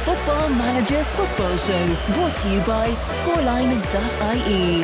Football 0.00 0.48
Manager 0.48 1.04
Football 1.04 1.56
Show, 1.56 1.96
brought 2.14 2.34
to 2.36 2.48
you 2.50 2.60
by 2.62 2.90
scoreline.ie. 3.04 4.82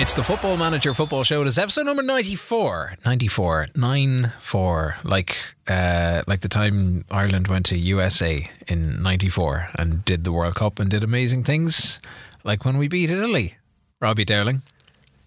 It's 0.00 0.14
the 0.14 0.22
Football 0.22 0.56
Manager 0.56 0.92
Football 0.94 1.24
Show. 1.24 1.42
It's 1.42 1.56
episode 1.58 1.86
number 1.86 2.02
94. 2.02 2.96
94. 3.04 3.68
94. 3.74 4.96
Like, 5.04 5.36
uh, 5.68 6.22
like 6.26 6.40
the 6.40 6.48
time 6.48 7.04
Ireland 7.10 7.48
went 7.48 7.66
to 7.66 7.78
USA 7.78 8.50
in 8.66 9.02
94 9.02 9.68
and 9.76 10.04
did 10.04 10.24
the 10.24 10.32
World 10.32 10.54
Cup 10.54 10.78
and 10.78 10.90
did 10.90 11.04
amazing 11.04 11.44
things. 11.44 12.00
Like 12.44 12.64
when 12.64 12.76
we 12.78 12.88
beat 12.88 13.10
Italy. 13.10 13.56
Robbie 14.00 14.24
Dowling. 14.24 14.62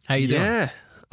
How 0.08 0.16
you 0.16 0.27
doing? 0.27 0.41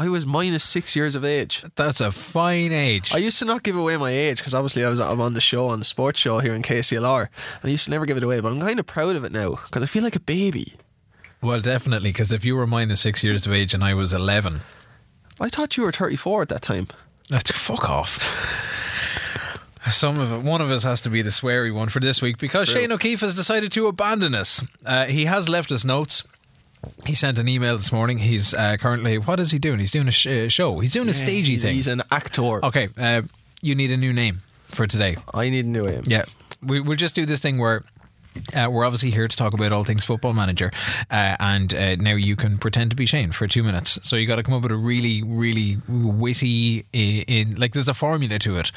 I 0.01 0.09
was 0.09 0.25
minus 0.25 0.65
six 0.65 0.97
years 0.97 1.15
of 1.15 1.27
age. 1.27 1.63
That's 1.75 2.01
a 2.01 2.11
fine 2.11 2.73
age. 2.73 3.13
I 3.15 3.19
used 3.19 3.39
to 3.41 3.45
not 3.45 3.63
give 3.63 3.77
away 3.77 3.99
my 3.99 4.11
age 4.11 4.39
because 4.39 4.55
obviously 4.55 4.83
I 4.83 4.89
was 4.89 4.99
I'm 4.99 5.21
on 5.21 5.35
the 5.35 5.43
show 5.43 5.69
on 5.69 5.79
the 5.79 5.85
sports 5.85 6.19
show 6.19 6.39
here 6.39 6.55
in 6.55 6.63
KCLR. 6.63 7.29
I 7.63 7.69
used 7.69 7.85
to 7.85 7.91
never 7.91 8.07
give 8.07 8.17
it 8.17 8.25
away, 8.25 8.41
but 8.41 8.51
I'm 8.51 8.61
kind 8.61 8.81
of 8.81 8.87
proud 8.87 9.15
of 9.15 9.25
it 9.25 9.33
now 9.33 9.57
because 9.57 9.83
I 9.83 9.85
feel 9.85 10.03
like 10.03 10.17
a 10.17 10.21
baby. 10.21 10.73
well, 11.43 11.61
definitely, 11.61 12.13
because 12.13 12.33
if 12.33 12.47
you 12.47 12.57
were 12.57 12.67
minus 12.67 13.03
six 13.03 13.23
years 13.23 13.45
of 13.45 13.53
age 13.53 13.75
and 13.75 13.85
I 13.85 13.93
was 13.93 14.15
11, 14.15 14.63
I 15.39 15.51
thought 15.51 15.77
you 15.77 15.83
were 15.83 15.93
34 15.93 16.43
at 16.43 16.49
that 16.49 16.63
time. 16.63 16.89
That's 17.29 17.51
fuck 17.51 17.91
off. 17.91 18.17
Some 19.91 20.19
of 20.19 20.33
it, 20.33 20.43
one 20.43 20.63
of 20.63 20.71
us 20.71 20.85
has 20.85 21.03
to 21.03 21.11
be 21.11 21.21
the 21.21 21.29
sweary 21.29 21.75
one 21.75 21.91
for 21.91 22.01
this 22.01 22.23
week 22.23 22.39
because 22.39 22.69
Shane 22.71 22.91
O'Keefe 22.91 23.21
has 23.21 23.35
decided 23.35 23.71
to 23.73 23.87
abandon 23.87 24.35
us. 24.35 24.65
Uh, 24.87 25.05
he 25.05 25.27
has 25.27 25.47
left 25.51 25.71
us 25.71 25.85
notes. 25.85 26.25
He 27.07 27.15
sent 27.15 27.39
an 27.39 27.49
email 27.49 27.77
this 27.77 27.93
morning. 27.93 28.19
He's 28.19 28.55
uh, 28.55 28.77
currently 28.79 29.19
what 29.19 29.41
is 29.41 29.51
he 29.51 29.59
doing? 29.59 29.79
He's 29.79 29.91
doing 29.91 30.09
a 30.09 30.13
sh- 30.13 30.27
uh, 30.27 30.49
show. 30.49 30.79
He's 30.79 30.93
doing 30.93 31.09
a 31.09 31.15
stagey 31.15 31.53
he's, 31.53 31.63
thing. 31.63 31.75
He's 31.75 31.89
an 31.89 32.03
actor. 32.11 32.65
okay, 32.65 32.89
uh, 32.99 33.23
you 33.61 33.75
need 33.75 33.93
a 33.93 33.97
new 33.97 34.13
name 34.13 34.41
for 34.65 34.87
today. 34.87 35.17
I 35.35 35.51
need 35.51 35.67
a 35.67 35.69
new 35.69 35.85
name. 35.85 36.05
Yeah, 36.07 36.25
we, 36.63 36.81
we'll 36.81 36.97
just 36.97 37.15
do 37.15 37.27
this 37.27 37.41
thing 37.41 37.59
where. 37.59 37.85
Uh, 38.55 38.69
we're 38.71 38.85
obviously 38.85 39.11
here 39.11 39.27
to 39.27 39.37
talk 39.37 39.55
about 39.55 39.73
all 39.73 39.83
things 39.83 40.05
football 40.05 40.33
manager, 40.33 40.71
uh, 41.11 41.35
and 41.41 41.75
uh, 41.75 41.97
now 41.97 42.15
you 42.15 42.37
can 42.37 42.59
pretend 42.59 42.89
to 42.91 42.97
be 42.97 43.05
Shane 43.05 43.33
for 43.33 43.49
two 43.49 43.65
minutes. 43.65 43.99
So 44.05 44.15
you 44.15 44.25
got 44.25 44.37
to 44.37 44.45
come 44.45 44.55
up 44.55 44.63
with 44.63 44.71
a 44.71 44.77
really, 44.77 45.21
really 45.25 45.79
witty, 45.89 46.87
in, 46.93 47.23
in 47.23 47.57
like 47.57 47.73
there's 47.73 47.89
a 47.89 47.95
formula 47.95 48.39
to 48.39 48.59
it. 48.59 48.71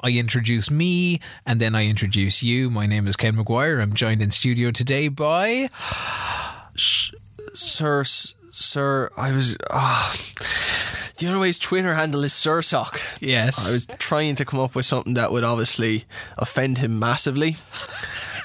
I 0.00 0.10
introduce 0.10 0.72
me, 0.72 1.20
and 1.46 1.60
then 1.60 1.76
I 1.76 1.86
introduce 1.86 2.42
you. 2.42 2.68
My 2.68 2.86
name 2.86 3.06
is 3.06 3.14
Ken 3.14 3.36
McGuire. 3.36 3.80
I'm 3.80 3.94
joined 3.94 4.22
in 4.22 4.32
studio 4.32 4.72
today 4.72 5.06
by 5.06 5.70
Sir, 7.56 8.04
Sir, 8.04 9.10
I 9.16 9.32
was. 9.32 9.56
do 11.16 11.26
you 11.26 11.32
know 11.32 11.42
his 11.42 11.58
Twitter 11.58 11.94
handle 11.94 12.24
is 12.24 12.32
Sirsok. 12.32 13.20
Yes, 13.20 13.68
I 13.68 13.72
was 13.72 13.86
trying 13.98 14.36
to 14.36 14.44
come 14.44 14.60
up 14.60 14.74
with 14.74 14.86
something 14.86 15.14
that 15.14 15.32
would 15.32 15.44
obviously 15.44 16.04
offend 16.36 16.78
him 16.78 16.98
massively, 16.98 17.56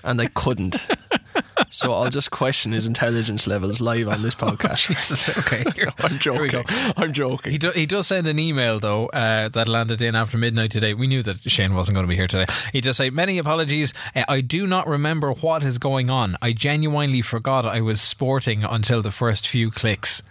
and 0.03 0.19
I 0.21 0.27
couldn't. 0.27 0.87
so 1.69 1.91
I'll 1.91 2.09
just 2.09 2.31
question 2.31 2.71
his 2.71 2.87
intelligence 2.87 3.47
levels 3.47 3.81
live 3.81 4.07
on 4.07 4.21
this 4.21 4.35
podcast. 4.41 5.37
Okay. 5.37 5.63
I'm 5.99 6.19
joking. 6.19 6.63
I'm 6.97 7.13
joking. 7.13 7.51
He, 7.51 7.57
do, 7.57 7.71
he 7.71 7.85
does 7.85 8.07
send 8.07 8.27
an 8.27 8.39
email 8.39 8.79
though 8.79 9.07
uh, 9.07 9.49
that 9.49 9.67
landed 9.67 10.01
in 10.01 10.15
after 10.15 10.37
midnight 10.37 10.71
today. 10.71 10.93
We 10.93 11.07
knew 11.07 11.23
that 11.23 11.49
Shane 11.49 11.73
wasn't 11.73 11.95
going 11.95 12.05
to 12.05 12.09
be 12.09 12.15
here 12.15 12.27
today. 12.27 12.51
He 12.71 12.81
does 12.81 12.97
say 12.97 13.09
many 13.09 13.37
apologies. 13.37 13.93
Uh, 14.15 14.23
I 14.27 14.41
do 14.41 14.67
not 14.67 14.87
remember 14.87 15.31
what 15.33 15.63
is 15.63 15.77
going 15.77 16.09
on. 16.09 16.37
I 16.41 16.53
genuinely 16.53 17.21
forgot 17.21 17.65
I 17.65 17.81
was 17.81 18.01
sporting 18.01 18.63
until 18.63 19.01
the 19.01 19.11
first 19.11 19.47
few 19.47 19.71
clicks 19.71 20.23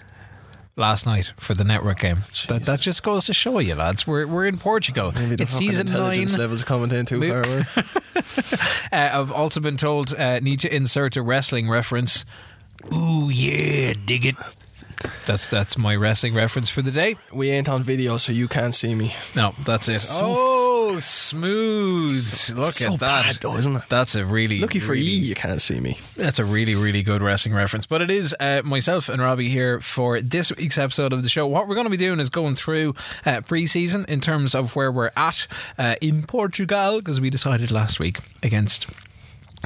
last 0.81 1.07
night 1.07 1.33
for 1.37 1.55
the 1.55 1.63
network 1.65 2.01
game. 2.01 2.23
That 2.49 2.65
that 2.65 2.81
just 2.81 3.03
goes 3.03 3.27
to 3.27 3.35
show 3.35 3.59
you, 3.61 3.77
lads. 3.77 4.07
We're 4.07 4.27
we're 4.27 4.47
in 4.47 4.59
Portugal. 4.59 5.13
Maybe 5.13 5.37
the 5.37 5.45
it's 5.45 5.53
fucking 5.53 5.69
season 5.69 5.87
nine. 5.87 5.97
intelligence 5.97 6.39
levels 6.39 6.65
coming 6.65 6.91
in 6.91 7.07
too 7.07 7.21
far 7.29 7.43
away. 7.43 7.65
Uh, 8.93 9.11
I've 9.13 9.31
also 9.31 9.61
been 9.61 9.77
told 9.77 10.13
uh, 10.15 10.41
need 10.41 10.59
to 10.61 10.75
insert 10.75 11.17
a 11.17 11.23
wrestling 11.23 11.69
reference. 11.71 12.25
Ooh 12.93 13.31
yeah, 13.31 13.93
dig 14.05 14.27
it. 14.27 14.35
That's 15.27 15.49
that's 15.49 15.79
my 15.79 15.95
wrestling 15.95 16.35
reference 16.35 16.69
for 16.71 16.83
the 16.83 16.91
day. 16.91 17.15
We 17.33 17.51
ain't 17.51 17.69
on 17.69 17.83
video, 17.85 18.17
so 18.17 18.33
you 18.33 18.49
can't 18.49 18.75
see 18.75 18.95
me. 18.95 19.15
No, 19.37 19.55
that's 19.65 19.89
it. 19.89 20.05
oh, 20.13 20.60
smooth! 21.01 22.57
Look 22.57 22.67
so 22.67 22.95
at 22.95 23.01
that. 23.01 23.25
bad 23.25 23.37
though, 23.37 23.57
isn't 23.57 23.77
it? 23.77 23.83
That's 23.89 24.15
a 24.15 24.25
really 24.25 24.61
Lucky 24.61 24.79
for 24.79 24.93
really, 24.93 25.05
you, 25.05 25.27
you 25.27 25.35
can't 25.35 25.61
see 25.61 25.81
me. 25.81 25.99
That's 26.17 26.39
a 26.39 26.45
really 26.45 26.75
really 26.75 27.03
good 27.03 27.23
wrestling 27.23 27.55
reference. 27.55 27.87
But 27.87 28.03
it 28.03 28.11
is 28.11 28.35
uh, 28.39 28.63
myself 28.65 29.09
and 29.09 29.21
Robbie 29.23 29.49
here 29.49 29.81
for 29.81 30.21
this 30.21 30.55
week's 30.57 30.79
episode 30.79 31.13
of 31.13 31.23
the 31.23 31.29
show. 31.29 31.47
What 31.47 31.69
we're 31.69 31.75
going 31.75 31.87
to 31.87 31.91
be 31.91 31.97
doing 31.97 32.21
is 32.21 32.31
going 32.31 32.55
through 32.55 32.95
uh, 33.27 33.41
pre-season 33.43 34.05
in 34.09 34.21
terms 34.21 34.55
of 34.55 34.77
where 34.77 34.93
we're 34.93 35.13
at 35.17 35.47
uh, 35.79 35.97
in 36.01 36.23
Portugal 36.23 36.99
because 36.99 37.21
we 37.21 37.31
decided 37.31 37.71
last 37.71 37.99
week 37.99 38.19
against 38.43 38.89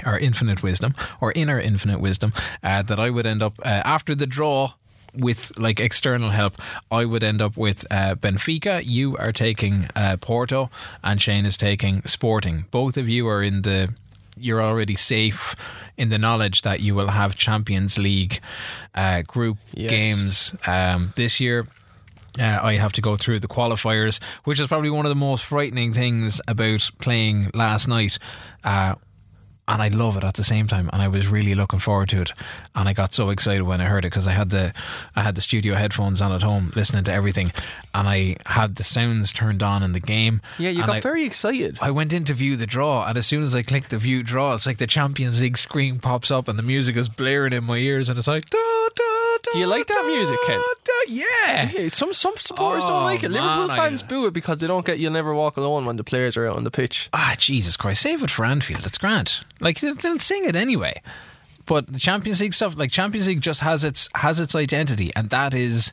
our 0.05 0.19
infinite 0.19 0.63
wisdom 0.63 0.95
or 1.21 1.33
inner 1.33 1.59
infinite 1.61 2.01
wisdom 2.01 2.33
uh, 2.63 2.83
that 2.83 2.99
I 2.99 3.11
would 3.11 3.27
end 3.27 3.43
up 3.43 3.55
uh, 3.61 3.83
after 3.85 4.15
the 4.15 4.27
draw 4.27 4.73
with 5.17 5.53
like 5.59 5.81
external 5.81 6.31
help 6.31 6.57
I 6.91 7.05
would 7.05 7.23
end 7.25 7.41
up 7.43 7.57
with 7.57 7.87
uh, 7.91 8.15
Benfica 8.17 8.83
you 8.85 9.17
are 9.17 9.33
taking 9.33 9.85
uh, 9.97 10.17
Porto 10.21 10.71
and 11.03 11.21
Shane 11.21 11.47
is 11.47 11.57
taking 11.57 12.03
Sporting 12.03 12.65
both 12.71 12.97
of 12.97 13.09
you 13.09 13.29
are 13.29 13.43
in 13.43 13.63
the 13.63 13.95
you're 14.37 14.61
already 14.63 14.97
safe 14.97 15.55
in 15.97 16.09
the 16.09 16.19
knowledge 16.19 16.63
that 16.63 16.81
you 16.81 16.95
will 16.95 17.09
have 17.09 17.37
Champions 17.37 17.99
League 17.99 18.41
uh, 18.95 19.23
group 19.23 19.59
Yes. 19.75 19.91
games 19.91 20.57
um, 20.67 21.13
this 21.17 21.41
year 21.41 21.67
uh, 22.41 22.59
I 22.63 22.73
have 22.79 22.93
to 22.95 23.01
go 23.01 23.15
through 23.15 23.39
the 23.39 23.47
qualifiers, 23.47 24.21
which 24.43 24.59
is 24.59 24.67
probably 24.67 24.91
one 24.91 25.07
of 25.07 25.11
the 25.11 25.15
most 25.15 25.45
frightening 25.45 25.93
things 25.93 26.41
about 26.49 26.91
playing 26.99 27.51
last 27.55 27.87
night. 27.87 28.19
Uh, 28.65 28.97
and 29.67 29.83
I 29.83 29.89
love 29.89 30.17
it 30.17 30.25
at 30.25 30.35
the 30.35 30.45
same 30.45 30.67
time, 30.67 30.91
and 30.93 31.01
I 31.01 31.09
was 31.09 31.29
really 31.29 31.55
looking 31.55 31.79
forward 31.79 32.09
to 32.11 32.21
it. 32.21 32.33
And 32.75 32.89
I 32.89 32.93
got 32.93 33.15
so 33.15 33.31
excited 33.31 33.63
when 33.63 33.81
I 33.81 33.85
heard 33.85 34.05
it 34.05 34.11
because 34.11 34.27
I 34.27 34.33
had 34.33 34.51
the 34.51 34.73
I 35.17 35.23
had 35.23 35.35
the 35.35 35.41
studio 35.41 35.75
headphones 35.75 36.21
on 36.21 36.33
at 36.33 36.43
home, 36.43 36.73
listening 36.77 37.05
to 37.05 37.13
everything, 37.13 37.53
and 37.95 38.09
I 38.09 38.37
had 38.47 38.77
the 38.77 38.85
sounds 38.85 39.33
turned 39.33 39.63
on 39.63 39.83
in 39.83 39.93
the 39.93 40.01
game. 40.01 40.41
Yeah, 40.59 40.71
you 40.71 40.81
got 40.81 40.97
I, 40.97 41.01
very 41.01 41.25
excited. 41.25 41.79
I 41.81 41.91
went 41.91 42.13
in 42.13 42.25
to 42.25 42.35
view 42.35 42.57
the 42.57 42.67
draw, 42.67 43.07
and 43.07 43.17
as 43.17 43.27
soon 43.27 43.43
as 43.43 43.55
I 43.55 43.63
clicked 43.63 43.91
the 43.91 43.99
view 43.99 44.23
draw, 44.23 44.55
it's 44.55 44.67
like 44.67 44.79
the 44.79 44.87
Champions 44.87 45.41
League 45.41 45.57
screen 45.57 45.99
pops 46.01 46.31
up, 46.31 46.49
and 46.49 46.59
the 46.59 46.63
music 46.63 46.97
is 46.97 47.09
blaring 47.09 47.53
in 47.53 47.65
my 47.65 47.77
ears, 47.77 48.09
and 48.09 48.19
it's 48.19 48.29
like. 48.29 48.51
Da, 48.51 48.59
da, 48.97 49.05
da, 49.43 49.53
Do 49.53 49.59
you 49.59 49.67
like 49.67 49.87
that 49.87 50.05
music, 50.07 50.39
Ken? 50.47 50.61
Yeah. 51.09 51.71
Yeah, 51.73 51.89
some 51.89 52.13
some 52.15 52.35
supporters 52.39 52.85
Oh, 52.85 52.89
don't 52.89 53.05
like 53.05 53.23
it. 53.23 53.31
Liverpool 53.31 53.69
fans 53.69 54.03
I- 54.03 54.07
boo 54.07 54.27
it 54.27 54.33
because 54.35 54.59
they 54.59 54.67
don't 54.67 54.87
get 54.87 54.99
"You'll 54.99 55.13
Never 55.13 55.35
Walk 55.35 55.57
Alone" 55.57 55.85
when 55.87 55.97
the 55.97 56.05
players 56.05 56.37
are 56.37 56.47
out 56.47 56.57
on 56.57 56.65
the 56.65 56.71
pitch. 56.71 57.09
Ah, 57.13 57.35
Jesus 57.39 57.77
Christ, 57.77 58.03
save 58.03 58.23
it 58.23 58.31
for 58.31 58.45
Anfield. 58.45 58.87
It's 58.87 58.99
grand. 58.99 59.41
Like 59.61 59.81
they'll, 59.81 59.95
they'll 59.95 60.19
sing 60.19 60.45
it 60.45 60.57
anyway. 60.57 61.03
But 61.67 61.93
the 61.93 61.99
Champions 61.99 62.41
League 62.41 62.55
stuff, 62.55 62.77
like 62.77 62.91
Champions 62.91 63.27
League, 63.27 63.41
just 63.41 63.61
has 63.61 63.85
its 63.85 64.09
has 64.15 64.41
its 64.41 64.55
identity, 64.55 65.11
and 65.17 65.31
that 65.31 65.53
is 65.55 65.93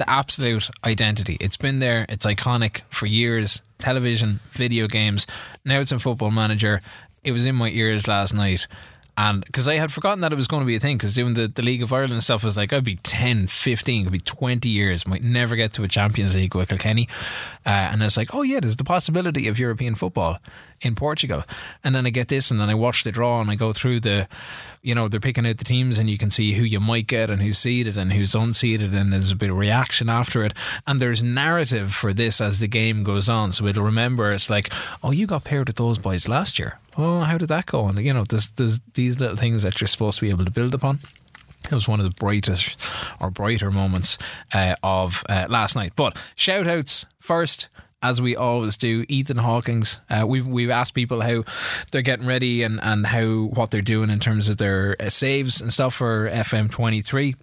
the 0.00 0.10
absolute 0.10 0.70
identity. 0.82 1.36
It's 1.40 1.58
been 1.58 1.78
there. 1.78 2.06
It's 2.08 2.24
iconic 2.24 2.80
for 2.88 3.06
years. 3.06 3.60
Television, 3.78 4.40
video 4.50 4.88
games. 4.88 5.26
Now 5.64 5.80
it's 5.80 5.92
in 5.92 5.98
Football 5.98 6.30
Manager. 6.30 6.80
It 7.22 7.32
was 7.32 7.44
in 7.44 7.54
my 7.54 7.68
ears 7.68 8.08
last 8.08 8.32
night. 8.32 8.66
And 9.18 9.44
because 9.44 9.68
I 9.68 9.74
had 9.74 9.92
forgotten 9.92 10.22
that 10.22 10.32
it 10.32 10.36
was 10.36 10.48
going 10.48 10.62
to 10.62 10.66
be 10.66 10.76
a 10.76 10.80
thing, 10.80 10.96
because 10.96 11.14
doing 11.14 11.34
the, 11.34 11.48
the 11.48 11.60
League 11.60 11.82
of 11.82 11.92
Ireland 11.92 12.22
stuff 12.22 12.42
was 12.42 12.56
like, 12.56 12.72
I'd 12.72 12.84
be 12.84 12.96
10, 12.96 13.48
15, 13.48 14.04
could 14.04 14.12
be 14.12 14.18
20 14.18 14.68
years, 14.70 15.06
might 15.06 15.22
never 15.22 15.56
get 15.56 15.74
to 15.74 15.82
a 15.82 15.88
Champions 15.88 16.34
League 16.34 16.54
with 16.54 16.70
Kilkenny. 16.70 17.06
Uh, 17.66 17.90
and 17.92 18.02
it's 18.02 18.16
like, 18.16 18.34
oh, 18.34 18.40
yeah, 18.40 18.60
there's 18.60 18.76
the 18.76 18.84
possibility 18.84 19.48
of 19.48 19.58
European 19.58 19.94
football 19.94 20.38
in 20.80 20.94
Portugal. 20.94 21.44
And 21.84 21.94
then 21.94 22.06
I 22.06 22.10
get 22.10 22.28
this, 22.28 22.50
and 22.50 22.58
then 22.58 22.70
I 22.70 22.74
watch 22.74 23.04
the 23.04 23.12
draw 23.12 23.42
and 23.42 23.50
I 23.50 23.56
go 23.56 23.74
through 23.74 24.00
the, 24.00 24.26
you 24.82 24.94
know, 24.94 25.08
they're 25.08 25.20
picking 25.20 25.46
out 25.46 25.58
the 25.58 25.64
teams, 25.64 25.98
and 25.98 26.08
you 26.08 26.16
can 26.16 26.30
see 26.30 26.54
who 26.54 26.64
you 26.64 26.80
might 26.80 27.06
get 27.06 27.28
and 27.28 27.42
who's 27.42 27.58
seeded 27.58 27.96
and 27.96 28.12
who's 28.12 28.32
unseeded, 28.32 28.94
and 28.94 29.12
there's 29.12 29.32
a 29.32 29.36
bit 29.36 29.50
of 29.50 29.56
reaction 29.56 30.08
after 30.08 30.44
it. 30.44 30.54
And 30.86 31.00
there's 31.00 31.22
narrative 31.22 31.92
for 31.92 32.12
this 32.12 32.40
as 32.40 32.58
the 32.58 32.68
game 32.68 33.02
goes 33.02 33.28
on. 33.28 33.52
So 33.52 33.66
it'll 33.66 33.84
remember 33.84 34.32
it's 34.32 34.48
like, 34.48 34.72
oh, 35.02 35.10
you 35.10 35.26
got 35.26 35.44
paired 35.44 35.68
with 35.68 35.76
those 35.76 35.98
boys 35.98 36.28
last 36.28 36.58
year. 36.58 36.78
Oh, 36.96 37.20
how 37.20 37.38
did 37.38 37.48
that 37.48 37.66
go? 37.66 37.86
And, 37.86 37.98
you 38.04 38.12
know, 38.12 38.24
there's, 38.28 38.48
there's 38.52 38.80
these 38.94 39.20
little 39.20 39.36
things 39.36 39.62
that 39.62 39.80
you're 39.80 39.88
supposed 39.88 40.18
to 40.18 40.26
be 40.26 40.30
able 40.30 40.44
to 40.44 40.50
build 40.50 40.74
upon. 40.74 40.98
It 41.64 41.72
was 41.72 41.88
one 41.88 42.00
of 42.00 42.04
the 42.04 42.18
brightest 42.18 42.76
or 43.20 43.30
brighter 43.30 43.70
moments 43.70 44.18
uh, 44.54 44.76
of 44.82 45.22
uh, 45.28 45.46
last 45.48 45.76
night. 45.76 45.92
But 45.94 46.16
shout 46.34 46.66
outs 46.66 47.06
first. 47.18 47.68
As 48.02 48.22
we 48.22 48.34
always 48.34 48.78
do, 48.78 49.04
Ethan 49.08 49.36
Hawkins. 49.38 50.00
Uh, 50.08 50.24
we've 50.26 50.48
we've 50.48 50.70
asked 50.70 50.94
people 50.94 51.20
how 51.20 51.44
they're 51.92 52.00
getting 52.00 52.26
ready 52.26 52.62
and, 52.62 52.80
and 52.82 53.06
how 53.06 53.50
what 53.52 53.70
they're 53.70 53.82
doing 53.82 54.08
in 54.08 54.20
terms 54.20 54.48
of 54.48 54.56
their 54.56 54.96
uh, 54.98 55.10
saves 55.10 55.60
and 55.60 55.70
stuff 55.70 55.94
for 55.94 56.30
FM 56.30 56.70
twenty 56.70 57.02
three. 57.02 57.36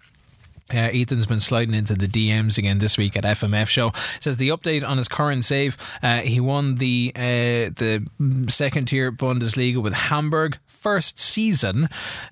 Uh, 0.72 0.90
Ethan's 0.92 1.26
been 1.26 1.40
sliding 1.40 1.74
into 1.74 1.94
the 1.94 2.06
DMs 2.06 2.58
again 2.58 2.78
this 2.78 2.98
week 2.98 3.16
at 3.16 3.24
FMF 3.24 3.68
Show. 3.68 3.92
Says 4.20 4.36
the 4.36 4.50
update 4.50 4.86
on 4.86 4.98
his 4.98 5.08
current 5.08 5.44
save. 5.44 5.76
Uh, 6.02 6.18
he 6.18 6.40
won 6.40 6.76
the 6.76 7.12
uh, 7.14 7.72
the 7.74 8.06
second 8.48 8.86
tier 8.86 9.10
Bundesliga 9.10 9.82
with 9.82 9.94
Hamburg 9.94 10.58
first 10.66 11.18
season, 11.18 11.84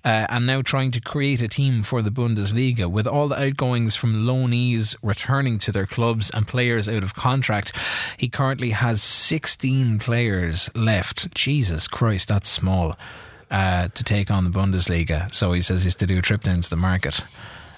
uh, 0.05 0.27
and 0.29 0.47
now 0.47 0.63
trying 0.63 0.91
to 0.91 1.01
create 1.01 1.41
a 1.41 1.49
team 1.49 1.83
for 1.83 2.03
the 2.03 2.11
Bundesliga 2.11 2.87
with 2.87 3.07
all 3.07 3.29
the 3.29 3.43
outgoings 3.43 3.97
from 3.97 4.25
loanees 4.25 4.97
returning 5.03 5.59
to 5.59 5.73
their 5.73 5.87
clubs 5.87 6.31
and 6.31 6.47
players 6.47 6.89
out 6.89 7.03
of 7.03 7.15
contract. 7.15 7.73
He 8.19 8.29
currently 8.29 8.71
has 8.71 9.03
16 9.03 9.99
players 9.99 10.71
left. 10.75 11.35
Jesus 11.35 11.89
Christ, 11.89 12.29
that's 12.29 12.51
small. 12.51 12.97
Uh, 13.49 13.87
to 13.95 14.03
take 14.03 14.29
on 14.29 14.43
the 14.43 14.51
Bundesliga, 14.51 15.33
so 15.33 15.53
he 15.53 15.63
says 15.63 15.85
he's 15.85 15.95
to 15.95 16.05
do 16.05 16.19
a 16.19 16.23
trip 16.23 16.43
down 16.43 16.63
to 16.63 16.69
the 16.69 16.75
market 16.75 17.21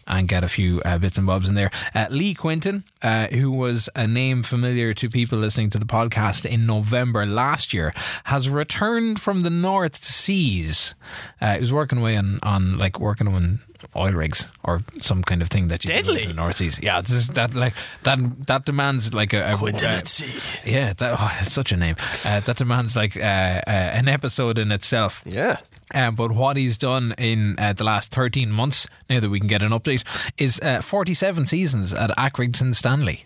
and 0.09 0.27
get 0.27 0.43
a 0.43 0.49
few 0.49 0.81
uh, 0.85 0.99
bits 0.99 1.19
and 1.19 1.27
bobs 1.27 1.49
in 1.49 1.55
there. 1.55 1.71
Uh, 1.95 2.07
Lee 2.11 2.35
Quinton, 2.35 2.85
uh, 3.03 3.29
who 3.29 3.53
was 3.53 3.89
a 3.95 4.07
name 4.07 4.43
familiar 4.43 4.95
to 4.95 5.09
people 5.09 5.39
listening 5.39 5.71
to 5.71 5.79
the 5.79 5.87
podcast 5.87 6.45
in 6.47 6.67
November 6.67 7.27
last 7.27 7.73
year, 7.73 7.93
has 8.25 8.49
returned 8.49 9.21
from 9.21 9.41
the 9.41 9.51
North 9.51 10.03
Seas. 10.03 10.95
Uh, 11.41 11.55
he 11.55 11.61
was 11.61 11.73
working 11.73 11.99
away 11.99 12.17
on, 12.17 12.39
on 12.43 12.79
like 12.79 12.99
working 12.99 13.29
on 13.29 13.61
oil 13.95 14.13
rigs 14.13 14.49
or 14.65 14.83
some 15.01 15.23
kind 15.23 15.43
of 15.43 15.49
thing 15.49 15.69
that 15.69 15.85
you 15.85 15.89
do 15.89 15.95
Deadly. 15.95 16.23
in 16.23 16.29
the 16.29 16.35
North 16.35 16.57
Seas. 16.57 16.81
Yeah, 16.83 17.01
this, 17.01 17.29
that 17.29 17.55
like 17.55 17.75
that 18.03 18.19
that 18.47 18.65
demands 18.65 19.15
like 19.15 19.33
a, 19.33 19.53
a 19.53 19.57
Quinton 19.57 19.89
uh, 19.89 19.93
at 19.93 20.07
sea. 20.09 20.71
Yeah, 20.71 20.93
that, 20.95 21.17
oh, 21.19 21.39
it's 21.41 21.53
such 21.53 21.73
a 21.73 21.77
name. 21.77 21.97
Uh, 22.25 22.41
that 22.41 22.57
demands 22.57 22.97
like 22.97 23.17
uh, 23.17 23.21
uh, 23.21 23.71
an 23.71 24.09
episode 24.09 24.59
in 24.59 24.73
itself. 24.73 25.23
Yeah. 25.25 25.59
Um, 25.95 26.15
but 26.15 26.33
what 26.33 26.57
he's 26.57 26.77
done 26.79 27.15
in 27.19 27.57
uh, 27.59 27.73
the 27.73 27.85
last 27.85 28.11
13 28.11 28.51
months, 28.51 28.87
now 29.09 29.21
that 29.21 29.31
we 29.31 29.39
can 29.41 29.49
get 29.49 29.63
an 29.63 29.71
update, 29.73 30.03
is 30.37 30.61
uh, 30.61 30.81
47 30.83 31.47
seasons 31.47 31.95
at 31.95 32.11
Accrington 32.11 32.75
Stanley. 32.75 33.25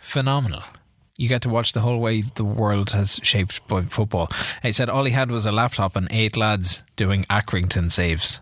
Phenomenal. 0.00 0.62
You 1.16 1.28
get 1.28 1.42
to 1.42 1.48
watch 1.48 1.72
the 1.72 1.80
whole 1.80 1.98
way 1.98 2.20
the 2.22 2.44
world 2.44 2.90
has 2.90 3.18
shaped 3.22 3.66
by 3.68 3.82
football. 3.82 4.28
He 4.62 4.72
said 4.72 4.88
all 4.90 5.04
he 5.04 5.12
had 5.12 5.30
was 5.30 5.46
a 5.46 5.52
laptop 5.52 5.96
and 5.96 6.08
eight 6.10 6.36
lads 6.36 6.82
doing 6.96 7.24
Accrington 7.24 7.90
saves 7.90 8.40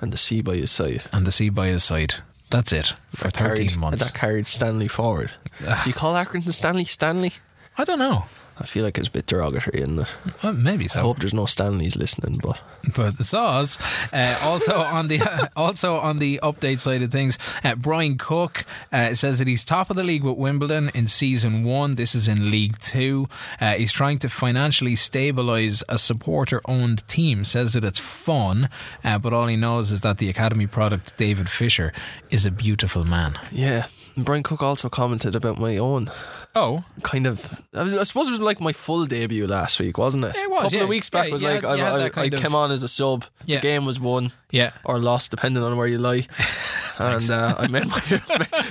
And 0.00 0.12
the 0.12 0.16
sea 0.16 0.40
by 0.40 0.56
his 0.56 0.70
side. 0.70 1.04
and 1.12 1.26
the 1.26 1.32
sea 1.32 1.50
by 1.50 1.66
his 1.66 1.84
side. 1.84 2.14
That's 2.50 2.72
it 2.72 2.94
for 3.10 3.24
That 3.28 3.34
13 3.36 3.56
carried, 3.68 3.76
months. 3.78 4.04
That 4.10 4.18
carried 4.18 4.46
Stanley 4.46 4.88
forward. 4.88 5.32
Do 5.60 5.66
you 5.84 5.92
call 5.92 6.14
Accrington 6.14 6.52
Stanley 6.54 6.84
Stanley? 6.86 7.32
I 7.76 7.84
don't 7.84 7.98
know. 7.98 8.24
I 8.60 8.66
feel 8.66 8.84
like 8.84 8.98
it's 8.98 9.08
a 9.08 9.10
bit 9.12 9.26
derogatory, 9.26 9.78
isn't 9.78 10.00
it? 10.00 10.08
Well, 10.42 10.52
maybe 10.52 10.88
I 10.96 11.00
hope 11.00 11.20
there's 11.20 11.34
no 11.34 11.46
Stanleys 11.46 11.96
listening, 11.96 12.38
but 12.42 12.60
but 12.96 13.16
the 13.16 13.24
saws. 13.24 13.78
Uh, 14.12 14.38
also 14.42 14.80
on 14.98 15.08
the 15.08 15.20
also 15.56 15.96
on 15.96 16.18
the 16.18 16.40
update 16.42 16.80
side 16.80 17.02
of 17.02 17.10
things, 17.12 17.38
uh, 17.62 17.74
Brian 17.76 18.18
Cook 18.18 18.64
uh, 18.92 19.14
says 19.14 19.38
that 19.38 19.48
he's 19.48 19.64
top 19.64 19.90
of 19.90 19.96
the 19.96 20.02
league 20.02 20.24
with 20.24 20.36
Wimbledon 20.36 20.90
in 20.94 21.06
season 21.06 21.64
one. 21.64 21.94
This 21.94 22.14
is 22.14 22.28
in 22.28 22.50
League 22.50 22.78
Two. 22.78 23.28
Uh, 23.60 23.74
he's 23.74 23.92
trying 23.92 24.18
to 24.18 24.28
financially 24.28 24.94
stabilise 24.94 25.82
a 25.88 25.98
supporter-owned 25.98 27.06
team. 27.08 27.44
Says 27.44 27.74
that 27.74 27.84
it's 27.84 28.00
fun, 28.00 28.68
uh, 29.04 29.18
but 29.18 29.32
all 29.32 29.46
he 29.46 29.56
knows 29.56 29.92
is 29.92 30.00
that 30.00 30.18
the 30.18 30.28
academy 30.28 30.66
product 30.66 31.16
David 31.16 31.48
Fisher 31.48 31.92
is 32.30 32.44
a 32.44 32.50
beautiful 32.50 33.04
man. 33.04 33.38
yeah. 33.52 33.86
Brian 34.24 34.42
Cook 34.42 34.62
also 34.62 34.88
commented 34.88 35.34
about 35.34 35.58
my 35.58 35.76
own 35.76 36.10
Oh, 36.54 36.82
kind 37.02 37.26
of. 37.26 37.64
I, 37.74 37.84
was, 37.84 37.94
I 37.94 38.02
suppose 38.04 38.26
it 38.26 38.32
was 38.32 38.40
like 38.40 38.60
my 38.60 38.72
full 38.72 39.06
debut 39.06 39.46
last 39.46 39.78
week, 39.78 39.96
wasn't 39.96 40.24
it? 40.24 40.34
It 40.36 40.50
was, 40.50 40.58
A 40.58 40.62
couple 40.62 40.78
yeah. 40.78 40.82
of 40.82 40.88
weeks 40.88 41.10
back 41.10 41.26
Yeah, 41.28 41.32
was 41.32 41.42
like 41.42 41.62
I, 41.62 42.06
I, 42.06 42.10
I 42.24 42.28
came 42.30 42.54
on 42.54 42.72
as 42.72 42.82
a 42.82 42.88
sub. 42.88 43.24
Yeah. 43.44 43.58
The 43.58 43.62
game 43.62 43.84
was 43.84 44.00
won 44.00 44.32
yeah. 44.50 44.72
or 44.84 44.98
lost, 44.98 45.30
depending 45.30 45.62
on 45.62 45.76
where 45.76 45.86
you 45.86 45.98
lie. 45.98 46.26
and 46.98 47.30
uh, 47.30 47.54
I 47.58 47.68
made 47.68 47.86
my 47.86 48.22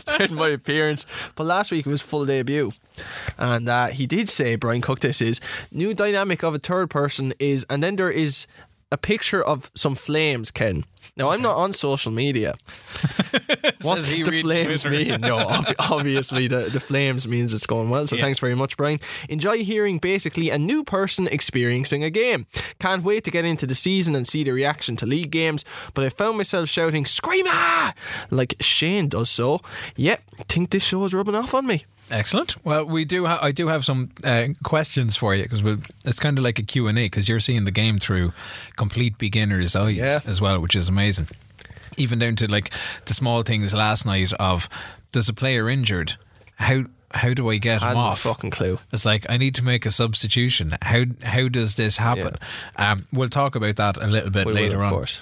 made 0.20 0.32
my 0.32 0.50
appearance. 0.50 1.06
But 1.36 1.46
last 1.46 1.72
week 1.72 1.86
it 1.86 1.90
was 1.90 2.02
full 2.02 2.26
debut, 2.26 2.74
and 3.38 3.70
uh, 3.70 3.88
he 3.88 4.06
did 4.06 4.28
say 4.28 4.56
Brian 4.56 4.82
Cook. 4.82 5.00
This 5.00 5.22
is 5.22 5.40
new 5.72 5.94
dynamic 5.94 6.44
of 6.44 6.56
a 6.56 6.60
third 6.60 6.90
person 6.90 7.34
is, 7.40 7.66
and 7.70 7.82
then 7.82 7.96
there 7.96 8.12
is 8.12 8.48
a 8.92 8.98
picture 8.98 9.44
of 9.44 9.72
some 9.76 9.96
flames. 9.96 10.52
Ken. 10.52 10.84
Now 11.16 11.30
I'm 11.30 11.42
not 11.42 11.56
on 11.56 11.74
social 11.74 12.12
media. 12.12 12.56
what 13.82 13.96
does 13.96 14.18
the 14.18 14.24
read 14.30 14.42
flames 14.44 14.82
Twitter. 14.84 15.12
mean? 15.12 15.22
No, 15.22 15.38
ob- 15.38 15.76
obviously 15.80 16.48
the, 16.48 16.70
the 16.72 16.80
flames 16.80 17.28
means 17.28 17.54
it's 17.54 17.66
going 17.66 17.90
well. 17.90 18.06
So 18.08 18.16
Yeah. 18.16 18.22
thanks 18.24 18.40
very 18.40 18.56
much, 18.56 18.78
Brian. 18.78 19.00
Enjoy 19.30 19.64
hearing 19.64 20.00
basically 20.00 20.50
a 20.50 20.58
new 20.58 20.84
person 20.84 21.28
experiencing 21.28 22.04
a 22.04 22.10
game. 22.10 22.46
Can't 22.80 23.04
wait 23.04 23.24
to 23.26 23.32
get 23.32 23.46
into 23.46 23.66
the 23.66 23.76
season 23.76 24.16
and 24.16 24.28
see 24.28 24.44
the 24.44 24.52
reaction 24.52 24.96
to 24.98 25.06
league 25.06 25.32
games. 25.32 25.64
But 25.94 26.04
I 26.06 26.10
found 26.10 26.38
myself 26.38 26.70
shouting 26.70 27.06
"Screamer!" 27.06 27.94
like 28.30 28.56
Shane 28.60 29.08
does. 29.10 29.30
So, 29.30 29.62
yeah, 29.96 30.18
think 30.48 30.70
this 30.72 30.84
show 30.84 31.04
is 31.06 31.14
rubbing 31.14 31.36
off 31.36 31.54
on 31.54 31.66
me. 31.68 31.84
Excellent. 32.10 32.64
Well, 32.64 32.86
we 32.86 33.04
do. 33.06 33.26
Ha- 33.26 33.40
I 33.42 33.52
do 33.52 33.68
have 33.68 33.84
some 33.84 34.12
uh, 34.24 34.48
questions 34.64 35.16
for 35.18 35.36
you 35.36 35.44
because 35.44 35.62
it's 36.06 36.20
kind 36.20 36.38
of 36.38 36.44
like 36.44 36.58
a 36.60 36.64
Q 36.64 36.88
and 36.88 36.98
A 36.98 37.04
because 37.06 37.28
you're 37.28 37.40
seeing 37.40 37.66
the 37.66 37.72
game 37.72 37.98
through 37.98 38.34
complete 38.78 39.18
beginner's 39.18 39.76
eyes 39.76 39.98
Yeah. 39.98 40.20
as 40.26 40.40
well, 40.40 40.60
which 40.60 40.76
is 40.76 40.88
amazing. 40.88 41.28
Even 41.98 42.20
down 42.20 42.36
to 42.38 42.50
like 42.52 42.72
the 43.06 43.14
small 43.14 43.44
things 43.44 43.74
last 43.74 44.06
night 44.06 44.32
of 44.34 44.70
there's 45.12 45.30
a 45.30 45.34
player 45.34 45.70
injured. 45.70 46.16
How 46.56 46.84
how 47.14 47.34
do 47.34 47.50
I 47.50 47.58
get 47.58 47.82
I 47.84 47.90
him 47.90 47.98
no 47.98 48.04
off? 48.04 48.20
fucking 48.22 48.52
clue. 48.52 48.80
It's 48.94 49.06
like 49.06 49.26
I 49.30 49.38
need 49.38 49.56
to 49.56 49.64
make 49.64 49.86
a 49.86 49.92
substitution. 49.92 50.76
How 50.82 51.04
how 51.24 51.48
does 51.50 51.76
this 51.76 51.98
happen? 51.98 52.36
Um, 52.78 53.06
we'll 53.12 53.30
talk 53.30 53.56
about 53.56 53.76
that 53.78 53.98
a 54.02 54.08
little 54.08 54.30
bit 54.30 54.46
We 54.46 54.54
will, 54.54 54.62
later 54.62 54.78
of 54.78 54.84
on. 54.84 54.90
course. 54.92 55.22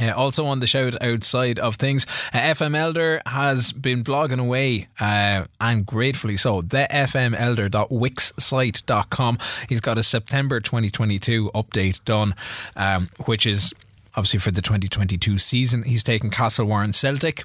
Uh, 0.00 0.12
also 0.14 0.46
on 0.46 0.60
the 0.60 0.66
shout 0.66 1.00
outside 1.02 1.58
of 1.58 1.76
things, 1.76 2.06
uh, 2.32 2.38
FM 2.38 2.76
Elder 2.76 3.20
has 3.26 3.72
been 3.72 4.04
blogging 4.04 4.40
away, 4.40 4.88
uh, 4.98 5.44
and 5.60 5.84
gratefully 5.84 6.36
so. 6.36 6.62
The 6.62 6.86
FM 6.90 7.30
fmelder.wixsite.com. 7.30 9.38
He's 9.68 9.80
got 9.80 9.98
a 9.98 10.02
September 10.02 10.60
2022 10.60 11.50
update 11.54 12.04
done, 12.04 12.34
um, 12.76 13.08
which 13.26 13.46
is 13.46 13.72
obviously 14.16 14.40
for 14.40 14.50
the 14.50 14.62
2022 14.62 15.38
season. 15.38 15.84
He's 15.84 16.02
taken 16.02 16.30
Castlewarren 16.30 16.94
Celtic 16.94 17.44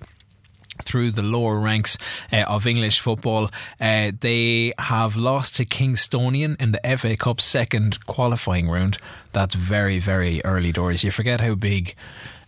through 0.84 1.12
the 1.12 1.24
lower 1.24 1.60
ranks 1.60 1.98
uh, 2.34 2.44
of 2.48 2.68
English 2.68 3.00
football. 3.00 3.50
Uh, 3.80 4.12
they 4.20 4.74
have 4.78 5.16
lost 5.16 5.56
to 5.56 5.66
Kingstonian 5.66 6.60
in 6.60 6.74
the 6.74 6.98
FA 6.98 7.16
Cup 7.16 7.40
second 7.40 8.06
qualifying 8.08 8.70
round. 8.70 8.98
That's 9.32 9.56
very, 9.56 10.00
very 10.00 10.44
early 10.44 10.74
doors. 10.74 11.04
You 11.04 11.12
forget 11.12 11.40
how 11.40 11.56
big, 11.56 11.96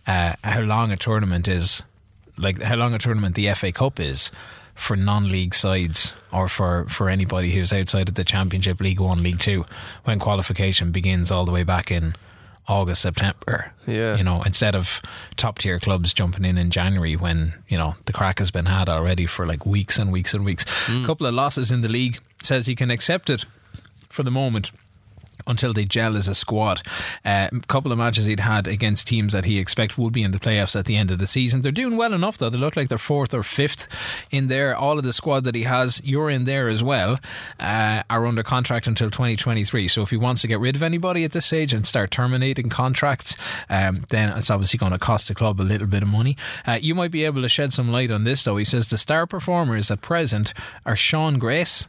uh, 0.08 0.32
how 0.42 0.60
long 0.60 0.90
a 0.90 0.96
tournament 0.96 1.46
is, 1.46 1.84
like 2.36 2.60
how 2.62 2.74
long 2.74 2.94
a 2.94 2.98
tournament 2.98 3.36
the 3.36 3.52
FA 3.52 3.70
Cup 3.70 4.00
is 4.00 4.32
for 4.74 4.96
non-league 4.96 5.54
sides 5.54 6.16
or 6.32 6.48
for, 6.48 6.86
for 6.88 7.10
anybody 7.10 7.52
who's 7.52 7.72
outside 7.72 8.08
of 8.08 8.14
the 8.14 8.24
Championship, 8.24 8.80
League 8.80 9.00
One, 9.00 9.22
League 9.22 9.38
Two, 9.38 9.66
when 10.04 10.18
qualification 10.18 10.92
begins 10.92 11.30
all 11.30 11.44
the 11.44 11.52
way 11.52 11.62
back 11.62 11.90
in 11.90 12.14
August, 12.68 13.02
September. 13.02 13.72
Yeah. 13.86 14.16
You 14.16 14.24
know, 14.24 14.42
instead 14.42 14.74
of 14.74 15.02
top 15.36 15.58
tier 15.58 15.78
clubs 15.78 16.14
jumping 16.14 16.44
in 16.44 16.56
in 16.56 16.70
January 16.70 17.16
when, 17.16 17.54
you 17.68 17.76
know, 17.76 17.94
the 18.06 18.12
crack 18.12 18.38
has 18.38 18.50
been 18.50 18.66
had 18.66 18.88
already 18.88 19.26
for 19.26 19.46
like 19.46 19.66
weeks 19.66 19.98
and 19.98 20.12
weeks 20.12 20.32
and 20.32 20.44
weeks. 20.44 20.64
A 20.88 21.04
couple 21.04 21.26
of 21.26 21.34
losses 21.34 21.70
in 21.70 21.80
the 21.80 21.88
league 21.88 22.18
says 22.42 22.66
he 22.66 22.74
can 22.74 22.90
accept 22.90 23.30
it 23.30 23.44
for 24.08 24.22
the 24.22 24.30
moment. 24.30 24.70
Until 25.48 25.72
they 25.72 25.84
gel 25.84 26.16
as 26.16 26.28
a 26.28 26.34
squad. 26.34 26.82
Uh, 27.24 27.48
a 27.52 27.60
couple 27.66 27.90
of 27.90 27.98
matches 27.98 28.26
he'd 28.26 28.40
had 28.40 28.68
against 28.68 29.08
teams 29.08 29.32
that 29.32 29.46
he 29.46 29.58
expect 29.58 29.98
would 29.98 30.12
be 30.12 30.22
in 30.22 30.30
the 30.30 30.38
playoffs 30.38 30.78
at 30.78 30.84
the 30.84 30.96
end 30.96 31.10
of 31.10 31.18
the 31.18 31.26
season. 31.26 31.62
They're 31.62 31.72
doing 31.72 31.96
well 31.96 32.12
enough 32.12 32.38
though. 32.38 32.50
They 32.50 32.58
look 32.58 32.76
like 32.76 32.88
they're 32.88 32.98
fourth 32.98 33.34
or 33.34 33.42
fifth 33.42 33.88
in 34.30 34.48
there. 34.48 34.76
All 34.76 34.98
of 34.98 35.04
the 35.04 35.12
squad 35.12 35.44
that 35.44 35.54
he 35.54 35.62
has, 35.62 36.00
you're 36.04 36.30
in 36.30 36.44
there 36.44 36.68
as 36.68 36.84
well, 36.84 37.18
uh, 37.58 38.02
are 38.10 38.26
under 38.26 38.42
contract 38.42 38.86
until 38.86 39.10
2023. 39.10 39.88
So 39.88 40.02
if 40.02 40.10
he 40.10 40.16
wants 40.16 40.42
to 40.42 40.48
get 40.48 40.60
rid 40.60 40.76
of 40.76 40.82
anybody 40.82 41.24
at 41.24 41.32
this 41.32 41.46
stage 41.46 41.72
and 41.72 41.86
start 41.86 42.10
terminating 42.10 42.68
contracts, 42.68 43.36
um, 43.70 44.04
then 44.10 44.36
it's 44.36 44.50
obviously 44.50 44.78
going 44.78 44.92
to 44.92 44.98
cost 44.98 45.28
the 45.28 45.34
club 45.34 45.60
a 45.60 45.62
little 45.62 45.86
bit 45.86 46.02
of 46.02 46.08
money. 46.08 46.36
Uh, 46.66 46.78
you 46.80 46.94
might 46.94 47.10
be 47.10 47.24
able 47.24 47.42
to 47.42 47.48
shed 47.48 47.72
some 47.72 47.90
light 47.90 48.10
on 48.10 48.24
this 48.24 48.44
though. 48.44 48.56
He 48.56 48.64
says 48.64 48.90
the 48.90 48.98
star 48.98 49.26
performers 49.26 49.90
at 49.90 50.00
present 50.00 50.52
are 50.84 50.96
Sean 50.96 51.38
Grace. 51.38 51.86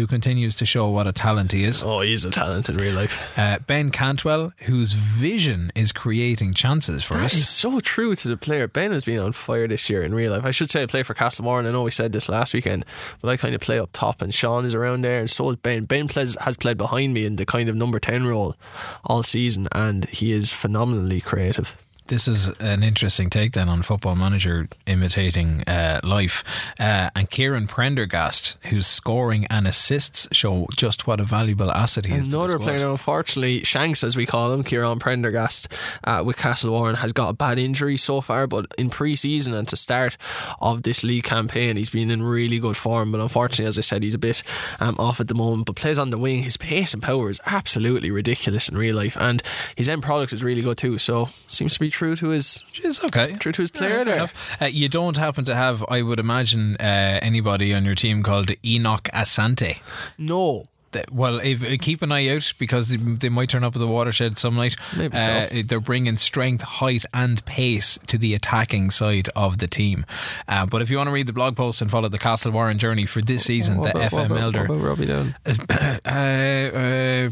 Who 0.00 0.06
continues 0.06 0.54
to 0.54 0.64
show 0.64 0.88
what 0.88 1.06
a 1.06 1.12
talent 1.12 1.52
he 1.52 1.62
is? 1.62 1.82
Oh, 1.82 2.00
he's 2.00 2.24
a 2.24 2.30
talent 2.30 2.70
in 2.70 2.78
real 2.78 2.94
life. 2.94 3.36
Uh, 3.38 3.58
ben 3.66 3.90
Cantwell, 3.90 4.54
whose 4.60 4.94
vision 4.94 5.70
is 5.74 5.92
creating 5.92 6.54
chances 6.54 7.04
for 7.04 7.14
That 7.18 7.26
us. 7.26 7.34
is 7.34 7.50
so 7.50 7.80
true 7.80 8.16
to 8.16 8.26
the 8.28 8.38
player. 8.38 8.66
Ben 8.66 8.92
has 8.92 9.04
been 9.04 9.18
on 9.18 9.32
fire 9.34 9.68
this 9.68 9.90
year 9.90 10.02
in 10.02 10.14
real 10.14 10.32
life. 10.32 10.42
I 10.46 10.52
should 10.52 10.70
say 10.70 10.82
I 10.82 10.86
play 10.86 11.02
for 11.02 11.12
Castlewarren. 11.12 11.66
I 11.66 11.70
know 11.70 11.82
we 11.82 11.90
said 11.90 12.12
this 12.14 12.30
last 12.30 12.54
weekend, 12.54 12.86
but 13.20 13.28
I 13.28 13.36
kind 13.36 13.54
of 13.54 13.60
play 13.60 13.78
up 13.78 13.90
top, 13.92 14.22
and 14.22 14.32
Sean 14.32 14.64
is 14.64 14.74
around 14.74 15.02
there, 15.04 15.20
and 15.20 15.28
so 15.28 15.50
is 15.50 15.56
Ben. 15.56 15.84
Ben 15.84 16.08
plays, 16.08 16.34
has 16.40 16.56
played 16.56 16.78
behind 16.78 17.12
me 17.12 17.26
in 17.26 17.36
the 17.36 17.44
kind 17.44 17.68
of 17.68 17.76
number 17.76 18.00
10 18.00 18.26
role 18.26 18.56
all 19.04 19.22
season, 19.22 19.68
and 19.72 20.06
he 20.06 20.32
is 20.32 20.50
phenomenally 20.50 21.20
creative. 21.20 21.76
This 22.10 22.26
is 22.26 22.50
an 22.58 22.82
interesting 22.82 23.30
take 23.30 23.52
then 23.52 23.68
on 23.68 23.82
Football 23.82 24.16
Manager 24.16 24.68
imitating 24.84 25.62
uh, 25.66 26.00
life. 26.02 26.42
Uh, 26.78 27.08
and 27.14 27.30
Kieran 27.30 27.68
Prendergast, 27.68 28.56
whose 28.66 28.88
scoring 28.88 29.46
and 29.48 29.66
assists 29.66 30.26
show 30.32 30.66
just 30.76 31.06
what 31.06 31.20
a 31.20 31.24
valuable 31.24 31.70
asset 31.70 32.06
he 32.06 32.14
is. 32.14 32.34
Another 32.34 32.58
player, 32.58 32.90
unfortunately, 32.90 33.62
Shanks, 33.62 34.02
as 34.02 34.16
we 34.16 34.26
call 34.26 34.52
him, 34.52 34.64
Kieran 34.64 34.98
Prendergast, 34.98 35.68
uh, 36.02 36.22
with 36.26 36.36
Castle 36.36 36.72
Warren, 36.72 36.96
has 36.96 37.12
got 37.12 37.28
a 37.28 37.32
bad 37.32 37.60
injury 37.60 37.96
so 37.96 38.20
far. 38.20 38.48
But 38.48 38.66
in 38.76 38.90
pre 38.90 39.14
season 39.14 39.54
and 39.54 39.68
to 39.68 39.76
start 39.76 40.16
of 40.60 40.82
this 40.82 41.04
league 41.04 41.24
campaign, 41.24 41.76
he's 41.76 41.90
been 41.90 42.10
in 42.10 42.24
really 42.24 42.58
good 42.58 42.76
form. 42.76 43.12
But 43.12 43.20
unfortunately, 43.20 43.66
as 43.66 43.78
I 43.78 43.82
said, 43.82 44.02
he's 44.02 44.14
a 44.14 44.18
bit 44.18 44.42
um, 44.80 44.96
off 44.98 45.20
at 45.20 45.28
the 45.28 45.34
moment. 45.34 45.66
But 45.66 45.76
plays 45.76 45.98
on 45.98 46.10
the 46.10 46.18
wing. 46.18 46.42
His 46.42 46.56
pace 46.56 46.92
and 46.92 47.02
power 47.02 47.30
is 47.30 47.40
absolutely 47.46 48.10
ridiculous 48.10 48.68
in 48.68 48.76
real 48.76 48.96
life. 48.96 49.16
And 49.20 49.40
his 49.76 49.88
end 49.88 50.02
product 50.02 50.32
is 50.32 50.42
really 50.42 50.62
good 50.62 50.76
too. 50.76 50.98
So 50.98 51.26
seems 51.46 51.74
to 51.74 51.80
be 51.80 51.90
true 52.00 52.16
to 52.16 52.28
his. 52.30 52.64
Okay. 53.04 53.36
True 53.36 53.52
to 53.52 53.60
his 53.60 53.70
player 53.70 53.96
fair 53.96 54.04
there. 54.06 54.28
Uh, 54.58 54.64
you 54.64 54.88
don't 54.88 55.18
happen 55.18 55.44
to 55.44 55.54
have, 55.54 55.84
I 55.86 56.00
would 56.00 56.18
imagine, 56.18 56.76
uh, 56.76 57.18
anybody 57.20 57.74
on 57.74 57.84
your 57.84 57.94
team 57.94 58.22
called 58.22 58.50
Enoch 58.64 59.10
Asante. 59.12 59.80
No. 60.16 60.64
That- 60.92 61.12
Well, 61.12 61.38
if, 61.38 61.62
uh, 61.62 61.76
keep 61.80 62.02
an 62.02 62.10
eye 62.12 62.28
out 62.34 62.52
because 62.58 62.88
they, 62.88 62.96
they 62.96 63.28
might 63.28 63.48
turn 63.50 63.62
up 63.64 63.76
at 63.76 63.78
the 63.78 63.86
watershed 63.86 64.38
some 64.38 64.56
night. 64.56 64.74
Maybe 64.96 65.16
uh, 65.16 65.46
so. 65.48 65.62
They're 65.62 65.80
bringing 65.80 66.16
strength, 66.16 66.62
height, 66.62 67.04
and 67.14 67.44
pace 67.44 67.98
to 68.08 68.18
the 68.18 68.34
attacking 68.34 68.90
side 68.90 69.28
of 69.36 69.58
the 69.58 69.66
team. 69.68 70.04
Uh, 70.48 70.66
but 70.66 70.82
if 70.82 70.90
you 70.90 70.96
want 70.96 71.06
to 71.08 71.12
read 71.12 71.26
the 71.28 71.32
blog 71.32 71.56
post 71.56 71.80
and 71.80 71.90
follow 71.90 72.08
the 72.08 72.18
Castle 72.18 72.50
Warren 72.52 72.78
journey 72.78 73.06
for 73.06 73.22
this 73.22 73.44
season, 73.44 73.78
What 73.78 73.92
the 73.92 73.98
about- 74.00 74.12
what 74.12 74.22
FM 74.22 74.26
about- 74.26 74.40
Elder. 74.42 74.66
what 74.66 74.74
about 74.74 74.84
Robbie 74.84 75.06
Down? 75.06 75.34
uh, 75.46 75.98
uh, 76.08 77.30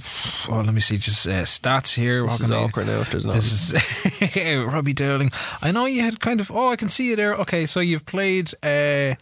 oh, 0.50 0.62
let 0.64 0.72
me 0.74 0.80
see, 0.80 0.96
just 0.98 1.26
uh, 1.26 1.42
stats 1.42 1.94
here. 1.94 2.22
This 2.22 2.32
What 2.32 2.40
is 2.42 2.50
I- 2.50 2.56
awkward 2.56 2.86
now 2.86 3.00
if 3.00 3.10
there's 3.10 3.24
not. 3.26 3.34
This 3.34 3.72
is 3.72 4.64
Robbie 4.72 4.92
Dowling. 4.92 5.30
I 5.62 5.70
know 5.72 5.86
you 5.86 6.02
had 6.02 6.20
kind 6.20 6.40
of. 6.40 6.50
Oh, 6.50 6.68
I 6.68 6.76
can 6.76 6.88
see 6.88 7.06
you 7.08 7.16
there. 7.16 7.34
Okay, 7.36 7.66
so 7.66 7.80
you've 7.80 8.06
played. 8.06 8.52
Uh, 8.62 9.14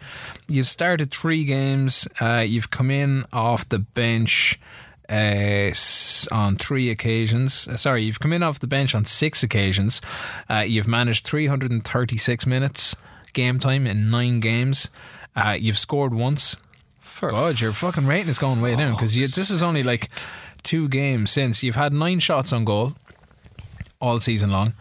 you've 0.48 0.68
started 0.68 1.10
three 1.10 1.44
games. 1.44 2.06
Uh, 2.20 2.44
you've 2.46 2.70
come 2.70 2.90
in 2.90 3.24
off 3.32 3.68
the 3.68 3.78
bench. 3.78 4.25
Uh, 5.09 5.71
on 6.33 6.56
three 6.56 6.90
occasions. 6.90 7.68
Uh, 7.68 7.76
sorry, 7.76 8.02
you've 8.02 8.18
come 8.18 8.33
in 8.33 8.42
off 8.42 8.59
the 8.59 8.66
bench 8.66 8.92
on 8.92 9.04
six 9.04 9.45
occasions. 9.45 10.00
Uh, 10.50 10.64
you've 10.66 10.88
managed 10.88 11.25
336 11.25 12.45
minutes 12.45 12.97
game 13.33 13.61
time 13.61 13.87
in 13.87 14.11
nine 14.11 14.40
games. 14.40 14.90
Uh, 15.37 15.56
you've 15.59 15.78
scored 15.78 16.12
once. 16.12 16.56
For 16.99 17.30
God, 17.30 17.61
your 17.61 17.71
fucking 17.71 18.06
rating 18.06 18.30
is 18.30 18.38
going 18.38 18.61
way 18.61 18.75
down 18.75 18.95
because 18.95 19.14
this 19.14 19.50
is 19.50 19.62
only 19.62 19.85
like 19.85 20.09
two 20.64 20.88
games 20.88 21.30
since 21.30 21.62
you've 21.62 21.76
had 21.76 21.92
nine 21.92 22.18
shots 22.18 22.52
on 22.52 22.64
goal 22.64 22.95
all 24.00 24.21
season 24.21 24.50
long, 24.50 24.75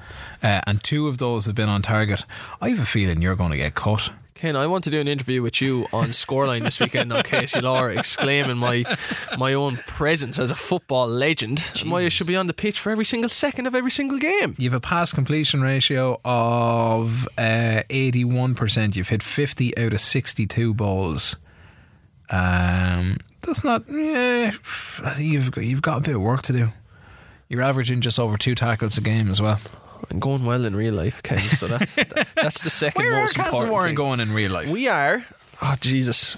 uh, 0.43 0.61
and 0.67 0.83
two 0.83 1.07
of 1.07 1.17
those 1.19 1.45
have 1.45 1.55
been 1.55 1.69
on 1.69 1.81
target. 1.81 2.25
I 2.59 2.69
have 2.69 2.79
a 2.79 2.85
feeling 2.85 3.21
you're 3.21 3.35
going 3.35 3.51
to 3.51 3.57
get 3.57 3.75
cut. 3.75 4.09
Ken, 4.45 4.55
I 4.55 4.67
want 4.67 4.83
to 4.83 4.91
do 4.91 4.99
an 4.99 5.07
interview 5.07 5.41
with 5.41 5.59
you 5.59 5.87
on 5.91 6.09
Scoreline 6.09 6.61
this 6.61 6.79
weekend 6.79 7.11
on 7.11 7.23
KCLR, 7.23 7.97
exclaiming 7.97 8.57
my 8.57 8.85
my 9.39 9.55
own 9.55 9.77
presence 9.87 10.37
as 10.37 10.51
a 10.51 10.55
football 10.55 11.07
legend. 11.07 11.61
Why 11.87 12.01
I 12.01 12.09
should 12.09 12.27
be 12.27 12.35
on 12.35 12.45
the 12.45 12.53
pitch 12.53 12.79
for 12.79 12.91
every 12.91 13.05
single 13.05 13.29
second 13.29 13.65
of 13.65 13.73
every 13.73 13.89
single 13.89 14.19
game. 14.19 14.53
You've 14.59 14.75
a 14.75 14.79
pass 14.79 15.11
completion 15.13 15.63
ratio 15.63 16.21
of 16.23 17.27
uh, 17.39 17.81
81%. 17.89 18.95
You've 18.95 19.09
hit 19.09 19.23
50 19.23 19.75
out 19.79 19.93
of 19.93 19.99
62 19.99 20.75
balls. 20.75 21.37
Um, 22.29 23.17
that's 23.41 23.63
not. 23.63 23.85
Yeah, 23.89 24.51
you've 25.17 25.49
got, 25.49 25.63
you've 25.63 25.81
got 25.81 25.97
a 25.97 26.01
bit 26.01 26.17
of 26.17 26.21
work 26.21 26.43
to 26.43 26.53
do. 26.53 26.67
You're 27.49 27.63
averaging 27.63 28.01
just 28.01 28.19
over 28.19 28.37
two 28.37 28.53
tackles 28.53 28.95
a 28.99 29.01
game 29.01 29.31
as 29.31 29.41
well. 29.41 29.59
I'm 30.11 30.19
going 30.19 30.45
well 30.45 30.63
in 30.65 30.75
real 30.75 30.93
life, 30.93 31.21
Ken. 31.23 31.39
So 31.39 31.67
that, 31.67 31.79
that- 31.95 32.27
that's 32.35 32.63
the 32.63 32.69
second 32.69 33.03
Where 33.03 33.15
are 33.15 33.21
most 33.21 33.35
Castle 33.35 33.53
important 33.53 33.71
Warren 33.71 33.87
thing. 33.89 33.95
going 33.95 34.19
in 34.19 34.33
real 34.33 34.51
life? 34.51 34.69
We 34.69 34.87
are. 34.87 35.23
Oh 35.61 35.75
Jesus. 35.79 36.37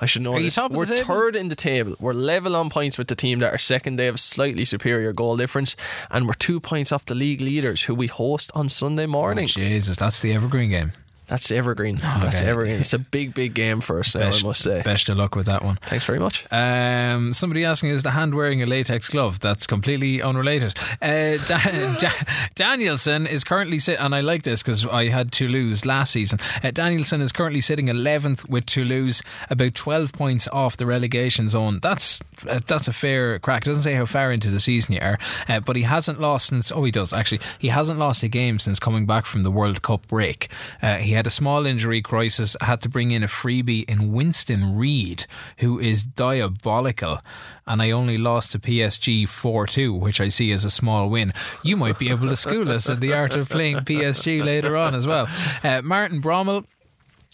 I 0.00 0.06
should 0.06 0.22
know 0.22 0.34
Are 0.34 0.40
this. 0.40 0.54
top 0.54 0.70
of 0.70 0.74
the 0.88 0.94
We're 0.94 0.96
third 1.04 1.34
in 1.34 1.48
the 1.48 1.56
table. 1.56 1.96
We're 1.98 2.12
level 2.12 2.54
on 2.54 2.70
points 2.70 2.96
with 2.98 3.08
the 3.08 3.16
team 3.16 3.40
that 3.40 3.52
are 3.52 3.58
second. 3.58 3.96
They 3.96 4.06
have 4.06 4.14
a 4.14 4.18
slightly 4.18 4.64
superior 4.64 5.12
goal 5.12 5.36
difference, 5.36 5.74
and 6.08 6.26
we're 6.28 6.34
two 6.34 6.60
points 6.60 6.92
off 6.92 7.04
the 7.04 7.16
league 7.16 7.40
leaders, 7.40 7.82
who 7.82 7.94
we 7.94 8.06
host 8.06 8.52
on 8.54 8.68
Sunday 8.68 9.06
morning. 9.06 9.44
Oh, 9.44 9.48
Jesus, 9.48 9.96
that's 9.96 10.20
the 10.20 10.32
evergreen 10.32 10.70
game. 10.70 10.92
That's 11.26 11.50
evergreen. 11.50 11.96
That's 11.96 12.40
Okay. 12.40 12.46
evergreen. 12.50 12.80
It's 12.80 12.92
a 12.92 12.98
big, 13.16 13.34
big 13.34 13.54
game 13.54 13.80
for 13.80 13.98
us 13.98 14.14
now. 14.14 14.28
I 14.28 14.42
must 14.42 14.62
say. 14.62 14.82
Best 14.82 15.08
of 15.08 15.18
luck 15.18 15.34
with 15.34 15.46
that 15.46 15.62
one. 15.64 15.76
Thanks 15.86 16.04
very 16.04 16.18
much. 16.20 16.46
Um, 16.52 17.32
somebody 17.32 17.64
asking, 17.64 17.90
is 17.90 18.02
the 18.04 18.12
hand 18.12 18.34
wearing 18.34 18.62
a 18.62 18.66
latex 18.66 19.08
glove? 19.08 19.40
That's 19.40 19.66
completely 19.66 20.22
unrelated. 20.22 20.74
Uh, 21.02 21.36
da- 21.46 21.96
da- 22.00 22.24
Danielson 22.54 23.26
is 23.26 23.44
currently 23.44 23.78
sitting, 23.78 24.00
and 24.04 24.14
I 24.14 24.20
like 24.20 24.42
this 24.42 24.62
because 24.62 24.86
I 24.86 25.08
had 25.08 25.32
Toulouse 25.32 25.84
last 25.84 26.12
season. 26.12 26.38
Uh, 26.62 26.70
Danielson 26.70 27.20
is 27.20 27.32
currently 27.32 27.60
sitting 27.60 27.86
11th 27.86 28.48
with 28.48 28.66
Toulouse, 28.66 29.22
about 29.50 29.74
12 29.74 30.12
points 30.12 30.48
off 30.48 30.76
the 30.76 30.86
relegation 30.86 31.48
zone. 31.48 31.80
That's 31.82 32.20
uh, 32.48 32.60
that's 32.66 32.86
a 32.88 32.92
fair 32.92 33.38
crack. 33.38 33.62
It 33.62 33.70
doesn't 33.70 33.82
say 33.82 33.94
how 33.94 34.04
far 34.06 34.30
into 34.32 34.50
the 34.50 34.60
season 34.60 34.94
you 34.94 35.00
are, 35.00 35.18
uh, 35.48 35.60
but 35.60 35.76
he 35.76 35.82
hasn't 35.82 36.20
lost 36.20 36.46
since. 36.46 36.70
Oh, 36.70 36.84
he 36.84 36.90
does 36.90 37.12
actually. 37.12 37.40
He 37.58 37.68
hasn't 37.68 37.98
lost 37.98 38.22
a 38.22 38.28
game 38.28 38.58
since 38.58 38.78
coming 38.78 39.06
back 39.06 39.26
from 39.26 39.42
the 39.42 39.50
World 39.50 39.82
Cup 39.82 40.06
break. 40.08 40.48
Uh, 40.82 40.96
he 40.96 41.12
had 41.16 41.26
a 41.26 41.30
small 41.30 41.66
injury 41.66 42.00
crisis, 42.00 42.56
had 42.60 42.80
to 42.82 42.88
bring 42.88 43.10
in 43.10 43.22
a 43.22 43.26
freebie 43.26 43.84
in 43.88 44.12
Winston 44.12 44.76
Reid, 44.76 45.26
who 45.58 45.78
is 45.78 46.04
diabolical. 46.04 47.18
And 47.66 47.82
I 47.82 47.90
only 47.90 48.16
lost 48.16 48.52
to 48.52 48.58
PSG 48.58 49.28
4 49.28 49.66
2, 49.66 49.92
which 49.92 50.20
I 50.20 50.28
see 50.28 50.52
as 50.52 50.64
a 50.64 50.70
small 50.70 51.08
win. 51.08 51.32
You 51.62 51.76
might 51.76 51.98
be 51.98 52.10
able 52.10 52.28
to 52.28 52.36
school 52.36 52.70
us 52.70 52.88
in 52.88 53.00
the 53.00 53.12
art 53.12 53.34
of 53.34 53.48
playing 53.48 53.78
PSG 53.78 54.44
later 54.44 54.76
on 54.76 54.94
as 54.94 55.06
well. 55.06 55.26
Uh, 55.64 55.82
Martin 55.82 56.20
Brommel 56.22 56.64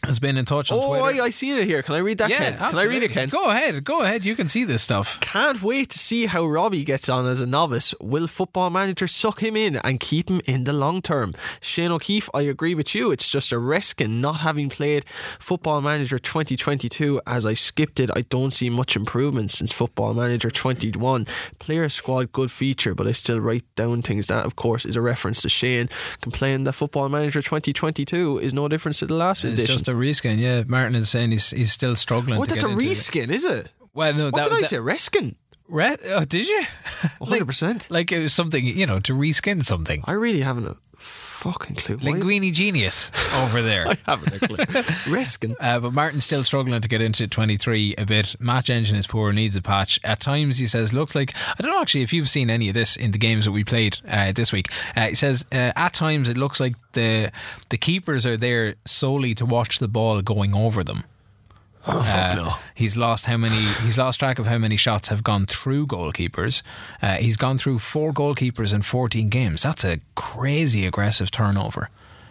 has 0.04 0.18
been 0.18 0.36
in 0.36 0.44
touch 0.44 0.72
on 0.72 0.78
Oh, 0.82 0.88
Twitter. 0.98 1.22
I, 1.22 1.26
I 1.26 1.30
see 1.30 1.50
it 1.52 1.64
here. 1.66 1.82
Can 1.82 1.94
I 1.94 1.98
read 1.98 2.18
that, 2.18 2.30
yeah, 2.30 2.38
Ken? 2.38 2.58
Can 2.58 2.78
I 2.78 2.84
read 2.84 3.02
it. 3.02 3.10
Ken? 3.12 3.28
Go 3.28 3.50
ahead, 3.50 3.84
go 3.84 4.00
ahead. 4.02 4.24
You 4.24 4.34
can 4.34 4.48
see 4.48 4.64
this 4.64 4.82
stuff. 4.82 5.20
Can't 5.20 5.62
wait 5.62 5.90
to 5.90 5.98
see 5.98 6.26
how 6.26 6.44
Robbie 6.44 6.84
gets 6.84 7.08
on 7.08 7.26
as 7.26 7.40
a 7.40 7.46
novice. 7.46 7.94
Will 8.00 8.26
Football 8.26 8.70
Manager 8.70 9.06
suck 9.06 9.40
him 9.42 9.56
in 9.56 9.76
and 9.76 10.00
keep 10.00 10.28
him 10.28 10.40
in 10.44 10.64
the 10.64 10.72
long 10.72 11.02
term? 11.02 11.34
Shane 11.60 11.92
O'Keefe, 11.92 12.28
I 12.34 12.42
agree 12.42 12.74
with 12.74 12.94
you. 12.94 13.12
It's 13.12 13.28
just 13.28 13.52
a 13.52 13.58
risk 13.58 14.00
in 14.00 14.20
not 14.20 14.40
having 14.40 14.68
played 14.68 15.04
Football 15.38 15.80
Manager 15.82 16.18
2022 16.18 17.20
as 17.26 17.46
I 17.46 17.54
skipped 17.54 18.00
it. 18.00 18.10
I 18.16 18.22
don't 18.22 18.50
see 18.52 18.70
much 18.70 18.96
improvement 18.96 19.50
since 19.50 19.72
Football 19.72 20.14
Manager 20.14 20.50
21. 20.50 21.26
Player 21.58 21.88
squad, 21.88 22.32
good 22.32 22.50
feature, 22.50 22.94
but 22.94 23.06
I 23.06 23.12
still 23.12 23.40
write 23.40 23.64
down 23.76 24.02
things. 24.02 24.26
That, 24.26 24.44
of 24.44 24.56
course, 24.56 24.84
is 24.84 24.96
a 24.96 25.00
reference 25.00 25.42
to 25.42 25.48
Shane 25.48 25.88
complaining 26.20 26.64
that 26.64 26.72
Football 26.72 27.08
Manager 27.08 27.40
2022 27.40 28.38
is 28.38 28.52
no 28.52 28.68
difference 28.68 28.98
to 28.98 29.06
the 29.06 29.14
last 29.14 29.44
It's 29.44 29.54
edition. 29.54 29.91
A 29.92 29.94
reskin. 29.94 30.38
Yeah, 30.38 30.64
Martin 30.66 30.94
is 30.96 31.08
saying 31.08 31.30
he's 31.30 31.50
he's 31.50 31.72
still 31.72 31.94
struggling. 31.96 32.40
Oh, 32.40 32.44
to 32.44 32.50
that's 32.50 32.64
a 32.64 32.68
reskin, 32.68 33.30
is 33.30 33.44
it? 33.44 33.70
Well, 33.94 34.12
no, 34.14 34.24
What 34.26 34.34
that, 34.36 34.44
did 34.44 34.52
I 34.54 34.60
that- 34.60 34.66
say? 34.68 34.76
Reskin? 34.78 35.36
Re- 35.68 35.96
oh, 36.10 36.24
did 36.24 36.46
you? 36.48 36.62
100%. 37.22 37.90
Like 37.90 38.12
it 38.12 38.20
was 38.20 38.34
something, 38.34 38.64
you 38.66 38.86
know, 38.86 39.00
to 39.00 39.14
reskin 39.14 39.64
something. 39.64 40.02
I 40.06 40.12
really 40.12 40.42
haven't 40.42 40.76
fucking 41.42 41.76
clue. 41.76 41.96
Why- 41.96 42.18
Linguini 42.18 42.52
genius 42.52 43.10
over 43.36 43.62
there. 43.62 43.88
I 43.88 43.98
haven't 44.06 44.42
a 44.42 44.46
clue. 44.46 44.56
Reskin. 45.12 45.56
Uh, 45.58 45.80
but 45.80 45.92
Martin's 45.92 46.24
still 46.24 46.44
struggling 46.44 46.80
to 46.80 46.88
get 46.88 47.00
into 47.02 47.26
23 47.26 47.96
a 47.98 48.06
bit. 48.06 48.36
Match 48.40 48.70
engine 48.70 48.96
is 48.96 49.06
poor, 49.06 49.32
needs 49.32 49.56
a 49.56 49.62
patch. 49.62 49.98
At 50.04 50.20
times, 50.20 50.58
he 50.58 50.66
says, 50.66 50.92
looks 50.92 51.14
like. 51.14 51.34
I 51.36 51.54
don't 51.62 51.72
know 51.72 51.80
actually 51.80 52.02
if 52.02 52.12
you've 52.12 52.28
seen 52.28 52.48
any 52.48 52.68
of 52.68 52.74
this 52.74 52.96
in 52.96 53.10
the 53.10 53.18
games 53.18 53.44
that 53.44 53.52
we 53.52 53.64
played 53.64 53.98
uh, 54.08 54.32
this 54.32 54.52
week. 54.52 54.68
Uh, 54.96 55.08
he 55.08 55.14
says, 55.14 55.44
uh, 55.52 55.72
at 55.74 55.92
times, 55.94 56.28
it 56.28 56.36
looks 56.36 56.60
like 56.60 56.74
the 56.92 57.32
the 57.70 57.78
keepers 57.78 58.24
are 58.24 58.36
there 58.36 58.74
solely 58.84 59.34
to 59.34 59.44
watch 59.46 59.78
the 59.78 59.88
ball 59.88 60.22
going 60.22 60.54
over 60.54 60.84
them. 60.84 61.04
Uh, 61.86 62.34
no. 62.36 62.52
He's 62.74 62.96
lost 62.96 63.26
how 63.26 63.36
many? 63.36 63.56
He's 63.82 63.98
lost 63.98 64.20
track 64.20 64.38
of 64.38 64.46
how 64.46 64.58
many 64.58 64.76
shots 64.76 65.08
have 65.08 65.24
gone 65.24 65.46
through 65.46 65.86
goalkeepers. 65.86 66.62
Uh, 67.00 67.16
he's 67.16 67.36
gone 67.36 67.58
through 67.58 67.80
four 67.80 68.12
goalkeepers 68.12 68.72
in 68.72 68.82
14 68.82 69.28
games. 69.28 69.62
That's 69.62 69.84
a 69.84 70.00
crazy 70.14 70.86
aggressive 70.86 71.30
turnover. 71.30 71.90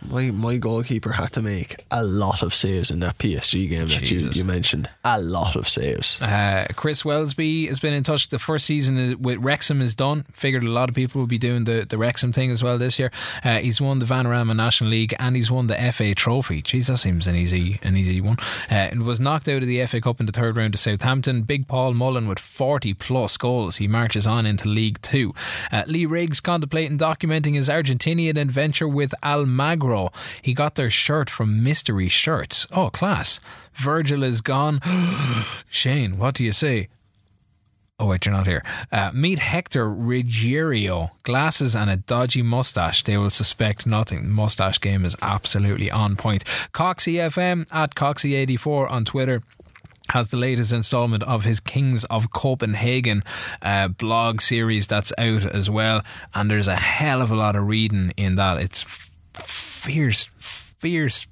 My 0.09 0.31
my 0.31 0.57
goalkeeper 0.57 1.11
had 1.11 1.31
to 1.33 1.41
make 1.41 1.75
a 1.91 2.03
lot 2.03 2.41
of 2.41 2.53
saves 2.53 2.89
in 2.91 2.99
that 3.01 3.17
PSG 3.17 3.69
game 3.69 3.87
that 3.87 4.09
you, 4.09 4.29
you 4.29 4.43
mentioned. 4.43 4.89
A 5.03 5.21
lot 5.21 5.55
of 5.55 5.67
saves. 5.67 6.21
Uh, 6.21 6.65
Chris 6.75 7.03
Wellesby 7.03 7.67
has 7.67 7.79
been 7.79 7.93
in 7.93 8.03
touch. 8.03 8.29
The 8.29 8.39
first 8.39 8.65
season 8.65 9.21
with 9.21 9.37
Wrexham 9.39 9.81
is 9.81 9.93
done. 9.93 10.23
Figured 10.31 10.63
a 10.63 10.69
lot 10.69 10.89
of 10.89 10.95
people 10.95 11.19
will 11.19 11.27
be 11.27 11.37
doing 11.37 11.65
the, 11.65 11.85
the 11.87 11.97
Wrexham 11.97 12.31
thing 12.31 12.49
as 12.51 12.63
well 12.63 12.77
this 12.77 12.97
year. 12.97 13.11
Uh, 13.43 13.57
he's 13.57 13.79
won 13.79 13.99
the 13.99 14.05
Vanarama 14.05 14.55
National 14.55 14.89
League 14.89 15.13
and 15.19 15.35
he's 15.35 15.51
won 15.51 15.67
the 15.67 15.75
FA 15.91 16.15
Trophy. 16.15 16.61
Jeez, 16.61 16.87
that 16.87 16.97
seems 16.97 17.27
an 17.27 17.35
easy 17.35 17.79
an 17.83 17.95
easy 17.95 18.21
one. 18.21 18.37
Uh, 18.71 18.89
and 18.91 19.03
was 19.03 19.19
knocked 19.19 19.47
out 19.47 19.61
of 19.61 19.67
the 19.67 19.85
FA 19.85 20.01
Cup 20.01 20.19
in 20.19 20.25
the 20.25 20.31
third 20.31 20.55
round 20.55 20.73
to 20.73 20.77
Southampton. 20.77 21.43
Big 21.43 21.67
Paul 21.67 21.93
Mullin 21.93 22.27
with 22.27 22.39
40 22.39 22.93
plus 22.95 23.37
goals. 23.37 23.77
He 23.77 23.87
marches 23.87 24.25
on 24.25 24.45
into 24.45 24.67
League 24.67 25.01
Two. 25.01 25.33
Uh, 25.71 25.83
Lee 25.85 26.05
Riggs 26.05 26.39
contemplating 26.39 26.97
documenting 26.97 27.55
his 27.55 27.69
Argentinian 27.69 28.39
adventure 28.39 28.87
with 28.87 29.13
Almagro. 29.23 29.90
He 30.41 30.53
got 30.53 30.75
their 30.75 30.89
shirt 30.89 31.29
from 31.29 31.63
Mystery 31.63 32.07
Shirts. 32.07 32.67
Oh, 32.71 32.89
class. 32.89 33.39
Virgil 33.73 34.23
is 34.23 34.41
gone. 34.41 34.79
Shane, 35.69 36.17
what 36.17 36.35
do 36.35 36.43
you 36.43 36.51
say? 36.51 36.87
Oh 38.01 38.07
wait, 38.07 38.25
you're 38.25 38.33
not 38.33 38.47
here. 38.47 38.63
Uh, 38.91 39.11
meet 39.13 39.37
Hector 39.37 39.87
Ruggiero. 39.87 41.11
Glasses 41.21 41.75
and 41.75 41.87
a 41.87 41.97
dodgy 41.97 42.41
mustache. 42.41 43.03
They 43.03 43.15
will 43.15 43.29
suspect 43.29 43.85
nothing. 43.85 44.23
The 44.23 44.29
Mustache 44.29 44.79
game 44.79 45.05
is 45.05 45.15
absolutely 45.21 45.91
on 45.91 46.15
point. 46.15 46.43
Coxie 46.73 47.17
FM 47.17 47.67
at 47.71 47.93
Coxie84 47.93 48.89
on 48.89 49.05
Twitter 49.05 49.43
has 50.09 50.31
the 50.31 50.37
latest 50.37 50.73
installment 50.73 51.23
of 51.23 51.45
his 51.45 51.59
Kings 51.59 52.03
of 52.05 52.31
Copenhagen 52.31 53.23
uh, 53.61 53.87
blog 53.89 54.41
series 54.41 54.87
that's 54.87 55.13
out 55.19 55.45
as 55.45 55.69
well. 55.69 56.01
And 56.33 56.49
there's 56.49 56.67
a 56.67 56.75
hell 56.75 57.21
of 57.21 57.31
a 57.31 57.35
lot 57.35 57.55
of 57.55 57.67
reading 57.67 58.13
in 58.17 58.33
that. 58.35 58.57
It's 58.57 59.00
fierce, 59.81 60.29
fierce, 60.79 61.27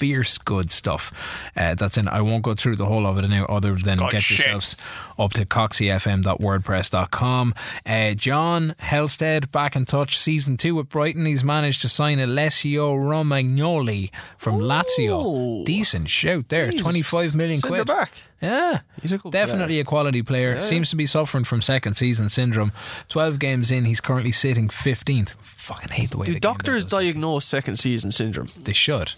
fierce 0.00 0.38
good 0.38 0.70
stuff 0.72 1.12
uh, 1.56 1.74
that's 1.74 1.98
in 1.98 2.08
I 2.08 2.22
won't 2.22 2.42
go 2.42 2.54
through 2.54 2.76
the 2.76 2.86
whole 2.86 3.06
of 3.06 3.18
it 3.18 3.28
now 3.28 3.44
other 3.46 3.74
than 3.74 3.98
God, 3.98 4.12
get 4.12 4.22
shit. 4.22 4.38
yourselves 4.38 4.76
up 5.18 5.32
to 5.34 5.44
coxyfm.wordpress.com 5.44 7.54
uh, 7.86 8.14
John 8.14 8.74
Helsted 8.80 9.52
back 9.52 9.76
in 9.76 9.84
touch 9.84 10.16
season 10.18 10.56
2 10.56 10.74
with 10.76 10.88
Brighton 10.88 11.26
he's 11.26 11.44
managed 11.44 11.82
to 11.82 11.88
sign 11.88 12.18
Alessio 12.18 12.94
Romagnoli 12.94 14.10
from 14.38 14.58
Lazio 14.58 15.64
decent 15.64 16.08
shout 16.08 16.48
there 16.48 16.70
Jesus. 16.70 16.82
25 16.82 17.34
million 17.34 17.60
Send 17.60 17.72
quid 17.74 17.86
back. 17.86 18.12
yeah, 18.40 18.80
He's 19.02 19.12
a 19.12 19.18
good 19.18 19.32
definitely 19.32 19.74
player. 19.74 19.82
a 19.82 19.84
quality 19.84 20.22
player. 20.22 20.62
Seems 20.62 20.88
to 20.90 20.96
be 20.96 21.04
suffering 21.06 21.44
from 21.44 21.60
second 21.62 21.94
season 21.96 22.28
syndrome. 22.30 22.72
Twelve 23.08 23.38
games 23.38 23.70
in, 23.70 23.84
he's 23.84 24.00
currently 24.00 24.32
sitting 24.32 24.68
fifteenth. 24.70 25.34
Fucking 25.40 25.90
hate 25.90 26.10
the 26.10 26.18
way 26.18 26.26
Do 26.26 26.32
the 26.34 26.40
doctors 26.40 26.84
diagnose 26.84 27.44
second 27.44 27.76
season 27.76 28.10
syndrome? 28.12 28.48
They 28.58 28.72
should, 28.72 29.12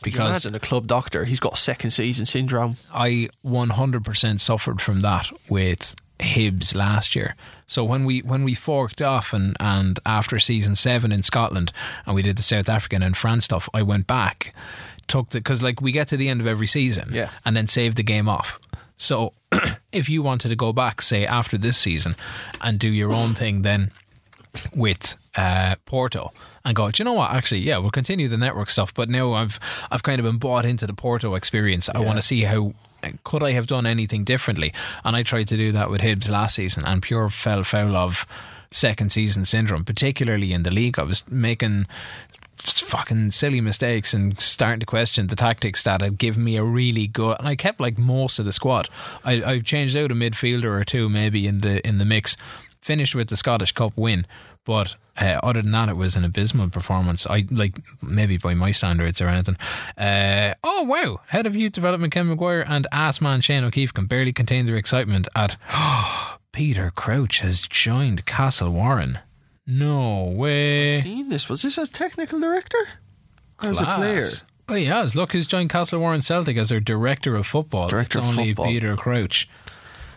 because 0.00 0.44
Imagine 0.44 0.54
a 0.56 0.60
club 0.60 0.86
doctor, 0.86 1.24
he's 1.24 1.40
got 1.40 1.58
second 1.58 1.90
season 1.90 2.26
syndrome. 2.26 2.76
I 2.92 3.28
100% 3.44 4.40
suffered 4.40 4.80
from 4.80 5.00
that 5.00 5.30
with 5.48 5.94
Hibs 6.18 6.74
last 6.74 7.14
year. 7.16 7.34
So 7.66 7.84
when 7.84 8.04
we 8.04 8.20
when 8.20 8.42
we 8.44 8.54
forked 8.54 9.00
off 9.00 9.32
and, 9.32 9.56
and 9.60 9.98
after 10.04 10.38
season 10.38 10.74
seven 10.74 11.12
in 11.12 11.22
Scotland 11.22 11.72
and 12.04 12.14
we 12.14 12.22
did 12.22 12.36
the 12.36 12.42
South 12.42 12.68
African 12.68 13.02
and 13.02 13.16
France 13.16 13.44
stuff, 13.44 13.68
I 13.72 13.82
went 13.82 14.06
back, 14.06 14.52
took 15.06 15.30
the 15.30 15.38
because 15.38 15.62
like 15.62 15.80
we 15.80 15.92
get 15.92 16.08
to 16.08 16.16
the 16.16 16.28
end 16.28 16.40
of 16.40 16.46
every 16.46 16.66
season, 16.66 17.10
Yeah. 17.12 17.30
and 17.44 17.56
then 17.56 17.68
save 17.68 17.94
the 17.94 18.02
game 18.02 18.28
off. 18.28 18.58
So 18.96 19.32
if 19.92 20.08
you 20.08 20.20
wanted 20.22 20.48
to 20.50 20.56
go 20.56 20.72
back, 20.72 21.00
say 21.00 21.24
after 21.24 21.56
this 21.56 21.78
season, 21.78 22.16
and 22.60 22.78
do 22.78 22.88
your 22.88 23.12
own 23.12 23.34
thing, 23.34 23.62
then 23.62 23.92
with 24.74 25.16
uh, 25.36 25.76
Porto 25.86 26.32
and 26.64 26.74
go, 26.74 26.90
do 26.90 27.00
you 27.00 27.04
know 27.04 27.12
what? 27.12 27.30
Actually, 27.32 27.60
yeah, 27.60 27.78
we'll 27.78 27.90
continue 27.90 28.28
the 28.28 28.36
network 28.36 28.68
stuff, 28.70 28.92
but 28.92 29.08
now 29.08 29.32
I've 29.34 29.58
I've 29.90 30.02
kind 30.02 30.18
of 30.18 30.24
been 30.24 30.38
bought 30.38 30.64
into 30.64 30.86
the 30.86 30.92
Porto 30.92 31.34
experience. 31.34 31.88
I 31.88 31.98
want 32.00 32.16
to 32.16 32.22
see 32.22 32.42
how 32.42 32.74
could 33.24 33.42
I 33.42 33.52
have 33.52 33.66
done 33.66 33.86
anything 33.86 34.24
differently, 34.24 34.72
and 35.04 35.16
I 35.16 35.22
tried 35.22 35.48
to 35.48 35.56
do 35.56 35.72
that 35.72 35.90
with 35.90 36.00
Hibs 36.00 36.28
last 36.28 36.56
season, 36.56 36.84
and 36.84 37.02
pure 37.02 37.30
fell 37.30 37.64
foul 37.64 37.96
of 37.96 38.26
second 38.70 39.10
season 39.10 39.44
syndrome, 39.44 39.84
particularly 39.84 40.52
in 40.52 40.62
the 40.62 40.70
league. 40.70 40.98
I 40.98 41.02
was 41.02 41.28
making 41.28 41.86
fucking 42.62 43.30
silly 43.30 43.60
mistakes 43.60 44.12
and 44.12 44.38
starting 44.38 44.80
to 44.80 44.86
question 44.86 45.28
the 45.28 45.36
tactics 45.36 45.82
that 45.82 46.02
had 46.02 46.18
given 46.18 46.44
me 46.44 46.56
a 46.56 46.62
really 46.62 47.06
good 47.06 47.38
and 47.38 47.48
I 47.48 47.56
kept 47.56 47.80
like 47.80 47.96
most 47.96 48.38
of 48.38 48.44
the 48.44 48.52
squad. 48.52 48.88
I, 49.24 49.42
I 49.42 49.58
changed 49.60 49.96
out 49.96 50.12
a 50.12 50.14
midfielder 50.14 50.64
or 50.64 50.84
two 50.84 51.08
maybe 51.08 51.46
in 51.46 51.58
the 51.58 51.86
in 51.86 51.98
the 51.98 52.04
mix. 52.04 52.36
Finished 52.82 53.14
with 53.14 53.28
the 53.28 53.36
Scottish 53.36 53.72
Cup 53.72 53.92
win. 53.96 54.26
But 54.64 54.96
uh, 55.20 55.38
other 55.42 55.62
than 55.62 55.72
that, 55.72 55.88
it 55.88 55.96
was 55.96 56.16
an 56.16 56.24
abysmal 56.24 56.68
performance. 56.68 57.26
I 57.26 57.46
like 57.50 57.74
maybe 58.02 58.36
by 58.36 58.54
my 58.54 58.70
standards 58.72 59.20
or 59.20 59.28
anything. 59.28 59.56
Uh, 59.96 60.54
oh 60.62 60.82
wow! 60.84 61.20
Head 61.28 61.46
of 61.46 61.56
youth 61.56 61.72
development 61.72 62.12
Ken 62.12 62.26
McGuire 62.26 62.64
and 62.68 62.86
ass 62.92 63.20
man 63.20 63.40
Shane 63.40 63.64
O'Keefe 63.64 63.94
can 63.94 64.06
barely 64.06 64.32
contain 64.32 64.66
their 64.66 64.76
excitement 64.76 65.28
at 65.34 65.56
Peter 66.52 66.90
Crouch 66.94 67.40
has 67.40 67.62
joined 67.62 68.26
Castle 68.26 68.70
Warren. 68.70 69.18
No 69.66 70.24
way! 70.24 71.00
Seen 71.00 71.28
this? 71.28 71.48
Was 71.48 71.62
this 71.62 71.78
as 71.78 71.90
technical 71.90 72.40
director? 72.40 72.78
Or 73.62 73.70
as 73.70 73.80
a 73.80 73.84
player? 73.86 74.26
Oh, 74.68 74.74
he 74.74 74.84
has. 74.86 75.16
Look 75.16 75.32
who's 75.32 75.46
joined 75.46 75.70
Castle 75.70 75.98
Warren 76.00 76.22
Celtic 76.22 76.56
as 76.56 76.68
their 76.68 76.80
director 76.80 77.34
of 77.34 77.46
football. 77.46 77.88
Director 77.88 78.18
it's 78.18 78.28
of 78.28 78.38
only 78.38 78.50
football. 78.50 78.66
Peter 78.66 78.96
Crouch. 78.96 79.48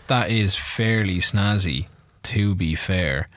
That 0.07 0.29
is 0.29 0.53
fairly 0.55 1.17
snazzy, 1.17 1.87
to 2.23 2.53
be 2.55 2.75
fair. 2.75 3.29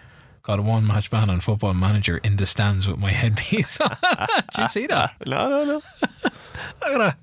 Got 0.46 0.60
a 0.60 0.62
one 0.62 0.86
match 0.86 1.10
ban 1.10 1.28
on 1.28 1.40
football 1.40 1.74
manager 1.74 2.18
in 2.18 2.36
the 2.36 2.46
stands 2.46 2.86
with 2.86 2.98
my 2.98 3.10
headpiece 3.10 3.80
on. 3.80 3.96
Did 4.54 4.60
you 4.60 4.68
see 4.68 4.86
that? 4.86 5.14
No, 5.26 5.48
no, 5.48 5.64
no. 5.64 5.80
Look 6.22 7.00
at 7.00 7.16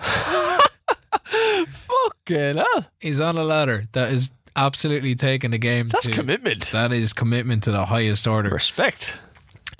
that. 0.00 0.68
Fucking 1.68 2.56
hell. 2.56 2.86
He's 2.98 3.20
on 3.20 3.36
a 3.36 3.44
ladder 3.44 3.86
that 3.92 4.10
is 4.10 4.30
absolutely 4.56 5.14
taking 5.14 5.50
the 5.50 5.58
game. 5.58 5.88
That's 5.88 6.06
to, 6.06 6.10
commitment. 6.10 6.70
That 6.72 6.90
is 6.90 7.12
commitment 7.12 7.64
to 7.64 7.70
the 7.70 7.84
highest 7.84 8.26
order. 8.26 8.48
Respect. 8.48 9.14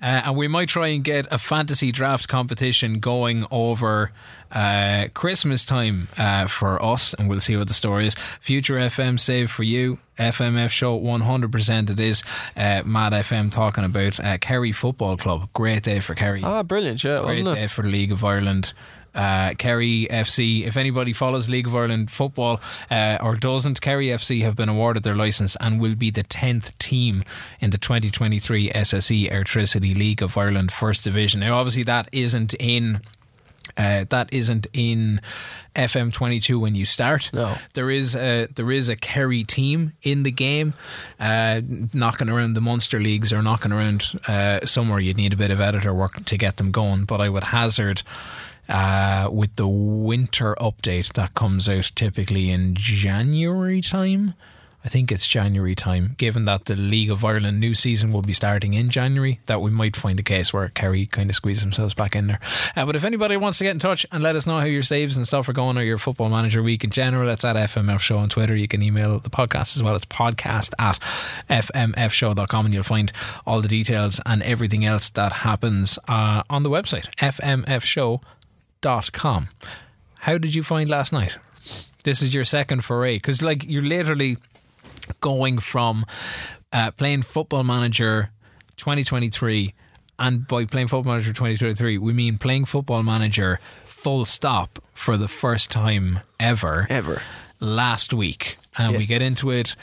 Uh, 0.03 0.23
and 0.27 0.37
we 0.37 0.49
might 0.49 0.69
try 0.69 0.89
and 0.89 1.05
get 1.05 1.27
a 1.31 1.39
fantasy 1.39 1.93
draft 1.93 2.27
competition 2.29 3.01
going 3.01 3.45
over 3.51 4.13
uh, 4.53 5.07
Christmas 5.15 5.65
time 5.65 6.09
uh, 6.17 6.47
for 6.47 6.83
us, 6.83 7.15
and 7.15 7.29
we'll 7.29 7.41
see 7.41 7.57
what 7.57 7.69
the 7.69 7.75
story 7.75 8.07
is. 8.07 8.15
Future 8.41 8.77
FM 8.77 9.21
save 9.21 9.51
for 9.51 9.63
you. 9.63 9.99
FMF 10.19 10.71
show 10.71 10.99
100% 10.99 11.91
it 11.91 12.01
is. 12.01 12.23
Uh, 12.57 12.83
Mad 12.85 13.13
FM 13.13 13.51
talking 13.51 13.85
about 13.85 14.19
uh, 14.21 14.39
Kerry 14.39 14.73
Football 14.73 15.17
Club. 15.17 15.49
Great 15.53 15.83
day 15.83 16.01
for 16.01 16.15
Kerry. 16.15 16.43
Ah, 16.45 16.63
brilliant, 16.63 17.03
yeah, 17.05 17.19
Great 17.21 17.27
wasn't 17.29 17.55
day 17.55 17.65
it? 17.65 17.71
for 17.71 17.83
the 17.83 17.89
League 17.89 18.13
of 18.13 18.25
Ireland. 18.25 18.73
Uh, 19.15 19.55
Kerry 19.59 20.07
FC. 20.11 20.65
If 20.67 20.77
anybody 20.77 21.13
follows 21.13 21.49
League 21.49 21.67
of 21.67 21.75
Ireland 21.75 22.11
football 22.11 22.61
uh, 22.91 23.19
or 23.21 23.37
doesn't, 23.37 23.81
Kerry 23.81 24.07
FC 24.07 24.43
have 24.43 24.57
been 24.57 24.69
awarded 24.69 25.03
their 25.03 25.17
license 25.17 25.57
and 25.61 25.81
will 25.81 25.97
be 25.97 26.11
the 26.11 26.23
tenth 26.23 26.77
team 26.79 27.25
in 27.61 27.71
the 27.71 27.79
2023 27.79 28.71
SSE 28.71 29.31
Airtricity 29.31 29.97
League 29.97 30.23
of 30.23 30.37
Ireland 30.39 30.71
First 30.73 31.05
Division. 31.05 31.41
Now, 31.41 31.59
obviously, 31.59 31.83
that 31.85 32.09
isn't 32.13 32.55
in. 32.55 33.01
Uh, 33.77 34.05
that 34.11 34.33
isn't 34.33 34.67
in 34.73 35.21
FM22 35.77 36.61
when 36.61 36.75
you 36.75 36.85
start. 36.85 37.31
No. 37.33 37.57
there 37.75 37.89
is 37.89 38.17
a 38.17 38.47
there 38.47 38.71
is 38.73 38.89
a 38.89 38.97
Kerry 38.97 39.45
team 39.45 39.93
in 40.03 40.25
the 40.25 40.33
game, 40.33 40.75
uh, 41.21 41.61
knocking 41.95 42.29
around 42.29 42.55
the 42.55 42.61
monster 42.61 42.99
leagues 42.99 43.33
or 43.33 43.43
knocking 43.43 43.73
around 43.73 44.19
uh, 44.27 44.67
somewhere. 44.67 44.99
You'd 44.99 45.17
need 45.17 45.33
a 45.33 45.37
bit 45.37 45.51
of 45.51 45.61
editor 45.61 45.95
work 45.95 46.25
to 46.25 46.37
get 46.37 46.57
them 46.57 46.73
going, 46.73 47.05
but 47.05 47.21
I 47.21 47.29
would 47.29 47.45
hazard. 47.45 48.03
Uh, 48.71 49.29
with 49.33 49.57
the 49.57 49.67
winter 49.67 50.55
update 50.61 51.13
that 51.15 51.35
comes 51.35 51.69
out 51.69 51.91
typically 51.97 52.51
in 52.51 52.75
January 52.75 53.81
time, 53.81 54.35
I 54.85 54.89
think 54.89 55.13
it's 55.13 55.27
January 55.27 55.75
time. 55.75 56.15
Given 56.17 56.47
that 56.47 56.65
the 56.65 56.77
League 56.77 57.11
of 57.11 57.25
Ireland 57.25 57.61
new 57.61 57.75
season 57.75 58.13
will 58.13 58.23
be 58.23 58.33
starting 58.33 58.73
in 58.73 58.89
January, 58.89 59.41
that 59.47 59.61
we 59.61 59.71
might 59.71 59.95
find 59.95 60.19
a 60.19 60.23
case 60.23 60.53
where 60.53 60.69
Kerry 60.69 61.05
kind 61.05 61.29
of 61.29 61.37
squeeze 61.37 61.61
themselves 61.61 61.95
back 61.95 62.17
in 62.17 62.29
there. 62.29 62.41
Uh, 62.75 62.87
but 62.87 62.97
if 62.97 63.05
anybody 63.05 63.37
wants 63.37 63.59
to 63.59 63.65
get 63.65 63.73
in 63.73 63.79
touch 63.79 64.07
and 64.11 64.23
let 64.23 64.37
us 64.37 64.47
know 64.47 64.59
how 64.59 64.65
your 64.65 64.83
saves 64.83 65.17
and 65.17 65.27
stuff 65.27 65.49
are 65.49 65.53
going 65.53 65.77
or 65.77 65.83
your 65.83 65.99
football 65.99 66.31
manager 66.31 66.63
week 66.63 66.83
in 66.83 66.91
general, 66.91 67.29
it's 67.29 67.45
at 67.45 67.57
FMF 67.57 68.01
Show 68.01 68.19
on 68.19 68.31
Twitter. 68.31 68.57
You 68.57 68.69
can 68.69 68.83
email 68.83 69.19
the 69.19 69.31
podcast 69.31 69.77
as 69.77 69.83
well. 69.83 69.97
It's 69.97 70.07
podcast 70.07 70.73
at 70.79 70.99
fmfshow.com 71.51 72.65
and 72.65 72.73
you'll 72.73 72.83
find 72.83 73.13
all 73.47 73.61
the 73.61 73.69
details 73.69 74.21
and 74.25 74.43
everything 74.43 74.85
else 74.85 75.11
that 75.11 75.33
happens 75.33 75.99
uh, 76.09 76.43
on 76.49 76.63
the 76.63 76.71
website, 76.71 77.13
fmfshow.com. 77.17 78.21
How 80.21 80.39
did 80.39 80.55
you 80.55 80.63
find 80.63 80.89
last 80.89 81.13
night? 81.13 81.37
This 82.03 82.23
is 82.23 82.35
your 82.35 82.45
second 82.45 82.83
foray 82.83 83.17
because, 83.17 83.43
like, 83.43 83.65
you're 83.69 83.83
literally 83.83 84.39
going 85.21 85.59
from 85.59 86.07
uh, 86.73 86.91
playing 86.93 87.23
Football 87.23 87.65
Manager 87.65 88.31
2023, 88.77 89.75
and 90.19 90.47
by 90.47 90.65
playing 90.65 90.89
Football 90.89 91.13
Manager 91.13 91.31
2023, 91.31 91.99
we 91.99 92.13
mean 92.13 92.39
playing 92.39 92.65
Football 92.65 93.03
Manager 93.03 93.61
full 93.85 94.25
stop 94.25 94.79
for 94.95 95.17
the 95.17 95.29
first 95.29 95.71
time 95.71 96.21
ever. 96.39 96.87
Ever. 96.89 97.23
Last 97.61 98.15
week, 98.15 98.57
and 98.79 98.97
we 98.97 99.05
get 99.05 99.21
into 99.21 99.51
it. 99.51 99.77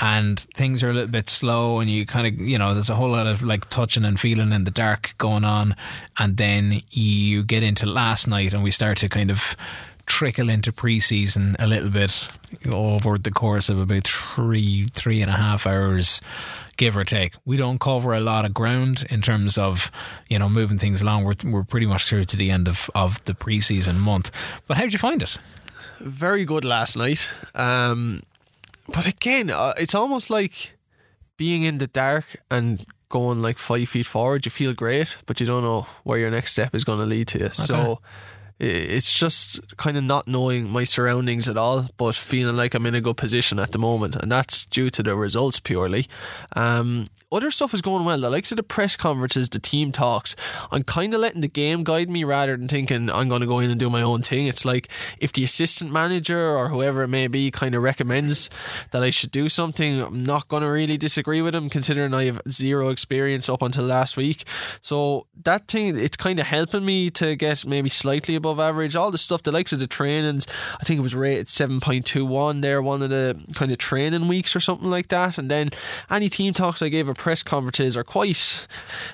And 0.00 0.38
things 0.38 0.84
are 0.84 0.90
a 0.90 0.92
little 0.92 1.10
bit 1.10 1.28
slow, 1.28 1.80
and 1.80 1.90
you 1.90 2.06
kind 2.06 2.26
of, 2.26 2.40
you 2.40 2.56
know, 2.56 2.72
there's 2.72 2.90
a 2.90 2.94
whole 2.94 3.10
lot 3.10 3.26
of 3.26 3.42
like 3.42 3.68
touching 3.68 4.04
and 4.04 4.18
feeling 4.18 4.52
in 4.52 4.64
the 4.64 4.70
dark 4.70 5.14
going 5.18 5.44
on. 5.44 5.74
And 6.18 6.36
then 6.36 6.82
you 6.90 7.42
get 7.42 7.62
into 7.64 7.86
last 7.86 8.28
night, 8.28 8.52
and 8.52 8.62
we 8.62 8.70
start 8.70 8.98
to 8.98 9.08
kind 9.08 9.30
of 9.30 9.56
trickle 10.06 10.48
into 10.48 10.72
preseason 10.72 11.54
a 11.58 11.66
little 11.66 11.90
bit 11.90 12.28
over 12.72 13.18
the 13.18 13.30
course 13.30 13.68
of 13.68 13.80
about 13.80 14.06
three, 14.06 14.86
three 14.86 15.20
and 15.20 15.30
a 15.30 15.34
half 15.34 15.66
hours, 15.66 16.20
give 16.76 16.96
or 16.96 17.04
take. 17.04 17.34
We 17.44 17.56
don't 17.56 17.78
cover 17.78 18.14
a 18.14 18.20
lot 18.20 18.46
of 18.46 18.54
ground 18.54 19.04
in 19.10 19.20
terms 19.20 19.58
of, 19.58 19.90
you 20.28 20.38
know, 20.38 20.48
moving 20.48 20.78
things 20.78 21.02
along. 21.02 21.24
We're, 21.24 21.34
we're 21.44 21.64
pretty 21.64 21.86
much 21.86 22.06
through 22.06 22.24
to 22.26 22.36
the 22.36 22.50
end 22.50 22.68
of, 22.68 22.88
of 22.94 23.22
the 23.24 23.34
preseason 23.34 23.96
month. 23.96 24.30
But 24.66 24.78
how 24.78 24.84
did 24.84 24.92
you 24.94 24.98
find 24.98 25.22
it? 25.22 25.36
Very 25.98 26.44
good 26.44 26.64
last 26.64 26.96
night. 26.96 27.28
Um, 27.54 28.22
but 28.88 29.06
again, 29.06 29.50
uh, 29.50 29.74
it's 29.78 29.94
almost 29.94 30.30
like 30.30 30.76
being 31.36 31.62
in 31.62 31.78
the 31.78 31.86
dark 31.86 32.36
and 32.50 32.84
going 33.08 33.40
like 33.42 33.58
five 33.58 33.88
feet 33.88 34.06
forward. 34.06 34.44
You 34.44 34.50
feel 34.50 34.74
great, 34.74 35.16
but 35.26 35.40
you 35.40 35.46
don't 35.46 35.62
know 35.62 35.86
where 36.04 36.18
your 36.18 36.30
next 36.30 36.52
step 36.52 36.74
is 36.74 36.84
going 36.84 36.98
to 36.98 37.06
lead 37.06 37.28
to 37.28 37.38
you. 37.38 37.50
So 37.52 38.00
It's 38.60 39.12
just 39.12 39.76
kind 39.76 39.96
of 39.96 40.02
not 40.02 40.26
knowing 40.26 40.68
my 40.68 40.82
surroundings 40.84 41.46
at 41.48 41.56
all, 41.56 41.88
but 41.96 42.16
feeling 42.16 42.56
like 42.56 42.74
I'm 42.74 42.86
in 42.86 42.94
a 42.94 43.00
good 43.00 43.16
position 43.16 43.60
at 43.60 43.70
the 43.70 43.78
moment, 43.78 44.16
and 44.16 44.32
that's 44.32 44.64
due 44.66 44.90
to 44.90 45.02
the 45.02 45.14
results 45.14 45.60
purely. 45.60 46.06
Um, 46.56 47.04
other 47.30 47.50
stuff 47.50 47.74
is 47.74 47.82
going 47.82 48.04
well. 48.04 48.18
The 48.18 48.30
likes 48.30 48.52
of 48.52 48.56
the 48.56 48.62
press 48.62 48.96
conferences, 48.96 49.50
the 49.50 49.58
team 49.58 49.92
talks. 49.92 50.34
I'm 50.70 50.82
kind 50.82 51.12
of 51.12 51.20
letting 51.20 51.42
the 51.42 51.48
game 51.48 51.84
guide 51.84 52.08
me 52.08 52.24
rather 52.24 52.56
than 52.56 52.68
thinking 52.68 53.10
I'm 53.10 53.28
going 53.28 53.42
to 53.42 53.46
go 53.46 53.58
in 53.58 53.70
and 53.70 53.78
do 53.78 53.90
my 53.90 54.00
own 54.00 54.22
thing. 54.22 54.46
It's 54.46 54.64
like 54.64 54.88
if 55.18 55.32
the 55.32 55.44
assistant 55.44 55.92
manager 55.92 56.56
or 56.56 56.68
whoever 56.68 57.02
it 57.02 57.08
may 57.08 57.26
be 57.26 57.50
kind 57.50 57.74
of 57.74 57.82
recommends 57.82 58.48
that 58.92 59.02
I 59.02 59.10
should 59.10 59.30
do 59.30 59.50
something, 59.50 60.00
I'm 60.00 60.20
not 60.20 60.48
going 60.48 60.62
to 60.62 60.70
really 60.70 60.96
disagree 60.96 61.42
with 61.42 61.54
him 61.54 61.68
considering 61.68 62.14
I 62.14 62.24
have 62.24 62.40
zero 62.48 62.88
experience 62.88 63.48
up 63.48 63.60
until 63.60 63.84
last 63.84 64.16
week. 64.16 64.44
So 64.80 65.26
that 65.44 65.68
thing, 65.68 65.98
it's 65.98 66.16
kind 66.16 66.40
of 66.40 66.46
helping 66.46 66.84
me 66.84 67.10
to 67.10 67.36
get 67.36 67.66
maybe 67.66 67.90
slightly 67.90 68.36
above 68.36 68.58
average. 68.58 68.96
All 68.96 69.10
the 69.10 69.18
stuff, 69.18 69.42
the 69.42 69.52
likes 69.52 69.74
of 69.74 69.80
the 69.80 69.86
trainings, 69.86 70.46
I 70.80 70.84
think 70.84 70.98
it 70.98 71.02
was 71.02 71.14
rated 71.14 71.48
7.21 71.48 72.62
there, 72.62 72.80
one 72.80 73.02
of 73.02 73.10
the 73.10 73.38
kind 73.54 73.70
of 73.70 73.76
training 73.76 74.28
weeks 74.28 74.56
or 74.56 74.60
something 74.60 74.88
like 74.88 75.08
that. 75.08 75.36
And 75.36 75.50
then 75.50 75.68
any 76.10 76.30
team 76.30 76.54
talks 76.54 76.80
I 76.80 76.88
gave 76.88 77.10
at 77.10 77.17
press 77.18 77.42
conferences 77.42 77.96
are 77.96 78.04
quite. 78.04 78.66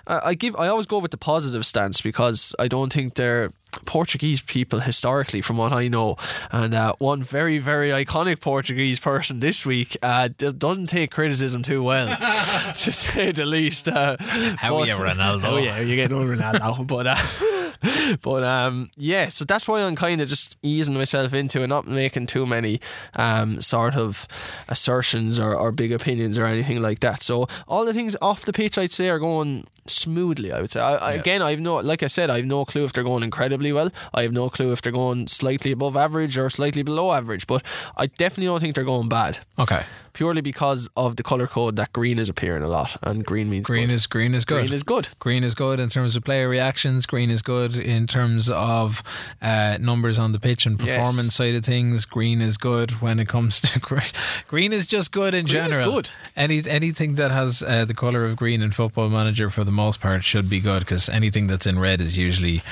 I 0.07 0.21
I 0.31 0.35
give. 0.35 0.55
I 0.57 0.69
always 0.69 0.87
go 0.87 0.99
with 1.01 1.11
the 1.11 1.17
positive 1.19 1.65
stance 1.65 2.01
because 2.03 2.55
I 2.59 2.69
don't 2.69 2.93
think 2.93 3.15
they're. 3.15 3.51
Portuguese 3.87 4.41
people 4.41 4.79
historically, 4.79 5.41
from 5.43 5.57
what 5.57 5.73
I 5.73 5.89
know, 5.89 6.15
and 6.53 6.73
uh, 6.75 6.95
one 7.01 7.25
very, 7.25 7.59
very 7.59 7.89
iconic 7.91 8.41
Portuguese 8.41 9.01
person 9.01 9.41
this 9.41 9.67
week 9.67 9.97
uh, 10.01 10.29
d- 10.29 10.53
doesn't 10.53 10.87
take 10.87 11.11
criticism 11.11 11.63
too 11.65 11.83
well, 11.83 12.07
to 12.85 12.93
say 12.93 13.33
the 13.33 13.45
least. 13.45 13.89
Uh, 13.89 14.17
How 14.59 14.77
are 14.77 14.87
you, 14.87 14.95
Ronaldo? 14.95 15.43
Oh 15.55 15.57
yeah, 15.57 15.81
you 15.81 15.97
get 15.97 16.11
no 16.13 16.21
Ronaldo, 16.21 16.87
but 16.87 17.07
uh, 17.09 17.17
but 18.23 18.43
um, 18.43 18.91
yeah. 18.97 19.29
So 19.29 19.45
that's 19.45 19.69
why 19.69 19.83
I'm 19.83 19.97
kind 19.97 20.21
of 20.21 20.29
just 20.29 20.59
easing 20.63 20.95
myself 20.95 21.33
into 21.35 21.63
and 21.63 21.71
not 21.71 21.87
making 21.87 22.27
too 22.27 22.47
many 22.47 22.81
um, 23.15 23.61
sort 23.61 23.97
of 23.97 24.27
assertions 24.69 25.39
or, 25.39 25.55
or 25.55 25.73
big 25.73 25.93
opinions 25.93 26.39
or 26.39 26.47
anything 26.47 26.83
like 26.83 27.01
that. 27.01 27.23
So 27.23 27.47
all 27.69 27.85
the 27.85 27.95
things 27.95 28.17
off 28.23 28.45
the 28.45 28.53
pitch, 28.53 28.79
I'd 28.79 28.93
say, 28.93 29.09
are 29.11 29.19
going 29.19 29.67
smoothly. 29.87 30.53
I 30.53 30.61
would 30.61 30.71
say. 30.71 30.81
I, 30.81 30.95
I, 30.95 31.13
Again, 31.13 31.43
I've 31.43 31.61
no, 31.61 31.77
like 31.77 32.03
I 32.03 32.09
said, 32.09 32.31
I've 32.31 32.47
no 32.47 32.65
clue 32.65 32.85
if 32.85 32.93
they're 32.93 33.05
going 33.05 33.23
incredibly 33.23 33.73
well. 33.73 33.91
I 34.13 34.23
have 34.23 34.33
no 34.33 34.51
clue 34.51 34.73
if 34.73 34.83
they're 34.83 34.93
going 34.93 35.29
slightly 35.29 35.73
above 35.73 35.97
average 35.97 36.37
or 36.39 36.51
slightly 36.51 36.83
below 36.83 37.13
average. 37.13 37.47
But 37.47 37.63
I 37.97 38.07
definitely 38.07 38.47
don't 38.47 38.61
think 38.61 38.75
they're 38.75 38.85
going 38.85 39.09
bad. 39.09 39.39
Okay. 39.59 39.85
Purely 40.15 40.41
because 40.41 40.89
of 40.97 41.17
the 41.17 41.23
color 41.23 41.47
code 41.49 41.75
that 41.77 41.93
green 41.93 42.19
is 42.21 42.29
appearing 42.29 42.63
a 42.63 42.69
lot, 42.69 42.97
and 43.03 43.25
green 43.27 43.51
means 43.51 43.67
Green 43.67 43.89
good. 43.89 43.95
is 43.95 44.07
green 44.07 44.33
is 44.35 44.45
good. 44.45 44.61
green 44.63 44.73
is 44.73 44.83
good. 44.85 45.09
Green 45.19 45.43
is 45.45 45.55
good 45.57 45.81
in 45.81 45.89
terms 45.91 46.15
of 46.17 46.23
player 46.25 46.49
reactions. 46.49 47.05
Green 47.05 47.31
is 47.33 47.43
good 47.43 47.77
in 47.77 48.07
terms 48.07 48.49
of 48.49 49.03
uh, 49.43 49.77
numbers 49.81 50.17
on 50.19 50.31
the 50.33 50.39
pitch 50.39 50.67
and 50.67 50.81
Yes. 50.81 50.97
performance 50.99 51.35
side 51.35 51.55
of 51.57 51.65
things. 51.65 52.07
Green 52.07 52.41
is 52.41 52.57
good 52.57 52.93
when 53.03 53.19
it 53.19 53.27
comes 53.29 53.61
to 53.63 53.81
green. 53.91 54.03
Green 54.49 54.73
is 54.73 54.87
just 54.87 55.11
good 55.13 55.35
in 55.35 55.47
Green 55.47 55.65
is 55.65 55.75
general. 55.75 55.93
good. 55.93 56.11
Any 56.37 56.63
anything 56.69 57.17
that 57.17 57.33
has 57.33 57.63
uh, 57.63 57.85
the 57.85 57.95
color 57.95 58.25
of 58.25 58.37
green 58.37 58.63
in 58.63 58.71
Football 58.71 59.09
Manager 59.09 59.51
for 59.51 59.65
the 59.65 59.73
most 59.73 60.01
part 60.01 60.23
should 60.23 60.49
be 60.49 60.61
good 60.61 60.81
because 60.81 61.09
anything 61.09 61.49
that's 61.49 61.67
in 61.67 61.79
red 61.79 62.01
is 62.01 62.17
usually. 62.17 62.63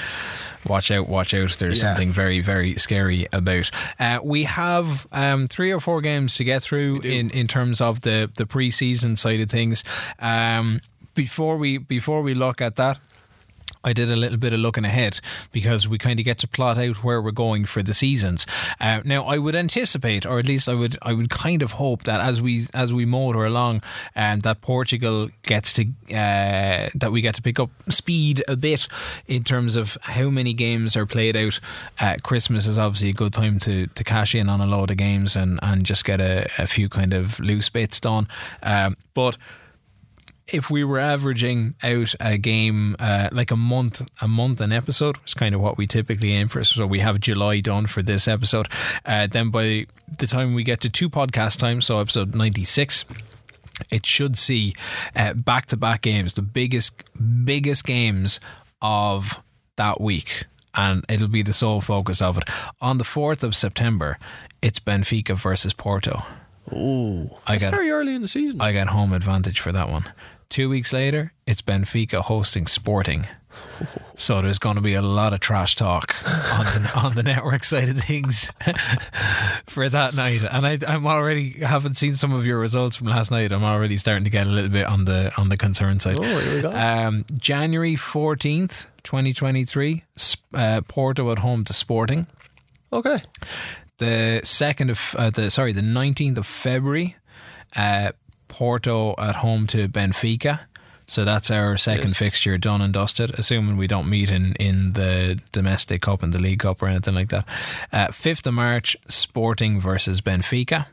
Watch 0.69 0.91
out, 0.91 1.09
watch 1.09 1.35
out. 1.35 1.51
There's 1.59 1.83
Yeah. 1.83 1.89
something 1.91 2.13
very, 2.13 2.41
very 2.41 2.75
scary 2.75 3.27
about. 3.33 3.71
Uh, 3.99 4.21
we 4.23 4.45
have 4.45 5.07
um, 5.13 5.49
three 5.49 5.73
or 5.73 5.81
four 5.81 6.01
games 6.01 6.37
to 6.37 6.45
get 6.45 6.63
through 6.63 7.01
in, 7.01 7.31
in 7.31 7.49
terms 7.49 7.81
of 7.81 8.03
the, 8.03 8.31
the 8.37 8.47
pre-season 8.47 9.17
side 9.17 9.41
of 9.41 9.49
things. 9.51 9.83
Um, 10.19 10.81
before 11.15 11.57
we 11.59 11.79
before 11.79 12.23
we 12.23 12.33
look 12.35 12.61
at 12.63 12.77
that, 12.77 12.99
I 13.85 13.93
did 13.93 14.11
a 14.11 14.17
little 14.17 14.39
bit 14.39 14.53
of 14.53 14.61
looking 14.61 14.85
ahead 14.85 15.21
because 15.51 15.89
we 15.89 15.99
kind 15.99 16.19
of 16.19 16.25
get 16.25 16.39
to 16.39 16.49
plot 16.49 16.79
out 16.79 17.03
where 17.05 17.21
we're 17.21 17.31
going 17.31 17.65
for 17.65 17.83
the 17.83 17.95
seasons. 17.95 18.47
Uh, 18.81 19.01
now, 19.05 19.25
I 19.25 19.39
would 19.39 19.55
anticipate, 19.55 20.25
or 20.25 20.39
at 20.39 20.47
least 20.47 20.69
I 20.69 20.75
would, 20.75 20.97
I 21.03 21.13
would 21.13 21.31
kind 21.31 21.63
of 21.63 21.73
hope 21.73 22.05
that 22.05 22.21
as 22.21 22.41
we 22.41 22.67
as 22.75 22.93
we 22.93 23.05
motor 23.05 23.45
along, 23.45 23.83
um, 24.17 24.41
that 24.41 24.61
Portugal 24.61 25.29
gets 25.43 25.73
to 25.75 25.85
uh, 26.11 26.91
that 26.95 27.11
we 27.11 27.21
get 27.21 27.35
to 27.37 27.43
pick 27.43 27.59
up 27.59 27.71
speed 27.89 28.43
a 28.49 28.57
bit 28.57 28.89
in 29.27 29.45
terms 29.45 29.77
of 29.77 29.97
how 30.03 30.31
many 30.31 30.53
games 30.53 30.97
are 30.97 31.07
played 31.07 31.37
out. 31.37 31.61
Uh, 32.01 32.17
Christmas 32.23 32.67
is 32.67 32.79
obviously 32.79 33.11
a 33.11 33.15
good 33.15 33.33
time 33.33 33.59
to 33.61 33.87
to 33.87 34.05
cash 34.05 34.35
in 34.35 34.49
on 34.49 34.61
a 34.61 34.67
load 34.67 34.91
of 34.91 34.97
games 34.97 35.37
and 35.37 35.59
and 35.63 35.85
just 35.85 36.05
get 36.05 36.21
a, 36.21 36.49
a 36.59 36.67
few 36.67 36.89
kind 36.89 37.13
of 37.15 37.39
loose 37.41 37.69
bits 37.69 38.01
done. 38.01 38.29
Um, 38.63 38.97
but 39.15 39.37
if 40.51 40.71
we 40.71 40.85
were 40.85 40.99
averaging 40.99 41.75
out 41.83 42.15
a 42.21 42.37
game 42.37 42.97
uh, 42.99 43.29
like 43.33 43.51
a 43.51 43.57
month 43.57 44.09
a 44.21 44.29
month 44.29 44.61
an 44.61 44.73
episode 44.73 45.19
is 45.27 45.35
kind 45.35 45.55
of 45.55 45.61
what 45.61 45.77
we 45.77 45.87
typically 45.87 46.33
aim 46.33 46.49
for. 46.49 46.65
So 46.65 46.87
we 46.87 47.01
have 47.01 47.21
July 47.21 47.61
done 47.61 47.87
for 47.87 48.03
this 48.03 48.27
episode. 48.27 48.69
Uh, 49.05 49.27
then 49.27 49.51
by 49.51 49.87
the 50.19 50.27
time 50.27 50.55
we 50.55 50.65
get 50.65 50.81
to 50.81 50.91
two 50.91 51.09
podcast 51.09 51.59
times 51.59 51.87
so 51.87 51.99
episode 52.01 52.35
96 52.35 53.05
it 53.91 54.05
should 54.05 54.37
see 54.37 54.75
back 55.35 55.67
to 55.67 55.77
back 55.77 56.03
games 56.03 56.35
the 56.35 56.43
biggest 56.43 57.03
biggest 57.45 57.85
games 57.85 58.41
of 58.81 59.41
that 59.77 60.01
week. 60.01 60.45
And 60.75 61.05
it'll 61.09 61.29
be 61.29 61.43
the 61.43 61.53
sole 61.53 61.83
focus 61.83 62.23
of 62.23 62.39
it. 62.39 62.45
On 62.81 62.97
the 62.97 63.05
4th 63.05 63.43
of 63.45 63.55
September 63.55 64.17
it's 64.61 64.81
Benfica 64.81 65.37
versus 65.37 65.73
Porto. 65.73 66.23
Oh, 66.71 67.39
I 67.47 67.57
got 67.59 67.73
very 67.73 67.91
early 67.91 68.15
in 68.15 68.23
the 68.23 68.29
season. 68.29 68.61
I 68.61 68.73
get 68.73 68.89
home 68.89 69.13
advantage 69.13 69.59
for 69.61 69.73
that 69.73 69.89
one. 69.91 70.11
Two 70.53 70.69
weeks 70.69 70.93
later, 70.93 71.33
it's 71.47 71.63
Benfica 71.63 72.21
hosting 72.21 72.67
Sporting. 72.67 73.27
So 74.15 74.41
there's 74.41 74.59
going 74.59 74.77
to 74.77 74.83
be 74.83 74.95
a 74.95 75.03
lot 75.03 75.33
of 75.33 75.41
trash 75.41 75.75
talk 75.75 76.15
on 76.55 76.65
the 76.67 76.93
on 76.95 77.15
the 77.15 77.23
network 77.25 77.65
side 77.65 77.89
of 77.89 77.99
things 77.99 78.53
for 79.67 79.89
that 79.89 80.15
night, 80.15 80.43
and 80.49 80.65
I, 80.65 80.79
I'm 80.87 81.07
already 81.07 81.59
haven't 81.61 81.97
seen 81.97 82.15
some 82.15 82.33
of 82.33 82.47
your 82.47 82.61
results 82.61 82.97
from 82.97 83.09
last 83.09 83.31
night. 83.33 83.51
I'm 83.51 83.65
already 83.65 83.97
starting 83.97 84.23
to 84.25 84.31
get 84.31 84.47
a 84.47 84.51
little 84.51 84.71
bit 84.71 84.87
on 84.87 85.07
the 85.07 85.33
on 85.37 85.49
the 85.49 85.57
concern 85.57 85.99
side. 85.99 86.19
Oh, 86.19 86.23
here 86.23 86.57
we 86.57 86.63
go. 86.63 86.71
Um, 86.71 87.25
January 87.37 87.97
fourteenth, 87.97 88.89
twenty 89.03 89.33
twenty 89.33 89.65
three, 89.65 90.05
uh, 90.55 90.83
Porto 90.87 91.33
at 91.33 91.39
home 91.39 91.65
to 91.65 91.73
Sporting 91.73 92.29
okay. 92.93 93.23
the 93.99 94.41
second 94.45 94.91
of 94.91 95.17
uh, 95.19 95.31
the 95.31 95.51
sorry 95.51 95.73
the 95.73 95.83
nineteenth 95.83 96.39
of 96.39 96.47
February, 96.47 97.17
uh, 97.75 98.13
Porto 98.53 99.15
at 99.19 99.37
home 99.37 99.67
to 99.69 99.89
Benfica. 99.89 100.61
So 101.07 101.25
that's 101.25 101.51
our 101.51 101.77
second 101.79 102.11
Yes. 102.11 102.19
fixture 102.19 102.59
done 102.59 102.81
and 102.83 102.93
dusted, 102.95 103.31
assuming 103.39 103.77
we 103.77 103.87
don't 103.87 104.09
meet 104.09 104.31
in, 104.31 104.55
in 104.57 104.93
the 104.93 105.39
domestic 105.53 106.03
cup 106.03 106.23
and 106.23 106.33
the 106.33 106.39
league 106.39 106.61
cup 106.61 106.83
or 106.83 106.89
anything 106.89 107.15
like 107.15 107.29
that. 107.31 107.45
Uh, 107.93 108.09
Fifth 108.13 108.47
of 108.47 108.55
March, 108.55 108.97
Sporting 109.09 109.81
versus 109.81 110.21
Benfica. 110.23 110.87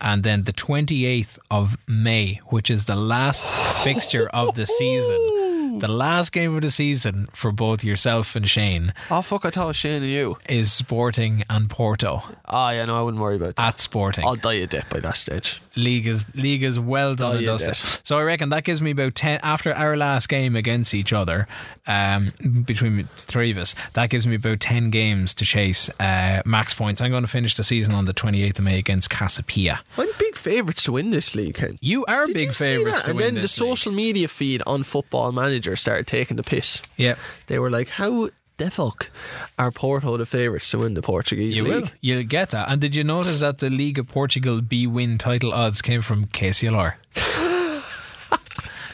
And 0.00 0.22
then 0.22 0.44
the 0.44 0.52
28th 0.52 1.38
of 1.50 1.76
May, 1.86 2.40
which 2.46 2.70
is 2.70 2.84
the 2.84 2.96
last 2.96 3.42
fixture 3.82 4.28
of 4.28 4.54
the 4.54 4.66
season, 4.66 5.20
the 5.80 5.88
last 5.88 6.32
game 6.32 6.54
of 6.54 6.62
the 6.62 6.70
season 6.70 7.28
for 7.32 7.52
both 7.52 7.84
yourself 7.84 8.34
and 8.36 8.48
Shane 8.48 8.92
Oh 9.10 9.22
fuck! 9.22 9.44
I 9.44 9.50
thought 9.50 9.74
Shane 9.76 10.02
and 10.02 10.10
you. 10.10 10.38
is 10.48 10.72
Sporting 10.72 11.42
and 11.50 11.68
Porto 11.70 12.22
Ah, 12.44 12.70
yeah, 12.72 12.84
no, 12.84 12.98
I 12.98 13.02
wouldn't 13.02 13.22
worry 13.22 13.36
about 13.36 13.56
that. 13.56 13.68
at 13.74 13.80
Sporting. 13.80 14.24
I'll 14.24 14.36
die 14.36 14.54
a 14.54 14.66
death 14.66 14.88
by 14.90 15.00
that 15.00 15.16
stage. 15.16 15.60
league 15.76 16.06
is 16.06 16.26
league 16.36 16.62
is 16.62 16.78
well 16.78 17.14
done 17.14 17.36
Oh, 17.36 17.38
and. 17.38 18.00
So 18.04 18.18
I 18.18 18.22
reckon 18.22 18.48
that 18.50 18.64
gives 18.64 18.80
me 18.82 18.90
about 18.92 19.14
ten 19.14 19.40
after 19.42 19.72
our 19.74 19.96
last 19.96 20.28
game 20.28 20.56
against 20.56 20.94
each 20.94 21.12
other, 21.12 21.46
um, 21.86 22.32
between 22.64 23.04
three 23.16 23.50
of 23.50 23.58
us. 23.58 23.74
That 23.94 24.10
gives 24.10 24.26
me 24.26 24.36
about 24.36 24.60
ten 24.60 24.90
games 24.90 25.34
to 25.34 25.44
chase 25.44 25.90
uh, 26.00 26.42
max 26.44 26.74
points. 26.74 27.00
I'm 27.00 27.10
going 27.10 27.22
to 27.24 27.28
finish 27.28 27.54
the 27.54 27.64
season 27.64 27.94
on 27.94 28.04
the 28.06 28.14
28th 28.14 28.58
of 28.58 28.64
May 28.64 28.78
against 28.78 29.10
Casa 29.10 29.42
Pia. 29.42 29.80
I'm 29.98 30.08
big 30.18 30.36
favourites 30.36 30.84
to 30.84 30.92
win 30.92 31.10
this 31.10 31.34
league, 31.34 31.54
Ken. 31.56 31.78
You 31.80 32.04
are 32.06 32.26
Did 32.26 32.34
big 32.34 32.46
you 32.48 32.52
favourites 32.52 33.02
to 33.02 33.10
and 33.10 33.16
win 33.16 33.24
then 33.26 33.34
the 33.36 33.40
this 33.42 33.60
league. 33.60 33.68
social 33.70 33.92
media 33.92 34.28
feed 34.28 34.62
on 34.66 34.82
Football 34.82 35.32
Manager 35.32 35.65
started 35.74 36.06
taking 36.06 36.36
the 36.36 36.44
piss. 36.44 36.80
Yeah, 36.96 37.16
They 37.48 37.58
were 37.58 37.70
like, 37.70 37.88
"How 37.88 38.28
the 38.58 38.70
fuck 38.70 39.10
are 39.58 39.72
Porto 39.72 40.16
the 40.16 40.24
favourites 40.26 40.70
to 40.70 40.78
win 40.78 40.94
the 40.94 41.02
Portuguese 41.02 41.58
you 41.58 41.64
league?" 41.64 41.82
will. 41.82 41.90
You'll 42.00 42.22
get 42.22 42.50
that. 42.50 42.68
And 42.70 42.80
did 42.80 42.94
you 42.94 43.02
notice 43.02 43.40
that 43.40 43.58
the 43.58 43.70
League 43.70 43.98
of 43.98 44.06
Portugal 44.06 44.60
B 44.60 44.86
win 44.86 45.18
title 45.18 45.52
odds 45.52 45.82
came 45.82 46.02
from 46.02 46.26
KCLR? 46.26 46.94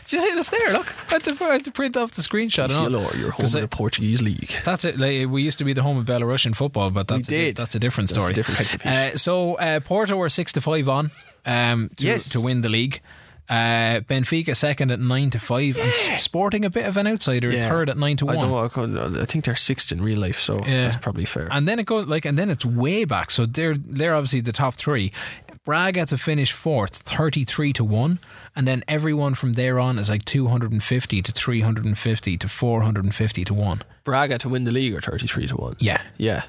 Did 0.08 0.20
you 0.20 0.28
see 0.28 0.35
this 0.35 0.50
there? 0.50 0.72
Look, 0.72 0.94
I 1.11 1.14
had 1.14 1.24
to, 1.24 1.44
I 1.44 1.52
had 1.54 1.64
to 1.64 1.70
print 1.70 1.96
off 1.96 2.11
the 2.12 2.20
screenshot. 2.20 2.64
and 2.64 2.94
all. 2.94 3.00
CLR, 3.02 3.18
you're 3.18 3.30
home 3.30 3.46
of 3.46 3.52
the 3.52 3.66
Portuguese 3.68 4.20
league. 4.20 4.52
That's 4.62 4.85
it. 4.85 4.98
Like, 4.98 5.26
we 5.30 5.40
used 5.42 5.56
to 5.58 5.64
be 5.64 5.72
the 5.72 5.82
home 5.82 5.96
of 5.96 6.04
Belarusian 6.04 6.54
football, 6.54 6.90
but 6.90 7.08
that's 7.08 7.30
We 7.30 7.37
A, 7.37 7.38
did. 7.46 7.56
that's 7.56 7.74
a 7.74 7.78
different 7.78 8.11
That's 8.11 8.18
a 8.18 8.20
story. 8.20 8.35
different 8.35 8.61
of 8.61 8.80
fish. 8.82 8.92
Uh, 8.92 9.16
so 9.16 9.54
uh, 9.54 9.80
Porto 9.80 10.16
were 10.18 10.28
six 10.28 10.52
to 10.52 10.61
five 10.61 10.87
on 10.87 11.11
um, 11.46 11.88
to, 11.96 12.04
Yes. 12.04 12.28
to 12.30 12.42
win 12.42 12.61
the 12.61 12.68
league. 12.68 13.00
Uh, 13.53 14.01
Benfica 14.01 14.57
second 14.57 14.91
at 14.91 14.99
nine 14.99 15.29
to 15.31 15.38
five, 15.38 15.77
and 15.77 15.93
Sporting 15.93 16.65
a 16.65 16.71
bit 16.71 16.87
of 16.87 16.97
an 16.97 17.07
outsider, 17.07 17.51
Yeah. 17.51 17.69
third 17.69 17.91
at 17.91 17.99
nine 17.99 18.17
to 18.17 18.29
I 18.29 18.37
one. 18.37 18.49
don't. 18.49 18.65
I, 18.65 18.69
can't- 18.69 19.17
I 19.19 19.25
think 19.27 19.45
they're 19.45 19.57
sixth 19.57 19.93
in 19.93 20.01
real 20.03 20.19
life, 20.21 20.41
so 20.41 20.65
Yeah. 20.67 20.85
that's 20.85 20.97
probably 20.97 21.27
fair. 21.27 21.49
And 21.51 21.69
then 21.69 21.79
it 21.79 21.85
goes 21.85 22.07
like, 22.07 22.25
and 22.25 22.38
then 22.38 22.49
it's 22.49 22.65
way 22.65 23.05
back. 23.05 23.31
So 23.31 23.45
they're 23.45 23.77
they're 23.77 24.15
obviously 24.15 24.41
the 24.41 24.53
top 24.53 24.75
three. 24.75 25.12
Braga 25.67 26.07
to 26.07 26.17
finish 26.19 26.51
fourth, 26.51 26.97
33 27.05 27.73
to 27.75 27.85
1. 27.85 28.19
And 28.57 28.67
then 28.67 28.83
everyone 28.88 29.35
from 29.35 29.53
there 29.53 29.79
on 29.79 29.99
is 29.99 30.09
like 30.11 30.25
250 30.25 31.23
to 31.23 31.31
350 31.33 32.37
to 32.38 32.49
450 32.49 33.45
to 33.45 33.55
1. 33.55 33.83
Braga 34.05 34.38
to 34.38 34.49
win 34.49 34.65
the 34.65 34.73
league 34.73 34.95
are 34.95 35.01
thirty 35.01 35.27
three 35.29 35.47
to 35.47 35.55
one. 35.57 35.77
Yeah. 35.79 36.01
Yeah. 36.17 36.43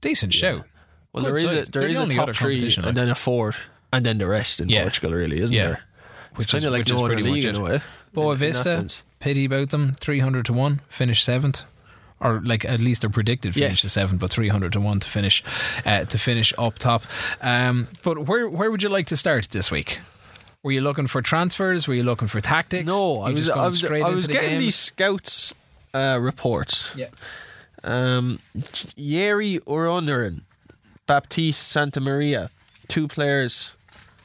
Decent 0.00 0.32
show. 0.34 0.64
Well, 1.12 1.24
Good 1.24 1.24
there 1.24 1.36
is 1.36 1.44
a 1.44 1.56
there 1.70 1.82
They're 1.82 1.86
is 1.88 1.98
the 1.98 2.04
a 2.04 2.08
top 2.08 2.34
three 2.34 2.58
and 2.64 2.84
like. 2.86 2.94
then 2.94 3.08
a 3.10 3.14
fourth 3.14 3.58
and 3.92 4.04
then 4.04 4.18
the 4.18 4.26
rest 4.26 4.60
in 4.60 4.68
Yeah. 4.68 4.82
Portugal. 4.82 5.12
Really, 5.12 5.38
isn't 5.40 5.54
Yeah. 5.54 5.66
there? 5.66 5.80
Which 6.36 6.52
kind 6.52 6.62
is- 6.62 6.66
of 6.66 6.72
like 6.72 6.80
which 6.80 6.90
is 6.90 6.92
no 6.98 7.04
other 7.04 7.14
pretty 7.14 7.30
league 7.30 7.44
in 7.44 7.56
a 7.56 7.60
way. 7.60 7.80
Boa 8.12 8.26
in- 8.28 8.32
in 8.32 8.38
Vista, 8.38 8.62
sense. 8.64 9.04
pity 9.20 9.44
about 9.44 9.70
them, 9.70 9.94
300 10.00 10.44
to 10.46 10.52
1, 10.52 10.80
finish 10.88 11.22
seventh. 11.22 11.64
Or 12.20 12.40
like 12.44 12.64
at 12.64 12.80
least 12.80 13.02
they're 13.02 13.10
predicted 13.10 13.54
finish 13.54 13.74
Yes. 13.74 13.80
to 13.82 13.88
seventh, 13.90 14.20
but 14.20 14.30
300 14.30 14.72
to 14.72 14.80
1 14.80 14.98
to 15.00 15.08
finish 15.08 15.42
uh, 15.86 16.04
to 16.04 16.18
finish 16.18 16.52
up 16.58 16.76
top. 16.78 17.04
Um, 17.40 17.86
but 18.02 18.26
where 18.26 18.48
where 18.48 18.70
would 18.72 18.82
you 18.82 18.88
like 18.88 19.06
to 19.08 19.16
start 19.16 19.48
this 19.50 19.70
week? 19.70 20.00
Were 20.64 20.72
you 20.72 20.80
looking 20.80 21.06
for 21.06 21.22
transfers? 21.22 21.86
Were 21.86 21.94
you 21.94 22.02
looking 22.02 22.26
for 22.26 22.40
tactics? 22.40 22.84
No, 22.86 23.20
I 23.20 23.30
was 23.30 23.46
just 23.46 23.56
I 23.56 23.68
was, 23.68 23.84
I 23.84 24.08
was 24.10 24.26
the 24.26 24.32
getting 24.32 24.50
games? 24.50 24.64
these 24.64 24.74
scouts 24.74 25.54
uh, 25.94 26.18
reports. 26.20 26.92
Yeah. 26.96 27.06
Um, 27.84 28.40
Yeri 28.96 29.60
Uronerin, 29.60 30.42
Baptiste 31.06 31.68
Santa 31.68 32.00
Maria, 32.00 32.50
two 32.88 33.06
players. 33.06 33.72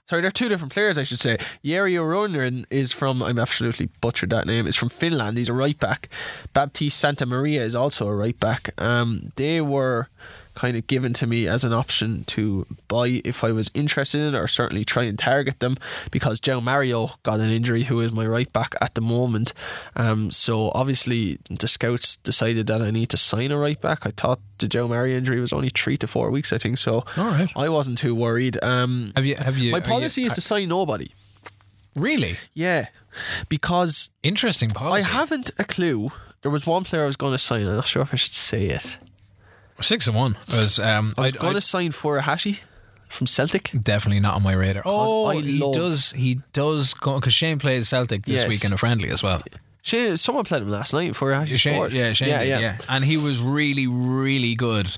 Sorry, 0.06 0.22
they're 0.22 0.32
two 0.32 0.50
different 0.50 0.74
players, 0.74 0.98
I 0.98 1.04
should 1.04 1.20
say. 1.20 1.38
Yeri 1.62 1.94
Uronerin 1.94 2.66
is 2.70 2.92
from, 2.92 3.24
I'm 3.24 3.40
absolutely 3.40 3.90
butchered 4.02 4.32
that 4.32 4.46
name, 4.46 4.68
is 4.68 4.76
from 4.76 4.90
Finland. 4.90 5.38
He's 5.38 5.48
a 5.48 5.54
right 5.54 5.80
back. 5.80 6.10
Baptiste 6.52 7.00
Santa 7.00 7.26
Maria 7.26 7.62
is 7.64 7.74
also 7.74 8.08
a 8.08 8.16
right 8.16 8.38
back. 8.38 8.70
Um, 8.82 9.32
they 9.38 9.62
were 9.62 10.10
kind 10.56 10.78
of 10.78 10.86
given 10.88 11.14
to 11.14 11.26
me 11.28 11.48
as 11.48 11.64
an 11.64 11.74
option 11.74 12.24
to 12.26 12.66
buy 12.88 13.22
if 13.26 13.44
I 13.44 13.52
was 13.52 13.72
interested 13.74 14.22
in 14.22 14.36
it 14.36 14.38
or 14.38 14.48
certainly 14.48 14.86
try 14.86 15.04
and 15.04 15.18
target 15.18 15.60
them 15.60 15.78
because 16.12 16.40
João 16.40 16.62
Mário 16.62 17.16
got 17.24 17.40
an 17.40 17.50
injury 17.50 17.84
who 17.84 18.00
is 18.00 18.14
my 18.14 18.26
right 18.28 18.52
back 18.54 18.76
at 18.82 18.94
the 18.96 19.02
moment. 19.02 19.54
Um, 19.96 20.30
so 20.32 20.72
obviously 20.76 21.40
the 21.50 21.68
scouts 21.68 22.16
decided 22.18 22.68
that 22.68 22.82
I 22.82 22.92
need 22.92 23.10
to 23.10 23.18
sign 23.18 23.52
a 23.52 23.58
right 23.58 23.80
back. 23.82 24.06
I 24.06 24.12
thought 24.12 24.40
the 24.60 24.68
João 24.68 24.90
Mário 24.90 25.14
injury 25.14 25.40
was 25.40 25.54
only 25.54 25.70
three 25.70 25.98
to 25.98 26.08
four 26.08 26.30
weeks 26.32 26.54
I 26.54 26.58
think 26.58 26.78
so 26.78 27.04
All 27.18 27.26
right. 27.26 27.52
I 27.56 27.70
wasn't 27.70 27.98
too 27.98 28.14
worried. 28.16 28.64
Um, 28.64 29.12
Have 29.16 29.26
you 29.26 29.36
have 29.36 29.58
you 29.58 29.72
my 29.72 29.80
are 29.80 29.82
you- 29.82 29.88
policy 29.88 30.26
is 30.26 30.34
to 30.34 30.42
sign 30.42 30.70
nobody. 30.70 31.12
Really? 31.96 32.36
Yeah 32.54 32.88
because 33.50 34.10
interesting 34.24 34.70
policy. 34.70 35.06
I 35.06 35.08
haven't 35.08 35.52
a 35.60 35.64
clue. 35.64 36.12
There 36.42 36.52
was 36.52 36.66
one 36.66 36.84
player 36.84 37.04
I 37.04 37.06
was 37.08 37.16
going 37.18 37.32
to 37.34 37.38
sign 37.38 37.66
I'm 37.68 37.76
not 37.76 37.86
sure 37.88 38.02
if 38.02 38.14
I 38.14 38.18
should 38.18 38.34
say 38.34 38.66
it 38.68 38.98
Six 39.82 40.08
and 40.08 40.16
one 40.16 40.38
was 40.52 40.80
um, 40.80 41.14
I 41.18 41.22
was 41.24 41.34
going 41.34 41.56
to 41.56 41.62
sign 41.62 41.92
Furuhashi 41.92 42.60
from 43.10 43.28
Celtic 43.28 43.72
definitely 43.82 44.20
not 44.22 44.36
on 44.36 44.44
my 44.44 44.54
radar. 44.54 44.84
Oh, 44.86 45.26
I 45.26 45.42
he 45.42 45.60
does. 45.60 46.12
He 46.12 46.40
does 46.54 46.94
go 46.94 47.16
because 47.16 47.34
Shane 47.34 47.60
plays 47.60 47.90
Celtic 47.90 48.24
this 48.26 48.42
Yes. 48.42 48.50
week 48.50 48.64
in 48.66 48.74
a 48.74 48.78
friendly 48.78 49.10
as 49.10 49.22
well. 49.24 49.42
Shane, 49.82 50.16
someone 50.18 50.46
played 50.46 50.62
him 50.62 50.70
last 50.70 50.94
night 50.94 51.12
Furuhashi 51.12 51.56
Shane, 51.58 51.92
yeah, 51.92 52.14
Shane, 52.14 52.40
did, 52.40 52.48
yeah, 52.48 52.78
and 52.88 53.04
he 53.04 53.18
was 53.18 53.42
really, 53.42 53.86
really 53.86 54.56
good 54.56 54.96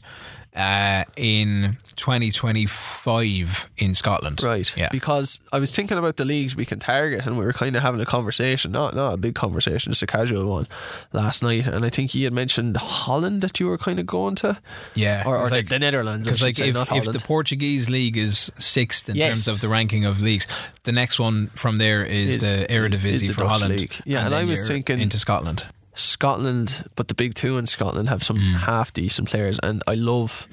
uh, 0.56 1.04
in 1.18 1.78
2025 1.96 3.70
in 3.78 3.94
Scotland. 3.94 4.41
Right. 4.41 4.72
Yeah. 4.78 4.89
Because 4.91 5.39
I 5.52 5.60
was 5.60 5.76
thinking 5.76 5.98
about 5.98 6.18
the 6.18 6.26
leagues 6.26 6.56
we 6.56 6.65
can 6.65 6.80
target, 6.80 7.26
and 7.26 7.38
we 7.38 7.46
were 7.46 7.54
kind 7.54 7.76
of 7.76 7.82
having 7.82 8.02
a 8.02 8.06
conversation, 8.06 8.72
not 8.72 8.96
not 8.96 9.13
a 9.13 9.18
big 9.18 9.36
conversation, 9.36 9.91
just 9.91 10.02
a 10.04 10.08
casual 10.08 10.50
one, 10.50 10.68
last 11.13 11.44
night. 11.44 11.68
And 11.68 11.84
I 11.86 11.89
think 11.89 12.12
he 12.12 12.24
had 12.24 12.34
mentioned 12.34 12.78
Holland 12.78 13.41
that 13.41 13.60
you 13.60 13.68
were 13.68 13.78
kind 13.78 14.00
of 14.00 14.06
going 14.06 14.36
to, 14.36 14.58
Yeah, 14.96 15.24
or, 15.26 15.38
or 15.38 15.50
like- 15.50 15.70
the 15.70 15.80
Netherlands. 15.80 16.26
Because 16.26 16.41
like 16.41 16.56
say, 16.56 16.70
if, 16.70 16.91
if 16.91 17.06
the 17.12 17.20
Portuguese 17.20 17.89
league 17.89 18.18
is 18.18 18.52
sixth 18.58 19.10
in 19.10 19.15
Yes. 19.15 19.30
terms 19.46 19.48
of 19.48 19.62
the 19.62 19.70
ranking 19.70 20.06
of 20.06 20.22
leagues, 20.22 20.48
the 20.84 20.91
next 20.91 21.20
one 21.20 21.48
from 21.56 21.78
there 21.78 22.04
is, 22.04 22.38
Is- 22.38 22.54
the 22.54 22.65
Eredivisie 22.68 23.06
is 23.13 23.22
the 23.22 23.28
for 23.30 23.41
Dutch 23.41 23.52
Holland. 23.62 23.80
league. 23.80 23.96
Yeah, 24.06 24.26
and 24.26 24.34
I 24.34 24.44
was 24.46 24.68
thinking- 24.68 25.00
into 25.02 25.20
Scotland. 25.20 25.63
Scotland, 25.95 26.88
but 26.95 27.08
the 27.08 27.15
big 27.15 27.34
two 27.34 27.58
in 27.58 27.65
Scotland 27.65 28.10
have 28.10 28.23
some 28.23 28.38
Mm. 28.38 28.53
half 28.65 28.91
decent 28.93 29.29
players, 29.29 29.58
and 29.63 29.81
I 29.88 29.95
love. 29.95 30.47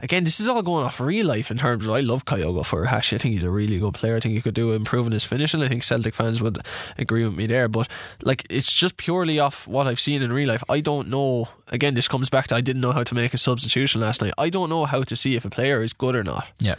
Again, 0.00 0.24
this 0.24 0.38
is 0.38 0.46
all 0.48 0.62
going 0.62 0.84
off 0.84 1.00
real 1.00 1.26
life 1.26 1.50
in 1.50 1.56
terms 1.58 1.84
of 1.86 1.92
I 1.92 2.00
love 2.00 2.24
Kyogo 2.24 2.62
Furuhashi. 2.62 3.14
I 3.14 3.18
think 3.18 3.34
he's 3.34 3.42
a 3.42 3.50
really 3.50 3.78
good 3.78 3.94
player. 3.94 4.16
I 4.16 4.20
think 4.20 4.34
he 4.34 4.40
could 4.40 4.54
do 4.54 4.72
improving 4.72 5.12
his 5.12 5.24
finishing. 5.24 5.62
I 5.62 5.68
think 5.68 5.82
Celtic 5.82 6.14
fans 6.14 6.40
would 6.42 6.58
agree 6.98 7.24
with 7.24 7.34
me 7.34 7.46
there. 7.46 7.68
But 7.68 7.88
like, 8.22 8.44
it's 8.50 8.72
just 8.72 8.96
purely 8.96 9.38
off 9.40 9.66
what 9.66 9.86
I've 9.86 10.00
seen 10.00 10.22
in 10.22 10.32
real 10.32 10.48
life. 10.48 10.62
I 10.68 10.80
don't 10.80 11.08
know. 11.08 11.48
Again, 11.68 11.94
this 11.94 12.08
comes 12.08 12.28
back 12.30 12.48
to 12.48 12.54
I 12.56 12.60
didn't 12.60 12.82
know 12.82 12.92
how 12.92 13.02
to 13.04 13.14
make 13.14 13.32
a 13.34 13.38
substitution 13.38 14.00
last 14.00 14.20
night. 14.22 14.34
I 14.38 14.50
don't 14.50 14.68
know 14.68 14.84
how 14.84 15.02
to 15.04 15.16
see 15.16 15.36
if 15.36 15.44
a 15.44 15.50
player 15.50 15.82
is 15.82 15.92
good 15.92 16.14
or 16.14 16.22
not. 16.22 16.48
Yeah. 16.60 16.76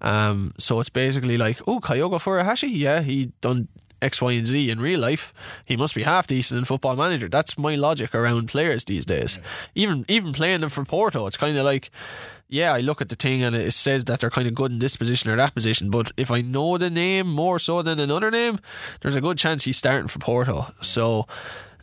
Um, 0.00 0.52
so 0.58 0.78
it's 0.78 0.90
basically 0.90 1.36
like, 1.36 1.58
oh, 1.66 1.80
Kyogo 1.80 2.20
Furuhashi, 2.20 2.68
yeah, 2.70 3.00
he 3.00 3.32
done 3.40 3.66
X, 4.00 4.22
Y, 4.22 4.32
and 4.32 4.46
Z 4.46 4.70
in 4.70 4.80
real 4.80 5.00
life. 5.00 5.32
He 5.64 5.76
must 5.76 5.94
be 5.94 6.02
half 6.02 6.26
decent 6.26 6.58
in 6.58 6.64
Football 6.64 6.96
Manager. 6.96 7.28
That's 7.28 7.58
my 7.58 7.74
logic 7.74 8.14
around 8.14 8.48
players 8.48 8.84
these 8.84 9.04
days. 9.04 9.38
Even 9.74 10.04
even 10.08 10.32
playing 10.32 10.60
them 10.60 10.70
for 10.70 10.84
Porto, 10.84 11.26
it's 11.26 11.36
kind 11.36 11.56
of 11.58 11.64
like, 11.64 11.90
yeah, 12.48 12.72
I 12.72 12.80
look 12.80 13.00
at 13.00 13.08
the 13.08 13.16
thing 13.16 13.42
and 13.42 13.54
it 13.54 13.72
says 13.72 14.04
that 14.04 14.20
they're 14.20 14.30
kind 14.30 14.48
of 14.48 14.54
good 14.54 14.72
in 14.72 14.78
this 14.78 14.96
position 14.96 15.30
or 15.30 15.36
that 15.36 15.54
position. 15.54 15.90
But 15.90 16.10
if 16.16 16.30
I 16.30 16.40
know 16.40 16.78
the 16.78 16.90
name 16.90 17.28
more 17.28 17.58
so 17.58 17.82
than 17.82 17.98
another 17.98 18.30
name, 18.30 18.58
there's 19.00 19.16
a 19.16 19.20
good 19.20 19.38
chance 19.38 19.64
he's 19.64 19.76
starting 19.76 20.08
for 20.08 20.18
Porto. 20.18 20.66
So 20.80 21.26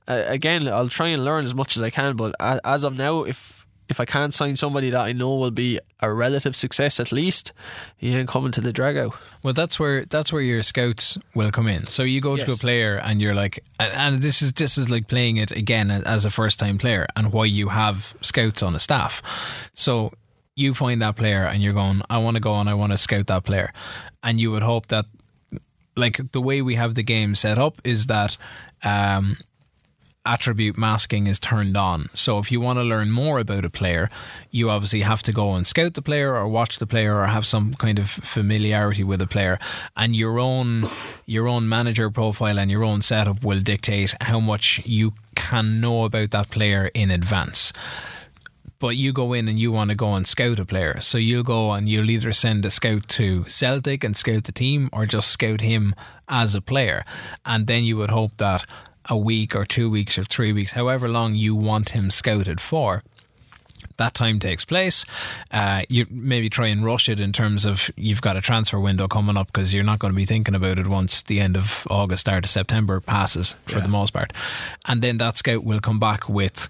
uh, 0.07 0.23
again, 0.27 0.67
I'll 0.67 0.89
try 0.89 1.09
and 1.09 1.23
learn 1.23 1.43
as 1.45 1.55
much 1.55 1.75
as 1.75 1.83
I 1.83 1.89
can. 1.89 2.15
But 2.15 2.35
as 2.39 2.83
of 2.83 2.97
now, 2.97 3.23
if 3.23 3.54
if 3.87 3.99
I 3.99 4.05
can't 4.05 4.33
sign 4.33 4.55
somebody 4.55 4.89
that 4.89 5.01
I 5.01 5.13
know 5.13 5.35
will 5.35 5.51
be 5.51 5.79
a 5.99 6.11
relative 6.11 6.55
success 6.55 6.99
at 6.99 7.11
least, 7.11 7.53
he 7.97 8.15
ain't 8.15 8.27
coming 8.27 8.51
to 8.51 8.61
the 8.61 8.73
Dragão. 8.73 9.15
Well, 9.43 9.53
that's 9.53 9.79
where 9.79 10.05
that's 10.05 10.33
where 10.33 10.41
your 10.41 10.63
scouts 10.63 11.17
will 11.33 11.51
come 11.51 11.67
in. 11.67 11.85
So 11.85 12.03
you 12.03 12.21
go 12.21 12.35
to 12.37 12.51
a 12.51 12.55
player 12.55 12.97
and 12.97 13.21
you're 13.21 13.35
like, 13.35 13.63
and, 13.79 13.93
and 13.93 14.21
this 14.21 14.41
is 14.41 14.53
this 14.53 14.77
is 14.77 14.89
like 14.89 15.07
playing 15.07 15.37
it 15.37 15.51
again 15.51 15.91
as 15.91 16.25
a 16.25 16.31
first 16.31 16.59
time 16.59 16.77
player, 16.77 17.07
and 17.15 17.31
why 17.31 17.45
you 17.45 17.69
have 17.69 18.15
scouts 18.21 18.63
on 18.63 18.73
the 18.73 18.79
staff. 18.79 19.21
So 19.73 20.13
you 20.55 20.73
find 20.73 21.01
that 21.01 21.15
player 21.15 21.45
and 21.45 21.61
you're 21.61 21.73
going, 21.73 22.01
I 22.09 22.17
want 22.17 22.35
to 22.35 22.41
go 22.41 22.55
and 22.55 22.69
I 22.69 22.73
want 22.73 22.91
to 22.91 22.97
scout 22.97 23.27
that 23.27 23.43
player, 23.43 23.71
and 24.23 24.39
you 24.39 24.51
would 24.51 24.63
hope 24.63 24.87
that, 24.87 25.05
like 25.95 26.31
the 26.31 26.41
way 26.41 26.61
we 26.61 26.75
have 26.75 26.95
the 26.95 27.03
game 27.03 27.35
set 27.35 27.57
up 27.57 27.79
is 27.83 28.07
that. 28.07 28.37
Um, 28.83 29.37
attribute 30.25 30.77
masking 30.77 31.27
is 31.27 31.39
turned 31.39 31.77
on. 31.77 32.09
So 32.13 32.39
if 32.39 32.51
you 32.51 32.59
want 32.59 32.79
to 32.79 32.83
learn 32.83 33.11
more 33.11 33.39
about 33.39 33.65
a 33.65 33.69
player, 33.69 34.09
you 34.51 34.69
obviously 34.69 35.01
have 35.01 35.23
to 35.23 35.31
go 35.31 35.53
and 35.53 35.65
scout 35.65 35.93
the 35.93 36.01
player 36.01 36.35
or 36.35 36.47
watch 36.47 36.79
the 36.79 36.87
player 36.87 37.17
or 37.17 37.27
have 37.27 37.45
some 37.45 37.73
kind 37.73 37.99
of 37.99 38.09
familiarity 38.09 39.03
with 39.03 39.21
a 39.21 39.27
player 39.27 39.59
and 39.95 40.15
your 40.15 40.39
own 40.39 40.89
your 41.25 41.47
own 41.47 41.67
manager 41.67 42.09
profile 42.09 42.59
and 42.59 42.71
your 42.71 42.83
own 42.83 43.01
setup 43.01 43.43
will 43.43 43.59
dictate 43.59 44.13
how 44.21 44.39
much 44.39 44.85
you 44.85 45.13
can 45.35 45.81
know 45.81 46.05
about 46.05 46.31
that 46.31 46.49
player 46.49 46.89
in 46.93 47.11
advance 47.11 47.73
but 48.79 48.95
you 48.97 49.13
go 49.13 49.33
in 49.33 49.47
and 49.47 49.59
you 49.59 49.71
want 49.71 49.89
to 49.89 49.95
go 49.95 50.13
and 50.13 50.27
scout 50.27 50.59
a 50.59 50.65
player. 50.65 50.99
So 51.01 51.17
you'll 51.17 51.43
go 51.43 51.71
and 51.71 51.87
you'll 51.87 52.09
either 52.09 52.33
send 52.33 52.65
a 52.65 52.69
scout 52.69 53.07
to 53.09 53.45
Celtic 53.47 54.03
and 54.03 54.15
scout 54.15 54.43
the 54.43 54.51
team 54.51 54.89
or 54.91 55.05
just 55.05 55.29
scout 55.29 55.61
him 55.61 55.95
as 56.27 56.55
a 56.55 56.61
player. 56.61 57.03
And 57.45 57.67
then 57.67 57.83
you 57.83 57.97
would 57.97 58.09
hope 58.09 58.37
that 58.37 58.65
a 59.09 59.17
week 59.17 59.55
or 59.55 59.65
two 59.65 59.89
weeks 59.89 60.17
or 60.17 60.23
three 60.23 60.53
weeks, 60.53 60.71
however 60.71 61.07
long 61.07 61.35
you 61.35 61.55
want 61.55 61.89
him 61.89 62.11
scouted 62.11 62.59
for, 62.59 63.01
that 63.97 64.13
time 64.13 64.39
takes 64.39 64.65
place. 64.65 65.05
Uh, 65.51 65.83
you 65.89 66.05
maybe 66.09 66.49
try 66.49 66.67
and 66.67 66.83
rush 66.83 67.07
it 67.07 67.19
in 67.19 67.31
terms 67.31 67.65
of 67.65 67.89
you've 67.95 68.21
got 68.21 68.35
a 68.35 68.41
transfer 68.41 68.79
window 68.79 69.07
coming 69.07 69.37
up 69.37 69.47
because 69.47 69.73
you're 69.73 69.83
not 69.83 69.99
going 69.99 70.11
to 70.11 70.15
be 70.15 70.25
thinking 70.25 70.55
about 70.55 70.79
it 70.79 70.87
once 70.87 71.21
the 71.21 71.39
end 71.39 71.55
of 71.55 71.87
August, 71.89 72.21
start 72.21 72.43
of 72.43 72.49
September 72.49 72.99
passes 72.99 73.55
for 73.65 73.79
the 73.79 73.87
most 73.87 74.11
part. 74.11 74.33
And 74.87 75.01
then 75.01 75.17
that 75.17 75.37
scout 75.37 75.63
will 75.63 75.79
come 75.79 75.99
back 75.99 76.27
with 76.27 76.67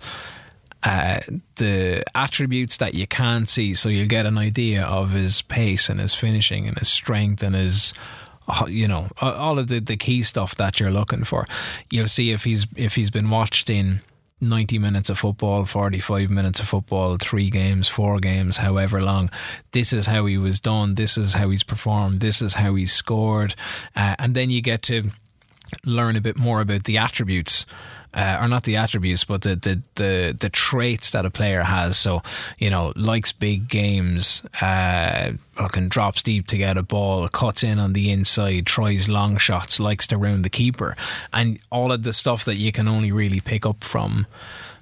uh, 0.84 1.19
the 1.56 2.04
attributes 2.13 2.78
that 2.78 2.93
you 2.93 3.08
can't 3.08 3.50
see, 3.50 3.74
so 3.74 3.89
you'll 3.89 4.08
get 4.08 4.28
an 4.28 4.38
idea 4.38 4.84
of 4.84 5.12
his 5.12 5.41
pace 5.41 5.89
and 5.89 6.00
his 6.00 6.13
finishing 6.13 6.67
and 6.67 6.78
his 6.78 6.89
strength 6.89 7.41
and 7.41 7.56
his, 7.56 7.93
you 8.67 8.88
know, 8.88 9.10
all 9.21 9.60
of 9.60 9.67
the, 9.67 9.79
the 9.79 9.97
key 9.97 10.23
stuff 10.23 10.55
that 10.55 10.79
you're 10.79 10.91
looking 10.91 11.23
for. 11.23 11.45
You'll 11.89 12.08
see 12.08 12.31
if 12.31 12.43
he's 12.43 12.67
if 12.75 12.95
he's 12.95 13.12
been 13.12 13.29
watched 13.29 13.69
in. 13.69 14.01
90 14.41 14.79
minutes 14.79 15.10
of 15.10 15.17
football, 15.17 15.63
45 15.63 16.29
minutes 16.29 16.60
of 16.60 16.67
football, 16.67 17.15
three 17.17 17.49
games, 17.49 17.88
four 17.88 18.19
games, 18.19 18.58
however 18.58 19.01
long. 19.01 19.29
This 19.71 19.93
is 19.93 20.08
how 20.08 20.25
he 20.25 20.38
was 20.38 20.60
done. 20.60 20.95
This 20.95 21.17
is 21.17 21.34
how 21.34 21.49
he's 21.49 21.63
performed. 21.63 22.19
This 22.19 22.41
is 22.41 22.55
how 22.55 22.75
he's 22.75 22.91
scored. 22.91 23.55
Uh, 23.95 24.15
and 24.19 24.36
then 24.36 24.49
you 24.49 24.62
get 24.62 24.81
to 24.84 25.12
learn 25.86 26.17
a 26.17 26.21
bit 26.21 26.38
more 26.38 26.60
about 26.60 26.84
the 26.84 26.97
attributes. 26.97 27.65
Uh, 28.15 28.38
or 28.39 28.47
not 28.47 28.63
the 28.63 28.78
attributes, 28.78 29.25
but 29.25 29.41
the, 29.41 29.56
the, 29.58 29.82
the, 29.95 30.38
the 30.39 30.49
traits 30.49 31.12
that 31.12 31.25
a 31.25 31.30
player 31.30 31.63
has. 31.63 31.97
So, 31.97 32.21
you 32.58 32.69
know, 32.69 32.93
likes 32.95 33.34
big 33.34 33.67
games, 33.67 34.41
uh, 34.62 35.34
fucking 35.56 35.89
drops 35.89 36.23
deep 36.23 36.47
to 36.47 36.58
get 36.58 36.78
a 36.78 36.82
ball, 36.84 37.28
cuts 37.28 37.62
in 37.62 37.78
on 37.78 37.91
the 37.91 38.10
inside, 38.10 38.65
tries 38.65 39.10
long 39.10 39.36
shots, 39.38 39.82
likes 39.82 40.08
to 40.08 40.17
round 40.17 40.45
the 40.45 40.49
keeper, 40.49 40.95
and 41.34 41.60
all 41.69 41.91
of 41.91 42.04
the 42.04 42.13
stuff 42.13 42.45
that 42.45 42.56
you 42.56 42.71
can 42.71 42.88
only 42.88 43.12
really 43.12 43.41
pick 43.41 43.65
up 43.65 43.84
from 43.84 44.28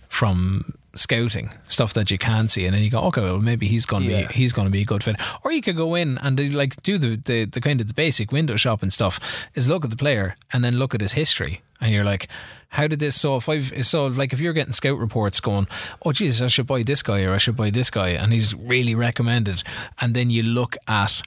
from 0.07 0.73
scouting 0.95 1.49
stuff 1.67 1.93
that 1.93 2.11
you 2.11 2.19
can't 2.19 2.51
see, 2.51 2.67
and 2.67 2.75
then 2.75 2.83
you 2.83 2.91
go, 2.91 2.99
okay, 2.99 3.21
well 3.21 3.39
maybe 3.41 3.67
he's 3.67 3.87
going 3.87 4.03
to 4.03 4.11
Yeah. 4.11 4.27
be 4.27 4.33
he's 4.35 4.53
to 4.53 4.69
be 4.69 4.81
a 4.83 4.85
good 4.85 5.03
fit. 5.03 5.15
Or 5.43 5.51
you 5.51 5.61
could 5.61 5.75
go 5.75 5.95
in 5.95 6.19
and 6.19 6.37
do, 6.37 6.47
like 6.49 6.81
do 6.83 6.99
the, 6.99 7.15
the 7.25 7.45
the 7.45 7.61
kind 7.61 7.81
of 7.81 7.87
the 7.87 7.95
basic 7.95 8.31
window 8.31 8.57
shopping 8.57 8.91
stuff. 8.91 9.47
Is 9.55 9.67
look 9.67 9.83
at 9.83 9.89
the 9.89 9.97
player 9.97 10.35
and 10.51 10.63
then 10.63 10.77
look 10.77 10.93
at 10.93 11.01
his 11.01 11.13
history, 11.13 11.61
and 11.81 11.91
you're 11.91 12.05
like. 12.11 12.27
How 12.73 12.87
did 12.87 12.99
this? 12.99 13.19
So 13.19 13.35
if 13.35 13.47
I've 13.47 13.85
so 13.85 14.07
like 14.07 14.33
if 14.33 14.39
you're 14.39 14.53
getting 14.53 14.73
scout 14.73 14.97
reports 14.97 15.39
going, 15.39 15.67
oh 16.03 16.11
Jesus, 16.11 16.41
I 16.41 16.47
should 16.47 16.65
buy 16.65 16.81
this 16.81 17.03
guy 17.03 17.23
or 17.23 17.33
I 17.33 17.37
should 17.37 17.55
buy 17.55 17.69
this 17.69 17.91
guy, 17.91 18.09
and 18.09 18.33
he's 18.33 18.55
really 18.55 18.95
recommended, 18.95 19.61
and 20.01 20.15
then 20.15 20.31
you 20.31 20.41
look 20.41 20.75
at 20.87 21.21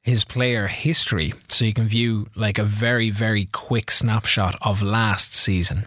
his 0.00 0.24
player 0.24 0.68
history 0.68 1.34
so 1.48 1.66
you 1.66 1.74
can 1.74 1.84
view 1.84 2.26
like 2.34 2.58
a 2.58 2.64
very 2.64 3.10
very 3.10 3.48
quick 3.52 3.90
snapshot 3.90 4.56
of 4.60 4.82
last 4.82 5.32
season 5.32 5.84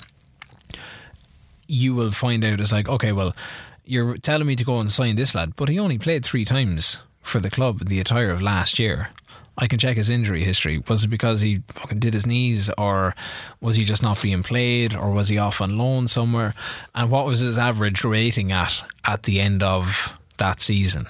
you 1.67 1.93
will 1.93 2.11
find 2.11 2.45
out 2.45 2.61
it's 2.61 2.71
like 2.71 2.87
okay 2.87 3.11
well 3.11 3.35
you're 3.83 4.17
telling 4.17 4.47
me 4.47 4.55
to 4.55 4.63
go 4.63 4.79
and 4.79 4.89
sign 4.89 5.17
this 5.17 5.35
lad 5.35 5.53
but 5.57 5.67
he 5.67 5.77
only 5.77 5.97
played 5.97 6.23
three 6.23 6.45
times 6.45 6.99
for 7.21 7.41
the 7.41 7.49
club 7.49 7.85
the 7.87 7.99
entire 7.99 8.31
of 8.31 8.41
last 8.41 8.79
year 8.79 9.09
I 9.57 9.67
can 9.67 9.79
check 9.79 9.95
his 9.97 10.09
injury 10.09 10.43
history. 10.43 10.83
Was 10.87 11.03
it 11.03 11.09
because 11.09 11.41
he 11.41 11.61
fucking 11.69 11.99
did 11.99 12.13
his 12.13 12.27
knees, 12.27 12.69
or 12.77 13.15
was 13.61 13.77
he 13.77 13.83
just 13.83 14.03
not 14.03 14.21
being 14.21 14.43
played, 14.43 14.95
or 14.95 15.11
was 15.11 15.29
he 15.29 15.37
off 15.37 15.61
on 15.61 15.77
loan 15.77 16.07
somewhere? 16.07 16.53
And 16.93 17.09
what 17.09 17.25
was 17.25 17.39
his 17.39 17.57
average 17.57 18.03
rating 18.03 18.51
at 18.51 18.83
at 19.05 19.23
the 19.23 19.39
end 19.39 19.63
of 19.63 20.17
that 20.37 20.59
season? 20.59 21.07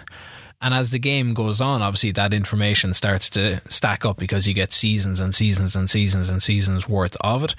And 0.62 0.73
as 0.73 0.91
the 0.91 0.99
game 0.99 1.34
goes 1.34 1.60
on, 1.60 1.81
obviously 1.81 2.12
that 2.13 2.34
information 2.34 2.93
starts 2.93 3.29
to 3.31 3.60
stack 3.69 4.05
up 4.05 4.17
because 4.17 4.47
you 4.47 4.53
get 4.53 4.73
seasons 4.73 5.19
and 5.19 5.36
seasons 5.36 5.75
and 5.75 5.89
seasons 5.89 6.29
and 6.29 6.41
seasons 6.41 6.88
worth 6.88 7.17
of 7.21 7.43
it. 7.43 7.55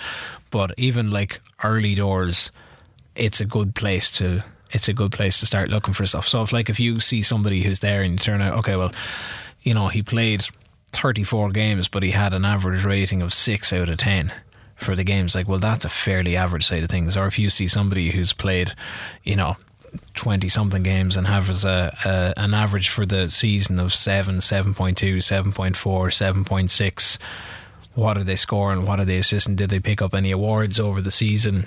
But 0.51 0.73
even 0.77 1.11
like 1.11 1.41
early 1.63 1.95
doors, 1.95 2.51
it's 3.15 3.41
a 3.41 3.45
good 3.45 3.75
place 3.75 4.11
to 4.13 4.43
it's 4.73 4.89
a 4.89 4.93
good 4.93 5.13
place 5.13 5.39
to 5.41 5.47
start 5.47 5.69
looking 5.69 5.95
for 5.95 6.07
stuff. 6.07 6.27
So 6.27 6.43
if 6.43 6.53
like 6.53 6.69
if 6.69 6.81
you 6.81 7.01
see 7.01 7.23
somebody 7.23 7.63
who's 7.63 7.81
there 7.81 8.03
and 8.03 8.15
you 8.15 8.19
turn 8.19 8.43
out, 8.43 8.59
okay, 8.59 8.77
well, 8.77 8.93
you 9.63 9.75
know, 9.75 9.89
he 9.89 10.03
played 10.03 10.47
34 10.97 11.51
games, 11.51 11.89
but 11.89 12.03
he 12.03 12.11
had 12.11 12.33
an 12.33 12.45
average 12.45 12.85
rating 12.85 13.23
of 13.23 13.35
six 13.35 13.73
out 13.73 13.89
of 13.89 13.99
10 13.99 14.33
for 14.75 14.95
the 14.95 15.05
games. 15.05 15.35
Like, 15.35 15.49
well, 15.49 15.59
that's 15.59 15.85
a 15.85 15.89
fairly 15.89 16.37
average 16.37 16.65
side 16.65 16.83
of 16.83 16.91
things. 16.91 17.17
Or 17.17 17.27
if 17.27 17.39
you 17.39 17.51
see 17.51 17.67
somebody 17.67 18.11
who's 18.11 18.33
played, 18.33 18.73
you 19.25 19.37
know, 19.37 19.57
20 20.15 20.49
something 20.49 20.83
games 20.83 21.17
and 21.17 21.27
has 21.27 21.65
a, 21.65 21.97
a 22.05 22.35
an 22.39 22.55
average 22.55 22.89
for 22.89 23.07
the 23.07 23.31
season 23.31 23.79
of 23.79 23.95
7, 23.95 24.37
7.2, 24.37 24.95
7.4, 25.17 25.75
7.6, 25.75 27.19
what 27.95 28.19
are 28.19 28.25
they 28.25 28.37
scoring? 28.37 28.85
What 28.85 29.01
are 29.01 29.05
they 29.05 29.19
assisting? 29.19 29.57
Did 29.57 29.71
they 29.71 29.81
pick 29.81 30.03
up 30.03 30.15
any 30.15 30.31
awards 30.31 30.79
over 30.79 31.01
the 31.01 31.11
season? 31.11 31.67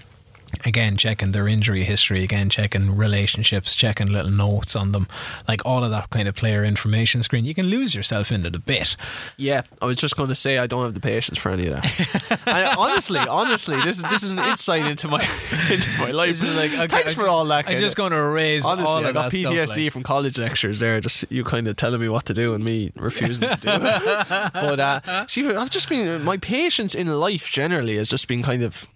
Again, 0.66 0.98
checking 0.98 1.32
their 1.32 1.48
injury 1.48 1.84
history, 1.84 2.24
again, 2.24 2.50
checking 2.50 2.96
relationships, 2.96 3.76
checking 3.76 4.08
little 4.08 4.32
notes 4.32 4.76
on 4.76 4.92
them, 4.92 5.08
like 5.48 5.62
all 5.66 5.84
of 5.84 5.92
that 5.92 6.10
kind 6.10 6.28
of 6.28 6.36
player 6.36 6.64
information 6.64 7.24
screen. 7.24 7.46
You 7.46 7.54
can 7.54 7.68
lose 7.68 7.94
yourself 7.96 8.32
into 8.32 8.50
the 8.50 8.60
bit. 8.60 8.96
Yeah, 9.38 9.62
I 9.82 9.86
was 9.86 9.98
just 9.98 10.16
going 10.18 10.30
to 10.30 10.36
say 10.36 10.58
I 10.58 10.68
don't 10.68 10.84
have 10.84 10.94
the 10.94 11.00
patience 11.00 11.38
for 11.38 11.50
any 11.50 11.68
of 11.68 11.82
that. 11.82 12.42
and 12.46 12.78
honestly, 12.78 13.20
honestly, 13.20 13.76
this 13.82 13.98
is 13.98 14.04
this 14.04 14.24
is 14.24 14.32
an 14.32 14.40
insight 14.40 14.86
into 14.86 15.08
my 15.08 15.22
into 15.72 15.90
my 16.00 16.12
life. 16.12 16.42
Like, 16.56 16.90
Thanks 16.90 17.14
for 17.14 17.28
all 17.28 17.46
that. 17.46 17.68
I'm 17.68 17.78
just 17.78 17.96
going 17.96 18.12
to 18.12 18.18
erase 18.18 18.66
Honestly, 18.66 18.90
all 18.90 18.98
of 19.00 19.06
I 19.06 19.12
got 19.12 19.32
PTSD 19.32 19.66
stuff, 19.66 19.78
like. 19.78 19.92
from 19.92 20.04
college 20.04 20.38
lectures 20.38 20.80
there. 20.80 21.00
Just 21.00 21.32
you 21.32 21.44
kind 21.44 21.68
of 21.68 21.76
telling 21.76 22.02
me 22.02 22.10
what 22.10 22.26
to 22.26 22.34
do 22.34 22.54
and 22.54 22.64
me 22.64 22.92
refusing 22.96 23.50
to 23.50 23.56
do 23.56 23.70
it. 23.70 23.80
but 24.54 24.80
uh, 24.80 25.28
see, 25.28 25.48
I've 25.48 25.70
just 25.70 25.90
been 25.90 26.24
my 26.24 26.38
patience 26.38 26.96
in 26.96 27.08
life 27.08 27.50
generally 27.50 27.96
has 27.96 28.10
just 28.10 28.28
been 28.28 28.44
kind 28.44 28.64
of 28.64 28.88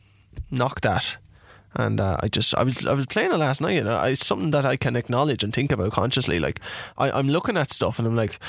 knocked 0.51 0.85
at. 0.85 1.17
And 1.75 1.99
uh, 1.99 2.17
I 2.21 2.27
just 2.27 2.55
I 2.55 2.63
was 2.63 2.85
I 2.85 2.93
was 2.93 3.05
playing 3.05 3.31
it 3.31 3.37
last 3.37 3.61
night 3.61 3.79
and 3.79 3.89
I, 3.89 4.09
it's 4.09 4.25
something 4.25 4.51
that 4.51 4.65
I 4.65 4.75
can 4.75 4.95
acknowledge 4.95 5.43
and 5.43 5.53
think 5.53 5.71
about 5.71 5.91
consciously. 5.91 6.39
Like 6.39 6.59
I, 6.97 7.11
I'm 7.11 7.27
looking 7.27 7.57
at 7.57 7.71
stuff 7.71 7.99
and 7.99 8.07
I'm 8.07 8.15
like, 8.15 8.39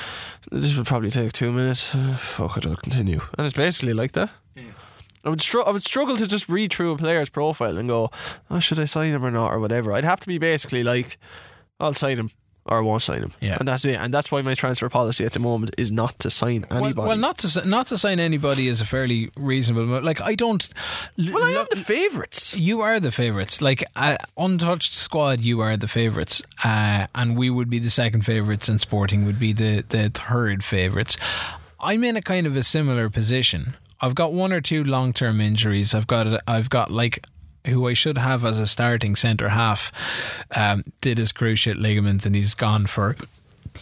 this 0.51 0.77
would 0.77 0.87
probably 0.87 1.11
take 1.11 1.33
two 1.33 1.53
minutes. 1.53 1.95
Uh, 1.95 2.15
fuck 2.19 2.57
it, 2.57 2.67
I'll 2.67 2.77
continue. 2.77 3.21
And 3.39 3.47
it's 3.47 3.57
basically 3.57 3.95
like 3.95 4.13
that. 4.13 4.31
I 5.25 5.31
would 5.31 5.41
str- 5.41 5.67
I 5.67 5.71
would 5.71 5.83
struggle 5.83 6.17
to 6.19 6.27
just 6.27 6.49
read 6.49 6.73
through 6.73 6.93
a 6.93 6.99
player's 6.99 7.31
profile 7.31 7.79
and 7.79 7.89
go, 7.89 8.11
oh, 8.51 8.61
should 8.61 8.79
I 8.79 8.85
sign 8.85 9.13
him 9.13 9.25
or 9.25 9.31
not 9.31 9.53
or 9.55 9.59
whatever. 9.59 9.93
I'd 9.93 10.05
have 10.05 10.21
to 10.21 10.27
be 10.27 10.39
basically 10.39 10.83
like, 10.83 11.17
I'll 11.81 11.95
sign 11.95 12.19
him 12.19 12.31
or 12.67 12.83
won't 12.83 13.03
sign 13.03 13.21
him. 13.23 13.33
Yeah. 13.41 13.57
and 13.59 13.69
that's 13.69 13.85
it. 13.85 13.97
And 13.97 14.13
that's 14.13 14.33
why 14.33 14.43
my 14.43 14.55
transfer 14.55 14.89
policy 14.89 15.25
at 15.25 15.33
the 15.33 15.39
moment 15.39 15.75
is 15.79 15.93
not 15.93 16.19
to 16.21 16.31
sign 16.31 16.65
anybody. 16.71 16.95
Well, 16.95 17.09
well, 17.09 17.17
not 17.17 17.39
to 17.39 17.69
not 17.69 17.87
to 17.89 17.99
sign 17.99 18.19
anybody 18.21 18.69
is 18.69 18.81
a 18.81 18.85
fairly 18.85 19.31
reasonable. 19.39 20.01
Like 20.01 20.21
I 20.21 20.35
don't. 20.35 20.67
Well, 21.19 21.45
I 21.45 21.53
am 21.53 21.67
the 21.71 21.77
favourites. 21.77 22.57
You 22.57 22.81
are 22.81 23.01
the 23.01 23.13
favourites. 23.13 23.61
Like 23.61 23.85
uh, 23.97 24.17
untouched 24.37 24.95
squad, 24.95 25.41
you 25.41 25.61
are 25.61 25.77
the 25.77 25.89
favourites, 25.89 26.43
uh, 26.65 27.07
and 27.15 27.37
we 27.37 27.51
would 27.51 27.69
be 27.69 27.79
the 27.79 27.91
second 27.91 28.25
favourites, 28.25 28.69
and 28.69 28.81
Sporting 28.81 29.25
would 29.27 29.39
be 29.39 29.53
the 29.53 29.85
the 29.89 30.11
third 30.11 30.65
favourites. 30.65 31.17
I'm 31.81 32.03
in 32.03 32.17
a 32.17 32.23
kind 32.23 32.47
of 32.47 32.57
a 32.57 32.63
similar 32.63 33.11
position. 33.11 33.75
I've 34.01 34.15
got 34.15 34.33
one 34.33 34.53
or 34.53 34.61
two 34.61 34.85
long 34.85 35.13
term 35.13 35.41
injuries. 35.41 35.95
I've 35.95 36.07
got 36.07 36.43
I've 36.49 36.71
got 36.71 36.91
like 36.91 37.27
who 37.67 37.89
I 37.89 37.95
should 37.95 38.19
have 38.19 38.45
as 38.45 38.59
a 38.59 38.67
starting 38.67 39.17
centre 39.17 39.51
half 39.51 39.93
um, 40.55 40.85
did 41.01 41.19
his 41.19 41.33
cruciate 41.33 41.81
ligament, 41.81 42.27
and 42.27 42.35
he's 42.35 42.55
gone 42.55 42.87
for 42.87 43.17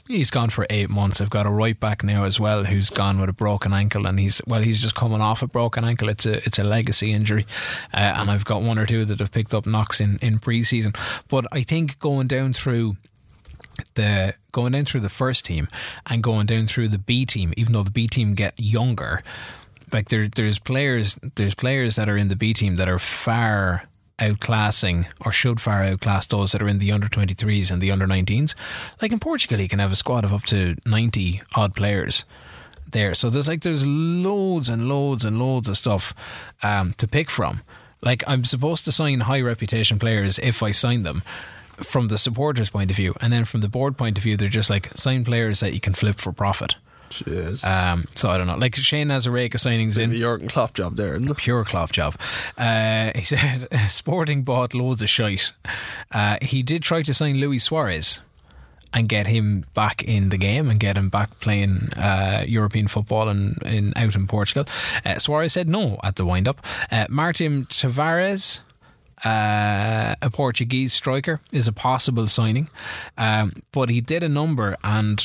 he's 0.06 0.30
gone 0.30 0.50
for 0.50 0.66
eight 0.70 0.90
months. 0.90 1.20
I've 1.20 1.30
got 1.30 1.46
a 1.46 1.50
right 1.50 1.78
back 1.78 2.02
now 2.02 2.24
as 2.24 2.40
well 2.40 2.64
who's 2.64 2.90
gone 2.90 3.20
with 3.20 3.28
a 3.28 3.34
broken 3.34 3.72
ankle, 3.72 4.06
and 4.06 4.18
he's 4.18 4.40
well, 4.46 4.62
he's 4.62 4.80
just 4.80 4.94
coming 4.94 5.20
off 5.20 5.42
a 5.42 5.48
broken 5.48 5.84
ankle. 5.84 6.08
It's 6.08 6.26
a 6.26 6.44
it's 6.44 6.58
a 6.58 6.64
legacy 6.64 7.12
injury, 7.12 7.46
uh, 7.92 8.14
and 8.16 8.30
I've 8.30 8.44
got 8.44 8.62
one 8.62 8.78
or 8.78 8.86
two 8.86 9.04
that 9.04 9.20
have 9.20 9.32
picked 9.32 9.54
up 9.54 9.66
knocks 9.66 10.00
in 10.00 10.18
in 10.22 10.38
pre-season. 10.38 10.92
But 11.28 11.46
I 11.52 11.62
think 11.62 11.98
going 11.98 12.28
down 12.28 12.52
through 12.52 12.96
the 13.94 14.34
going 14.52 14.72
down 14.72 14.84
through 14.84 15.00
the 15.00 15.08
first 15.08 15.44
team 15.44 15.68
and 16.06 16.22
going 16.22 16.46
down 16.46 16.66
through 16.66 16.88
the 16.88 16.98
B 16.98 17.24
team, 17.24 17.52
even 17.56 17.72
though 17.72 17.82
the 17.82 17.90
B 17.90 18.06
team 18.06 18.34
get 18.34 18.54
younger, 18.58 19.22
like 19.92 20.08
there 20.08 20.28
there's 20.28 20.58
players 20.58 21.18
there's 21.34 21.54
players 21.54 21.96
that 21.96 22.08
are 22.08 22.16
in 22.16 22.28
the 22.28 22.36
B 22.36 22.52
team 22.52 22.76
that 22.76 22.88
are 22.88 22.98
far 22.98 23.88
outclassing 24.18 25.06
or 25.24 25.32
should 25.32 25.60
far 25.60 25.82
outclass 25.82 26.26
those 26.26 26.52
that 26.52 26.62
are 26.62 26.68
in 26.68 26.78
the 26.78 26.92
under 26.92 27.08
23s 27.08 27.70
and 27.70 27.82
the 27.82 27.90
under 27.90 28.06
19s. 28.06 28.54
Like 29.00 29.10
in 29.10 29.18
Portugal, 29.18 29.58
you 29.58 29.68
can 29.68 29.80
have 29.80 29.90
a 29.90 29.96
squad 29.96 30.24
of 30.24 30.32
up 30.32 30.44
to 30.44 30.76
90 30.86 31.42
odd 31.56 31.74
players 31.74 32.24
there. 32.92 33.14
So 33.14 33.30
there's 33.30 33.48
like 33.48 33.62
there's 33.62 33.86
loads 33.86 34.68
and 34.68 34.88
loads 34.88 35.24
and 35.24 35.38
loads 35.38 35.68
of 35.68 35.76
stuff 35.76 36.14
um, 36.62 36.94
to 36.98 37.08
pick 37.08 37.30
from. 37.30 37.62
Like 38.02 38.22
I'm 38.26 38.44
supposed 38.44 38.84
to 38.84 38.92
sign 38.92 39.20
high 39.20 39.40
reputation 39.40 39.98
players 39.98 40.38
if 40.38 40.62
I 40.62 40.70
sign 40.70 41.02
them 41.02 41.22
from 41.76 42.08
the 42.08 42.18
supporters' 42.18 42.70
point 42.70 42.90
of 42.90 42.96
view, 42.96 43.14
and 43.20 43.32
then 43.32 43.44
from 43.44 43.60
the 43.60 43.68
board 43.68 43.96
point 43.96 44.18
of 44.18 44.24
view, 44.24 44.36
they're 44.36 44.48
just 44.48 44.70
like 44.70 44.88
sign 44.96 45.24
players 45.24 45.60
that 45.60 45.72
you 45.72 45.80
can 45.80 45.94
flip 45.94 46.18
for 46.18 46.32
profit. 46.32 46.76
Jeez. 47.12 47.64
Um, 47.64 48.04
so 48.14 48.30
I 48.30 48.38
don't 48.38 48.46
know. 48.46 48.56
Like 48.56 48.74
Shane 48.74 49.08
Nazareka 49.08 49.54
signings 49.54 49.98
in 49.98 50.10
the 50.10 50.18
Jurgen 50.18 50.48
Klopp 50.48 50.72
job 50.74 50.96
there, 50.96 51.14
isn't 51.14 51.30
it? 51.30 51.36
pure 51.36 51.64
Klopp 51.64 51.92
job. 51.92 52.16
Uh, 52.56 53.10
he 53.14 53.22
said 53.32 53.68
Sporting 53.88 54.42
bought 54.42 54.72
loads 54.74 55.02
of 55.02 55.08
shite. 55.10 55.52
Uh, 56.10 56.38
he 56.40 56.62
did 56.62 56.82
try 56.82 57.02
to 57.02 57.12
sign 57.12 57.36
Luis 57.38 57.64
Suarez 57.64 58.20
and 58.94 59.08
get 59.08 59.26
him 59.26 59.64
back 59.74 60.02
in 60.02 60.28
the 60.30 60.36
game 60.38 60.68
and 60.70 60.78
get 60.78 60.96
him 60.96 61.08
back 61.08 61.38
playing 61.40 61.92
uh, 61.96 62.44
European 62.46 62.88
football 62.88 63.28
and 63.28 63.62
in 63.62 63.92
out 63.96 64.14
in 64.16 64.26
Portugal. 64.26 64.64
Uh, 65.04 65.18
Suarez 65.18 65.52
said 65.52 65.68
no 65.68 65.98
at 66.02 66.16
the 66.16 66.24
wind 66.24 66.48
up. 66.48 66.64
Uh, 66.90 67.06
Martin 67.08 67.66
Tavares. 67.66 68.62
Uh, 69.24 70.16
a 70.20 70.28
Portuguese 70.30 70.92
striker 70.92 71.40
is 71.52 71.68
a 71.68 71.72
possible 71.72 72.26
signing, 72.26 72.68
um, 73.16 73.52
but 73.70 73.88
he 73.88 74.00
did 74.00 74.24
a 74.24 74.28
number 74.28 74.76
and 74.82 75.24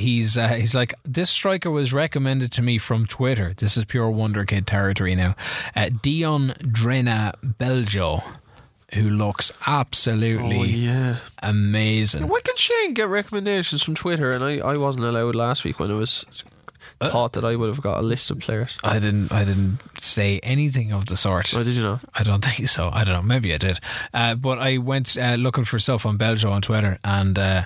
he's 0.00 0.36
uh, 0.36 0.48
he's 0.48 0.74
like 0.74 0.94
this 1.04 1.30
striker 1.30 1.70
was 1.70 1.92
recommended 1.92 2.50
to 2.52 2.62
me 2.62 2.78
from 2.78 3.06
Twitter. 3.06 3.54
This 3.56 3.76
is 3.76 3.84
pure 3.84 4.10
wonder 4.10 4.44
kid 4.44 4.66
territory 4.66 5.14
now. 5.14 5.36
Uh, 5.76 5.90
Dion 6.02 6.54
Drena 6.70 7.32
Beljo, 7.44 8.22
who 8.94 9.08
looks 9.08 9.52
absolutely 9.66 10.58
Oh 10.58 10.64
yeah. 10.64 11.16
amazing. 11.42 12.26
Why 12.28 12.40
can 12.42 12.56
Shane 12.56 12.94
get 12.94 13.08
recommendations 13.08 13.82
from 13.82 13.94
Twitter 13.94 14.30
and 14.32 14.42
I, 14.44 14.58
I 14.58 14.76
wasn't 14.76 15.04
allowed 15.06 15.34
last 15.34 15.64
week 15.64 15.78
when 15.78 15.90
it 15.90 15.94
was 15.94 16.24
thought 17.02 17.32
that 17.32 17.44
I 17.46 17.56
would 17.56 17.68
have 17.70 17.80
got 17.80 17.98
a 18.00 18.02
list 18.02 18.30
of 18.30 18.40
players? 18.40 18.76
I 18.84 18.98
didn't 18.98 19.32
I 19.32 19.44
didn't 19.44 19.78
say 20.00 20.38
anything 20.42 20.92
of 20.92 21.06
the 21.06 21.16
sort. 21.16 21.54
Oh, 21.56 21.62
did 21.62 21.76
you 21.76 21.82
know? 21.82 22.00
I 22.14 22.22
don't 22.22 22.44
think 22.44 22.68
so. 22.68 22.90
I 22.92 23.04
don't 23.04 23.14
know. 23.14 23.22
Maybe 23.22 23.54
I 23.54 23.58
did. 23.58 23.78
Uh, 24.12 24.34
but 24.34 24.58
I 24.58 24.78
went 24.78 25.16
uh, 25.16 25.36
looking 25.36 25.64
for 25.64 25.78
stuff 25.78 26.04
on 26.04 26.18
Beljo 26.18 26.50
on 26.50 26.60
Twitter, 26.62 26.98
and 27.04 27.38
uh, 27.38 27.64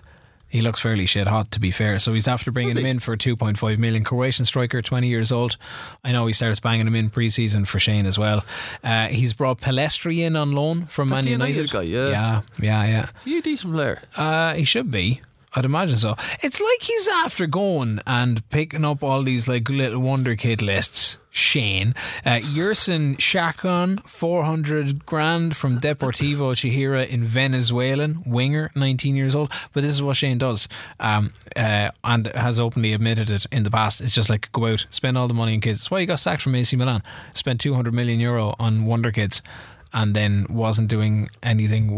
he 0.54 0.60
looks 0.60 0.80
fairly 0.80 1.04
shit 1.04 1.26
hot. 1.26 1.50
To 1.50 1.60
be 1.60 1.72
fair, 1.72 1.98
so 1.98 2.12
he's 2.12 2.28
after 2.28 2.52
bringing 2.52 2.76
him 2.76 2.86
in 2.86 3.00
for 3.00 3.16
two 3.16 3.34
point 3.34 3.58
five 3.58 3.78
million. 3.80 4.04
Croatian 4.04 4.44
striker, 4.44 4.80
twenty 4.80 5.08
years 5.08 5.32
old. 5.32 5.56
I 6.04 6.12
know 6.12 6.26
he 6.26 6.32
starts 6.32 6.60
banging 6.60 6.86
him 6.86 6.94
in 6.94 7.10
pre-season 7.10 7.64
for 7.64 7.80
Shane 7.80 8.06
as 8.06 8.18
well. 8.18 8.44
Uh, 8.84 9.08
he's 9.08 9.32
brought 9.32 9.60
Pellistri 9.60 10.18
in 10.18 10.36
on 10.36 10.52
loan 10.52 10.86
from 10.86 11.08
That's 11.08 11.24
Man 11.24 11.32
United. 11.32 11.56
United 11.56 11.72
guy, 11.72 11.82
yeah. 11.82 12.08
yeah, 12.08 12.42
yeah, 12.60 12.86
yeah. 12.86 13.10
You 13.24 13.38
a 13.38 13.42
decent 13.42 13.74
player. 13.74 14.00
Uh, 14.16 14.54
he 14.54 14.62
should 14.64 14.90
be. 14.92 15.20
I'd 15.54 15.64
imagine 15.64 15.98
so. 15.98 16.16
It's 16.40 16.60
like 16.60 16.82
he's 16.82 17.08
after 17.08 17.46
going 17.46 18.00
and 18.06 18.46
picking 18.48 18.84
up 18.84 19.02
all 19.02 19.22
these 19.22 19.46
like 19.46 19.70
little 19.70 20.00
wonder 20.00 20.34
kid 20.36 20.62
lists. 20.62 21.18
Shane, 21.30 21.94
uh, 22.24 22.38
Yerson 22.38 23.18
Chacon, 23.18 23.98
400 24.04 25.04
grand 25.04 25.56
from 25.56 25.80
Deportivo 25.80 26.52
Táchira 26.52 27.08
in 27.08 27.24
Venezuelan, 27.24 28.22
winger, 28.24 28.70
19 28.76 29.16
years 29.16 29.34
old. 29.34 29.50
But 29.72 29.82
this 29.82 29.90
is 29.90 30.00
what 30.00 30.16
Shane 30.16 30.38
does 30.38 30.68
um, 31.00 31.32
uh, 31.56 31.90
and 32.04 32.28
has 32.28 32.60
openly 32.60 32.92
admitted 32.92 33.30
it 33.30 33.46
in 33.50 33.64
the 33.64 33.70
past. 33.72 34.00
It's 34.00 34.14
just 34.14 34.30
like 34.30 34.52
go 34.52 34.66
out, 34.66 34.86
spend 34.90 35.18
all 35.18 35.26
the 35.26 35.34
money 35.34 35.54
on 35.54 35.60
kids. 35.60 35.80
That's 35.80 35.90
why 35.90 36.00
he 36.00 36.06
got 36.06 36.20
sacked 36.20 36.42
from 36.42 36.54
AC 36.54 36.76
Milan. 36.76 37.02
Spent 37.32 37.60
200 37.60 37.92
million 37.92 38.20
euro 38.20 38.54
on 38.60 38.84
wonder 38.84 39.10
kids 39.10 39.42
and 39.92 40.14
then 40.14 40.46
wasn't 40.48 40.86
doing 40.86 41.28
anything 41.42 41.96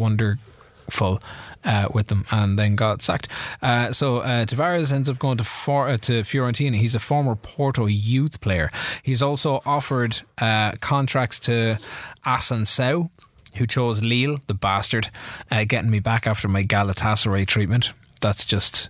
wonderful 0.87 1.21
uh, 1.65 1.89
with 1.93 2.07
them 2.09 2.25
and 2.31 2.59
then 2.59 2.77
got 2.77 3.03
sacked. 3.03 3.29
Uh, 3.61 3.93
so 3.93 4.19
uh, 4.19 4.45
Tavares 4.45 4.93
ends 4.93 5.09
up 5.09 5.19
going 5.19 5.39
to 5.39 5.45
for, 5.45 5.89
uh, 5.89 5.97
to 5.99 6.23
Fiorentina. 6.23 6.77
He's 6.77 6.95
a 6.95 7.01
former 7.01 7.35
Porto 7.35 7.87
youth 7.87 8.41
player. 8.41 8.71
He's 9.03 9.23
also 9.23 9.63
offered 9.67 10.21
uh, 10.39 10.73
contracts 10.81 11.39
to 11.41 11.79
Asensio, 12.25 13.11
who 13.57 13.67
chose 13.67 14.03
Lille, 14.03 14.39
the 14.47 14.55
bastard, 14.55 15.11
uh, 15.51 15.65
getting 15.65 15.91
me 15.91 16.01
back 16.01 16.27
after 16.27 16.49
my 16.49 16.63
Galatasaray 16.63 17.47
treatment. 17.47 17.93
That's 18.21 18.45
just 18.45 18.89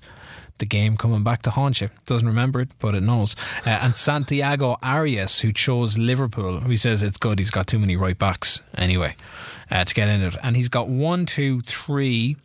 the 0.59 0.67
game 0.67 0.97
coming 0.97 1.23
back 1.23 1.43
to 1.43 1.51
haunt 1.51 1.81
you. 1.81 1.89
Doesn't 2.07 2.27
remember 2.27 2.61
it, 2.61 2.71
but 2.79 2.95
it 2.95 3.03
knows. 3.03 3.37
Uh, 3.65 3.71
and 3.71 3.97
Santiago 3.97 4.77
Arias, 4.83 5.41
who 5.41 5.53
chose 5.53 5.99
Liverpool, 5.99 6.61
he 6.61 6.77
says 6.77 7.03
it's 7.03 7.19
good. 7.19 7.39
He's 7.39 7.51
got 7.51 7.67
too 7.67 7.79
many 7.79 7.97
right 7.97 8.19
backs 8.19 8.63
anyway 8.77 9.15
uh, 9.71 9.85
to 9.85 9.95
get 9.95 10.09
in 10.09 10.23
it. 10.23 10.37
And 10.43 10.57
he's 10.57 10.69
got 10.69 10.89
one, 10.89 11.27
two, 11.27 11.61
three, 11.63 12.37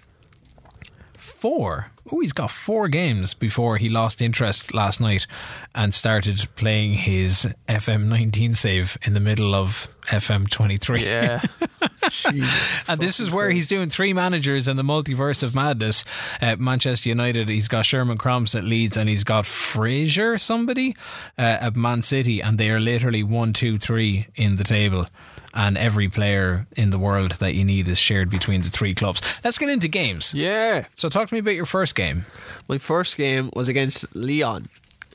four. 1.13 1.91
Oh, 2.11 2.19
he's 2.19 2.33
got 2.33 2.51
four 2.51 2.87
games 2.87 3.33
before 3.33 3.77
he 3.77 3.89
lost 3.89 4.21
interest 4.21 4.73
last 4.73 4.99
night 4.99 5.27
and 5.73 5.93
started 5.93 6.47
playing 6.55 6.93
his 6.93 7.47
FM19 7.67 8.57
save 8.57 8.97
in 9.03 9.13
the 9.13 9.19
middle 9.19 9.55
of 9.55 9.87
FM23. 10.07 11.01
Yeah. 11.01 11.41
Jesus. 12.09 12.79
And 12.87 12.99
this 12.99 13.19
is 13.19 13.29
where 13.31 13.45
Christ. 13.47 13.55
he's 13.55 13.67
doing 13.67 13.89
three 13.89 14.13
managers 14.13 14.67
in 14.67 14.75
the 14.75 14.83
multiverse 14.83 15.43
of 15.43 15.53
madness. 15.55 16.03
Uh, 16.41 16.55
Manchester 16.57 17.09
United, 17.09 17.47
he's 17.47 17.67
got 17.67 17.85
Sherman 17.85 18.17
Cromps 18.17 18.55
at 18.55 18.63
Leeds, 18.63 18.97
and 18.97 19.07
he's 19.09 19.23
got 19.23 19.45
Fraser, 19.45 20.37
somebody 20.37 20.95
uh, 21.37 21.41
at 21.61 21.75
Man 21.75 22.01
City, 22.01 22.41
and 22.41 22.57
they 22.57 22.69
are 22.71 22.79
literally 22.79 23.23
one, 23.23 23.53
two, 23.53 23.77
three 23.77 24.27
in 24.35 24.55
the 24.57 24.63
table. 24.63 25.05
And 25.53 25.77
every 25.77 26.07
player 26.07 26.65
in 26.77 26.91
the 26.91 26.97
world 26.97 27.31
that 27.33 27.55
you 27.55 27.65
need 27.65 27.89
is 27.89 27.99
shared 27.99 28.29
between 28.29 28.61
the 28.61 28.69
three 28.69 28.95
clubs. 28.95 29.21
Let's 29.43 29.57
get 29.57 29.67
into 29.67 29.89
games. 29.89 30.33
Yeah. 30.33 30.85
So, 30.95 31.09
talk 31.09 31.27
to 31.27 31.33
me 31.33 31.39
about 31.39 31.55
your 31.55 31.65
first 31.65 31.93
game. 31.93 32.25
My 32.69 32.77
first 32.77 33.17
game 33.17 33.49
was 33.53 33.67
against 33.67 34.15
Lyon, 34.15 34.69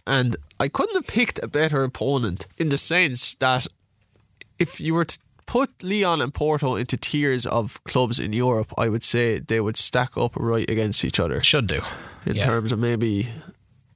and 0.07 0.37
I 0.61 0.69
couldn't 0.69 0.95
have 0.95 1.07
picked 1.07 1.43
a 1.43 1.49
better 1.49 1.83
opponent 1.85 2.47
in 2.59 2.69
the 2.69 2.77
sense 2.77 3.35
that 3.37 3.67
if 4.59 4.79
you 4.79 4.93
were 4.93 5.07
to 5.07 5.19
put 5.47 5.71
Lyon 5.83 6.21
and 6.21 6.35
Porto 6.35 6.75
into 6.77 6.97
tiers 6.97 7.47
of 7.47 7.83
clubs 7.85 8.19
in 8.19 8.33
Europe, 8.33 8.73
I 8.77 8.89
would 8.89 9.05
say 9.05 9.39
they 9.39 9.61
would 9.61 9.77
stack 9.77 10.17
up 10.17 10.33
right 10.37 10.69
against 10.69 11.05
each 11.05 11.21
other 11.21 11.43
Should 11.43 11.67
do. 11.69 11.81
in 12.25 12.37
Yeah. 12.37 12.45
terms 12.47 12.73
of 12.73 12.79
maybe. 12.79 13.29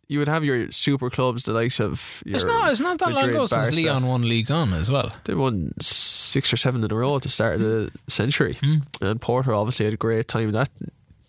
You 0.09 0.19
would 0.19 0.29
have 0.29 0.45
your 0.45 0.73
super 0.73 1.09
clubs, 1.09 1.45
the 1.45 1.53
likes 1.53 1.79
of. 1.79 2.23
Your 2.27 2.35
It's 2.35 2.45
not. 2.45 2.71
It's 2.73 2.81
not 2.81 2.99
that 2.99 3.13
long 3.13 3.27
Madrid, 3.27 3.35
ago 3.37 3.47
since 3.47 3.71
Barca. 3.71 3.77
Lyon 3.77 4.07
won 4.07 4.23
Ligue 4.23 4.51
1 4.51 4.73
as 4.75 4.91
well. 4.91 5.13
They 5.25 5.35
won 5.35 5.73
six 5.81 6.53
or 6.53 6.57
seven 6.57 6.83
in 6.83 6.91
a 6.91 6.95
row 6.97 7.15
at 7.15 7.23
the 7.23 7.29
start 7.29 7.55
of 7.55 7.61
the 7.61 7.91
hmm. 7.91 7.97
century. 8.09 8.59
Hmm. 8.61 8.79
And 9.01 9.21
Porto 9.21 9.55
obviously 9.55 9.85
had 9.85 9.95
a 9.95 9.97
great 9.97 10.27
time 10.27 10.51
that 10.51 10.71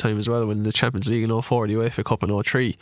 time 0.02 0.20
as 0.20 0.28
well 0.28 0.46
when 0.46 0.64
the 0.64 0.72
Champions 0.72 1.10
League 1.10 1.24
in 1.24 1.42
04, 1.42 1.68
the 1.68 1.76
UEFA 1.76 2.04
Cup 2.04 2.24
in 2.24 2.44
03. 2.44 2.78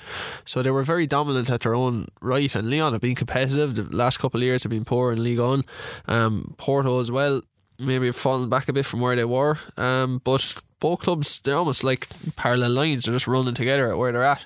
So 0.45 0.61
they 0.61 0.71
were 0.71 0.83
very 0.83 1.05
dominant 1.05 1.49
at 1.49 1.61
their 1.61 1.75
own 1.75 2.07
right. 2.21 2.53
And 2.55 2.69
Lyon 2.69 2.93
have 2.93 3.01
been 3.01 3.15
competitive. 3.15 3.75
The 3.75 3.95
last 3.95 4.17
couple 4.17 4.39
of 4.39 4.43
years 4.43 4.63
have 4.63 4.71
been 4.71 4.85
poor 4.85 5.11
in 5.11 5.23
Ligue 5.23 5.39
1. 5.39 5.63
Um, 6.07 6.55
Porto 6.57 6.99
as 6.99 7.11
well, 7.11 7.41
maybe 7.77 8.07
have 8.07 8.15
fallen 8.15 8.49
back 8.49 8.69
a 8.69 8.73
bit 8.73 8.85
from 8.85 8.99
where 8.99 9.15
they 9.15 9.25
were. 9.25 9.57
Um, 9.77 10.21
but 10.23 10.55
both 10.79 11.01
clubs, 11.01 11.39
they're 11.39 11.55
almost 11.55 11.83
like 11.83 12.07
parallel 12.35 12.71
lines. 12.71 13.05
They're 13.05 13.15
just 13.15 13.27
running 13.27 13.53
together 13.53 13.89
at 13.91 13.97
where 13.97 14.11
they're 14.11 14.23
at. 14.23 14.45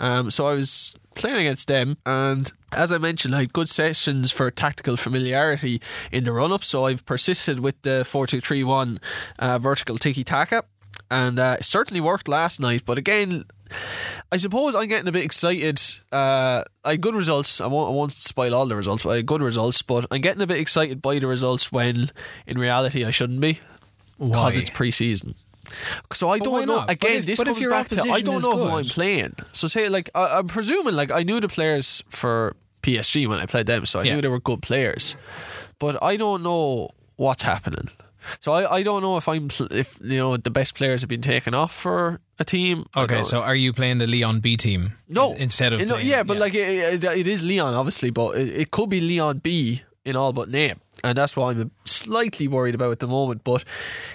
Um, 0.00 0.30
so 0.30 0.46
I 0.46 0.54
was 0.54 0.96
playing 1.14 1.38
against 1.38 1.68
them 1.68 1.96
and 2.04 2.52
as 2.72 2.90
I 2.90 2.98
mentioned 2.98 3.34
I 3.34 3.40
had 3.40 3.52
good 3.52 3.68
sessions 3.68 4.32
for 4.32 4.50
tactical 4.50 4.96
familiarity 4.96 5.80
in 6.10 6.24
the 6.24 6.32
run 6.32 6.52
up 6.52 6.64
so 6.64 6.86
I've 6.86 7.06
persisted 7.06 7.60
with 7.60 7.80
the 7.82 8.02
4-2-3-1 8.04 8.98
uh, 9.38 9.58
vertical 9.58 9.96
tiki-taka 9.96 10.64
and 11.20 11.38
uh, 11.38 11.56
it 11.60 11.64
certainly 11.64 12.00
worked 12.00 12.28
last 12.28 12.56
night 12.60 12.82
but 12.84 12.96
again 12.98 13.44
I 14.30 14.36
suppose 14.36 14.74
I'm 14.74 14.86
getting 14.88 15.08
a 15.08 15.12
bit 15.18 15.24
excited. 15.24 15.80
Uh, 16.12 16.62
I 16.84 16.90
had 16.92 17.00
good 17.00 17.14
results. 17.14 17.60
I 17.60 17.66
won't, 17.66 17.88
I 17.90 17.94
won't 17.98 18.12
spoil 18.12 18.54
all 18.54 18.66
the 18.66 18.76
results, 18.76 19.02
but 19.02 19.10
I 19.10 19.16
had 19.16 19.26
good 19.26 19.42
results. 19.42 19.82
But 19.82 20.06
I'm 20.12 20.20
getting 20.20 20.42
a 20.42 20.46
bit 20.46 20.60
excited 20.60 21.00
by 21.02 21.18
the 21.18 21.26
results 21.26 21.72
when, 21.72 22.10
in 22.46 22.56
reality, 22.58 23.04
I 23.04 23.10
shouldn't 23.10 23.40
be 23.40 23.58
because 24.20 24.56
it's 24.58 24.70
pre-season. 24.70 25.34
So 26.12 26.28
I 26.28 26.38
But 26.38 26.44
don't 26.44 26.66
know. 26.68 26.84
Again, 26.88 27.16
if- 27.20 27.26
this 27.26 27.42
comes 27.42 27.66
back 27.66 27.88
to 27.88 28.02
I 28.18 28.20
don't 28.20 28.42
know 28.42 28.56
who 28.56 28.68
I'm 28.78 28.84
playing. 28.84 29.34
So 29.54 29.66
say 29.66 29.88
like 29.88 30.08
I, 30.14 30.38
I'm 30.38 30.46
presuming 30.46 30.94
like 30.94 31.10
I 31.10 31.22
knew 31.24 31.40
the 31.40 31.48
players 31.48 32.04
for 32.10 32.54
PSG 32.82 33.26
when 33.26 33.40
I 33.40 33.46
played 33.46 33.66
them, 33.66 33.86
so 33.86 33.98
I 34.00 34.04
Yeah. 34.04 34.14
knew 34.16 34.22
they 34.22 34.28
were 34.36 34.40
good 34.40 34.62
players. 34.62 35.16
But 35.80 36.00
I 36.02 36.16
don't 36.16 36.42
know 36.42 36.90
what's 37.16 37.42
happening. 37.42 37.88
So 38.40 38.52
I, 38.52 38.76
I 38.76 38.82
don't 38.82 39.02
know 39.02 39.16
if 39.16 39.28
I'm 39.28 39.48
pl- 39.48 39.72
if 39.72 39.98
you 40.02 40.18
know 40.18 40.36
the 40.36 40.50
best 40.50 40.74
players 40.74 41.00
have 41.02 41.08
been 41.08 41.20
taken 41.22 41.54
off 41.54 41.72
for 41.74 42.20
a 42.38 42.44
team. 42.44 42.84
Okay, 42.96 43.22
so 43.22 43.40
are 43.42 43.54
you 43.54 43.72
playing 43.72 43.98
the 43.98 44.06
Lyon 44.06 44.40
B 44.40 44.56
team? 44.56 44.92
no 45.08 45.34
instead 45.34 45.72
of 45.72 45.80
no, 45.80 45.94
playing- 45.94 46.08
yeah, 46.08 46.22
but 46.22 46.36
like 46.38 46.54
it, 46.54 47.02
it, 47.02 47.04
it 47.04 47.26
is 47.26 47.42
Lyon 47.42 47.74
obviously, 47.74 48.10
but 48.10 48.36
it, 48.36 48.48
it 48.60 48.70
could 48.70 48.88
be 48.90 49.00
Lyon 49.00 49.38
B 49.38 49.82
in 50.04 50.16
all 50.16 50.32
but 50.32 50.48
name, 50.50 50.80
and 51.02 51.16
that's 51.16 51.36
what 51.36 51.56
I'm 51.56 51.70
slightly 51.84 52.46
worried 52.48 52.74
about 52.74 52.92
at 52.92 52.98
the 52.98 53.06
moment. 53.06 53.42
But 53.44 53.64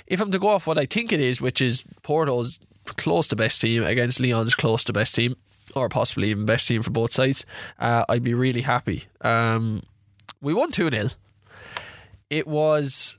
if 0.07 0.21
I'm 0.21 0.31
to 0.31 0.39
go 0.39 0.47
off 0.49 0.67
what 0.67 0.77
I 0.77 0.85
think 0.85 1.11
it 1.11 1.19
is, 1.19 1.41
which 1.41 1.61
is 1.61 1.85
Porto's 2.03 2.59
close 2.97 3.27
to 3.29 3.35
best 3.35 3.61
team 3.61 3.83
against 3.83 4.19
Lyon's 4.19 4.55
close 4.55 4.83
to 4.85 4.93
best 4.93 5.15
team, 5.15 5.35
or 5.75 5.89
possibly 5.89 6.29
even 6.29 6.45
best 6.45 6.67
team 6.67 6.81
for 6.81 6.91
both 6.91 7.11
sides, 7.11 7.45
uh, 7.79 8.03
I'd 8.09 8.23
be 8.23 8.33
really 8.33 8.61
happy. 8.61 9.03
Um, 9.21 9.81
we 10.41 10.53
won 10.53 10.71
two 10.71 10.89
0 10.89 11.09
It 12.29 12.47
was 12.47 13.18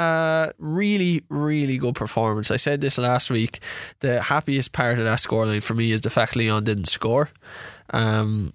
a 0.00 0.52
really, 0.58 1.22
really 1.28 1.78
good 1.78 1.94
performance. 1.94 2.50
I 2.50 2.56
said 2.56 2.80
this 2.80 2.98
last 2.98 3.30
week. 3.30 3.60
The 4.00 4.22
happiest 4.22 4.72
part 4.72 4.98
of 4.98 5.04
that 5.04 5.18
scoreline 5.18 5.62
for 5.62 5.74
me 5.74 5.92
is 5.92 6.00
the 6.00 6.10
fact 6.10 6.36
Lyon 6.36 6.64
didn't 6.64 6.86
score. 6.86 7.30
Um, 7.90 8.52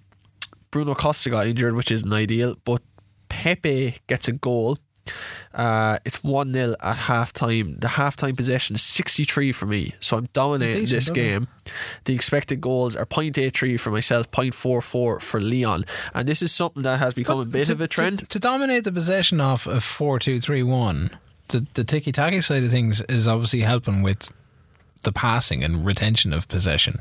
Bruno 0.70 0.94
Costa 0.94 1.30
got 1.30 1.46
injured, 1.46 1.74
which 1.74 1.90
isn't 1.90 2.12
ideal, 2.12 2.56
but 2.64 2.82
Pepe 3.28 3.96
gets 4.06 4.28
a 4.28 4.32
goal. 4.32 4.78
Uh, 5.54 5.98
it's 6.04 6.22
1 6.24 6.52
0 6.52 6.74
at 6.82 6.96
half 6.96 7.32
time. 7.32 7.76
The 7.78 7.88
half 7.88 8.16
time 8.16 8.34
possession 8.34 8.74
is 8.74 8.82
63 8.82 9.52
for 9.52 9.66
me, 9.66 9.94
so 10.00 10.18
I'm 10.18 10.26
dominating 10.32 10.82
Decent, 10.82 10.96
this 10.96 11.08
it? 11.08 11.14
game. 11.14 11.48
The 12.04 12.14
expected 12.14 12.60
goals 12.60 12.96
are 12.96 13.06
0.83 13.06 13.78
for 13.78 13.90
myself, 13.90 14.30
0.44 14.32 15.22
for 15.22 15.40
Lyon. 15.40 15.84
And 16.12 16.28
this 16.28 16.42
is 16.42 16.52
something 16.52 16.82
that 16.82 16.98
has 16.98 17.14
become 17.14 17.38
a 17.38 17.44
bit 17.44 17.66
to, 17.66 17.72
of 17.72 17.80
a 17.80 17.88
trend. 17.88 18.18
To, 18.18 18.26
to 18.26 18.38
dominate 18.40 18.84
the 18.84 18.92
possession 18.92 19.40
off 19.40 19.66
of 19.66 19.84
4 19.84 20.18
2 20.18 20.40
3 20.40 20.62
1, 20.64 21.10
the, 21.48 21.66
the 21.74 21.84
tiki 21.84 22.12
taka 22.12 22.42
side 22.42 22.64
of 22.64 22.70
things 22.70 23.00
is 23.02 23.28
obviously 23.28 23.60
helping 23.60 24.02
with 24.02 24.30
the 25.02 25.12
passing 25.12 25.62
and 25.62 25.86
retention 25.86 26.32
of 26.32 26.48
possession, 26.48 27.00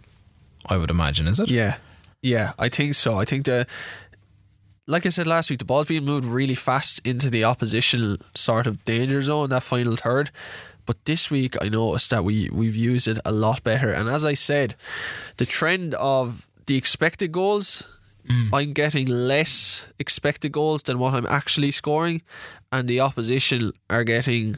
I 0.67 0.77
would 0.77 0.91
imagine, 0.91 1.27
is 1.27 1.39
it? 1.39 1.49
Yeah, 1.49 1.77
yeah, 2.21 2.53
I 2.59 2.69
think 2.69 2.93
so. 2.93 3.17
I 3.17 3.25
think 3.25 3.45
the, 3.45 3.67
like 4.87 5.05
I 5.05 5.09
said 5.09 5.27
last 5.27 5.49
week, 5.49 5.59
the 5.59 5.65
ball's 5.65 5.87
being 5.87 6.05
moved 6.05 6.25
really 6.25 6.55
fast 6.55 7.05
into 7.05 7.29
the 7.29 7.43
opposition 7.43 8.17
sort 8.35 8.67
of 8.67 8.83
danger 8.85 9.21
zone, 9.21 9.49
that 9.49 9.63
final 9.63 9.95
third. 9.95 10.31
But 10.85 11.03
this 11.05 11.31
week, 11.31 11.55
I 11.61 11.69
noticed 11.69 12.11
that 12.11 12.23
we 12.23 12.49
we've 12.53 12.75
used 12.75 13.07
it 13.07 13.17
a 13.25 13.31
lot 13.31 13.63
better. 13.63 13.89
And 13.89 14.07
as 14.07 14.23
I 14.23 14.35
said, 14.35 14.75
the 15.37 15.45
trend 15.45 15.95
of 15.95 16.47
the 16.67 16.77
expected 16.77 17.31
goals. 17.31 17.91
Mm. 18.29 18.49
I'm 18.53 18.71
getting 18.71 19.05
less 19.05 19.93
expected 19.99 20.51
goals 20.51 20.81
than 20.81 20.97
what 20.97 21.13
I'm 21.13 21.27
actually 21.27 21.69
scoring, 21.69 22.23
and 22.79 22.87
the 22.87 22.99
opposition 23.01 23.71
are 23.89 24.03
getting 24.03 24.57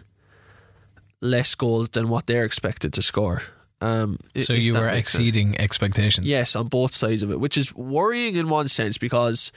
less 1.21 1.55
goals 1.55 1.89
than 1.89 2.09
what 2.09 2.27
they're 2.27 2.45
expected 2.45 2.93
to 2.93 3.01
score. 3.01 3.41
Um, 3.81 4.17
So 4.39 4.53
you 4.53 4.73
were 4.73 4.85
makes 4.91 5.11
sense. 5.11 5.21
exceeding 5.21 5.59
expectations. 5.61 6.25
Yes, 6.27 6.55
on 6.55 6.67
both 6.67 6.93
sides 6.93 7.23
of 7.23 7.31
it, 7.31 7.39
which 7.39 7.57
is 7.57 7.73
worrying 7.75 8.35
in 8.35 8.49
one 8.49 8.67
sense 8.67 8.97
because 8.97 9.51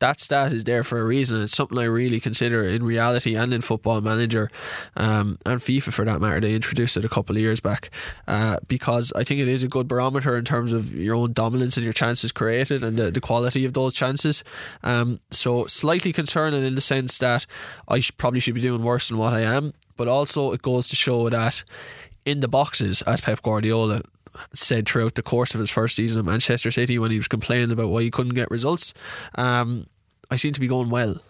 that 0.00 0.20
stat 0.20 0.52
is 0.52 0.64
there 0.64 0.82
for 0.82 0.98
a 0.98 1.04
reason. 1.04 1.42
It's 1.42 1.54
something 1.54 1.78
I 1.78 1.84
really 1.84 2.20
consider 2.20 2.64
in 2.64 2.82
reality 2.82 3.36
and 3.36 3.52
in 3.52 3.60
Football 3.60 4.00
Manager 4.00 4.50
um, 4.96 5.38
and 5.46 5.60
FIFA 5.60 5.92
for 5.92 6.04
that 6.04 6.20
matter. 6.20 6.40
They 6.40 6.54
introduced 6.54 6.96
it 6.96 7.04
a 7.04 7.08
couple 7.08 7.36
of 7.36 7.42
years 7.42 7.60
back 7.60 7.90
uh, 8.26 8.58
because 8.66 9.12
I 9.14 9.24
think 9.24 9.40
it 9.40 9.48
is 9.48 9.62
a 9.62 9.68
good 9.68 9.88
barometer 9.88 10.36
in 10.36 10.44
terms 10.44 10.72
of 10.72 10.94
your 10.94 11.14
own 11.14 11.32
dominance 11.32 11.76
and 11.76 11.84
your 11.84 11.92
chances 11.92 12.32
created 12.32 12.82
and 12.82 12.96
the, 12.96 13.10
the 13.10 13.20
quality 13.20 13.64
of 13.64 13.74
those 13.74 13.94
chances. 13.94 14.42
Um, 14.82 15.20
so 15.30 15.66
slightly 15.66 16.12
concerning 16.12 16.64
in 16.64 16.74
the 16.74 16.80
sense 16.80 17.18
that 17.18 17.46
I 17.88 18.02
probably 18.16 18.40
should 18.40 18.54
be 18.54 18.60
doing 18.60 18.82
worse 18.82 19.08
than 19.08 19.18
what 19.18 19.34
I 19.34 19.40
am, 19.40 19.72
but 19.96 20.08
also 20.08 20.52
it 20.52 20.62
goes 20.62 20.88
to 20.88 20.96
show 20.96 21.28
that 21.28 21.62
in 22.24 22.40
the 22.40 22.48
boxes, 22.48 23.02
as 23.02 23.20
Pep 23.20 23.42
Guardiola 23.42 24.02
said 24.52 24.88
throughout 24.88 25.14
the 25.14 25.22
course 25.22 25.54
of 25.54 25.60
his 25.60 25.70
first 25.70 25.96
season 25.96 26.20
at 26.20 26.24
Manchester 26.24 26.70
City 26.70 26.98
when 26.98 27.10
he 27.10 27.18
was 27.18 27.28
complaining 27.28 27.72
about 27.72 27.88
why 27.88 28.02
he 28.02 28.10
couldn't 28.10 28.34
get 28.34 28.50
results. 28.50 28.94
Um, 29.34 29.86
I 30.30 30.36
seem 30.36 30.52
to 30.52 30.60
be 30.60 30.68
going 30.68 30.90
well. 30.90 31.20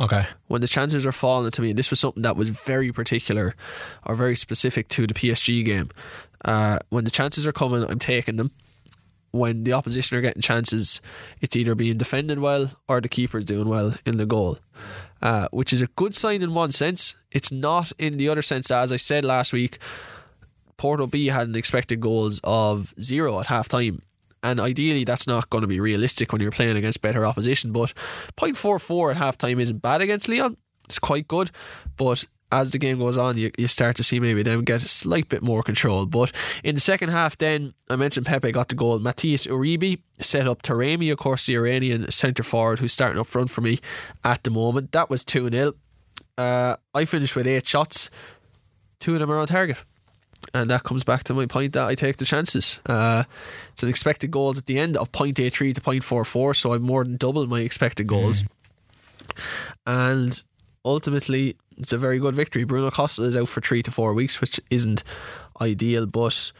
Okay. 0.00 0.26
When 0.46 0.60
the 0.60 0.68
chances 0.68 1.04
are 1.04 1.12
falling 1.12 1.50
to 1.50 1.62
me, 1.62 1.70
and 1.70 1.78
this 1.78 1.90
was 1.90 1.98
something 1.98 2.22
that 2.22 2.36
was 2.36 2.50
very 2.50 2.92
particular 2.92 3.54
or 4.06 4.14
very 4.14 4.36
specific 4.36 4.88
to 4.88 5.06
the 5.06 5.14
PSG 5.14 5.64
game. 5.64 5.90
Uh, 6.44 6.78
when 6.88 7.04
the 7.04 7.10
chances 7.10 7.46
are 7.46 7.52
coming, 7.52 7.82
I'm 7.84 7.98
taking 7.98 8.36
them. 8.36 8.52
When 9.30 9.64
the 9.64 9.72
opposition 9.72 10.16
are 10.16 10.20
getting 10.20 10.40
chances, 10.40 11.00
it's 11.40 11.54
either 11.56 11.74
being 11.74 11.98
defended 11.98 12.38
well 12.38 12.70
or 12.88 13.00
the 13.00 13.08
keeper's 13.08 13.44
doing 13.44 13.68
well 13.68 13.94
in 14.06 14.16
the 14.16 14.24
goal, 14.24 14.58
uh, 15.20 15.48
which 15.50 15.72
is 15.72 15.82
a 15.82 15.88
good 15.88 16.14
sign 16.14 16.42
in 16.42 16.54
one 16.54 16.70
sense. 16.70 17.26
It's 17.30 17.52
not 17.52 17.92
in 17.98 18.16
the 18.16 18.28
other 18.28 18.40
sense. 18.40 18.70
As 18.70 18.90
I 18.90 18.96
said 18.96 19.24
last 19.24 19.52
week, 19.52 19.78
Porto 20.78 21.06
B 21.06 21.26
had 21.26 21.48
an 21.48 21.56
expected 21.56 22.00
goals 22.00 22.40
of 22.44 22.94
zero 23.00 23.38
at 23.40 23.48
half 23.48 23.68
time. 23.68 24.00
And 24.42 24.60
ideally, 24.60 25.04
that's 25.04 25.26
not 25.26 25.50
going 25.50 25.62
to 25.62 25.68
be 25.68 25.80
realistic 25.80 26.32
when 26.32 26.40
you're 26.40 26.52
playing 26.52 26.76
against 26.76 27.02
better 27.02 27.26
opposition. 27.26 27.72
But 27.72 27.92
0.44 28.36 29.10
at 29.10 29.16
half 29.16 29.36
time 29.36 29.58
isn't 29.58 29.82
bad 29.82 30.00
against 30.00 30.28
Lyon. 30.28 30.56
It's 30.84 31.00
quite 31.00 31.26
good. 31.26 31.50
But 31.96 32.24
as 32.50 32.70
the 32.70 32.78
game 32.78 33.00
goes 33.00 33.18
on, 33.18 33.36
you, 33.36 33.50
you 33.58 33.66
start 33.66 33.96
to 33.96 34.04
see 34.04 34.20
maybe 34.20 34.42
them 34.42 34.62
get 34.62 34.84
a 34.84 34.88
slight 34.88 35.28
bit 35.28 35.42
more 35.42 35.62
control. 35.62 36.06
But 36.06 36.32
in 36.62 36.76
the 36.76 36.80
second 36.80 37.10
half, 37.10 37.36
then 37.36 37.74
I 37.90 37.96
mentioned 37.96 38.26
Pepe 38.26 38.52
got 38.52 38.68
the 38.68 38.76
goal. 38.76 39.00
Mateus 39.00 39.46
Uribe 39.48 40.00
set 40.18 40.46
up 40.46 40.62
Taremi, 40.62 41.10
of 41.12 41.18
course, 41.18 41.46
the 41.46 41.56
Iranian 41.56 42.10
centre 42.10 42.44
forward 42.44 42.78
who's 42.78 42.92
starting 42.92 43.18
up 43.18 43.26
front 43.26 43.50
for 43.50 43.60
me 43.60 43.80
at 44.24 44.44
the 44.44 44.50
moment. 44.50 44.92
That 44.92 45.10
was 45.10 45.24
2 45.24 45.50
0. 45.50 45.74
Uh, 46.38 46.76
I 46.94 47.04
finished 47.04 47.34
with 47.34 47.48
eight 47.48 47.66
shots. 47.66 48.08
Two 49.00 49.14
of 49.14 49.20
them 49.20 49.30
are 49.30 49.38
on 49.38 49.48
target. 49.48 49.78
And 50.54 50.70
that 50.70 50.82
comes 50.82 51.04
back 51.04 51.24
to 51.24 51.34
my 51.34 51.46
point 51.46 51.74
that 51.74 51.86
I 51.86 51.94
take 51.94 52.16
the 52.16 52.24
chances. 52.24 52.80
Uh, 52.86 53.24
it's 53.72 53.82
an 53.82 53.88
expected 53.88 54.30
goals 54.30 54.58
at 54.58 54.66
the 54.66 54.78
end 54.78 54.96
of 54.96 55.12
0.83 55.12 55.74
to 55.74 55.80
0.44, 55.80 56.56
so 56.56 56.72
I've 56.72 56.80
more 56.80 57.04
than 57.04 57.16
doubled 57.16 57.50
my 57.50 57.60
expected 57.60 58.06
goals. 58.06 58.44
And 59.86 60.42
ultimately, 60.84 61.56
it's 61.76 61.92
a 61.92 61.98
very 61.98 62.18
good 62.18 62.34
victory. 62.34 62.64
Bruno 62.64 62.90
Costa 62.90 63.22
is 63.22 63.36
out 63.36 63.48
for 63.48 63.60
three 63.60 63.82
to 63.82 63.90
four 63.90 64.14
weeks, 64.14 64.40
which 64.40 64.60
isn't 64.70 65.04
ideal, 65.60 66.06
but 66.06 66.52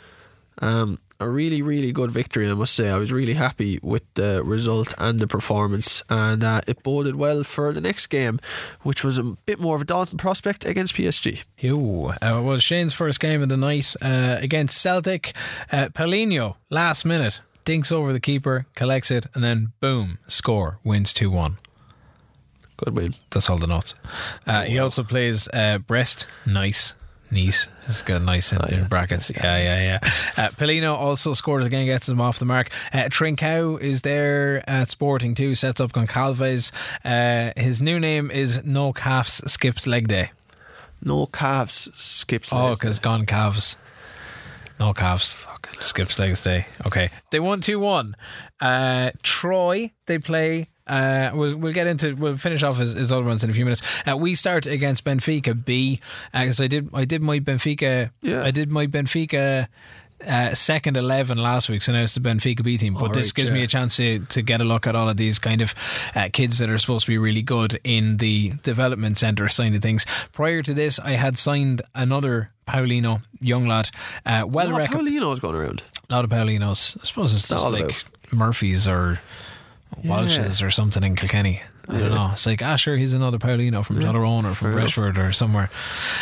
um, 0.61 0.99
a 1.21 1.29
really, 1.29 1.63
really 1.63 1.93
good 1.93 2.11
victory, 2.11 2.49
I 2.49 2.55
must 2.55 2.75
say. 2.75 2.91
I 2.91 2.99
was 2.99 3.13
really 3.13 3.35
happy 3.35 3.79
with 3.83 4.03
the 4.15 4.43
result 4.45 4.95
and 4.99 5.21
the 5.21 5.27
performance, 5.27 6.03
and 6.09 6.45
uh, 6.45 6.61
it 6.67 6.83
boded 6.83 7.17
well 7.17 7.43
for 7.45 7.73
the 7.73 7.81
next 7.81 8.07
game, 8.07 8.39
which 8.83 9.03
was 9.03 9.19
a 9.19 9.23
bit 9.23 9.59
more 9.59 9.75
of 9.77 9.83
a 9.83 9.85
daunting 9.85 10.19
prospect 10.19 10.65
against 10.65 10.95
PSG. 10.95 11.45
Ew. 11.59 12.11
Uh, 12.23 12.41
well, 12.45 12.59
Shane's 12.59 12.95
first 12.95 13.21
game 13.21 13.43
of 13.43 13.49
the 13.49 13.57
night 13.57 13.95
uh, 14.01 14.37
against 14.41 14.81
Celtic. 14.81 15.33
Uh, 15.73 15.89
Paulinho, 15.93 16.57
last 16.71 17.05
minute, 17.05 17.41
dinks 17.65 17.91
over 17.91 18.13
the 18.13 18.21
keeper, 18.21 18.67
collects 18.75 19.11
it, 19.11 19.27
and 19.35 19.43
then 19.43 19.73
boom, 19.81 20.19
score, 20.29 20.79
wins 20.85 21.13
2 21.13 21.31
1. 21.31 21.59
Good 22.77 22.95
win. 22.95 23.15
That's 23.31 23.51
all 23.51 23.59
the 23.59 23.67
notes. 23.67 23.95
Uh, 24.47 24.63
he 24.63 24.79
also 24.79 25.03
plays 25.03 25.49
uh, 25.53 25.79
Brest. 25.79 26.29
Nice. 26.47 26.95
Nice. 27.31 27.69
It's 27.85 28.03
got 28.03 28.23
nice 28.23 28.53
in, 28.53 28.65
in 28.73 28.87
brackets. 28.87 29.31
Yeah, 29.31 29.59
yeah, 29.59 29.81
yeah. 29.83 29.99
Uh, 30.03 30.49
Paulinho 30.51 30.95
also 30.95 31.35
scores 31.35 31.67
again, 31.67 31.85
gets 31.85 32.09
him 32.09 32.21
off 32.21 32.39
the 32.39 32.47
mark. 32.47 32.69
Uh, 32.93 33.05
Trincao 33.05 33.79
is 33.81 34.01
there 34.03 34.69
at 34.69 34.89
Sporting 34.91 35.35
too, 35.35 35.55
sets 35.55 35.81
up 35.81 35.93
Goncalves. 35.93 36.73
Uh, 37.05 37.53
his 37.61 37.83
new 37.83 38.01
name 38.01 38.31
is 38.31 38.65
No 38.65 38.93
Calves 38.93 39.43
Skips 39.51 39.87
Leg 39.87 40.09
Day. 40.09 40.31
No 41.03 41.27
calves 41.27 41.89
skips. 41.95 42.51
Oh, 42.53 42.73
because 42.73 42.99
gone 42.99 43.25
calves. 43.25 43.77
No 44.81 44.93
calves. 44.93 45.35
Fucking 45.35 45.81
skips 45.81 46.19
legs 46.19 46.43
day. 46.43 46.67
Okay. 46.87 47.11
They 47.31 47.41
won 47.41 47.61
2 47.61 47.79
1. 47.79 48.17
Uh, 48.61 49.11
Troy, 49.23 49.93
they 50.07 50.19
play. 50.19 50.69
Uh, 50.89 51.31
we'll 51.35 51.57
we'll 51.57 51.73
get 51.73 51.87
into 51.87 52.15
we'll 52.17 52.37
finish 52.37 52.63
off 52.63 52.79
his, 52.79 52.95
his 52.95 53.13
other 53.13 53.25
ones 53.25 53.45
in 53.45 53.51
a 53.51 53.53
few 53.53 53.65
minutes. 53.65 53.83
Uh, 54.09 54.17
we 54.17 54.35
start 54.35 54.67
against 54.67 55.05
Benfica 55.05 55.65
B 55.65 56.01
because 56.33 56.61
I 56.61 56.67
did 56.67 56.89
I 56.95 57.05
did 57.05 57.23
my 57.23 57.39
Benfica 57.41 58.11
Yeah. 58.23 58.43
I 58.43 58.51
did 58.51 58.71
my 58.73 58.87
Benfica 58.87 59.69
uh, 60.27 60.53
second 60.55 60.97
eleven 60.97 61.39
last 61.39 61.69
week, 61.69 61.81
so 61.83 61.93
now 61.93 62.03
it's 62.03 62.15
the 62.15 62.21
Benfica 62.21 62.63
B 62.65 62.77
team. 62.77 62.95
But 62.95 63.03
All 63.03 63.09
this 63.11 63.29
right, 63.29 63.35
gives 63.35 63.49
yeah. 63.51 63.55
me 63.55 63.63
a 63.63 63.67
chance 63.69 63.97
to, 63.99 64.19
to 64.19 64.43
get 64.43 64.61
a 64.61 64.65
look 64.65 64.87
at 64.89 64.97
all 64.97 65.09
of 65.09 65.17
these 65.17 65.39
kind 65.39 65.61
of 65.61 65.75
uh, 66.17 66.29
kids 66.33 66.59
that 66.59 66.69
are 66.71 66.79
supposed 66.79 67.05
to 67.07 67.13
be 67.13 67.19
really 67.19 67.43
good 67.43 67.79
in 67.85 68.17
the 68.17 68.55
development 68.65 69.17
centre 69.19 69.49
side 69.49 69.75
of 69.77 69.81
things. 69.83 70.05
Prior 70.33 70.61
to 70.63 70.75
this, 70.75 70.99
I 70.99 71.13
had 71.13 71.39
signed 71.39 71.83
another 71.95 72.51
Paulino 72.67 73.23
young 73.41 73.69
lad, 73.69 73.91
uh, 74.27 74.45
well 74.49 74.71
No, 74.71 74.79
recommended. 74.79 75.13
Paulino's 75.15 75.39
going 75.39 75.55
around. 75.55 75.83
A 76.11 76.15
lot 76.15 76.25
of 76.25 76.31
Paulinos. 76.31 76.99
I 77.01 77.05
suppose 77.05 77.33
it's 77.35 77.49
not 77.49 77.61
just 77.61 77.71
like 77.73 77.85
about- 77.85 78.05
Murphy's 78.33 78.89
or 78.89 79.21
Welch's 80.05 80.63
or 80.63 80.71
something 80.71 81.03
in 81.03 81.17
Kilkenny. 81.17 81.63
I 81.89 82.01
don't 82.01 82.11
know. 82.11 82.29
It's 82.33 82.47
like, 82.47 82.63
ah, 82.63 82.77
sure, 82.77 82.97
he's 82.97 83.15
another 83.15 83.39
Paulino 83.39 83.85
from 83.85 83.99
Tyrone 84.01 84.45
or 84.45 84.55
from. 84.55 84.75
Freshford 84.75 85.17
or 85.17 85.33
somewhere. 85.33 85.71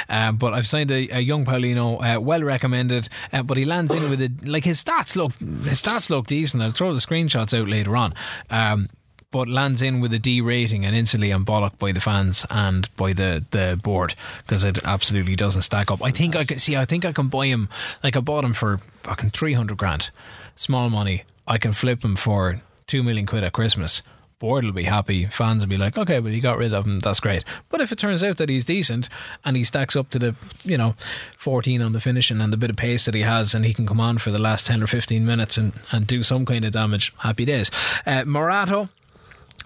Um, 0.08 0.36
but 0.36 0.54
I've 0.54 0.68
signed 0.68 0.92
a, 0.92 1.08
a 1.16 1.20
young 1.20 1.44
Paulino, 1.44 2.00
uh, 2.00 2.20
well 2.20 2.42
recommended. 2.42 3.08
Uh, 3.32 3.42
but 3.42 3.56
he 3.56 3.64
lands 3.64 3.92
in 3.92 4.08
with 4.08 4.22
a 4.22 4.30
like 4.48 4.64
his 4.64 4.82
stats 4.82 5.16
look 5.16 5.32
his 5.38 5.82
stats 5.82 6.08
look 6.08 6.26
decent. 6.26 6.62
I'll 6.62 6.70
throw 6.70 6.92
the 6.92 7.00
screenshots 7.00 7.58
out 7.58 7.66
later 7.66 7.96
on. 7.96 8.14
Um, 8.48 8.88
but 9.32 9.48
lands 9.48 9.82
in 9.82 10.00
with 10.00 10.14
a 10.14 10.20
D 10.20 10.40
rating 10.40 10.86
and 10.86 10.94
instantly 10.94 11.32
I'm 11.32 11.44
bollocked 11.44 11.78
by 11.78 11.90
the 11.90 12.00
fans 12.00 12.46
and 12.48 12.88
by 12.96 13.12
the, 13.12 13.44
the 13.50 13.78
board 13.82 14.14
because 14.38 14.62
it 14.62 14.78
absolutely 14.84 15.34
doesn't 15.34 15.62
stack 15.62 15.90
up. 15.90 16.02
I 16.02 16.10
think 16.10 16.36
I 16.36 16.44
can 16.44 16.60
see. 16.60 16.76
I 16.76 16.84
think 16.84 17.04
I 17.04 17.12
can 17.12 17.26
buy 17.26 17.46
him. 17.46 17.68
Like 18.04 18.16
I 18.16 18.20
bought 18.20 18.44
him 18.44 18.52
for 18.52 18.78
fucking 19.02 19.30
three 19.30 19.54
hundred 19.54 19.78
grand, 19.78 20.10
small 20.54 20.90
money. 20.90 21.24
I 21.46 21.58
can 21.58 21.72
flip 21.72 22.04
him 22.04 22.14
for 22.14 22.62
two 22.86 23.02
million 23.02 23.26
quid 23.26 23.44
at 23.44 23.52
Christmas. 23.52 24.02
Board 24.38 24.64
will 24.64 24.72
be 24.72 24.84
happy. 24.84 25.24
Fans 25.24 25.62
will 25.62 25.70
be 25.70 25.78
like, 25.78 25.96
okay, 25.96 26.20
well, 26.20 26.30
you 26.30 26.42
got 26.42 26.58
rid 26.58 26.74
of 26.74 26.84
him. 26.84 26.98
That's 26.98 27.20
great. 27.20 27.42
But 27.70 27.80
if 27.80 27.90
it 27.90 27.98
turns 27.98 28.22
out 28.22 28.36
that 28.36 28.50
he's 28.50 28.66
decent 28.66 29.08
and 29.46 29.56
he 29.56 29.64
stacks 29.64 29.96
up 29.96 30.10
to 30.10 30.18
the, 30.18 30.34
you 30.62 30.76
know, 30.76 30.94
14 31.38 31.80
on 31.80 31.94
the 31.94 32.00
finishing 32.00 32.42
and 32.42 32.52
the 32.52 32.58
bit 32.58 32.68
of 32.68 32.76
pace 32.76 33.06
that 33.06 33.14
he 33.14 33.22
has 33.22 33.54
and 33.54 33.64
he 33.64 33.72
can 33.72 33.86
come 33.86 33.98
on 33.98 34.18
for 34.18 34.30
the 34.30 34.38
last 34.38 34.66
10 34.66 34.82
or 34.82 34.86
15 34.86 35.24
minutes 35.24 35.56
and, 35.56 35.72
and 35.90 36.06
do 36.06 36.22
some 36.22 36.44
kind 36.44 36.66
of 36.66 36.72
damage, 36.72 37.14
happy 37.20 37.46
days. 37.46 37.70
Uh, 38.04 38.24
Morato, 38.26 38.90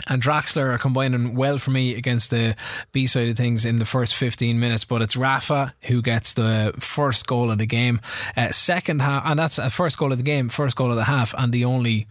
and 0.08 0.22
Draxler 0.22 0.72
are 0.72 0.78
combining 0.78 1.34
well 1.34 1.58
for 1.58 1.70
me 1.70 1.94
against 1.94 2.30
the 2.30 2.56
B 2.92 3.06
side 3.06 3.28
of 3.28 3.36
things 3.36 3.66
in 3.66 3.78
the 3.78 3.84
first 3.84 4.14
15 4.14 4.58
minutes, 4.58 4.84
but 4.84 5.02
it's 5.02 5.16
Rafa 5.16 5.74
who 5.82 6.00
gets 6.00 6.32
the 6.32 6.72
first 6.78 7.26
goal 7.26 7.50
of 7.50 7.58
the 7.58 7.66
game. 7.66 8.00
Uh, 8.36 8.52
second 8.52 9.02
half, 9.02 9.26
and 9.26 9.38
that's 9.38 9.58
a 9.58 9.68
first 9.68 9.98
goal 9.98 10.12
of 10.12 10.18
the 10.18 10.24
game, 10.24 10.48
first 10.48 10.76
goal 10.76 10.90
of 10.90 10.96
the 10.96 11.04
half, 11.04 11.34
and 11.36 11.52
the 11.52 11.64
only 11.64 12.06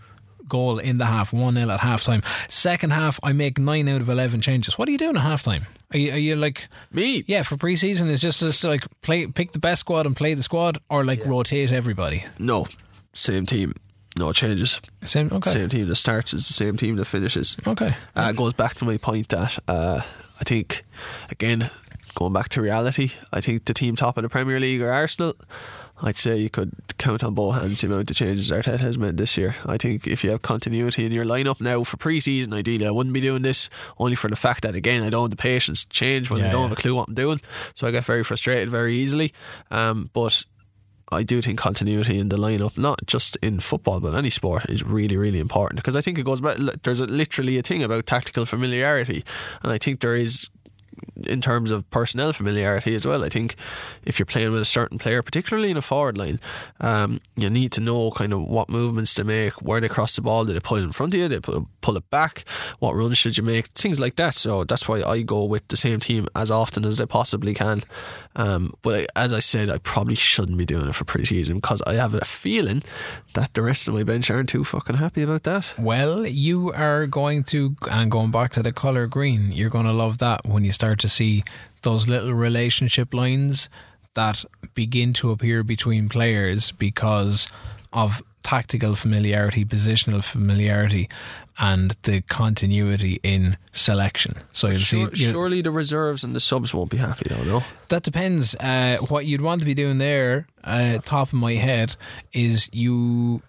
goal 0.50 0.80
in 0.80 0.97
the 0.97 1.06
half, 1.06 1.32
1 1.32 1.56
0 1.56 1.70
at 1.70 1.80
half 1.80 2.04
time. 2.04 2.22
Second 2.50 2.91
half, 2.91 3.20
I 3.24 3.34
make 3.34 3.60
9 3.60 3.88
out 3.88 4.02
of 4.02 4.10
11 4.10 4.41
changes. 4.41 4.78
What 4.78 4.88
are 4.88 4.91
you 4.91 4.97
doing 4.97 5.16
at 5.16 5.22
half 5.22 5.43
time? 5.43 5.66
Are 5.93 6.00
you, 6.00 6.12
are 6.12 6.18
you 6.18 6.36
like, 6.36 6.68
Me? 6.91 7.24
yeah, 7.28 7.43
for 7.43 7.58
pre 7.58 7.76
season, 7.76 8.10
is 8.10 8.22
just, 8.22 8.41
just 8.41 8.64
like 8.64 8.86
play, 9.02 9.26
pick 9.28 9.54
the 9.54 9.60
best 9.60 9.82
squad 9.82 10.06
and 10.06 10.16
play 10.16 10.34
the 10.34 10.43
squad, 10.43 10.78
or 10.89 11.04
like 11.04 11.26
rotate 11.26 11.72
everybody? 11.72 12.26
No. 12.38 12.68
Same 13.14 13.45
team. 13.45 13.74
No 14.18 14.32
changes. 14.34 14.80
Same, 15.06 15.30
okay. 15.32 15.50
Same 15.50 15.70
team 15.70 15.88
that 15.88 15.95
starts 15.95 16.34
is 16.34 16.47
the 16.47 16.54
same 16.54 16.78
team 16.78 16.95
that 16.97 17.06
finishes. 17.06 17.58
Okay. 17.66 17.95
Uh, 18.16 18.28
it 18.32 18.36
goes 18.36 18.54
back 18.54 18.74
to 18.76 18.86
my 18.86 18.97
point 18.97 19.30
that 19.30 19.58
uh, 19.68 20.02
I 20.39 20.43
think, 20.43 20.84
again, 21.32 21.70
going 22.16 22.34
back 22.34 22.50
to 22.50 22.62
reality, 22.62 23.12
I 23.32 23.41
think 23.41 23.66
the 23.66 23.74
team 23.74 23.95
top 23.95 24.18
of 24.18 24.24
the 24.24 24.30
Premier 24.30 24.60
League 24.60 24.82
are 24.82 24.91
Arsenal. 24.91 25.36
I'd 26.02 26.18
say 26.18 26.38
you 26.38 26.50
could 26.50 26.72
count 26.97 27.24
on 27.24 27.34
both 27.34 27.56
hands 27.56 27.82
the 27.82 27.88
amount 27.88 28.10
of 28.10 28.18
changes 28.18 28.52
Arteta 28.52 28.80
has 28.80 28.97
made 28.97 29.18
this 29.18 29.38
year. 29.38 29.56
I 29.66 29.78
think 29.78 30.08
if 30.08 30.24
you 30.24 30.32
have 30.32 30.41
continuity 30.41 31.06
in 31.06 31.12
your 31.12 31.26
lineup 31.26 31.62
now 31.62 31.84
for 31.84 31.97
pre-season, 31.97 32.54
ideally 32.54 32.88
I 32.88 32.91
wouldn't 32.91 33.14
be 33.14 33.22
doing 33.22 33.41
this 33.41 33.70
only 33.97 34.16
for 34.16 34.30
the 34.30 34.36
fact 34.36 34.64
that 34.64 34.76
again 34.76 35.04
I 35.04 35.10
don't 35.10 35.24
have 35.24 35.32
the 35.32 35.38
patience 35.38 35.84
to 35.84 35.89
change 35.89 36.30
when 36.30 36.41
I 36.41 36.50
don't 36.50 36.62
yeah. 36.62 36.68
have 36.70 36.78
a 36.78 36.82
clue 36.82 36.95
what 36.95 37.10
I'm 37.10 37.16
doing. 37.16 37.39
So 37.76 37.88
I 37.88 37.91
get 37.91 38.06
very 38.06 38.24
frustrated 38.24 38.70
very 38.70 38.93
easily. 38.93 39.34
Um, 39.72 40.10
but 40.14 40.45
I 41.12 41.24
do 41.24 41.41
think 41.41 41.58
continuity 41.58 42.20
in 42.20 42.30
the 42.30 42.38
lineup, 42.38 42.78
not 42.78 43.06
just 43.06 43.36
in 43.38 43.60
football 43.60 44.00
but 44.00 44.14
any 44.14 44.30
sport, 44.30 44.70
is 44.70 44.84
really 44.84 45.18
really 45.18 45.39
important 45.39 45.82
because 45.82 45.95
I 45.95 46.02
think 46.02 46.18
it 46.18 46.26
goes 46.26 46.41
back. 46.41 46.58
There's 46.84 47.00
a, 47.00 47.08
literally 47.08 47.58
a 47.58 47.64
thing 47.64 47.84
about 47.84 48.06
tactical 48.06 48.45
familiarity, 48.45 49.24
and 49.64 49.72
I 49.72 49.78
think 49.78 50.02
there 50.02 50.16
is 50.16 50.50
in 51.28 51.41
terms 51.41 51.72
of 51.72 51.89
personnel 51.89 52.34
familiarity 52.34 52.95
as 52.95 53.06
well. 53.06 53.24
I 53.24 53.30
think 53.30 53.56
if 54.04 54.20
you're 54.20 54.26
playing 54.26 54.52
with 54.52 54.62
a 54.62 54.66
certain 54.66 54.97
player, 54.97 55.22
particularly 55.22 55.72
in 55.72 55.78
a 55.78 55.82
forward 55.82 56.18
line, 56.18 56.39
um, 56.80 57.22
you 57.36 57.50
need 57.50 57.72
to 57.74 57.82
know 57.82 58.12
kind 58.12 58.34
of 58.34 58.43
what 58.43 58.70
movements 58.70 59.14
to 59.16 59.24
make, 59.24 59.54
where 59.62 59.82
they 59.82 59.88
cross 59.88 60.16
the 60.16 60.22
ball, 60.22 60.45
did 60.45 60.56
they 60.56 60.60
pull 60.60 60.78
it 60.78 60.84
in 60.84 60.91
front 60.91 61.14
of 61.14 61.20
you, 61.20 61.28
did 61.28 61.43
they 61.43 61.52
pull, 61.52 61.68
pull 61.82 61.97
it 61.97 62.10
back, 62.10 62.43
what 62.80 62.95
runs 62.95 63.18
should 63.18 63.38
you 63.38 63.43
make, 63.43 63.68
things 63.68 64.00
like 64.00 64.16
that. 64.16 64.34
So 64.34 64.64
that's 64.64 64.88
why 64.88 65.02
I 65.02 65.22
go 65.22 65.45
with 65.45 65.68
the 65.68 65.78
same 65.78 66.00
team 66.00 66.28
as 66.36 66.50
often 66.50 66.86
as 66.86 67.00
I 67.00 67.06
possibly 67.06 67.54
can. 67.54 67.84
Um, 68.36 68.74
but 68.82 68.95
I, 68.95 69.08
as 69.16 69.34
I 69.34 69.39
said, 69.39 69.70
I 69.70 69.80
probably 69.80 70.16
shouldn't 70.16 70.58
be 70.58 70.66
doing 70.66 70.88
it 70.88 70.95
for 70.95 71.04
pre-season 71.04 71.56
because 71.56 71.82
I 71.86 71.93
have 71.93 72.14
a 72.14 72.24
feeling 72.24 72.84
that 73.34 73.54
the 73.54 73.62
rest 73.62 73.88
of 73.88 73.93
my 73.93 74.04
bench 74.04 74.32
aren't 74.32 74.50
too 74.50 74.64
fucking 74.64 74.95
happy 74.97 75.24
about 75.24 75.43
that. 75.43 75.74
Well, 75.78 76.26
you 76.26 76.72
are 76.74 77.06
going 77.06 77.43
to, 77.45 77.76
and 77.91 78.10
going 78.10 78.32
back 78.32 78.52
to 78.54 78.64
the 78.64 78.72
colour 78.72 79.08
green, 79.08 79.52
you're 79.52 79.70
going 79.70 79.86
to 79.86 79.93
love 79.93 80.20
that 80.20 80.41
when 80.45 80.64
you 80.64 80.72
start 80.72 80.88
to 80.95 81.09
see 81.09 81.43
those 81.83 82.07
little 82.07 82.33
relationship 82.33 83.13
lines 83.13 83.69
that 84.15 84.43
begin 84.73 85.13
to 85.13 85.31
appear 85.31 85.63
between 85.63 86.09
players 86.09 86.71
because 86.71 87.49
of 87.93 88.21
tactical 88.43 88.95
familiarity, 88.95 89.63
positional 89.65 90.23
familiarity, 90.23 91.07
and 91.59 91.91
the 92.03 92.21
continuity 92.21 93.19
in 93.21 93.57
selection. 93.71 94.33
So 94.53 94.67
you'll 94.69 94.79
Sure, 94.79 95.09
see. 95.13 95.25
you- 95.25 95.31
surely 95.31 95.61
the 95.61 95.71
reserves 95.71 96.23
and 96.23 96.33
the 96.35 96.39
subs 96.39 96.73
won't 96.73 96.89
be 96.89 96.97
happy 96.97 97.27
though, 97.29 97.43
no? 97.43 97.63
that 97.89 98.03
depends. 98.03 98.55
Uh, 98.55 98.97
what 99.09 99.25
you'd 99.25 99.41
want 99.41 99.59
to 99.61 99.65
be 99.65 99.73
doing 99.73 99.97
there, 99.97 100.47
uh, 100.63 100.99
top 101.05 101.27
of 101.27 101.33
my 101.33 101.53
head, 101.53 101.95
is 102.33 102.69
you. 102.73 103.41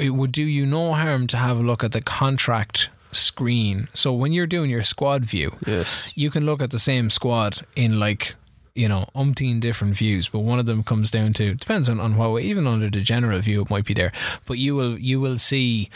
It 0.00 0.10
would 0.10 0.32
do 0.32 0.42
you 0.42 0.66
no 0.66 0.92
harm 0.94 1.26
to 1.28 1.36
have 1.36 1.58
a 1.58 1.62
look 1.62 1.84
at 1.84 1.92
the 1.92 2.00
contract 2.00 2.88
screen. 3.12 3.88
So 3.94 4.12
when 4.12 4.32
you're 4.32 4.46
doing 4.46 4.70
your 4.70 4.82
squad 4.82 5.24
view, 5.24 5.56
Yes. 5.66 6.12
you 6.16 6.30
can 6.30 6.44
look 6.46 6.60
at 6.62 6.70
the 6.70 6.78
same 6.78 7.10
squad 7.10 7.60
in 7.74 7.98
like 7.98 8.34
you 8.74 8.88
know 8.88 9.08
umpteen 9.14 9.58
different 9.58 9.96
views 9.96 10.28
but 10.28 10.40
one 10.40 10.58
of 10.58 10.66
them 10.66 10.82
comes 10.84 11.10
down 11.10 11.32
to 11.32 11.54
depends 11.54 11.88
on, 11.88 11.98
on 11.98 12.14
what 12.18 12.30
way 12.30 12.42
even 12.42 12.66
under 12.66 12.90
the 12.90 13.00
general 13.00 13.38
view 13.40 13.62
it 13.62 13.70
might 13.70 13.86
be 13.86 13.94
there 13.94 14.12
but 14.44 14.58
you 14.58 14.76
will 14.76 14.98
you 14.98 15.18
will 15.18 15.38
see 15.38 15.88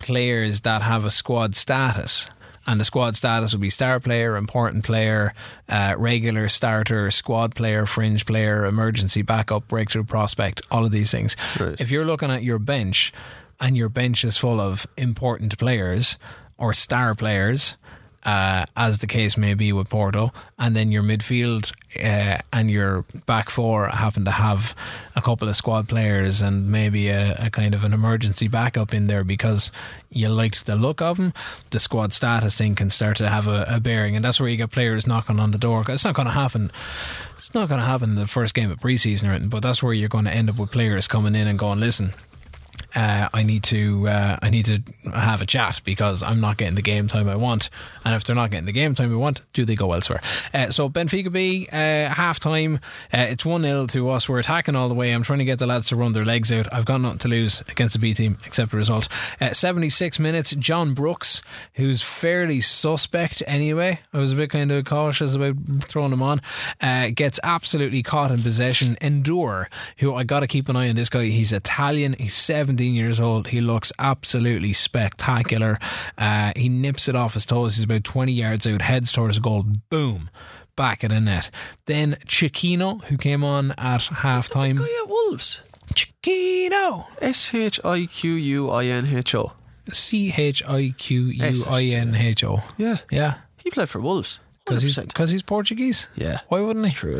players 0.00 0.62
that 0.62 0.82
have 0.82 1.04
a 1.04 1.10
squad 1.10 1.54
status 1.54 2.28
and 2.66 2.80
the 2.80 2.84
squad 2.84 3.14
status 3.14 3.52
will 3.52 3.60
be 3.60 3.68
star 3.68 4.00
player, 4.00 4.36
important 4.38 4.84
player, 4.84 5.34
uh, 5.68 5.94
regular 5.98 6.48
starter, 6.48 7.10
squad 7.10 7.54
player, 7.54 7.84
fringe 7.84 8.24
player, 8.24 8.64
emergency 8.64 9.20
backup, 9.20 9.68
breakthrough 9.68 10.02
prospect, 10.02 10.62
all 10.70 10.82
of 10.82 10.90
these 10.90 11.10
things. 11.10 11.36
Right. 11.60 11.78
If 11.78 11.90
you're 11.90 12.06
looking 12.06 12.30
at 12.30 12.42
your 12.42 12.58
bench 12.58 13.12
and 13.60 13.76
your 13.76 13.90
bench 13.90 14.24
is 14.24 14.38
full 14.38 14.62
of 14.62 14.86
important 14.96 15.58
players 15.58 16.16
or 16.58 16.72
star 16.72 17.14
players, 17.14 17.76
uh, 18.24 18.64
as 18.76 18.98
the 18.98 19.06
case 19.06 19.36
may 19.36 19.54
be 19.54 19.72
with 19.72 19.88
Porto, 19.88 20.32
and 20.58 20.74
then 20.74 20.90
your 20.90 21.02
midfield 21.02 21.72
uh, 22.02 22.38
and 22.52 22.70
your 22.70 23.04
back 23.26 23.50
four 23.50 23.88
happen 23.88 24.24
to 24.24 24.30
have 24.30 24.74
a 25.14 25.20
couple 25.20 25.48
of 25.48 25.56
squad 25.56 25.88
players 25.88 26.40
and 26.40 26.70
maybe 26.70 27.08
a, 27.08 27.36
a 27.38 27.50
kind 27.50 27.74
of 27.74 27.84
an 27.84 27.92
emergency 27.92 28.48
backup 28.48 28.94
in 28.94 29.06
there 29.06 29.24
because 29.24 29.70
you 30.10 30.28
liked 30.28 30.66
the 30.66 30.74
look 30.74 31.02
of 31.02 31.18
them, 31.18 31.32
the 31.70 31.78
squad 31.78 32.12
status 32.12 32.56
thing 32.56 32.74
can 32.74 32.88
start 32.88 33.16
to 33.18 33.28
have 33.28 33.46
a, 33.46 33.66
a 33.68 33.80
bearing, 33.80 34.16
and 34.16 34.24
that's 34.24 34.40
where 34.40 34.48
you 34.48 34.56
get 34.56 34.70
players 34.70 35.06
knocking 35.06 35.38
on 35.38 35.50
the 35.50 35.58
door. 35.58 35.84
It's 35.88 36.04
not 36.04 36.14
going 36.14 36.26
to 36.26 36.32
happen. 36.32 36.72
It's 37.36 37.52
not 37.52 37.68
going 37.68 37.80
to 37.80 37.86
happen 37.86 38.10
in 38.10 38.16
the 38.16 38.26
first 38.26 38.54
game 38.54 38.70
of 38.70 38.78
preseason 38.78 39.28
or 39.28 39.32
anything, 39.32 39.50
but 39.50 39.62
that's 39.62 39.82
where 39.82 39.92
you're 39.92 40.08
going 40.08 40.24
to 40.24 40.34
end 40.34 40.48
up 40.48 40.58
with 40.58 40.70
players 40.70 41.06
coming 41.06 41.34
in 41.34 41.46
and 41.46 41.58
going, 41.58 41.78
listen, 41.78 42.12
uh, 42.94 43.28
I 43.32 43.42
need 43.42 43.64
to 43.64 44.08
uh, 44.08 44.36
I 44.40 44.50
need 44.50 44.66
to 44.66 44.82
have 45.12 45.42
a 45.42 45.46
chat 45.46 45.80
because 45.84 46.22
I'm 46.22 46.40
not 46.40 46.56
getting 46.56 46.74
the 46.74 46.82
game 46.82 47.08
time 47.08 47.28
I 47.28 47.36
want. 47.36 47.70
And 48.04 48.14
if 48.14 48.24
they're 48.24 48.36
not 48.36 48.50
getting 48.50 48.66
the 48.66 48.72
game 48.72 48.94
time 48.94 49.10
we 49.10 49.16
want, 49.16 49.40
do 49.52 49.64
they 49.64 49.74
go 49.74 49.92
elsewhere? 49.92 50.20
Uh, 50.52 50.70
so 50.70 50.88
Benfica 50.88 51.32
B 51.32 51.68
uh, 51.72 51.76
half 52.08 52.38
time. 52.38 52.76
Uh, 53.12 53.26
it's 53.30 53.44
one 53.44 53.62
0 53.62 53.86
to 53.86 54.10
us. 54.10 54.28
We're 54.28 54.38
attacking 54.38 54.76
all 54.76 54.88
the 54.88 54.94
way. 54.94 55.12
I'm 55.12 55.22
trying 55.22 55.40
to 55.40 55.44
get 55.44 55.58
the 55.58 55.66
lads 55.66 55.88
to 55.88 55.96
run 55.96 56.12
their 56.12 56.24
legs 56.24 56.52
out. 56.52 56.72
I've 56.72 56.84
got 56.84 57.00
nothing 57.00 57.18
to 57.18 57.28
lose 57.28 57.62
against 57.68 57.94
the 57.94 57.98
B 57.98 58.14
team 58.14 58.38
except 58.44 58.70
the 58.70 58.76
result. 58.76 59.08
Uh, 59.40 59.52
76 59.52 60.18
minutes. 60.18 60.52
John 60.52 60.94
Brooks, 60.94 61.42
who's 61.74 62.02
fairly 62.02 62.60
suspect 62.60 63.42
anyway. 63.46 64.00
I 64.12 64.18
was 64.18 64.32
a 64.32 64.36
bit 64.36 64.50
kind 64.50 64.70
of 64.70 64.84
cautious 64.84 65.34
about 65.34 65.56
throwing 65.80 66.12
him 66.12 66.22
on. 66.22 66.40
Gets 67.14 67.40
absolutely 67.42 68.02
caught 68.02 68.30
in 68.30 68.42
possession. 68.42 68.96
Endure, 69.00 69.68
who 69.98 70.14
I 70.14 70.24
got 70.24 70.40
to 70.40 70.46
keep 70.46 70.68
an 70.68 70.76
eye 70.76 70.88
on 70.88 70.96
this 70.96 71.08
guy. 71.08 71.24
He's 71.24 71.52
Italian. 71.52 72.14
He's 72.18 72.34
17 72.84 72.94
years 72.94 73.20
old. 73.20 73.48
He 73.48 73.60
looks 73.62 73.92
absolutely 73.98 74.72
spectacular. 74.74 75.78
Uh, 76.18 76.52
he 76.54 76.68
nips 76.68 77.08
it 77.08 77.16
off 77.16 77.34
his 77.34 77.46
toes. 77.46 77.76
He's 77.76 77.84
about 77.84 78.04
20 78.04 78.32
yards 78.32 78.66
out, 78.66 78.82
heads 78.82 79.10
towards 79.12 79.38
goal. 79.38 79.64
Boom. 79.88 80.28
Back 80.76 81.02
at 81.04 81.10
the 81.10 81.20
net. 81.20 81.50
Then 81.86 82.16
Chiquinho, 82.26 83.02
who 83.04 83.16
came 83.16 83.42
on 83.42 83.72
at 83.78 84.02
half 84.02 84.50
time. 84.50 84.76
Guy 84.76 84.84
at 85.02 85.08
Wolves. 85.08 85.62
Chiquinho. 85.94 87.06
S 87.22 87.54
H 87.54 87.80
I 87.84 88.06
Q 88.06 88.32
U 88.32 88.70
I 88.70 88.84
N 88.86 89.06
H 89.06 89.34
O. 89.34 89.52
C 89.90 90.32
H 90.36 90.62
I 90.68 90.94
Q 90.98 91.20
U 91.22 91.64
I 91.70 91.84
N 91.84 92.14
H 92.14 92.44
O. 92.44 92.60
Yeah. 92.76 92.98
Yeah. 93.10 93.36
He 93.62 93.70
played 93.70 93.88
for 93.88 94.00
Wolves. 94.00 94.40
Because 94.64 94.80
he's, 94.82 94.96
100%. 94.96 95.12
'cause 95.12 95.30
he's 95.30 95.42
Portuguese. 95.42 96.08
Yeah. 96.14 96.38
Why 96.48 96.60
wouldn't 96.60 96.86
he? 96.86 96.94
True? 96.94 97.18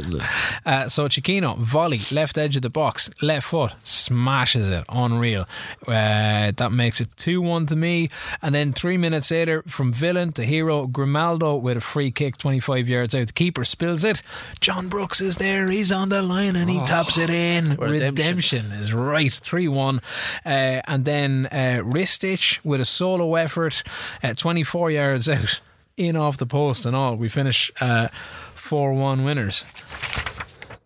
Uh, 0.65 0.89
so 0.89 1.09
Chiquinho, 1.09 1.59
volley, 1.59 2.01
left 2.11 2.39
edge 2.39 2.57
of 2.57 2.63
the 2.63 2.71
box, 2.71 3.11
left 3.21 3.47
foot, 3.49 3.75
smashes 3.85 4.71
it. 4.71 4.83
Unreal. 4.89 5.47
Uh, 5.87 6.53
that 6.57 6.71
makes 6.73 7.03
it 7.03 7.09
2 7.19 7.43
1 7.43 7.67
to 7.67 7.77
me. 7.77 8.09
And 8.41 8.55
then 8.55 8.73
three 8.73 8.97
minutes 8.97 9.31
later, 9.31 9.63
from 9.67 9.93
villain 9.93 10.33
to 10.33 10.45
hero, 10.47 10.87
Grimaldo 10.87 11.57
with 11.57 11.77
a 11.77 11.81
free 11.83 12.11
kick 12.11 12.39
25 12.39 12.89
yards 12.89 13.15
out. 13.15 13.27
The 13.27 13.33
keeper 13.35 13.65
spills 13.65 14.05
it. 14.05 14.23
John 14.61 14.89
Brooks 14.89 15.21
is 15.21 15.37
there. 15.37 15.69
He's 15.71 15.93
on 15.93 16.09
the 16.09 16.23
line 16.23 16.57
and 16.57 16.71
he 16.71 16.79
taps 16.87 17.19
it 17.19 17.29
in. 17.29 17.71
redemption. 17.79 17.91
Redemption 18.27 18.73
is 18.73 18.95
right. 18.95 19.31
3 19.33 19.69
1. 19.69 20.01
Uh, 20.47 20.49
and 20.49 21.05
then 21.05 21.47
uh, 21.53 21.83
Ristić 21.85 22.65
with 22.65 22.81
a 22.81 22.87
solo 22.87 23.35
effort 23.35 23.83
at 24.23 24.39
24 24.39 24.91
yards 24.93 25.29
out. 25.29 25.61
In 25.97 26.17
off 26.17 26.39
the 26.39 26.47
post 26.47 26.87
and 26.87 26.97
all. 26.97 27.17
We 27.17 27.29
finish 27.29 27.71
uh, 27.81 28.09
4 28.09 28.93
1 28.95 29.25
winners. 29.25 29.65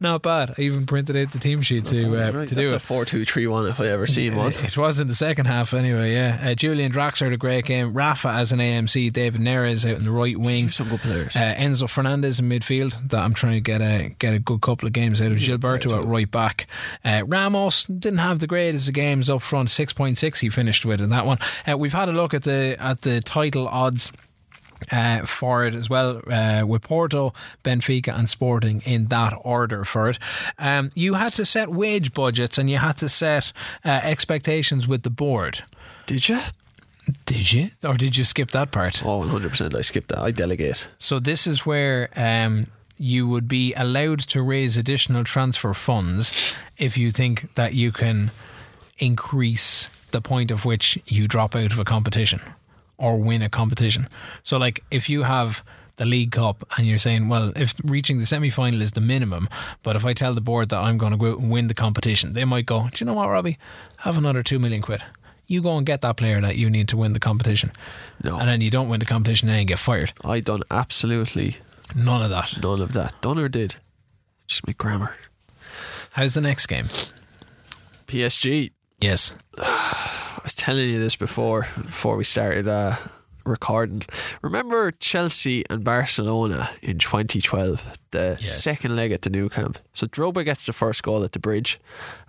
Not 0.00 0.22
bad. 0.22 0.54
I 0.56 0.60
even 0.62 0.86
printed 0.86 1.16
out 1.16 1.32
the 1.32 1.40
team 1.40 1.60
sheet 1.60 1.86
to 1.86 2.06
uh, 2.16 2.30
Right, 2.30 2.48
to 2.48 2.54
that's 2.54 2.70
do 2.70 2.76
a 2.76 2.78
four 2.78 3.04
two 3.04 3.24
three 3.24 3.48
one 3.48 3.66
if 3.66 3.80
I 3.80 3.86
ever 3.86 4.06
seen 4.06 4.36
one. 4.36 4.52
It 4.52 4.76
was 4.76 5.00
in 5.00 5.08
the 5.08 5.14
second 5.16 5.46
half 5.46 5.74
anyway, 5.74 6.12
yeah. 6.14 6.40
Uh, 6.40 6.54
Julian 6.54 6.92
Draxler 6.92 7.24
had 7.24 7.32
a 7.32 7.36
great 7.36 7.64
game. 7.64 7.92
Rafa 7.92 8.28
as 8.28 8.52
an 8.52 8.60
AMC. 8.60 9.12
David 9.12 9.40
Neres 9.40 9.90
out 9.90 9.96
in 9.98 10.04
the 10.04 10.12
right 10.12 10.38
wing. 10.38 10.70
Some 10.70 10.88
good 10.88 11.00
players. 11.00 11.34
Uh, 11.34 11.52
Enzo 11.58 11.90
Fernandez 11.90 12.38
in 12.38 12.48
midfield. 12.48 13.08
That 13.08 13.24
I'm 13.24 13.34
trying 13.34 13.54
to 13.54 13.60
get 13.60 13.80
a 13.80 14.14
get 14.20 14.34
a 14.34 14.38
good 14.38 14.60
couple 14.60 14.86
of 14.86 14.92
games 14.92 15.20
out 15.20 15.32
of 15.32 15.38
Gilberto 15.38 16.00
at 16.00 16.06
right 16.06 16.30
back. 16.30 16.68
Uh, 17.04 17.22
Ramos 17.26 17.84
didn't 17.86 18.20
have 18.20 18.38
the 18.38 18.46
greatest 18.46 18.86
of 18.86 18.94
games 18.94 19.28
up 19.28 19.42
front. 19.42 19.68
Six 19.68 19.92
point 19.92 20.16
six 20.16 20.38
he 20.38 20.48
finished 20.48 20.84
with 20.84 21.00
in 21.00 21.10
that 21.10 21.26
one. 21.26 21.38
Uh, 21.68 21.76
we've 21.76 21.92
had 21.92 22.08
a 22.08 22.12
look 22.12 22.34
at 22.34 22.44
the 22.44 22.76
at 22.78 23.00
the 23.00 23.20
title 23.20 23.66
odds 23.66 24.12
uh, 24.92 25.26
for 25.26 25.66
it 25.66 25.74
as 25.74 25.88
well 25.88 26.22
uh, 26.30 26.64
with 26.66 26.82
Porto, 26.82 27.32
Benfica, 27.64 28.16
and 28.16 28.28
Sporting 28.28 28.82
in 28.84 29.06
that 29.06 29.34
order 29.42 29.84
for 29.84 30.08
it. 30.08 30.18
Um, 30.58 30.90
you 30.94 31.14
had 31.14 31.32
to 31.34 31.44
set 31.44 31.68
wage 31.68 32.14
budgets 32.14 32.58
and 32.58 32.68
you 32.70 32.78
had 32.78 32.96
to 32.98 33.08
set 33.08 33.52
uh, 33.84 34.00
expectations 34.02 34.86
with 34.86 35.02
the 35.02 35.10
board. 35.10 35.62
Did 36.06 36.28
you? 36.28 36.38
Did 37.24 37.52
you, 37.52 37.70
or 37.82 37.94
did 37.94 38.18
you 38.18 38.24
skip 38.24 38.50
that 38.50 38.70
part? 38.70 39.02
Oh, 39.04 39.22
100%. 39.22 39.74
I 39.74 39.80
skipped 39.80 40.08
that. 40.08 40.18
I 40.18 40.30
delegate. 40.30 40.86
So 40.98 41.18
this 41.18 41.46
is 41.46 41.64
where. 41.64 42.10
Um, 42.16 42.66
you 43.00 43.28
would 43.28 43.46
be 43.46 43.72
allowed 43.74 44.18
to 44.18 44.42
raise 44.42 44.76
additional 44.76 45.22
transfer 45.22 45.72
funds 45.72 46.56
if 46.76 46.98
you 46.98 47.12
think 47.12 47.54
that 47.54 47.72
you 47.72 47.92
can 47.92 48.32
increase 48.98 49.88
the 50.10 50.20
point 50.20 50.50
of 50.50 50.64
which 50.64 50.98
you 51.06 51.28
drop 51.28 51.54
out 51.54 51.72
of 51.72 51.78
a 51.78 51.84
competition 51.84 52.40
or 52.98 53.16
win 53.16 53.42
a 53.42 53.48
competition. 53.48 54.08
So, 54.42 54.58
like, 54.58 54.84
if 54.90 55.08
you 55.08 55.22
have 55.22 55.64
the 55.96 56.04
League 56.04 56.32
Cup 56.32 56.64
and 56.76 56.86
you're 56.86 56.98
saying, 56.98 57.28
well, 57.28 57.52
if 57.56 57.74
reaching 57.84 58.18
the 58.18 58.26
semi 58.26 58.50
final 58.50 58.82
is 58.82 58.92
the 58.92 59.00
minimum, 59.00 59.48
but 59.82 59.96
if 59.96 60.04
I 60.04 60.12
tell 60.12 60.34
the 60.34 60.40
board 60.40 60.68
that 60.70 60.80
I'm 60.80 60.98
going 60.98 61.12
to 61.12 61.18
go 61.18 61.32
out 61.32 61.38
and 61.38 61.50
win 61.50 61.68
the 61.68 61.74
competition, 61.74 62.32
they 62.32 62.44
might 62.44 62.66
go, 62.66 62.88
do 62.88 63.02
you 63.02 63.06
know 63.06 63.14
what, 63.14 63.28
Robbie? 63.28 63.58
Have 63.98 64.16
another 64.18 64.42
two 64.42 64.58
million 64.58 64.82
quid. 64.82 65.02
You 65.46 65.62
go 65.62 65.76
and 65.76 65.86
get 65.86 66.02
that 66.02 66.16
player 66.16 66.40
that 66.40 66.56
you 66.56 66.68
need 66.68 66.88
to 66.88 66.96
win 66.96 67.14
the 67.14 67.20
competition. 67.20 67.72
No. 68.22 68.38
And 68.38 68.48
then 68.48 68.60
you 68.60 68.70
don't 68.70 68.88
win 68.88 69.00
the 69.00 69.06
competition 69.06 69.48
and 69.48 69.54
then 69.54 69.60
you 69.60 69.66
get 69.66 69.78
fired. 69.78 70.12
I 70.22 70.40
done 70.40 70.62
absolutely 70.70 71.56
None 71.96 72.22
of 72.22 72.30
that. 72.30 72.62
none 72.62 72.82
of 72.82 72.92
that. 72.92 73.20
Done 73.22 73.38
or 73.38 73.48
did. 73.48 73.76
Just 74.46 74.66
my 74.66 74.74
grammar. 74.74 75.16
How's 76.12 76.34
the 76.34 76.40
next 76.42 76.66
game? 76.66 76.84
PSG. 78.06 78.72
Yes. 79.00 79.34
Was 80.48 80.54
telling 80.54 80.88
you 80.88 80.98
this 80.98 81.14
before 81.14 81.66
before 81.84 82.16
we 82.16 82.24
started 82.24 82.66
uh, 82.66 82.96
recording. 83.44 84.00
Remember 84.40 84.90
Chelsea 84.92 85.62
and 85.68 85.84
Barcelona 85.84 86.70
in 86.82 86.96
2012, 86.98 87.98
the 88.12 88.38
Yes. 88.40 88.62
second 88.62 88.96
leg 88.96 89.12
at 89.12 89.20
the 89.20 89.28
Nou 89.28 89.50
Camp. 89.50 89.78
So 89.92 90.06
Drogba 90.06 90.46
gets 90.46 90.64
the 90.64 90.72
first 90.72 91.02
goal 91.02 91.22
at 91.22 91.32
the 91.32 91.38
bridge. 91.38 91.78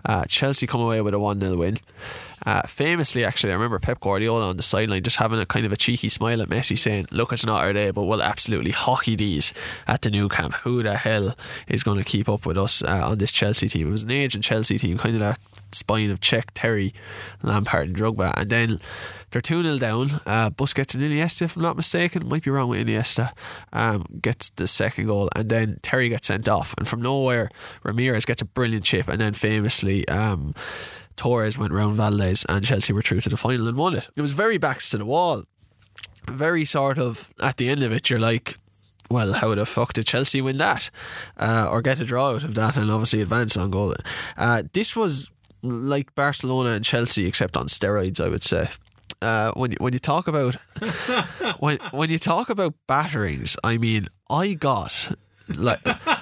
Uh, 0.04 0.26
Chelsea 0.28 0.66
come 0.66 0.82
away 0.82 1.00
with 1.00 1.14
a 1.14 1.18
1 1.18 1.40
0 1.40 1.56
win. 1.56 1.78
Uh, 2.46 2.62
famously, 2.66 3.24
actually, 3.24 3.50
I 3.50 3.54
remember 3.54 3.78
Pep 3.78 4.00
Guardiola 4.00 4.48
on 4.48 4.56
the 4.56 4.62
sideline 4.62 5.02
just 5.02 5.18
having 5.18 5.38
a 5.38 5.46
kind 5.46 5.66
of 5.66 5.72
a 5.72 5.76
cheeky 5.76 6.08
smile 6.08 6.40
at 6.40 6.48
Messi 6.48 6.78
saying, 6.78 7.06
Look, 7.10 7.32
it's 7.32 7.46
not 7.46 7.62
our 7.62 7.72
day, 7.72 7.90
but 7.90 8.04
we'll 8.04 8.22
absolutely 8.22 8.70
hockey 8.70 9.16
these 9.16 9.52
at 9.86 10.02
the 10.02 10.10
Nou 10.10 10.28
Camp. 10.28 10.54
Who 10.54 10.82
the 10.82 10.96
hell 10.96 11.34
is 11.68 11.82
going 11.82 11.98
to 11.98 12.04
keep 12.04 12.28
up 12.28 12.46
with 12.46 12.56
us 12.56 12.82
uh, 12.82 13.10
on 13.10 13.18
this 13.18 13.32
Chelsea 13.32 13.68
team? 13.68 13.88
It 13.88 13.92
was 13.92 14.04
an 14.04 14.10
aging 14.10 14.42
Chelsea 14.42 14.78
team, 14.78 14.98
kind 14.98 15.14
of 15.16 15.20
that 15.20 15.38
spine 15.72 16.10
of 16.10 16.20
Čech, 16.20 16.52
Terry, 16.54 16.92
Lampard, 17.42 17.88
and 17.88 17.96
Drogba. 17.96 18.32
And 18.36 18.50
then 18.50 18.80
they're 19.30 19.42
2 19.42 19.62
0 19.62 19.78
down. 19.78 20.10
Uh, 20.26 20.50
Busquets 20.50 20.94
and 20.94 21.04
Iniesta, 21.04 21.42
if 21.42 21.56
I'm 21.56 21.62
not 21.62 21.76
mistaken, 21.76 22.28
might 22.28 22.42
be 22.42 22.50
wrong 22.50 22.68
with 22.68 22.86
Iniesta, 22.86 23.30
um, 23.72 24.04
gets 24.20 24.48
the 24.50 24.66
second 24.66 25.06
goal. 25.06 25.28
And 25.36 25.48
then 25.48 25.78
Terry 25.82 26.08
gets 26.08 26.26
sent 26.26 26.48
off. 26.48 26.74
And 26.78 26.88
from 26.88 27.02
nowhere, 27.02 27.50
Ramires 27.84 28.26
gets 28.26 28.42
a 28.42 28.46
brilliant 28.46 28.84
chip. 28.84 29.08
And 29.08 29.20
then 29.20 29.32
famously, 29.32 30.06
um, 30.08 30.54
Torres 31.16 31.58
went 31.58 31.72
round 31.72 31.98
Valdés 31.98 32.44
and 32.48 32.64
Chelsea 32.64 32.92
were 32.92 33.02
through 33.02 33.20
to 33.22 33.28
the 33.28 33.36
final 33.36 33.68
and 33.68 33.76
won 33.76 33.94
it. 33.94 34.08
It 34.16 34.22
was 34.22 34.32
very 34.32 34.58
backs 34.58 34.90
to 34.90 34.98
the 34.98 35.04
wall. 35.04 35.44
Very 36.28 36.64
sort 36.64 36.98
of, 36.98 37.32
at 37.42 37.56
the 37.56 37.68
end 37.68 37.82
of 37.82 37.92
it, 37.92 38.10
you're 38.10 38.18
like, 38.18 38.56
well, 39.10 39.32
how 39.32 39.54
the 39.54 39.66
fuck 39.66 39.92
did 39.92 40.06
Chelsea 40.06 40.40
win 40.40 40.58
that? 40.58 40.90
Uh, 41.36 41.68
or 41.70 41.82
get 41.82 42.00
a 42.00 42.04
draw 42.04 42.30
out 42.30 42.44
of 42.44 42.54
that 42.54 42.76
and 42.76 42.90
obviously 42.90 43.20
advance 43.20 43.56
on 43.56 43.70
goal? 43.70 43.94
Uh, 44.36 44.62
this 44.72 44.94
was 44.94 45.30
like 45.62 46.14
Barcelona 46.14 46.70
and 46.70 46.84
Chelsea, 46.84 47.26
except 47.26 47.56
on 47.56 47.66
steroids, 47.66 48.24
I 48.24 48.28
would 48.28 48.44
say. 48.44 48.68
Uh, 49.20 49.52
when 49.52 49.72
you, 49.72 49.76
when 49.80 49.92
you 49.92 49.98
talk 49.98 50.28
about 50.28 50.54
when 51.58 51.78
when 51.90 52.08
you 52.08 52.18
talk 52.18 52.48
about 52.48 52.74
batterings, 52.86 53.56
I 53.62 53.76
mean, 53.76 54.06
I 54.30 54.54
got 54.54 55.14
like 55.56 55.80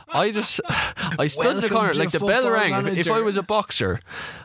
I 0.08 0.30
just 0.32 0.60
I 1.18 1.26
stood 1.26 1.56
in 1.56 1.62
the 1.62 1.68
corner 1.68 1.94
like 1.94 2.10
the 2.10 2.20
bell 2.20 2.50
rang. 2.50 2.86
If, 2.86 3.06
if 3.06 3.10
I 3.10 3.20
was 3.20 3.36
a 3.36 3.42
boxer, 3.42 4.00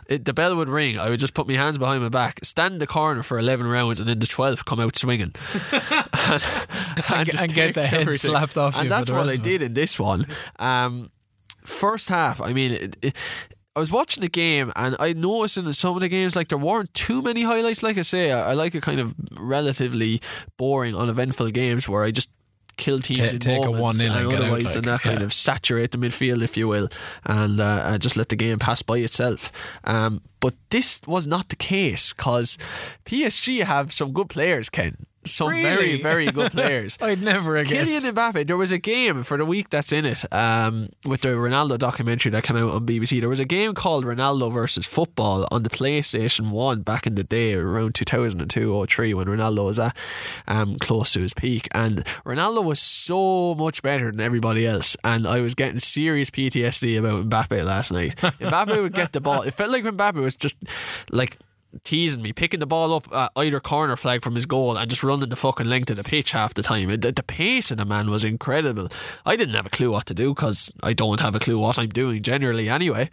it, 0.07 0.25
the 0.25 0.33
bell 0.33 0.55
would 0.55 0.69
ring. 0.69 0.99
I 0.99 1.09
would 1.09 1.19
just 1.19 1.33
put 1.33 1.47
my 1.47 1.53
hands 1.53 1.77
behind 1.77 2.03
my 2.03 2.09
back, 2.09 2.39
stand 2.43 2.73
in 2.73 2.79
the 2.79 2.87
corner 2.87 3.23
for 3.23 3.39
eleven 3.39 3.67
rounds, 3.67 3.99
and 3.99 4.09
in 4.09 4.19
the 4.19 4.27
twelfth 4.27 4.65
come 4.65 4.79
out 4.79 4.95
swinging 4.95 5.33
and, 5.71 6.43
and, 7.09 7.33
and 7.33 7.53
get 7.53 7.75
the 7.75 7.87
head 7.87 8.01
everything. 8.01 8.31
slapped 8.31 8.57
off 8.57 8.77
And 8.77 8.91
that's 8.91 9.09
what 9.09 9.29
I 9.29 9.37
did 9.37 9.61
in 9.61 9.73
this 9.73 9.99
one. 9.99 10.27
Um, 10.59 11.11
first 11.65 12.09
half, 12.09 12.41
I 12.41 12.53
mean. 12.53 12.71
It, 12.73 12.97
it, 13.01 13.17
I 13.75 13.79
was 13.79 13.91
watching 13.91 14.21
the 14.21 14.29
game 14.29 14.71
and 14.75 14.95
I 14.99 15.13
noticed 15.13 15.57
in 15.57 15.73
some 15.73 15.95
of 15.95 16.01
the 16.01 16.07
games 16.07 16.35
like 16.35 16.49
there 16.49 16.59
weren't 16.59 16.93
too 16.93 17.23
many 17.23 17.41
highlights. 17.41 17.81
Like 17.81 17.97
I 17.97 18.03
say, 18.03 18.31
I, 18.31 18.51
I 18.51 18.53
like 18.53 18.75
a 18.75 18.81
kind 18.81 18.99
of 18.99 19.15
relatively 19.39 20.21
boring, 20.57 20.95
uneventful 20.95 21.49
games 21.49 21.89
where 21.89 22.03
I 22.03 22.11
just 22.11 22.29
kill 22.77 22.99
teams 22.99 23.31
Ta- 23.31 23.35
in 23.35 23.39
take 23.39 23.61
a 23.61 23.71
moments 23.71 24.03
1-0 24.03 24.05
and 24.05 24.15
and 24.15 24.27
out, 24.27 24.33
otherwise 24.41 24.73
than 24.73 24.83
like, 24.83 25.01
that 25.01 25.01
kind 25.01 25.19
yeah. 25.19 25.25
of 25.25 25.33
saturate 25.33 25.91
the 25.91 25.97
midfield, 25.97 26.41
if 26.41 26.57
you 26.57 26.67
will, 26.67 26.89
and 27.25 27.59
uh, 27.59 27.63
uh, 27.63 27.97
just 27.97 28.17
let 28.17 28.29
the 28.29 28.35
game 28.35 28.59
pass 28.59 28.81
by 28.81 28.97
itself. 28.97 29.51
Um, 29.83 30.21
but 30.39 30.55
this 30.69 31.01
was 31.07 31.25
not 31.25 31.49
the 31.49 31.55
case 31.55 32.13
because 32.13 32.57
PSG 33.05 33.63
have 33.63 33.93
some 33.93 34.11
good 34.11 34.29
players, 34.29 34.69
Ken. 34.69 35.05
Some 35.25 35.49
very, 35.49 35.63
Really? 35.63 36.01
very 36.01 36.25
good 36.27 36.51
players. 36.51 36.97
I'd 37.01 37.21
never 37.21 37.57
have 37.57 37.67
guessed. 37.67 37.89
Kylian 37.89 38.11
Mbappe, 38.11 38.47
there 38.47 38.57
was 38.57 38.71
a 38.71 38.77
game 38.77 39.23
for 39.23 39.37
the 39.37 39.45
week 39.45 39.69
that's 39.69 39.91
in 39.91 40.05
it 40.05 40.23
um, 40.33 40.89
with 41.05 41.21
the 41.21 41.29
Ronaldo 41.29 41.77
documentary 41.77 42.31
that 42.31 42.43
came 42.43 42.57
out 42.57 42.73
on 42.73 42.85
BBC. 42.85 43.19
There 43.19 43.29
was 43.29 43.39
a 43.39 43.45
game 43.45 43.73
called 43.73 44.05
Ronaldo 44.05 44.51
versus 44.51 44.85
Football 44.85 45.47
on 45.51 45.63
the 45.63 45.69
PlayStation 45.69 46.51
1 46.51 46.81
back 46.81 47.07
in 47.07 47.15
the 47.15 47.23
day, 47.23 47.53
around 47.53 47.95
2002 47.95 48.73
or 48.73 48.85
3 48.85 49.13
when 49.13 49.27
Ronaldo 49.27 49.65
was 49.65 49.79
at 49.79 49.95
um, 50.47 50.75
close 50.77 51.13
to 51.13 51.19
his 51.19 51.33
peak. 51.33 51.67
And 51.73 51.97
Ronaldo 52.25 52.63
was 52.63 52.81
so 52.81 53.55
much 53.55 53.81
better 53.81 54.11
than 54.11 54.19
everybody 54.19 54.65
else. 54.67 54.97
And 55.03 55.27
I 55.27 55.41
was 55.41 55.55
getting 55.55 55.79
serious 55.79 56.29
PTSD 56.29 56.99
about 56.99 57.29
Mbappe 57.29 57.63
last 57.65 57.91
night. 57.91 58.15
Mbappe 58.17 58.81
would 58.81 58.93
get 58.93 59.13
the 59.13 59.21
ball. 59.21 59.41
It 59.43 59.53
felt 59.53 59.71
like 59.71 59.83
Mbappe 59.83 60.15
was 60.15 60.35
just 60.35 60.57
like 61.11 61.37
teasing 61.83 62.21
me, 62.21 62.33
picking 62.33 62.59
the 62.59 62.65
ball 62.65 62.93
up 62.93 63.13
at 63.13 63.31
either 63.35 63.59
corner 63.59 63.95
flag 63.95 64.21
from 64.21 64.35
his 64.35 64.45
goal 64.45 64.77
and 64.77 64.89
just 64.89 65.03
running 65.03 65.29
the 65.29 65.35
fucking 65.35 65.67
length 65.67 65.89
of 65.89 65.97
the 65.97 66.03
pitch 66.03 66.31
half 66.31 66.53
the 66.53 66.63
time. 66.63 66.89
It, 66.89 67.01
the, 67.01 67.11
the 67.11 67.23
pace 67.23 67.71
of 67.71 67.77
the 67.77 67.85
man 67.85 68.09
was 68.09 68.23
incredible. 68.23 68.89
I 69.25 69.35
didn't 69.35 69.55
have 69.55 69.65
a 69.65 69.69
clue 69.69 69.91
what 69.91 70.05
to 70.07 70.13
do 70.13 70.33
because 70.33 70.73
I 70.81 70.93
don't 70.93 71.19
have 71.19 71.35
a 71.35 71.39
clue 71.39 71.59
what 71.59 71.79
I'm 71.79 71.89
doing 71.89 72.21
generally 72.21 72.69
anyway. 72.69 73.09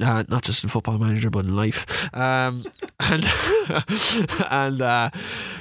Uh, 0.00 0.24
not 0.28 0.42
just 0.42 0.64
in 0.64 0.70
football 0.70 0.98
manager, 0.98 1.30
but 1.30 1.44
in 1.44 1.56
life. 1.56 2.12
Um, 2.14 2.64
and 3.00 3.24
and 4.50 4.82
uh, 4.82 5.10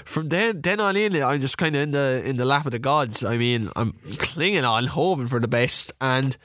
from 0.05 0.29
then 0.29 0.61
then 0.61 0.79
on 0.79 0.97
in, 0.97 1.21
I'm 1.21 1.39
just 1.39 1.57
kind 1.57 1.75
of 1.75 1.81
in 1.81 1.91
the 1.91 2.21
in 2.25 2.37
the 2.37 2.45
lap 2.45 2.65
of 2.65 2.71
the 2.71 2.79
gods. 2.79 3.23
I 3.23 3.37
mean, 3.37 3.69
I'm 3.75 3.93
clinging 4.17 4.65
on, 4.65 4.85
hoping 4.85 5.27
for 5.27 5.39
the 5.39 5.47
best, 5.47 5.93
and 6.01 6.37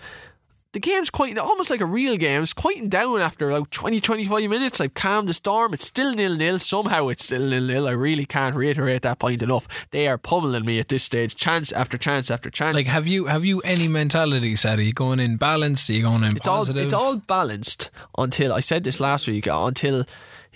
the 0.75 0.81
game's 0.81 1.09
quite 1.09 1.39
almost 1.39 1.71
like 1.71 1.81
a 1.81 1.87
real 1.87 2.17
game. 2.17 2.43
It's 2.43 2.53
quieting 2.53 2.89
down 2.89 3.21
after 3.21 3.51
like 3.53 3.71
20, 3.71 4.01
25 4.01 4.51
minutes. 4.51 4.81
I've 4.81 4.93
calmed 4.93 5.29
the 5.29 5.35
storm. 5.35 5.73
It's 5.73 5.87
still 5.87 6.13
nil 6.13 6.37
nil. 6.37 6.59
Somehow 6.59 7.09
it's 7.09 7.25
still 7.25 7.43
nil 7.43 7.63
nil. 7.63 7.87
I 7.87 7.93
really 7.93 8.27
can't 8.27 8.57
reiterate 8.57 9.03
that 9.03 9.21
point 9.21 9.41
enough. 9.41 9.69
They 9.93 10.09
are 10.09 10.19
pummeling 10.19 10.65
me 10.65 10.81
at 10.81 10.89
this 10.89 11.05
stage, 11.05 11.37
chance 11.37 11.71
after 11.71 11.97
chance 11.97 12.29
after 12.29 12.51
chance. 12.51 12.75
Like, 12.75 12.87
have 12.87 13.07
you 13.07 13.27
have 13.27 13.45
you 13.45 13.61
any 13.61 13.87
mentality 13.87 14.57
set? 14.57 14.81
Are 14.81 14.83
you 14.83 14.93
going 14.93 15.21
in 15.21 15.37
balanced? 15.37 15.89
Are 15.89 15.93
you 15.93 16.03
going 16.03 16.25
in 16.25 16.37
it's 16.37 16.49
all 16.49 16.69
it's 16.69 16.93
all 16.93 17.19
balanced 17.19 17.91
until 18.19 18.53
I 18.53 18.59
said 18.59 18.83
this 18.83 18.99
last 18.99 19.29
week. 19.29 19.47
Until 19.49 20.05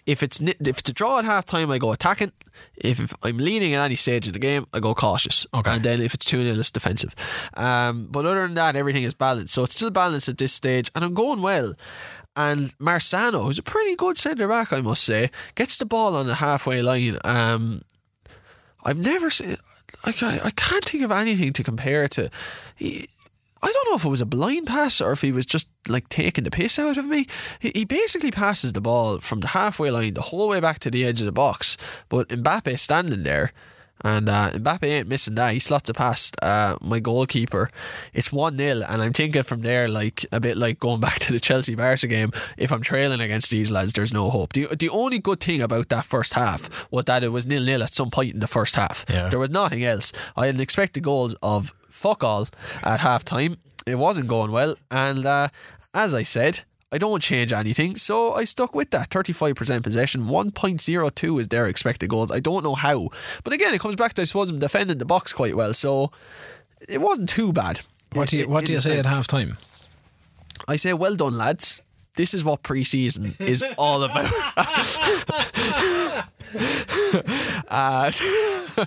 if 0.08 0.22
it's 0.22 0.40
if 0.40 0.78
it's 0.78 0.88
a 0.88 0.92
draw 0.94 1.18
at 1.18 1.26
half 1.26 1.44
time, 1.44 1.70
I 1.70 1.76
go 1.76 1.92
attacking. 1.92 2.32
If, 2.76 2.98
if 2.98 3.12
I'm 3.22 3.36
leading 3.36 3.74
at 3.74 3.84
any 3.84 3.94
stage 3.94 4.26
in 4.26 4.32
the 4.32 4.38
game, 4.38 4.66
I 4.72 4.80
go 4.80 4.94
cautious. 4.94 5.46
Okay. 5.52 5.70
And 5.70 5.82
then 5.82 6.00
if 6.00 6.14
it's 6.14 6.24
2 6.24 6.42
0, 6.42 6.58
it's 6.58 6.70
defensive. 6.70 7.14
Um, 7.54 8.08
but 8.10 8.24
other 8.24 8.40
than 8.46 8.54
that, 8.54 8.74
everything 8.74 9.02
is 9.02 9.12
balanced. 9.12 9.52
So 9.52 9.64
it's 9.64 9.76
still 9.76 9.90
balanced 9.90 10.30
at 10.30 10.38
this 10.38 10.54
stage, 10.54 10.90
and 10.94 11.04
I'm 11.04 11.12
going 11.12 11.42
well. 11.42 11.74
And 12.34 12.76
Marsano, 12.78 13.44
who's 13.44 13.58
a 13.58 13.62
pretty 13.62 13.96
good 13.96 14.16
centre 14.16 14.48
back, 14.48 14.72
I 14.72 14.80
must 14.80 15.04
say, 15.04 15.30
gets 15.56 15.76
the 15.76 15.84
ball 15.84 16.16
on 16.16 16.26
the 16.26 16.36
halfway 16.36 16.80
line. 16.80 17.18
Um, 17.24 17.82
I've 18.84 18.98
never 18.98 19.28
seen. 19.28 19.56
I, 20.06 20.40
I 20.44 20.50
can't 20.56 20.84
think 20.84 21.04
of 21.04 21.12
anything 21.12 21.52
to 21.52 21.62
compare 21.62 22.04
it 22.04 22.12
to. 22.12 22.30
He, 22.76 23.08
I 23.62 23.72
don't 23.72 23.90
know 23.90 23.96
if 23.96 24.04
it 24.04 24.10
was 24.10 24.20
a 24.20 24.26
blind 24.26 24.66
pass 24.66 25.00
or 25.00 25.12
if 25.12 25.22
he 25.22 25.32
was 25.32 25.46
just 25.46 25.68
like 25.88 26.08
taking 26.08 26.44
the 26.44 26.50
piss 26.50 26.78
out 26.78 26.96
of 26.96 27.06
me. 27.06 27.26
He, 27.58 27.72
he 27.74 27.84
basically 27.84 28.30
passes 28.30 28.72
the 28.72 28.80
ball 28.80 29.18
from 29.18 29.40
the 29.40 29.48
halfway 29.48 29.90
line 29.90 30.14
the 30.14 30.22
whole 30.22 30.48
way 30.48 30.60
back 30.60 30.78
to 30.80 30.90
the 30.90 31.04
edge 31.04 31.20
of 31.20 31.26
the 31.26 31.32
box, 31.32 31.76
but 32.08 32.28
Mbappe 32.28 32.68
is 32.68 32.82
standing 32.82 33.22
there. 33.22 33.52
And 34.04 34.28
uh, 34.28 34.50
Mbappe 34.52 34.84
ain't 34.84 35.08
missing 35.08 35.34
that. 35.34 35.52
He 35.52 35.58
slots 35.58 35.90
it 35.90 35.96
past 35.96 36.36
uh, 36.42 36.76
my 36.80 37.00
goalkeeper. 37.00 37.70
It's 38.12 38.32
1 38.32 38.56
0. 38.56 38.82
And 38.88 39.02
I'm 39.02 39.12
thinking 39.12 39.42
from 39.42 39.62
there, 39.62 39.88
like 39.88 40.24
a 40.30 40.40
bit 40.40 40.56
like 40.56 40.78
going 40.78 41.00
back 41.00 41.18
to 41.20 41.32
the 41.32 41.40
Chelsea 41.40 41.74
Barca 41.74 42.06
game, 42.06 42.30
if 42.56 42.72
I'm 42.72 42.82
trailing 42.82 43.20
against 43.20 43.50
these 43.50 43.70
lads, 43.70 43.92
there's 43.92 44.12
no 44.12 44.30
hope. 44.30 44.52
The, 44.52 44.66
the 44.66 44.88
only 44.88 45.18
good 45.18 45.40
thing 45.40 45.60
about 45.60 45.88
that 45.88 46.04
first 46.04 46.34
half 46.34 46.88
was 46.90 47.06
that 47.06 47.24
it 47.24 47.30
was 47.30 47.46
nil 47.46 47.62
nil 47.64 47.82
at 47.82 47.92
some 47.92 48.10
point 48.10 48.34
in 48.34 48.40
the 48.40 48.46
first 48.46 48.76
half. 48.76 49.04
Yeah. 49.08 49.28
There 49.28 49.38
was 49.38 49.50
nothing 49.50 49.84
else. 49.84 50.12
I 50.36 50.46
had 50.46 50.60
expected 50.60 51.02
goals 51.02 51.34
of 51.42 51.74
fuck 51.88 52.22
all 52.24 52.48
at 52.82 53.00
half 53.00 53.24
time. 53.24 53.58
It 53.86 53.96
wasn't 53.96 54.28
going 54.28 54.50
well. 54.50 54.76
And 54.90 55.24
uh, 55.26 55.48
as 55.94 56.14
I 56.14 56.22
said, 56.22 56.60
I 56.90 56.96
don't 56.98 57.20
change 57.22 57.52
anything, 57.52 57.96
so 57.96 58.32
I 58.32 58.44
stuck 58.44 58.74
with 58.74 58.90
that. 58.92 59.10
35% 59.10 59.82
possession, 59.82 60.22
1.02 60.22 61.40
is 61.40 61.48
their 61.48 61.66
expected 61.66 62.08
goals. 62.08 62.32
I 62.32 62.40
don't 62.40 62.62
know 62.64 62.74
how. 62.74 63.10
But 63.44 63.52
again, 63.52 63.74
it 63.74 63.80
comes 63.80 63.96
back 63.96 64.14
to, 64.14 64.22
I 64.22 64.24
suppose, 64.24 64.48
I'm 64.50 64.58
defending 64.58 64.96
the 64.98 65.04
box 65.04 65.32
quite 65.34 65.54
well, 65.54 65.74
so 65.74 66.10
it 66.88 67.00
wasn't 67.02 67.28
too 67.28 67.52
bad. 67.52 67.80
what 68.12 68.28
do 68.30 68.38
you 68.38 68.48
What 68.48 68.64
do 68.64 68.72
you 68.72 68.78
say 68.80 68.98
at 68.98 69.04
sense. 69.04 69.14
half 69.14 69.26
time? 69.26 69.58
I 70.66 70.76
say, 70.76 70.92
well 70.94 71.14
done, 71.14 71.36
lads. 71.36 71.82
This 72.16 72.32
is 72.34 72.42
what 72.42 72.62
pre-season 72.62 73.34
is 73.38 73.62
all 73.78 74.02
about. 74.02 74.32
uh, 77.68 78.10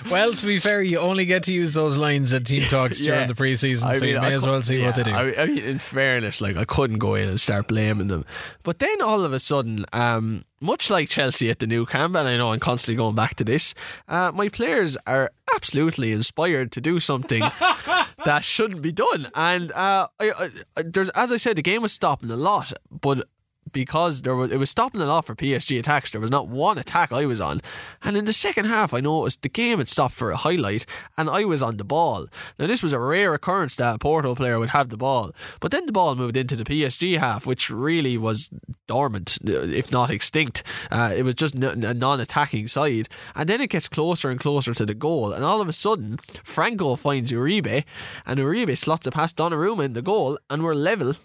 Well, 0.09 0.31
to 0.31 0.45
be 0.45 0.57
fair, 0.59 0.81
you 0.81 0.99
only 0.99 1.25
get 1.25 1.43
to 1.43 1.53
use 1.53 1.73
those 1.73 1.97
lines 1.97 2.33
at 2.33 2.45
team 2.45 2.61
talks 2.61 2.99
during 2.99 3.27
the 3.27 3.33
preseason, 3.33 3.83
I 3.85 3.97
so 3.97 4.05
you 4.05 4.21
may 4.21 4.27
I 4.27 4.33
as 4.33 4.45
well 4.45 4.61
see 4.61 4.81
what 4.81 4.95
they 4.95 5.03
do. 5.03 5.09
yeah, 5.11 5.33
I, 5.37 5.45
mean, 5.47 5.57
in 5.57 5.77
fairness, 5.79 6.39
like 6.39 6.55
I 6.55 6.63
couldn't 6.63 6.99
go 6.99 7.15
in 7.15 7.27
and 7.27 7.39
start 7.39 7.67
blaming 7.67 8.07
them. 8.07 8.23
But 8.63 8.79
then 8.79 9.01
all 9.01 9.25
of 9.25 9.33
a 9.33 9.39
sudden, 9.39 9.83
um, 9.91 10.45
much 10.61 10.89
like 10.89 11.09
Chelsea 11.09 11.49
at 11.49 11.59
the 11.59 11.67
Nou 11.67 11.85
Camp, 11.85 12.15
and 12.15 12.25
I 12.25 12.37
know 12.37 12.53
I'm 12.53 12.59
constantly 12.61 12.95
going 12.95 13.15
back 13.15 13.35
to 13.35 13.43
this, 13.43 13.73
uh, 14.07 14.31
my 14.33 14.47
players 14.47 14.95
are 15.05 15.29
absolutely 15.55 16.13
inspired 16.13 16.71
to 16.71 16.79
do 16.81 17.01
something 17.01 17.41
that 18.25 18.43
shouldn't 18.45 18.81
be 18.81 18.93
done. 18.93 19.27
And 19.35 19.73
uh, 19.73 20.07
I, 20.21 20.31
I- 20.77 20.83
there's, 20.85 21.09
as 21.09 21.33
I 21.33 21.37
said, 21.37 21.57
the 21.57 21.61
game 21.61 21.81
was 21.81 21.91
stopping 21.91 22.31
a 22.31 22.37
lot, 22.37 22.71
but 22.89 23.25
because 23.71 24.21
there 24.21 24.35
was 24.35 24.51
it 24.51 24.57
was 24.57 24.69
stopping 24.69 25.01
a 25.01 25.05
lot 25.05 25.25
for 25.25 25.35
PSG 25.35 25.79
attacks. 25.79 26.11
There 26.11 26.21
was 26.21 26.31
not 26.31 26.47
one 26.47 26.77
attack 26.77 27.11
I 27.11 27.25
was 27.25 27.39
on, 27.39 27.61
and 28.03 28.17
in 28.17 28.25
the 28.25 28.33
second 28.33 28.65
half, 28.65 28.93
I 28.93 28.99
noticed 28.99 29.41
the 29.41 29.49
game 29.49 29.77
had 29.77 29.89
stopped 29.89 30.15
for 30.15 30.31
a 30.31 30.37
highlight, 30.37 30.85
and 31.17 31.29
I 31.29 31.45
was 31.45 31.61
on 31.61 31.77
the 31.77 31.83
ball. 31.83 32.27
Now 32.57 32.67
this 32.67 32.83
was 32.83 32.93
a 32.93 32.99
rare 32.99 33.33
occurrence 33.33 33.75
that 33.77 33.95
a 33.95 33.99
Porto 33.99 34.35
player 34.35 34.59
would 34.59 34.69
have 34.69 34.89
the 34.89 34.97
ball, 34.97 35.31
but 35.59 35.71
then 35.71 35.85
the 35.85 35.91
ball 35.91 36.15
moved 36.15 36.37
into 36.37 36.55
the 36.55 36.63
PSG 36.63 37.17
half, 37.17 37.45
which 37.45 37.69
really 37.69 38.17
was 38.17 38.49
dormant, 38.87 39.37
if 39.43 39.91
not 39.91 40.09
extinct. 40.09 40.63
Uh, 40.91 41.13
it 41.15 41.23
was 41.23 41.35
just 41.35 41.55
a 41.55 41.93
non-attacking 41.93 42.67
side, 42.67 43.07
and 43.35 43.47
then 43.47 43.61
it 43.61 43.69
gets 43.69 43.87
closer 43.87 44.29
and 44.29 44.39
closer 44.39 44.73
to 44.73 44.85
the 44.85 44.93
goal, 44.93 45.31
and 45.31 45.43
all 45.43 45.61
of 45.61 45.69
a 45.69 45.73
sudden, 45.73 46.17
Franco 46.43 46.95
finds 46.95 47.31
Uribe, 47.31 47.83
and 48.25 48.39
Uribe 48.39 48.77
slots 48.77 49.07
it 49.07 49.13
past 49.13 49.37
Donnarumma 49.37 49.85
in 49.85 49.93
the 49.93 50.01
goal, 50.01 50.37
and 50.49 50.63
we're 50.63 50.75
level 50.75 51.15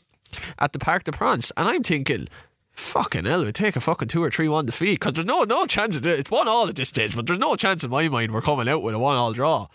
at 0.58 0.72
the 0.72 0.78
Parc 0.78 1.04
des 1.04 1.12
Princes. 1.12 1.52
and 1.56 1.68
I'm 1.68 1.82
thinking, 1.82 2.28
fucking 2.72 3.24
hell, 3.24 3.44
we 3.44 3.52
take 3.52 3.74
a 3.74 3.80
fucking 3.80 4.08
two 4.08 4.22
or 4.22 4.30
three 4.30 4.48
one 4.48 4.66
defeat 4.66 5.00
because 5.00 5.14
there's 5.14 5.26
no 5.26 5.42
no 5.44 5.66
chance 5.66 5.96
of 5.96 6.06
it. 6.06 6.20
It's 6.20 6.30
one 6.30 6.46
all 6.46 6.68
at 6.68 6.76
this 6.76 6.90
stage, 6.90 7.16
but 7.16 7.26
there's 7.26 7.38
no 7.38 7.56
chance 7.56 7.82
in 7.82 7.90
my 7.90 8.08
mind 8.08 8.32
we're 8.32 8.42
coming 8.42 8.68
out 8.68 8.82
with 8.82 8.94
a 8.94 8.98
one 8.98 9.16
all 9.16 9.32
draw. 9.32 9.66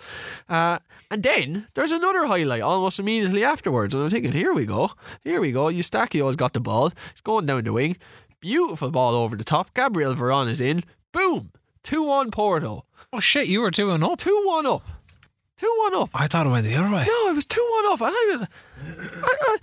Uh, 0.48 0.80
and 1.10 1.24
then 1.24 1.68
there's 1.74 1.92
another 1.92 2.26
highlight 2.26 2.62
almost 2.62 3.00
immediately 3.00 3.44
afterwards, 3.44 3.94
and 3.94 4.04
I'm 4.04 4.10
thinking, 4.10 4.32
here 4.32 4.54
we 4.54 4.66
go, 4.66 4.92
here 5.24 5.42
we 5.42 5.52
go. 5.52 5.66
Eustachio's 5.66 6.36
got 6.36 6.54
the 6.54 6.62
ball, 6.62 6.92
he's 7.12 7.22
going 7.22 7.46
down 7.48 7.64
the 7.64 7.74
wing, 7.74 7.98
beautiful 8.40 8.92
ball 8.92 9.16
over 9.16 9.36
the 9.36 9.44
top. 9.44 9.74
Gabriel 9.74 10.16
Veron 10.16 10.48
is 10.48 10.62
in, 10.62 10.84
boom, 11.12 11.52
two 11.84 12.04
one 12.04 12.32
Porto, 12.32 12.86
oh 13.12 13.20
shit, 13.20 13.48
you 13.48 13.62
were 13.62 13.72
two 13.72 13.90
and 13.90 14.04
up. 14.04 14.20
two 14.20 14.44
one 14.46 14.66
up, 14.68 14.84
two 15.58 15.76
one 15.80 15.96
up. 15.96 16.10
I 16.14 16.28
thought 16.28 16.46
it 16.46 16.50
went 16.50 16.66
the 16.66 16.76
other 16.76 16.94
way. 16.96 17.06
No, 17.08 17.30
it 17.30 17.36
was 17.36 17.46
two 17.46 17.68
one 17.82 17.86
off, 17.92 18.02
and 18.02 18.12
I 18.16 18.38
was, 18.38 18.48
I, 19.24 19.36
I, 19.42 19.58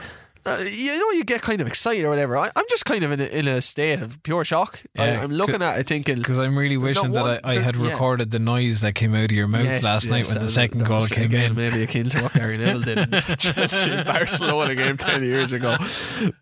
uh, 0.49 0.59
you 0.71 0.99
know, 0.99 1.11
you 1.13 1.25
get 1.25 1.43
kind 1.43 1.61
of 1.61 1.67
excited 1.67 2.05
or 2.05 2.09
whatever. 2.09 2.37
I, 2.37 2.51
I'm 2.57 2.65
just 2.69 2.85
kind 2.85 3.05
of 3.05 3.13
in 3.13 3.21
a, 3.21 3.25
in 3.27 3.47
a 3.49 3.61
state 3.61 4.01
of 4.01 4.23
pure 4.23 4.45
shock. 4.45 4.81
I, 4.99 5.09
Yeah, 5.11 5.23
I'm 5.23 5.31
looking 5.31 5.63
at 5.63 5.79
it 5.79 5.87
thinking. 5.87 6.17
Because 6.17 6.39
I'm 6.39 6.57
really 6.59 6.77
wishing 6.77 7.13
that 7.13 7.21
one- 7.23 7.41
I, 7.45 7.51
I 7.51 7.59
had 7.61 7.77
yeah. 7.77 7.91
recorded 7.91 8.31
the 8.31 8.39
noise 8.39 8.81
that 8.81 8.95
came 8.95 9.15
out 9.15 9.25
of 9.27 9.31
your 9.33 9.47
mouth 9.49 9.65
Yes, 9.65 9.83
last 9.85 10.09
night 10.09 10.27
when 10.29 10.39
the 10.41 10.49
second 10.49 10.85
goal 10.87 11.07
came 11.07 11.25
again, 11.27 11.51
in. 11.51 11.57
Maybe 11.57 11.83
akin 11.83 12.09
to 12.11 12.23
what 12.23 12.33
Gary 12.33 12.59
Neville 12.59 12.83
did 12.83 12.99
in 12.99 13.11
Chelsea 13.39 14.03
Barcelona 14.05 14.75
game 14.75 14.97
ten 14.97 15.23
years 15.23 15.53
ago. 15.53 15.77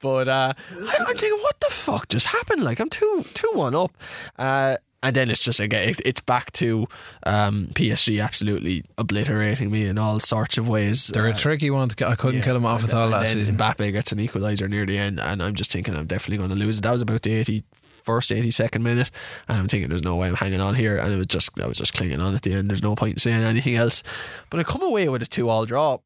But 0.01 0.29
uh, 0.29 0.53
I, 0.57 0.97
I'm 1.01 1.17
thinking, 1.17 1.39
what 1.43 1.59
the 1.61 1.71
fuck 1.71 2.09
just 2.09 2.27
happened? 2.27 2.63
Like 2.63 2.81
I'm 2.81 2.89
two 2.89 3.25
two 3.35 3.51
one 3.55 3.75
up. 3.75 3.97
Uh, 4.39 4.77
and 5.07 5.15
then 5.17 5.31
it's 5.31 5.43
just 5.45 5.61
again, 5.61 5.95
it's 6.05 6.21
back 6.21 6.51
to 6.53 6.87
um, 7.25 7.69
PSG 7.75 8.23
absolutely 8.23 8.83
obliterating 8.99 9.71
me 9.71 9.87
in 9.87 9.99
all 9.99 10.19
sorts 10.21 10.59
of 10.59 10.69
ways. 10.69 11.07
They're 11.09 11.27
a 11.29 11.31
Uh, 11.31 11.37
tricky 11.37 11.71
one. 11.71 11.89
To, 11.91 12.09
I 12.09 12.15
couldn't 12.17 12.39
yeah, 12.41 12.45
kill 12.45 12.55
them 12.55 12.67
off 12.67 12.83
at 12.85 12.93
all 12.93 13.09
last 13.09 13.33
season. 13.33 13.57
Mbappe 13.57 13.93
gets 13.93 14.13
an 14.13 14.19
equaliser 14.19 14.69
near 14.69 14.85
the 14.85 14.99
end, 14.99 15.21
and 15.21 15.43
I'm 15.43 15.55
just 15.55 15.71
thinking 15.73 15.95
I'm 15.95 16.07
definitely 16.07 16.39
going 16.39 16.51
to 16.51 16.57
lose 16.57 16.79
it. 16.79 16.83
That 16.83 16.93
was 16.93 17.03
about 17.03 17.23
the 17.23 17.43
81st, 17.45 18.43
82nd 18.43 18.83
minute, 18.83 19.11
and 19.49 19.59
I'm 19.59 19.69
thinking 19.69 19.89
there's 19.89 20.03
no 20.05 20.17
way 20.17 20.29
I'm 20.29 20.35
hanging 20.35 20.61
on 20.61 20.75
here, 20.75 20.97
and 20.99 21.13
it 21.13 21.17
was 21.17 21.27
just 21.27 21.59
I 21.61 21.67
was 21.67 21.79
just 21.79 21.95
clinging 21.95 22.21
on 22.21 22.35
at 22.35 22.43
the 22.43 22.53
end. 22.53 22.69
There's 22.69 22.83
no 22.83 22.97
point 22.97 23.13
in 23.13 23.19
saying 23.19 23.43
anything 23.45 23.77
else, 23.77 24.03
but 24.51 24.59
I 24.61 24.65
come 24.65 24.83
away 24.83 25.09
with 25.09 25.23
a 25.23 25.27
two-all 25.27 25.67
draw, 25.67 25.99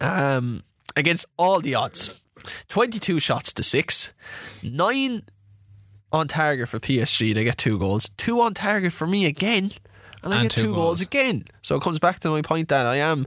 um, 0.00 0.62
against 0.96 1.26
all 1.36 1.60
the 1.60 1.74
odds. 1.74 2.18
22 2.68 3.20
shots 3.20 3.52
to 3.52 3.62
six, 3.62 4.12
nine 4.64 5.22
on 6.12 6.28
target 6.28 6.68
for 6.68 6.78
PSG. 6.78 7.34
They 7.34 7.44
get 7.44 7.56
two 7.58 7.78
goals, 7.78 8.10
two 8.16 8.40
on 8.40 8.54
target 8.54 8.92
for 8.92 9.06
me 9.06 9.26
again, 9.26 9.70
and 10.22 10.32
I 10.34 10.40
And 10.40 10.50
get 10.50 10.52
two 10.52 10.62
two 10.62 10.74
goals 10.74 10.84
goals. 10.84 11.00
again. 11.00 11.44
So 11.62 11.76
it 11.76 11.82
comes 11.82 11.98
back 11.98 12.20
to 12.20 12.28
my 12.30 12.42
point 12.42 12.68
that 12.68 12.86
I 12.86 12.96
am 12.96 13.26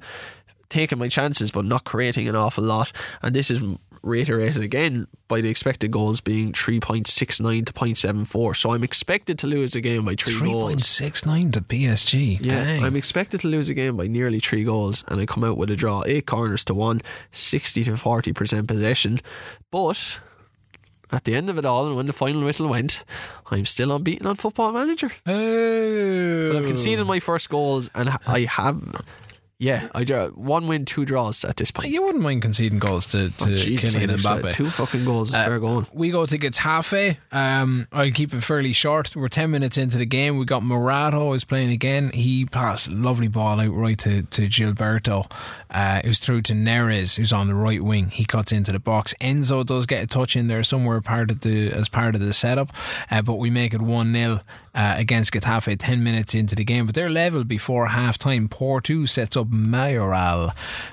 taking 0.69 0.97
my 0.99 1.07
chances 1.07 1.51
but 1.51 1.63
not 1.65 1.83
creating 1.83 2.27
an 2.27 2.35
awful 2.35 2.63
lot. 2.63 2.91
And 3.21 3.35
this 3.35 3.49
is 3.51 3.61
reiterated 4.01 4.61
again 4.61 5.07
by 5.27 5.41
the 5.41 5.49
expected 5.49 5.89
goals 5.89 6.21
being 6.21 6.53
3.69 6.53 7.65
to 7.65 7.73
0.74. 7.73 8.55
So 8.55 8.71
I'm 8.71 8.83
expected 8.83 9.39
to 9.39 9.47
lose 9.47 9.71
the 9.73 9.81
game 9.81 10.05
by 10.05 10.13
three, 10.13 10.33
Three 10.33 10.51
goals. 10.51 10.69
point 10.69 10.81
six 10.81 11.25
nine 11.25 11.51
to 11.51 11.61
PSG. 11.61 12.37
Yeah, 12.39 12.49
Dang. 12.63 12.83
I'm 12.83 12.95
expected 12.95 13.41
to 13.41 13.47
lose 13.47 13.67
a 13.69 13.73
game 13.73 13.97
by 13.97 14.05
nearly 14.07 14.39
three 14.39 14.63
goals, 14.63 15.03
and 15.09 15.19
I 15.19 15.25
come 15.25 15.43
out 15.43 15.57
with 15.57 15.71
a 15.71 15.75
draw. 15.75 16.03
Eight 16.05 16.27
corners 16.27 16.63
to 16.65 16.73
one, 16.75 17.01
60 17.31 17.83
to 17.85 17.91
40% 17.91 18.67
possession. 18.67 19.19
But 19.71 20.19
at 21.11 21.23
the 21.23 21.35
end 21.35 21.49
of 21.49 21.57
it 21.57 21.65
all, 21.65 21.87
and 21.87 21.95
when 21.95 22.07
the 22.07 22.13
final 22.13 22.41
whistle 22.43 22.67
went, 22.67 23.03
I'm 23.51 23.65
still 23.65 23.91
unbeaten 23.91 24.25
on 24.27 24.35
Football 24.35 24.71
Manager. 24.71 25.11
oh. 25.25 26.49
But 26.51 26.57
I've 26.59 26.67
conceded 26.67 27.05
my 27.07 27.19
first 27.19 27.49
goals, 27.49 27.89
and 27.95 28.09
I 28.27 28.41
have, 28.41 28.81
yeah, 29.57 29.87
I 29.95 30.03
draw 30.03 30.27
one 30.29 30.67
win, 30.67 30.83
two 30.85 31.05
draws 31.05 31.45
at 31.45 31.55
this 31.55 31.71
point. 31.71 31.89
You 31.89 32.03
wouldn't 32.03 32.23
mind 32.23 32.41
conceding 32.41 32.79
goals 32.79 33.05
to, 33.11 33.29
to 33.37 33.53
Oh, 33.53 33.55
Jesus, 33.55 33.95
Kylian 33.95 34.17
Mbappe. 34.17 34.51
Two 34.53 34.69
fucking 34.69 35.05
goals 35.05 35.29
is 35.29 35.35
Uh, 35.35 35.45
fair 35.45 35.59
going. 35.59 35.87
We 35.93 36.11
go 36.11 36.25
to 36.25 36.37
Getafe. 36.37 37.17
Um, 37.31 37.87
I'll 37.93 38.11
keep 38.11 38.33
it 38.33 38.41
fairly 38.43 38.73
short. 38.73 39.15
We're 39.15 39.29
10 39.29 39.49
minutes 39.51 39.77
into 39.77 39.97
the 39.97 40.05
game. 40.05 40.37
We 40.37 40.45
got 40.45 40.61
Morato 40.63 41.33
is 41.33 41.45
playing 41.45 41.71
again. 41.71 42.11
He 42.13 42.45
passed 42.45 42.91
lovely 42.91 43.27
ball 43.29 43.59
out 43.61 43.71
right 43.73 43.97
to, 43.99 44.23
to 44.23 44.47
Gilberto. 44.47 45.31
Uh, 45.71 46.01
was 46.05 46.19
through 46.19 46.41
to 46.43 46.53
Neres, 46.53 47.17
who's 47.17 47.33
on 47.33 47.47
the 47.47 47.55
right 47.55 47.83
wing. 47.83 48.09
He 48.09 48.23
cuts 48.23 48.51
into 48.51 48.71
the 48.71 48.79
box. 48.79 49.13
Enzo 49.19 49.65
does 49.65 49.85
get 49.85 50.03
a 50.03 50.07
touch 50.07 50.35
in 50.35 50.47
there 50.47 50.63
somewhere 50.63 51.01
part 51.01 51.29
of 51.31 51.41
the 51.41 51.69
as 51.71 51.89
part 51.89 52.15
of 52.15 52.21
the 52.21 52.31
setup, 52.33 52.69
uh, 53.11 53.21
but 53.21 53.35
we 53.35 53.49
make 53.49 53.73
it 53.73 53.81
1 53.81 54.13
0 54.13 54.39
uh, 54.73 54.93
against 54.97 55.33
Getafe 55.33 55.75
10 55.77 56.01
minutes 56.03 56.33
into 56.33 56.55
the 56.55 56.63
game. 56.63 56.85
But 56.85 56.95
they're 56.95 57.09
level 57.09 57.43
before 57.43 57.87
half 57.87 58.17
time. 58.17 58.47
Porto 58.47 59.03
sets 59.05 59.35
up 59.35 59.47
Mayoral, 59.55 60.51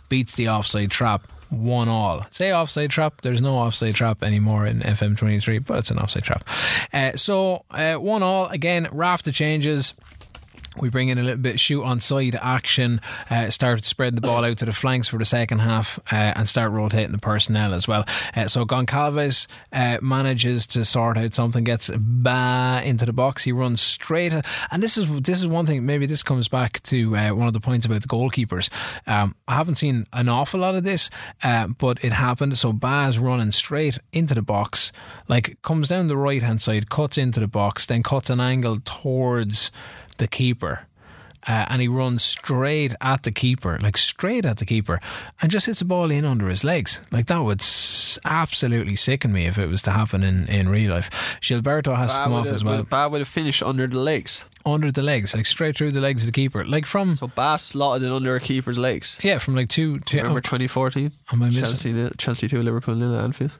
beats 0.08 0.34
the 0.34 0.48
offside 0.48 0.90
trap 0.90 1.26
one 1.52 1.88
all. 1.88 2.26
Say 2.30 2.52
offside 2.52 2.90
trap. 2.90 3.20
There's 3.20 3.42
no 3.42 3.54
offside 3.54 3.94
trap 3.94 4.22
anymore 4.22 4.66
in 4.66 4.80
FM23, 4.80 5.66
but 5.66 5.78
it's 5.78 5.90
an 5.90 5.98
offside 5.98 6.22
trap. 6.22 6.48
Uh, 6.92 7.12
so 7.16 7.64
uh, 7.70 7.94
one 7.94 8.22
all 8.22 8.46
again. 8.46 8.88
Raft 8.90 9.26
the 9.26 9.32
changes. 9.32 9.94
We 10.76 10.88
bring 10.88 11.08
in 11.08 11.18
a 11.18 11.22
little 11.22 11.42
bit 11.42 11.60
shoot 11.60 11.82
on 11.82 12.00
side 12.00 12.36
action, 12.40 13.00
uh, 13.30 13.50
start 13.50 13.84
spreading 13.84 14.14
the 14.14 14.26
ball 14.26 14.44
out 14.44 14.58
to 14.58 14.64
the 14.64 14.72
flanks 14.72 15.08
for 15.08 15.18
the 15.18 15.24
second 15.24 15.58
half, 15.58 15.98
uh, 16.10 16.32
and 16.36 16.48
start 16.48 16.72
rotating 16.72 17.12
the 17.12 17.18
personnel 17.18 17.74
as 17.74 17.86
well. 17.86 18.04
Uh, 18.34 18.48
so 18.48 18.64
Goncalves 18.64 19.46
uh, 19.72 19.98
manages 20.00 20.66
to 20.68 20.84
sort 20.84 21.18
out 21.18 21.34
something, 21.34 21.64
gets 21.64 21.90
ba 21.94 22.80
into 22.84 23.04
the 23.04 23.12
box. 23.12 23.44
He 23.44 23.52
runs 23.52 23.80
straight, 23.80 24.32
and 24.70 24.82
this 24.82 24.96
is 24.96 25.20
this 25.20 25.38
is 25.38 25.46
one 25.46 25.66
thing. 25.66 25.84
Maybe 25.84 26.06
this 26.06 26.22
comes 26.22 26.48
back 26.48 26.82
to 26.84 27.16
uh, 27.16 27.34
one 27.34 27.46
of 27.46 27.52
the 27.52 27.60
points 27.60 27.86
about 27.86 28.00
the 28.00 28.08
goalkeepers. 28.08 28.70
Um, 29.06 29.34
I 29.46 29.54
haven't 29.54 29.76
seen 29.76 30.06
an 30.12 30.28
awful 30.28 30.60
lot 30.60 30.74
of 30.74 30.84
this, 30.84 31.10
uh, 31.42 31.68
but 31.68 32.02
it 32.02 32.12
happened. 32.12 32.56
So 32.56 32.72
Baz 32.72 33.18
running 33.18 33.52
straight 33.52 33.98
into 34.12 34.34
the 34.34 34.42
box, 34.42 34.92
like 35.28 35.60
comes 35.62 35.88
down 35.88 36.08
the 36.08 36.16
right 36.16 36.42
hand 36.42 36.62
side, 36.62 36.88
cuts 36.88 37.18
into 37.18 37.40
the 37.40 37.48
box, 37.48 37.86
then 37.86 38.02
cuts 38.02 38.30
an 38.30 38.40
angle 38.40 38.78
towards 38.80 39.70
the 40.18 40.26
keeper. 40.28 40.86
Uh, 41.48 41.66
and 41.70 41.82
he 41.82 41.88
runs 41.88 42.22
straight 42.22 42.94
at 43.00 43.24
the 43.24 43.32
keeper, 43.32 43.76
like 43.82 43.96
straight 43.96 44.44
at 44.46 44.58
the 44.58 44.64
keeper, 44.64 45.00
and 45.40 45.50
just 45.50 45.66
hits 45.66 45.80
the 45.80 45.84
ball 45.84 46.08
in 46.08 46.24
under 46.24 46.48
his 46.48 46.62
legs. 46.62 47.00
Like 47.10 47.26
that 47.26 47.40
would 47.40 47.60
s- 47.60 48.16
absolutely 48.24 48.94
sicken 48.94 49.32
me 49.32 49.46
if 49.46 49.58
it 49.58 49.66
was 49.68 49.82
to 49.82 49.90
happen 49.90 50.22
in, 50.22 50.46
in 50.46 50.68
real 50.68 50.92
life. 50.92 51.10
Gilberto 51.40 51.96
has 51.96 52.14
to 52.14 52.20
come 52.20 52.32
off 52.32 52.46
as 52.46 52.62
well, 52.62 52.84
Bad 52.84 53.10
with 53.10 53.22
a 53.22 53.24
finish 53.24 53.60
under 53.60 53.88
the 53.88 53.98
legs. 53.98 54.44
under 54.64 54.92
the 54.92 55.02
legs, 55.02 55.34
like 55.34 55.46
straight 55.46 55.76
through 55.76 55.90
the 55.90 56.00
legs 56.00 56.22
of 56.22 56.26
the 56.26 56.32
keeper, 56.32 56.64
like 56.64 56.86
from 56.86 57.16
So 57.16 57.26
Bass 57.26 57.64
slotted 57.64 58.06
it 58.06 58.12
under 58.12 58.36
a 58.36 58.40
keeper's 58.40 58.78
legs. 58.78 59.18
yeah, 59.24 59.38
from 59.38 59.56
like 59.56 59.68
two. 59.68 59.98
two 59.98 60.18
Remember 60.18 60.40
2014? 60.40 61.10
am 61.32 61.42
I 61.42 61.46
missing? 61.46 61.62
Chelsea, 61.96 62.14
Chelsea 62.18 62.46
2, 62.46 62.62
Liverpool 62.62 63.02
at 63.02 63.24
Anfield. 63.24 63.50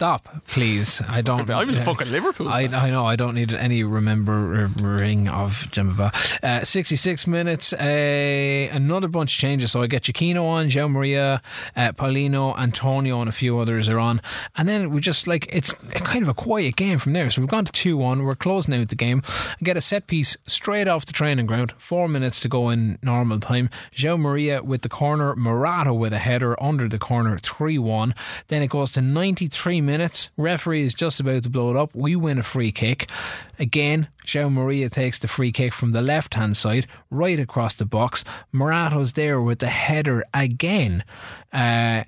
Stop, 0.00 0.46
please. 0.46 1.02
I 1.10 1.20
don't. 1.20 1.50
I'm 1.50 1.68
in 1.68 1.76
uh, 1.76 1.82
fucking 1.82 2.10
Liverpool. 2.10 2.48
I, 2.48 2.62
I 2.62 2.88
know. 2.88 3.04
I 3.04 3.16
don't 3.16 3.34
need 3.34 3.52
any 3.52 3.84
remembering 3.84 5.28
of 5.28 5.68
Jemba. 5.72 6.10
Uh, 6.42 6.64
66 6.64 7.26
minutes. 7.26 7.74
Uh, 7.74 8.70
another 8.72 9.08
bunch 9.08 9.34
of 9.34 9.38
changes. 9.38 9.72
So 9.72 9.82
I 9.82 9.88
get 9.88 10.04
Chiquinho 10.04 10.42
on, 10.42 10.70
João 10.70 10.90
Mário, 10.90 11.42
uh, 11.76 11.92
Paulino, 11.92 12.58
Antonio, 12.58 13.20
and 13.20 13.28
a 13.28 13.32
few 13.32 13.58
others 13.58 13.90
are 13.90 13.98
on. 13.98 14.22
And 14.56 14.66
then 14.66 14.88
we 14.88 15.00
just 15.02 15.26
like 15.26 15.46
it's 15.54 15.74
kind 15.74 16.22
of 16.22 16.28
a 16.30 16.34
quiet 16.34 16.76
game 16.76 16.98
from 16.98 17.12
there. 17.12 17.28
So 17.28 17.42
we've 17.42 17.50
gone 17.50 17.66
to 17.66 17.72
2 17.72 17.98
1. 17.98 18.22
We're 18.22 18.34
closing 18.36 18.72
out 18.72 18.88
the 18.88 18.96
game. 18.96 19.20
I 19.26 19.62
get 19.62 19.76
a 19.76 19.82
set 19.82 20.06
piece 20.06 20.34
straight 20.46 20.88
off 20.88 21.04
the 21.04 21.12
training 21.12 21.44
ground. 21.44 21.74
Four 21.76 22.08
minutes 22.08 22.40
to 22.40 22.48
go 22.48 22.70
in 22.70 22.98
normal 23.02 23.38
time. 23.38 23.68
João 23.92 24.18
Mário 24.18 24.62
with 24.62 24.80
the 24.80 24.88
corner. 24.88 25.34
Morato 25.34 25.94
with 25.94 26.14
a 26.14 26.18
header 26.18 26.56
under 26.58 26.88
the 26.88 26.98
corner. 26.98 27.36
3 27.36 27.76
1. 27.76 28.14
Then 28.48 28.62
it 28.62 28.70
goes 28.70 28.92
to 28.92 29.02
93 29.02 29.82
minutes. 29.82 29.89
Referee 30.36 30.82
is 30.82 30.94
just 30.94 31.20
about 31.20 31.42
to 31.42 31.50
blow 31.50 31.70
it 31.70 31.76
up. 31.76 31.94
We 31.94 32.16
win 32.16 32.38
a 32.38 32.42
free 32.42 32.72
kick. 32.72 33.10
Again, 33.58 34.08
João 34.24 34.52
Mário 34.54 34.90
takes 34.90 35.18
the 35.18 35.28
free 35.28 35.52
kick 35.52 35.72
from 35.72 35.92
the 35.92 36.02
left 36.02 36.34
hand 36.34 36.56
side, 36.56 36.86
right 37.10 37.38
across 37.38 37.74
the 37.74 37.84
box. 37.84 38.24
Morato's 38.52 39.14
there 39.14 39.40
with 39.40 39.58
the 39.58 39.68
header 39.68 40.24
again. 40.32 41.04
Uh, 41.52 42.04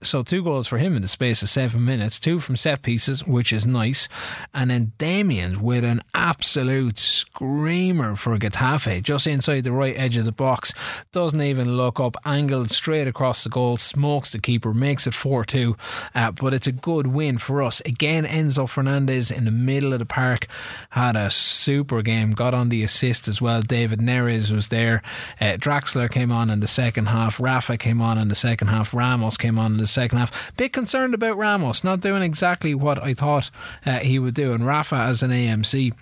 so 0.00 0.22
two 0.22 0.42
goals 0.44 0.68
for 0.68 0.78
him 0.78 0.94
in 0.94 1.02
the 1.02 1.08
space 1.08 1.42
of 1.42 1.48
seven 1.48 1.84
minutes, 1.84 2.20
two 2.20 2.38
from 2.38 2.56
set 2.56 2.82
pieces, 2.82 3.26
which 3.26 3.52
is 3.52 3.66
nice, 3.66 4.08
and 4.54 4.70
then 4.70 4.92
Damien 4.96 5.60
with 5.60 5.84
an 5.84 6.00
absolute 6.14 6.98
screamer 6.98 8.14
for 8.14 8.38
Getafe, 8.38 9.02
just 9.02 9.26
inside 9.26 9.64
the 9.64 9.72
right 9.72 9.96
edge 9.96 10.16
of 10.16 10.24
the 10.24 10.32
box, 10.32 10.72
doesn't 11.10 11.42
even 11.42 11.76
look 11.76 11.98
up, 11.98 12.16
angled 12.24 12.70
straight 12.70 13.08
across 13.08 13.42
the 13.42 13.50
goal, 13.50 13.76
smokes 13.76 14.30
the 14.30 14.38
keeper, 14.38 14.72
makes 14.72 15.06
it 15.06 15.14
four 15.14 15.44
two, 15.44 15.76
uh, 16.14 16.30
but 16.30 16.54
it's 16.54 16.68
a 16.68 16.72
good 16.72 17.08
win 17.08 17.36
for 17.38 17.60
us. 17.60 17.80
Again, 17.80 18.24
Enzo 18.24 18.68
Fernandez 18.68 19.32
in 19.32 19.46
the 19.46 19.50
middle 19.50 19.92
of 19.92 19.98
the 19.98 20.06
park 20.06 20.46
had 20.90 21.16
a 21.16 21.28
super 21.28 22.02
game, 22.02 22.32
got 22.32 22.54
on 22.54 22.68
the 22.68 22.84
assist 22.84 23.26
as 23.26 23.42
well. 23.42 23.62
David 23.62 23.98
Neres 23.98 24.52
was 24.52 24.68
there, 24.68 25.02
uh, 25.40 25.56
Draxler 25.56 26.08
came 26.08 26.30
on 26.30 26.50
in 26.50 26.60
the 26.60 26.68
second 26.68 27.06
half, 27.06 27.40
Rafa 27.40 27.76
came 27.76 28.00
on 28.00 28.16
in 28.16 28.28
the 28.28 28.36
second 28.36 28.68
half, 28.68 28.94
Ramos 28.94 29.36
came 29.36 29.58
on 29.58 29.72
in 29.72 29.78
the 29.78 29.87
second 29.88 30.18
half. 30.18 30.54
Bit 30.56 30.72
concerned 30.72 31.14
about 31.14 31.36
Ramos 31.36 31.84
not 31.84 32.00
doing 32.00 32.22
exactly 32.22 32.74
what 32.74 33.02
I 33.02 33.14
thought 33.14 33.50
uh, 33.84 33.98
he 33.98 34.18
would 34.18 34.34
do, 34.34 34.52
and 34.52 34.66
Rafa 34.66 34.96
as 34.96 35.22
an 35.22 35.30
AMC 35.30 35.92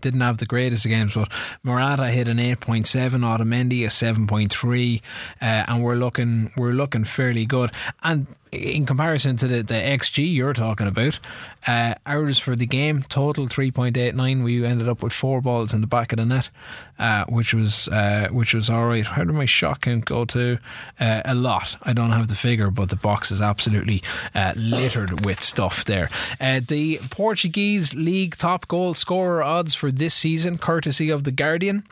didn't 0.00 0.20
have 0.20 0.38
the 0.38 0.46
greatest 0.46 0.84
of 0.84 0.90
games, 0.90 1.14
but 1.14 1.30
Morato 1.62 2.04
hit 2.04 2.28
an 2.28 2.38
8.7, 2.38 2.84
Otamendi 2.84 3.84
a 3.84 3.88
7.3, 3.88 5.00
uh, 5.40 5.44
and 5.66 5.82
we're 5.82 5.94
looking 5.94 6.52
we're 6.56 6.72
looking 6.72 7.04
fairly 7.04 7.46
good. 7.46 7.70
And 8.02 8.26
in 8.52 8.86
comparison 8.86 9.36
to 9.38 9.46
the, 9.46 9.62
the 9.62 9.74
XG 9.74 10.34
you're 10.34 10.52
talking 10.52 10.86
about, 10.86 11.18
uh, 11.66 11.94
ours 12.06 12.38
for 12.38 12.56
the 12.56 12.66
game 12.66 13.02
total 13.02 13.46
3.89. 13.46 14.42
We 14.44 14.64
ended 14.64 14.88
up 14.88 15.02
with 15.02 15.12
four 15.12 15.40
balls 15.40 15.74
in 15.74 15.80
the 15.80 15.86
back 15.86 16.12
of 16.12 16.18
the 16.18 16.24
net, 16.24 16.50
uh, 16.98 17.24
which 17.28 17.52
was 17.54 17.88
uh, 17.88 18.28
which 18.30 18.54
was 18.54 18.70
all 18.70 18.86
right. 18.86 19.04
How 19.04 19.24
did 19.24 19.32
my 19.34 19.44
shot 19.44 19.80
count 19.82 20.04
go 20.04 20.24
to? 20.26 20.58
Uh, 20.98 21.22
a 21.24 21.34
lot. 21.34 21.76
I 21.82 21.92
don't 21.92 22.12
have 22.12 22.28
the 22.28 22.34
figure, 22.34 22.70
but 22.70 22.90
the 22.90 22.96
box 22.96 23.30
is 23.30 23.42
absolutely 23.42 24.02
uh, 24.34 24.54
littered 24.56 25.24
with 25.24 25.42
stuff 25.42 25.84
there. 25.84 26.08
Uh, 26.40 26.60
the 26.66 27.00
Portuguese 27.10 27.94
league 27.94 28.36
top 28.36 28.68
goal 28.68 28.94
scorer 28.94 29.42
odds 29.42 29.74
for 29.74 29.90
this 29.90 30.14
season, 30.14 30.58
courtesy 30.58 31.10
of 31.10 31.24
the 31.24 31.32
Guardian. 31.32 31.84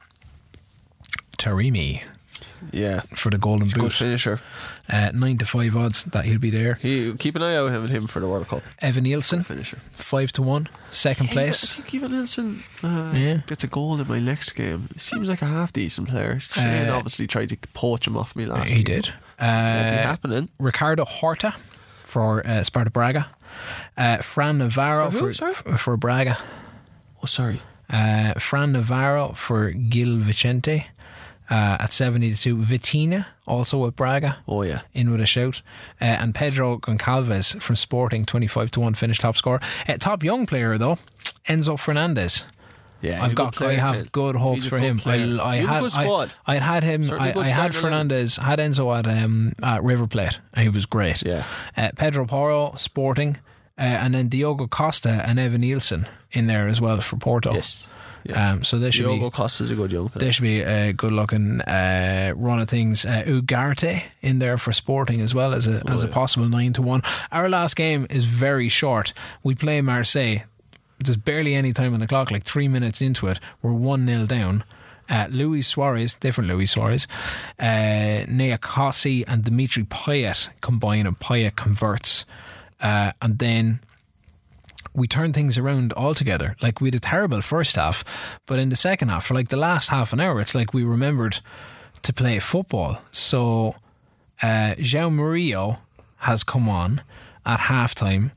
Taremi. 1.39 2.03
Yeah. 2.73 3.01
for 3.01 3.31
the 3.31 3.39
Golden 3.39 3.69
Boot. 3.69 3.93
finisher. 3.93 4.41
Uh, 4.89 5.11
nine 5.13 5.37
to 5.39 5.45
five 5.45 5.75
odds 5.77 6.05
that 6.05 6.25
he'll 6.25 6.39
be 6.39 6.51
there. 6.51 6.75
He, 6.81 7.13
keep 7.15 7.35
an 7.37 7.43
eye 7.43 7.57
out 7.57 7.71
on 7.73 7.89
him 7.89 8.07
for 8.07 8.21
the 8.21 8.29
World 8.29 8.47
Cup. 8.47 8.63
Evanilson, 8.81 9.45
Finisher. 9.45 9.79
five 9.91 10.31
to 10.33 10.43
one, 10.43 10.69
second 10.93 11.29
I 11.31 11.33
place. 11.33 11.75
think 11.75 12.03
Evanilson 12.03 12.61
uh, 12.85 13.17
Yeah. 13.17 13.39
gets 13.47 13.65
a 13.65 13.67
goal 13.67 14.01
in 14.01 14.07
my 14.07 14.21
next 14.21 14.53
game. 14.53 14.89
He 14.93 15.01
seems 15.01 15.29
like 15.29 15.43
a 15.43 15.47
half 15.47 15.73
decent 15.73 16.09
player. 16.09 16.39
Shane 16.39 16.89
Uh, 16.89 16.95
obviously 16.95 17.27
tried 17.27 17.49
to 17.49 17.57
poach 17.75 18.07
him 18.07 18.17
off 18.17 18.37
me 18.37 18.47
last 18.47 18.69
He 18.69 18.77
week. 18.77 18.87
did. 18.87 19.07
Won't 19.07 19.17
be 19.41 19.45
Uh, 19.45 20.07
happening. 20.07 20.49
Ricardo 20.61 21.05
Horta 21.05 21.53
for 22.03 22.47
uh, 22.47 22.63
Sparta 22.63 22.91
Braga. 22.91 23.27
Uh, 23.97 24.19
Fran 24.19 24.59
Navarro 24.59 25.11
For 25.11 25.19
who, 25.19 25.27
for, 25.27 25.33
sorry? 25.35 25.53
f- 25.53 25.81
for 25.81 25.97
Braga. 25.97 26.39
Oh, 27.23 27.27
sorry. 27.27 27.61
Uh, 27.91 28.35
Fran 28.35 28.73
Navarro 28.73 29.33
for 29.33 29.73
Gil 29.73 30.19
Vicente 30.19 30.87
uh, 31.51 31.79
at 31.81 31.93
72. 31.93 32.57
Vitinha 32.57 33.27
also 33.47 33.79
with 33.79 33.97
Braga. 33.97 34.39
Oh, 34.47 34.63
yeah. 34.63 34.83
In 34.93 35.11
with 35.11 35.21
a 35.21 35.27
shout. 35.27 35.63
Uh, 36.01 36.05
and 36.05 36.35
Pedro 36.35 36.79
Goncalves 36.79 37.61
from 37.61 37.77
Sporting, 37.77 38.25
25 38.25 38.71
to 38.73 38.81
1, 38.81 38.95
finished 38.95 39.21
top 39.21 39.37
scorer. 39.37 39.61
Uh, 39.89 39.97
top 39.99 40.23
young 40.23 40.47
player, 40.47 40.79
though, 40.79 40.99
Enzo 41.47 41.79
Fernandez. 41.79 42.47
Yeah, 43.03 43.23
I've 43.23 43.35
got. 43.35 43.61
I 43.61 43.75
have 43.75 44.11
good 44.11 44.37
hopes 44.37 44.67
for 44.67 44.79
good 44.79 44.87
him. 44.87 44.99
player. 44.99 45.39
I, 45.41 45.49
I 45.49 45.57
had. 45.57 45.83
good 45.83 45.91
squad. 45.93 46.33
I, 46.47 46.57
I 46.57 46.59
had 46.59 46.83
him. 46.83 47.11
I, 47.11 47.33
I 47.35 47.47
had. 47.47 47.75
Fernandez. 47.75 48.37
Had 48.37 48.59
Enzo 48.59 48.99
at 48.99 49.07
um, 49.07 49.53
at 49.63 49.83
River 49.83 50.07
Plate, 50.07 50.41
and 50.55 50.63
he 50.63 50.71
was 50.71 50.87
great. 50.87 51.23
Yeah. 51.23 51.45
Uh, 51.77 51.91
Pedro 51.95 52.27
Porro, 52.27 52.73
Sporting, 52.77 53.37
uh, 53.79 53.83
and 53.83 54.15
then 54.15 54.29
Diogo 54.29 54.67
Costa 54.67 55.23
and 55.27 55.39
Evanilson 55.39 56.09
in 56.33 56.47
there 56.47 56.69
as 56.69 56.81
well 56.81 57.01
for 57.01 57.17
Porto. 57.17 57.53
Yes. 57.53 57.87
Yeah. 58.29 58.53
Um, 58.53 58.65
so 58.65 58.79
they 58.79 58.91
should 58.91 59.07
Diogo 59.07 59.21
be. 59.21 59.27
A 59.27 59.31
good. 60.09 60.21
They 60.21 60.31
should 60.31 60.43
be 60.43 60.61
a 60.61 60.93
good 60.93 61.13
looking 61.13 61.61
uh, 61.63 62.33
run 62.37 62.61
of 62.61 62.69
things. 62.69 63.05
Uh, 63.05 63.23
Ugarte 63.27 64.03
in 64.21 64.39
there 64.39 64.59
for 64.59 64.73
Sporting 64.73 65.21
as 65.21 65.35
well 65.35 65.55
as 65.55 65.67
a 65.69 65.83
as 65.89 66.03
a 66.05 66.09
possible 66.09 66.49
nine 66.49 66.73
to 66.75 66.83
one. 66.83 67.03
Our 67.33 67.49
last 67.49 67.77
game 67.77 68.07
is 68.11 68.25
very 68.25 68.69
short. 68.69 69.13
We 69.43 69.55
play 69.55 69.81
Marseille. 69.81 70.45
There's 70.99 71.17
barely 71.17 71.55
any 71.55 71.73
time 71.73 71.95
on 71.95 72.01
the 72.01 72.07
clock. 72.07 72.31
Like 72.31 72.45
three 72.45 72.69
minutes 72.69 73.03
into 73.03 73.27
it, 73.27 73.39
we're 73.63 73.73
one 73.73 74.07
0 74.07 74.27
down. 74.27 74.65
Uh, 75.09 75.29
Luis 75.31 75.69
Suarez, 75.69 76.15
different 76.15 76.51
Luis 76.51 76.73
Suarez, 76.73 77.07
uh, 77.61 78.25
Nea 78.27 78.59
Kossi 78.59 79.23
and 79.29 79.45
Dimitri 79.45 79.85
Payet 79.85 80.49
combine 80.61 81.07
and 81.07 81.17
Payet 81.19 81.55
converts. 81.55 82.27
Uh, 82.83 83.13
and 83.23 83.39
then 83.39 83.81
we 84.97 85.07
turned 85.07 85.35
things 85.35 85.59
around 85.59 85.93
altogether. 85.93 86.57
Like 86.63 86.81
we 86.81 86.89
had 86.89 86.95
a 86.95 87.01
terrible 87.01 87.43
first 87.43 87.77
half, 87.77 88.05
but 88.47 88.59
in 88.59 88.71
the 88.71 88.77
second 88.77 89.09
half, 89.11 89.27
for 89.27 89.35
like 89.35 89.49
the 89.49 89.57
last 89.57 89.91
half 89.91 90.13
an 90.13 90.21
hour, 90.21 90.41
it's 90.41 90.55
like 90.55 90.73
we 90.73 90.85
remembered 90.85 91.41
to 92.03 92.13
play 92.13 92.39
football. 92.39 92.99
So 93.13 93.77
uh, 94.43 94.75
João 94.79 95.13
Murillo 95.13 95.79
has 96.19 96.43
come 96.45 96.69
on 96.69 97.03
at 97.45 97.61
halftime. 97.61 98.33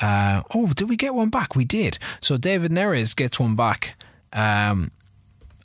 Uh, 0.00 0.42
oh, 0.54 0.66
did 0.68 0.88
we 0.88 0.96
get 0.96 1.14
one 1.14 1.30
back? 1.30 1.56
We 1.56 1.64
did. 1.64 1.98
So 2.20 2.36
David 2.36 2.70
Neres 2.70 3.16
gets 3.16 3.40
one 3.40 3.56
back. 3.56 3.96
Um, 4.32 4.90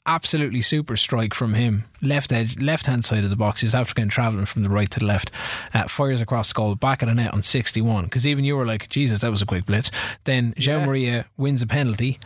absolutely 0.10 0.62
super 0.62 0.97
strike 0.97 1.36
from 1.36 1.53
him. 1.53 1.84
Left 2.01 2.32
edge, 2.32 2.60
left 2.60 2.88
hand 2.88 3.05
side 3.05 3.24
of 3.24 3.30
the 3.30 3.36
box. 3.36 3.62
He's 3.62 3.76
after 3.76 3.93
getting 3.93 4.10
travelling 4.10 4.47
from 4.47 4.64
the 4.64 4.70
right 4.70 4.89
to 4.89 4.99
the 4.99 5.05
left. 5.05 5.32
Uh, 5.72 5.88
fires 5.88 6.20
across 6.20 6.51
goal, 6.51 6.74
back 6.74 7.03
of 7.03 7.10
the 7.10 7.14
net 7.14 7.32
on 7.32 7.43
61. 7.43 8.05
Because 8.05 8.26
even 8.26 8.43
you 8.43 8.57
were 8.57 8.66
like, 8.66 8.89
Jesus, 8.89 9.22
that 9.22 9.30
was 9.30 9.43
a 9.43 9.45
quick 9.45 9.68
blitz. 9.68 9.91
Then 10.24 10.55
Jean 10.57 10.80
yeah. 10.80 10.86
Maria 10.86 11.26
wins 11.38 11.62
a 11.62 11.68
penalty, 11.68 12.20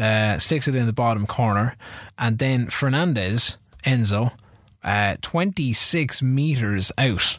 uh, 0.00 0.38
sticks 0.38 0.66
it 0.66 0.74
in 0.74 0.86
the 0.86 0.92
bottom 0.92 1.26
corner. 1.26 1.76
And 2.18 2.38
then 2.38 2.68
Fernandez, 2.68 3.58
Enzo, 3.84 4.32
uh, 4.82 5.16
26 5.20 6.22
metres 6.22 6.92
out, 6.96 7.38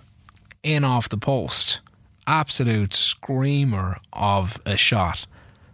in 0.61 0.83
off 0.83 1.09
the 1.09 1.17
post. 1.17 1.81
Absolute 2.27 2.93
screamer 2.93 3.97
of 4.13 4.61
a 4.67 4.77
shot 4.77 5.25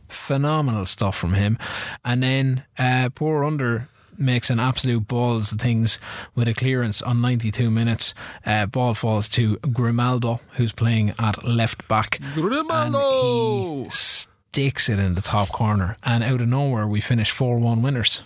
phenomenal 0.10 0.86
stuff 0.86 1.18
from 1.18 1.34
him. 1.34 1.57
And 2.03 2.22
then 2.24 2.64
uh, 2.78 3.10
poor 3.14 3.43
under 3.43 3.88
makes 4.18 4.49
an 4.49 4.60
absolute 4.60 5.07
balls 5.07 5.51
of 5.51 5.60
things 5.60 5.99
with 6.36 6.47
a 6.47 6.53
clearance 6.53 7.01
on 7.01 7.22
92 7.22 7.72
minutes. 7.72 8.14
Uh, 8.45 8.66
ball 8.66 8.93
falls 8.93 9.30
to 9.30 9.57
Grimaldo, 9.57 10.41
who's 10.51 10.74
playing 10.74 11.14
at 11.18 11.47
left 11.47 11.88
back. 11.88 12.20
Grimaldo! 12.34 13.88
Sticks 13.89 14.89
it 14.89 14.99
in 14.99 15.16
the 15.16 15.22
top 15.22 15.49
corner. 15.49 15.97
And 16.03 16.24
out 16.24 16.41
of 16.41 16.47
nowhere, 16.49 16.88
we 16.88 17.01
finish 17.01 17.32
4 17.32 17.60
1 17.60 17.82
winners. 17.82 18.24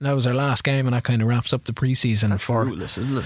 And 0.00 0.08
that 0.08 0.14
was 0.14 0.26
our 0.26 0.34
last 0.34 0.64
game, 0.64 0.86
and 0.86 0.94
that 0.94 1.04
kind 1.04 1.22
of 1.22 1.28
wraps 1.28 1.52
up 1.52 1.64
the 1.64 1.72
preseason 1.72 2.38
for. 2.40 2.64
Rootless, 2.64 2.98
isn't 2.98 3.18
it? 3.18 3.24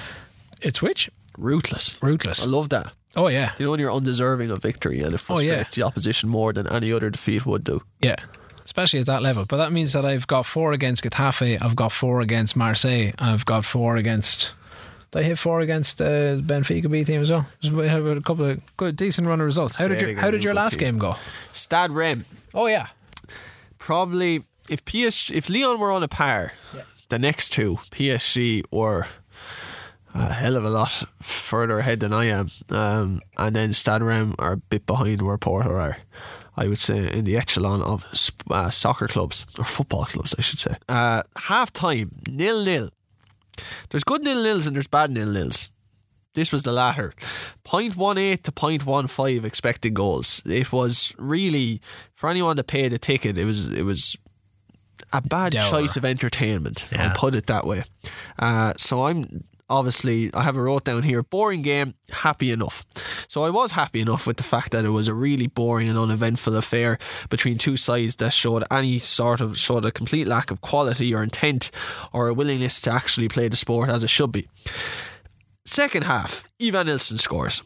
It's 0.61 0.83
which? 0.83 1.11
Rootless. 1.39 2.03
Rootless. 2.03 2.45
I 2.45 2.49
love 2.51 2.69
that. 2.69 2.93
Oh, 3.17 3.29
yeah. 3.29 3.53
You 3.59 3.65
know 3.65 3.71
when 3.73 3.81
you're 3.81 3.93
undeserving 3.93 4.51
of 4.51 4.63
victory 4.63 5.01
and 5.01 5.15
it 5.15 5.23
Oh, 5.29 5.39
yeah. 5.41 5.55
frustrates 5.55 5.75
the 5.77 5.83
opposition 5.83 6.29
more 6.29 6.53
than 6.53 6.67
any 6.69 6.93
other 6.93 7.11
defeat 7.11 7.45
would 7.47 7.65
do. 7.65 7.83
Yeah. 8.01 8.17
Especially 8.65 9.01
at 9.01 9.07
that 9.07 9.23
level. 9.23 9.45
But 9.49 9.57
that 9.57 9.73
means 9.73 9.93
that 9.95 10.05
I've 10.05 10.27
got 10.27 10.45
four 10.45 10.73
against 10.73 11.03
Getafe, 11.03 11.61
I've 11.63 11.75
got 11.75 11.91
four 11.91 12.21
against 12.21 12.55
Marseille, 12.55 13.13
I've 13.19 13.45
got 13.47 13.65
four 13.65 13.97
against. 13.97 14.53
Did 15.11 15.21
I 15.21 15.23
hit 15.23 15.39
four 15.39 15.61
against 15.61 16.03
uh, 16.03 16.37
Benfica 16.37 16.91
B 16.91 17.03
team 17.03 17.23
as 17.23 17.31
well? 17.31 17.47
We 17.73 17.89
have 17.89 18.05
a 18.05 18.21
couple 18.21 18.45
of 18.45 18.77
good, 18.77 18.95
decent 18.95 19.27
run 19.27 19.41
of 19.41 19.47
results. 19.47 19.79
How 19.79 19.89
did 19.89 20.03
your 20.03 20.15
How 20.21 20.31
did 20.31 20.45
your 20.45 20.53
last 20.53 20.73
team. 20.79 20.81
game 20.81 20.99
go? 20.99 21.15
Stade 21.55 21.93
Reims. 21.93 22.31
Oh 22.53 22.67
yeah, 22.67 22.89
Probably 23.79 24.45
if 24.69 24.85
PS 24.85 25.31
if 25.31 25.49
Lyon 25.49 25.81
were 25.81 25.91
on 25.91 26.03
a 26.03 26.09
par, 26.09 26.53
the 27.09 27.19
next 27.19 27.51
two 27.51 27.77
PSG 27.91 28.63
were 28.71 29.07
a 30.19 30.33
hell 30.33 30.57
of 30.57 30.65
a 30.65 30.71
lot 30.71 31.05
further 31.23 31.79
ahead 31.79 32.01
than 32.01 32.13
I 32.13 32.27
am, 32.27 32.49
um, 32.71 33.21
and 33.37 33.55
then 33.55 33.73
Stade 33.73 34.03
Reims 34.03 34.35
are 34.39 34.53
a 34.53 34.57
bit 34.57 34.87
behind 34.87 35.23
where 35.23 35.39
Porto 35.39 35.71
are. 35.71 35.99
I 36.57 36.67
would 36.67 36.79
say 36.79 37.13
in 37.13 37.25
the 37.25 37.37
echelon 37.37 37.83
of 37.83 38.05
uh, 38.51 38.69
soccer 38.71 39.07
clubs 39.07 39.47
or 39.59 39.65
football 39.65 40.05
clubs, 40.05 40.35
I 40.37 40.43
should 40.43 40.59
say. 40.59 40.75
Uh, 40.89 41.23
half 41.37 41.73
time 41.73 42.11
nil 42.29 42.65
nil. 42.65 42.91
There's 43.91 44.03
good 44.03 44.25
nil 44.25 44.43
nils 44.43 44.67
and 44.67 44.75
there's 44.75 44.89
bad 44.89 45.13
nil 45.13 45.29
nils. 45.29 45.71
This 46.35 46.51
was 46.53 46.65
the 46.65 46.73
latter. 46.73 47.15
0.18 47.65 48.43
to 48.43 48.53
0.15 48.53 49.45
expected 49.45 49.95
goals. 49.95 50.43
It 50.47 50.73
was 50.73 51.15
really 51.17 51.81
for 52.15 52.29
anyone 52.29 52.57
to 52.57 52.65
pay 52.65 52.89
the 52.89 52.99
ticket. 52.99 53.39
It 53.39 53.45
was 53.45 53.73
it 53.73 53.83
was 53.85 54.19
a 55.13 55.23
bad 55.23 55.53
Dour. 55.53 55.71
choice 55.71 55.97
of 55.97 56.05
entertainment. 56.05 56.89
Yeah. 56.93 57.05
I'll 57.09 57.17
put 57.17 57.35
it 57.37 57.47
that 57.47 57.67
way. 57.67 57.85
Uh, 58.39 58.75
so 58.77 59.07
I'm 59.07 59.45
obviously 59.69 60.33
I 60.35 60.43
have 60.43 60.57
a 60.57 60.63
wrote 60.63 60.85
down 60.85 61.03
here. 61.03 61.23
Boring 61.23 61.63
game. 61.63 61.95
Happy 62.11 62.51
enough. 62.51 62.85
So 63.29 63.45
I 63.45 63.51
was 63.51 63.73
happy 63.73 64.01
enough 64.01 64.27
with 64.27 64.37
the 64.37 64.43
fact 64.43 64.73
that 64.73 64.85
it 64.85 64.91
was 64.91 65.09
a 65.09 65.15
really 65.15 65.47
boring 65.47 65.89
and 65.89 65.99
uneventful 65.99 66.57
affair 66.57 66.99
between 67.29 67.59
two 67.59 67.77
sides 67.77 68.17
that 68.17 68.33
showed 68.33 68.65
any 68.71 68.99
sort 68.99 69.41
of 69.41 69.59
showed 69.59 69.85
a 69.85 69.93
complete 69.93 70.27
lack 70.27 70.51
of 70.51 70.61
quality 70.61 71.15
or 71.15 71.23
intent 71.23 71.71
or 72.13 72.29
a 72.29 72.35
willingness 72.35 72.81
to 72.83 72.91
actually 72.91 73.29
play 73.29 73.49
the 73.49 73.57
sport 73.57 73.91
as 73.91 74.03
it 74.03 74.11
should 74.11 74.33
be. 74.33 74.49
Second 75.65 76.05
half, 76.05 76.49
Ivan 76.63 76.87
Nilsson 76.87 77.19
scores. 77.19 77.63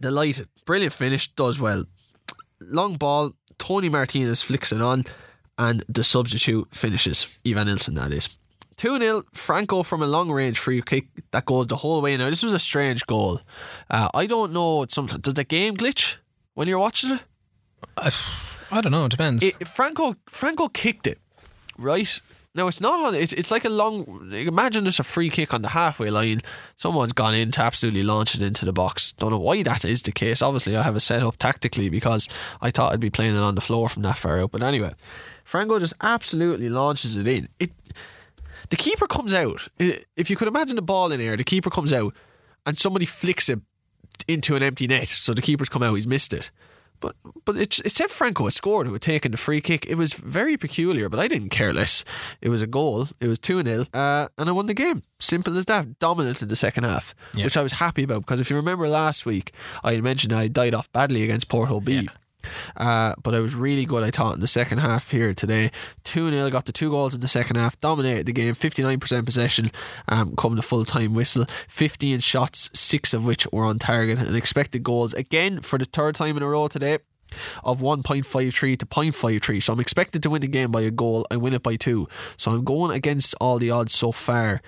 Delighted. 0.00 0.48
Brilliant 0.66 0.92
finish, 0.92 1.28
does 1.28 1.60
well. 1.60 1.84
Long 2.60 2.96
ball, 2.96 3.32
Toni 3.58 3.88
Martínez 3.88 4.44
flicks 4.44 4.72
it 4.72 4.80
on, 4.80 5.04
and 5.56 5.84
the 5.88 6.02
substitute 6.02 6.68
finishes. 6.74 7.36
Ivan 7.46 7.68
Nilsson, 7.68 7.94
that 7.94 8.12
is. 8.12 8.39
2 8.80 8.98
0, 8.98 9.24
Franco 9.34 9.82
from 9.82 10.02
a 10.02 10.06
long 10.06 10.30
range 10.30 10.58
free 10.58 10.80
kick 10.80 11.04
that 11.32 11.44
goes 11.44 11.66
the 11.66 11.76
whole 11.76 12.00
way. 12.00 12.16
Now, 12.16 12.30
this 12.30 12.42
was 12.42 12.54
a 12.54 12.58
strange 12.58 13.04
goal. 13.04 13.42
Uh, 13.90 14.08
I 14.14 14.24
don't 14.24 14.54
know, 14.54 14.86
sometimes, 14.88 15.20
does 15.20 15.34
the 15.34 15.44
game 15.44 15.74
glitch 15.74 16.16
when 16.54 16.66
you're 16.66 16.78
watching 16.78 17.10
it? 17.10 17.24
I, 17.98 18.10
I 18.70 18.80
don't 18.80 18.90
know. 18.90 19.04
It 19.04 19.10
depends. 19.10 19.44
it, 19.44 19.68
Franco 19.68 20.14
Franco 20.26 20.68
kicked 20.68 21.06
it, 21.06 21.18
right? 21.76 22.20
Now 22.54 22.68
it's 22.68 22.80
not 22.80 23.04
on. 23.04 23.14
It's 23.14 23.34
it's 23.34 23.50
like 23.50 23.66
a 23.66 23.68
long. 23.68 24.32
Imagine 24.32 24.84
there's 24.84 24.98
a 24.98 25.04
free 25.04 25.28
kick 25.28 25.52
on 25.52 25.60
the 25.60 25.68
halfway 25.68 26.08
line. 26.08 26.40
Someone's 26.78 27.12
gone 27.12 27.34
in 27.34 27.50
to 27.50 27.60
absolutely 27.60 28.02
launch 28.02 28.34
it 28.34 28.40
into 28.40 28.64
the 28.64 28.72
box. 28.72 29.12
Don't 29.12 29.30
know 29.30 29.38
why 29.38 29.62
that 29.62 29.84
is 29.84 30.00
the 30.00 30.10
case. 30.10 30.40
Obviously, 30.40 30.74
I 30.74 30.82
have 30.82 30.96
a 30.96 31.00
set 31.00 31.22
up 31.22 31.36
tactically 31.36 31.90
because 31.90 32.30
I 32.62 32.70
thought 32.70 32.94
I'd 32.94 33.00
be 33.00 33.10
playing 33.10 33.36
it 33.36 33.42
on 33.42 33.56
the 33.56 33.60
floor 33.60 33.90
from 33.90 34.04
that 34.04 34.16
far 34.16 34.38
out. 34.40 34.52
But 34.52 34.62
anyway, 34.62 34.94
Franco 35.44 35.78
just 35.78 35.94
absolutely 36.00 36.70
launches 36.70 37.18
it 37.18 37.28
in. 37.28 37.48
It. 37.58 37.72
The 38.70 38.76
keeper 38.76 39.06
comes 39.06 39.32
out. 39.34 39.68
If 39.78 40.30
you 40.30 40.36
could 40.36 40.48
imagine 40.48 40.76
the 40.76 40.82
ball 40.82 41.12
in 41.12 41.20
air, 41.20 41.36
the 41.36 41.44
keeper 41.44 41.70
comes 41.70 41.92
out, 41.92 42.14
and 42.66 42.78
somebody 42.78 43.04
flicks 43.06 43.48
it 43.48 43.60
into 44.28 44.54
an 44.56 44.62
empty 44.62 44.86
net. 44.86 45.08
So 45.08 45.34
the 45.34 45.42
keeper's 45.42 45.68
come 45.68 45.82
out. 45.82 45.94
He's 45.94 46.06
missed 46.06 46.32
it. 46.32 46.50
But 47.00 47.16
but 47.46 47.56
it, 47.56 47.78
it 47.80 47.92
said 47.92 48.10
Franco 48.10 48.44
had 48.44 48.52
scored 48.52 48.86
who 48.86 48.92
had 48.92 49.00
taken 49.02 49.32
the 49.32 49.38
free 49.38 49.60
kick. 49.62 49.86
It 49.86 49.94
was 49.94 50.12
very 50.12 50.56
peculiar, 50.58 51.08
but 51.08 51.18
I 51.18 51.28
didn't 51.28 51.48
care 51.48 51.72
less. 51.72 52.04
It 52.42 52.50
was 52.50 52.60
a 52.60 52.66
goal. 52.66 53.08
It 53.20 53.26
was 53.28 53.38
2 53.38 53.62
0. 53.62 53.86
Uh, 53.94 54.28
and 54.36 54.48
I 54.48 54.52
won 54.52 54.66
the 54.66 54.74
game. 54.74 55.02
Simple 55.18 55.56
as 55.56 55.64
that. 55.64 55.98
Dominated 55.98 56.50
the 56.50 56.56
second 56.56 56.84
half, 56.84 57.14
Yeah. 57.34 57.44
which 57.44 57.56
I 57.56 57.62
was 57.62 57.72
happy 57.72 58.02
about 58.02 58.20
because 58.20 58.38
if 58.38 58.50
you 58.50 58.56
remember 58.56 58.86
last 58.86 59.24
week, 59.24 59.54
I 59.82 59.94
had 59.94 60.02
mentioned 60.04 60.32
I 60.34 60.48
died 60.48 60.74
off 60.74 60.92
badly 60.92 61.22
against 61.24 61.48
Porto 61.48 61.80
B. 61.80 62.06
Uh, 62.76 63.14
but 63.22 63.34
I 63.34 63.40
was 63.40 63.54
really 63.54 63.84
good, 63.84 64.02
I 64.02 64.10
thought, 64.10 64.34
in 64.34 64.40
the 64.40 64.46
second 64.46 64.78
half 64.78 65.10
here 65.10 65.34
today. 65.34 65.70
2 66.04 66.30
0, 66.30 66.50
got 66.50 66.66
the 66.66 66.72
two 66.72 66.90
goals 66.90 67.14
in 67.14 67.20
the 67.20 67.28
second 67.28 67.56
half, 67.56 67.80
dominated 67.80 68.26
the 68.26 68.32
game, 68.32 68.54
59% 68.54 69.26
possession 69.26 69.70
um, 70.08 70.34
come 70.36 70.56
the 70.56 70.62
full 70.62 70.84
time 70.84 71.14
whistle, 71.14 71.46
15 71.68 72.20
shots, 72.20 72.70
six 72.78 73.14
of 73.14 73.26
which 73.26 73.46
were 73.52 73.64
on 73.64 73.78
target, 73.78 74.18
and 74.18 74.36
expected 74.36 74.82
goals 74.82 75.14
again 75.14 75.60
for 75.60 75.78
the 75.78 75.84
third 75.84 76.14
time 76.14 76.36
in 76.36 76.42
a 76.42 76.48
row 76.48 76.68
today 76.68 76.98
of 77.62 77.80
1.53 77.80 78.78
to 78.78 78.86
0.53. 78.86 79.62
So 79.62 79.72
I'm 79.72 79.80
expected 79.80 80.22
to 80.24 80.30
win 80.30 80.42
the 80.42 80.48
game 80.48 80.72
by 80.72 80.82
a 80.82 80.90
goal. 80.90 81.26
I 81.30 81.36
win 81.36 81.54
it 81.54 81.62
by 81.62 81.76
two. 81.76 82.08
So 82.36 82.50
I'm 82.50 82.64
going 82.64 82.90
against 82.90 83.34
all 83.40 83.58
the 83.58 83.70
odds 83.70 83.94
so 83.94 84.12
far 84.12 84.60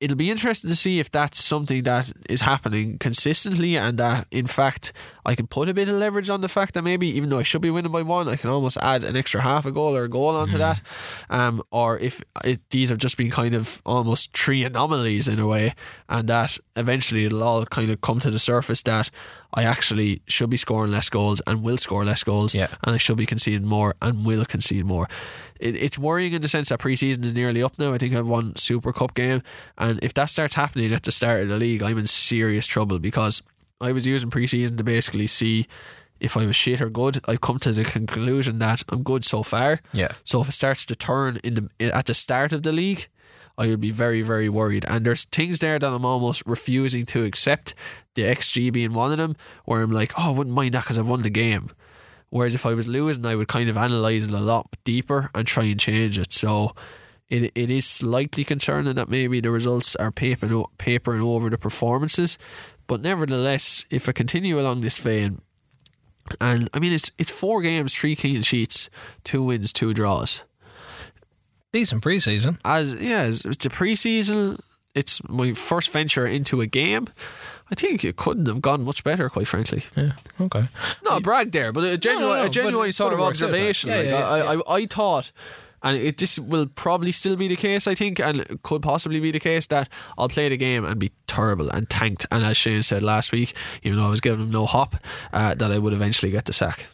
it'll 0.00 0.16
be 0.16 0.30
interesting 0.30 0.68
to 0.68 0.76
see 0.76 1.00
if 1.00 1.10
that's 1.10 1.42
something 1.42 1.82
that 1.82 2.12
is 2.28 2.42
happening 2.42 2.98
consistently 2.98 3.76
and 3.76 3.98
that 3.98 4.26
in 4.30 4.46
fact 4.46 4.92
I 5.28 5.34
can 5.34 5.46
put 5.46 5.68
a 5.68 5.74
bit 5.74 5.90
of 5.90 5.96
leverage 5.96 6.30
on 6.30 6.40
the 6.40 6.48
fact 6.48 6.72
that 6.72 6.82
maybe 6.82 7.06
even 7.06 7.28
though 7.28 7.38
I 7.38 7.42
should 7.42 7.60
be 7.60 7.70
winning 7.70 7.92
by 7.92 8.00
one 8.00 8.28
I 8.28 8.36
can 8.36 8.48
almost 8.48 8.78
add 8.80 9.04
an 9.04 9.14
extra 9.14 9.42
half 9.42 9.66
a 9.66 9.70
goal 9.70 9.94
or 9.94 10.04
a 10.04 10.08
goal 10.08 10.34
onto 10.34 10.54
mm. 10.54 10.58
that 10.58 10.80
um, 11.28 11.62
or 11.70 11.98
if 11.98 12.22
it, 12.44 12.60
these 12.70 12.88
have 12.88 12.96
just 12.96 13.18
been 13.18 13.30
kind 13.30 13.54
of 13.54 13.82
almost 13.84 14.34
three 14.34 14.64
anomalies 14.64 15.28
in 15.28 15.38
a 15.38 15.46
way 15.46 15.74
and 16.08 16.30
that 16.30 16.56
eventually 16.76 17.26
it'll 17.26 17.42
all 17.42 17.66
kind 17.66 17.90
of 17.90 18.00
come 18.00 18.20
to 18.20 18.30
the 18.30 18.38
surface 18.38 18.82
that 18.82 19.10
I 19.52 19.64
actually 19.64 20.22
should 20.28 20.48
be 20.48 20.56
scoring 20.56 20.92
less 20.92 21.10
goals 21.10 21.42
and 21.46 21.62
will 21.62 21.76
score 21.76 22.06
less 22.06 22.24
goals 22.24 22.54
yeah. 22.54 22.68
and 22.84 22.94
I 22.94 22.96
should 22.96 23.18
be 23.18 23.26
conceding 23.26 23.68
more 23.68 23.96
and 24.00 24.24
will 24.24 24.46
concede 24.46 24.86
more 24.86 25.08
it, 25.60 25.76
it's 25.76 25.98
worrying 25.98 26.32
in 26.32 26.42
the 26.42 26.48
sense 26.48 26.70
that 26.70 26.78
pre-season 26.78 27.24
is 27.24 27.34
nearly 27.34 27.62
up 27.62 27.78
now. 27.78 27.92
I 27.92 27.98
think 27.98 28.14
I've 28.14 28.28
won 28.28 28.56
Super 28.56 28.92
Cup 28.92 29.14
game, 29.14 29.42
and 29.76 29.98
if 30.02 30.14
that 30.14 30.26
starts 30.26 30.54
happening 30.54 30.92
at 30.92 31.02
the 31.02 31.12
start 31.12 31.42
of 31.42 31.48
the 31.48 31.56
league, 31.56 31.82
I'm 31.82 31.98
in 31.98 32.06
serious 32.06 32.66
trouble 32.66 32.98
because 32.98 33.42
I 33.80 33.92
was 33.92 34.06
using 34.06 34.30
pre-season 34.30 34.76
to 34.76 34.84
basically 34.84 35.26
see 35.26 35.66
if 36.20 36.36
I 36.36 36.46
was 36.46 36.56
shit 36.56 36.80
or 36.80 36.90
good. 36.90 37.18
I've 37.28 37.40
come 37.40 37.58
to 37.60 37.72
the 37.72 37.84
conclusion 37.84 38.58
that 38.58 38.82
I'm 38.88 39.02
good 39.02 39.24
so 39.24 39.42
far. 39.42 39.80
Yeah. 39.92 40.08
So 40.24 40.40
if 40.40 40.48
it 40.48 40.52
starts 40.52 40.84
to 40.86 40.96
turn 40.96 41.38
in 41.44 41.54
the 41.54 41.94
at 41.94 42.06
the 42.06 42.14
start 42.14 42.52
of 42.52 42.62
the 42.62 42.72
league, 42.72 43.06
I 43.56 43.68
would 43.68 43.80
be 43.80 43.90
very, 43.90 44.22
very 44.22 44.48
worried. 44.48 44.84
And 44.88 45.04
there's 45.04 45.24
things 45.24 45.58
there 45.58 45.78
that 45.78 45.92
I'm 45.92 46.04
almost 46.04 46.42
refusing 46.46 47.06
to 47.06 47.24
accept. 47.24 47.74
The 48.14 48.22
XG 48.22 48.72
being 48.72 48.94
one 48.94 49.12
of 49.12 49.18
them, 49.18 49.36
where 49.64 49.82
I'm 49.82 49.92
like, 49.92 50.12
oh, 50.18 50.32
I 50.32 50.36
wouldn't 50.36 50.56
mind 50.56 50.74
that 50.74 50.84
because 50.84 50.98
I've 50.98 51.08
won 51.08 51.22
the 51.22 51.30
game. 51.30 51.70
Whereas 52.30 52.54
if 52.54 52.66
I 52.66 52.74
was 52.74 52.86
losing, 52.86 53.24
I 53.24 53.34
would 53.34 53.48
kind 53.48 53.68
of 53.68 53.76
analyse 53.76 54.24
it 54.24 54.30
a 54.30 54.38
lot 54.38 54.76
deeper 54.84 55.30
and 55.34 55.46
try 55.46 55.64
and 55.64 55.80
change 55.80 56.18
it. 56.18 56.32
So 56.32 56.74
it 57.28 57.52
it 57.54 57.70
is 57.70 57.86
slightly 57.86 58.44
concerning 58.44 58.94
that 58.94 59.08
maybe 59.08 59.40
the 59.40 59.50
results 59.50 59.96
are 59.96 60.12
papering, 60.12 60.64
papering 60.78 61.22
over 61.22 61.50
the 61.50 61.58
performances. 61.58 62.38
But 62.88 63.02
nevertheless, 63.02 63.84
if 63.90 64.08
I 64.08 64.12
continue 64.12 64.58
along 64.58 64.80
this 64.80 64.98
vein, 64.98 65.42
and 66.40 66.68
I 66.74 66.80
mean 66.80 66.92
it's 66.92 67.12
it's 67.18 67.30
four 67.30 67.62
games, 67.62 67.94
three 67.94 68.16
clean 68.16 68.42
sheets, 68.42 68.90
two 69.22 69.42
wins, 69.44 69.72
two 69.72 69.94
draws. 69.94 70.42
Decent 71.70 72.02
preseason. 72.02 72.58
As 72.64 72.92
yeah, 72.94 73.26
it's 73.26 73.44
a 73.44 73.68
preseason. 73.68 74.58
It's 74.94 75.22
my 75.28 75.52
first 75.52 75.90
venture 75.90 76.26
into 76.26 76.60
a 76.60 76.66
game. 76.66 77.06
I 77.70 77.74
think 77.74 78.04
it 78.04 78.16
couldn't 78.16 78.46
have 78.46 78.62
gone 78.62 78.82
much 78.84 79.04
better, 79.04 79.28
quite 79.28 79.46
frankly. 79.46 79.84
Yeah. 79.94 80.12
Okay. 80.40 80.64
Not 81.04 81.18
a 81.18 81.20
brag 81.20 81.52
there, 81.52 81.72
but 81.72 81.84
a 81.84 81.98
genuine, 81.98 82.28
no, 82.28 82.34
no, 82.34 82.40
no, 82.40 82.46
a 82.46 82.48
genuine 82.48 82.92
sort 82.92 83.12
of 83.12 83.20
observation. 83.20 83.90
Yeah, 83.90 83.96
like, 83.96 84.06
yeah, 84.06 84.28
I, 84.28 84.54
yeah. 84.54 84.60
I, 84.66 84.74
I 84.76 84.86
thought 84.86 85.30
and 85.82 85.96
it, 85.96 86.18
this 86.18 86.38
will 86.38 86.66
probably 86.66 87.12
still 87.12 87.36
be 87.36 87.48
the 87.48 87.56
case, 87.56 87.86
I 87.86 87.94
think, 87.94 88.20
and 88.20 88.62
could 88.62 88.82
possibly 88.82 89.20
be 89.20 89.30
the 89.30 89.40
case 89.40 89.66
that 89.68 89.88
I'll 90.16 90.28
play 90.28 90.48
the 90.48 90.56
game 90.56 90.84
and 90.84 90.98
be 90.98 91.12
terrible 91.26 91.70
and 91.70 91.88
tanked. 91.88 92.26
And 92.30 92.44
as 92.44 92.56
Shane 92.56 92.82
said 92.82 93.02
last 93.02 93.32
week, 93.32 93.54
even 93.82 93.98
though 93.98 94.06
I 94.06 94.10
was 94.10 94.20
giving 94.20 94.40
him 94.40 94.50
no 94.50 94.66
hop, 94.66 94.96
uh, 95.32 95.54
that 95.54 95.70
I 95.70 95.78
would 95.78 95.92
eventually 95.92 96.32
get 96.32 96.46
the 96.46 96.52
sack. 96.52 96.88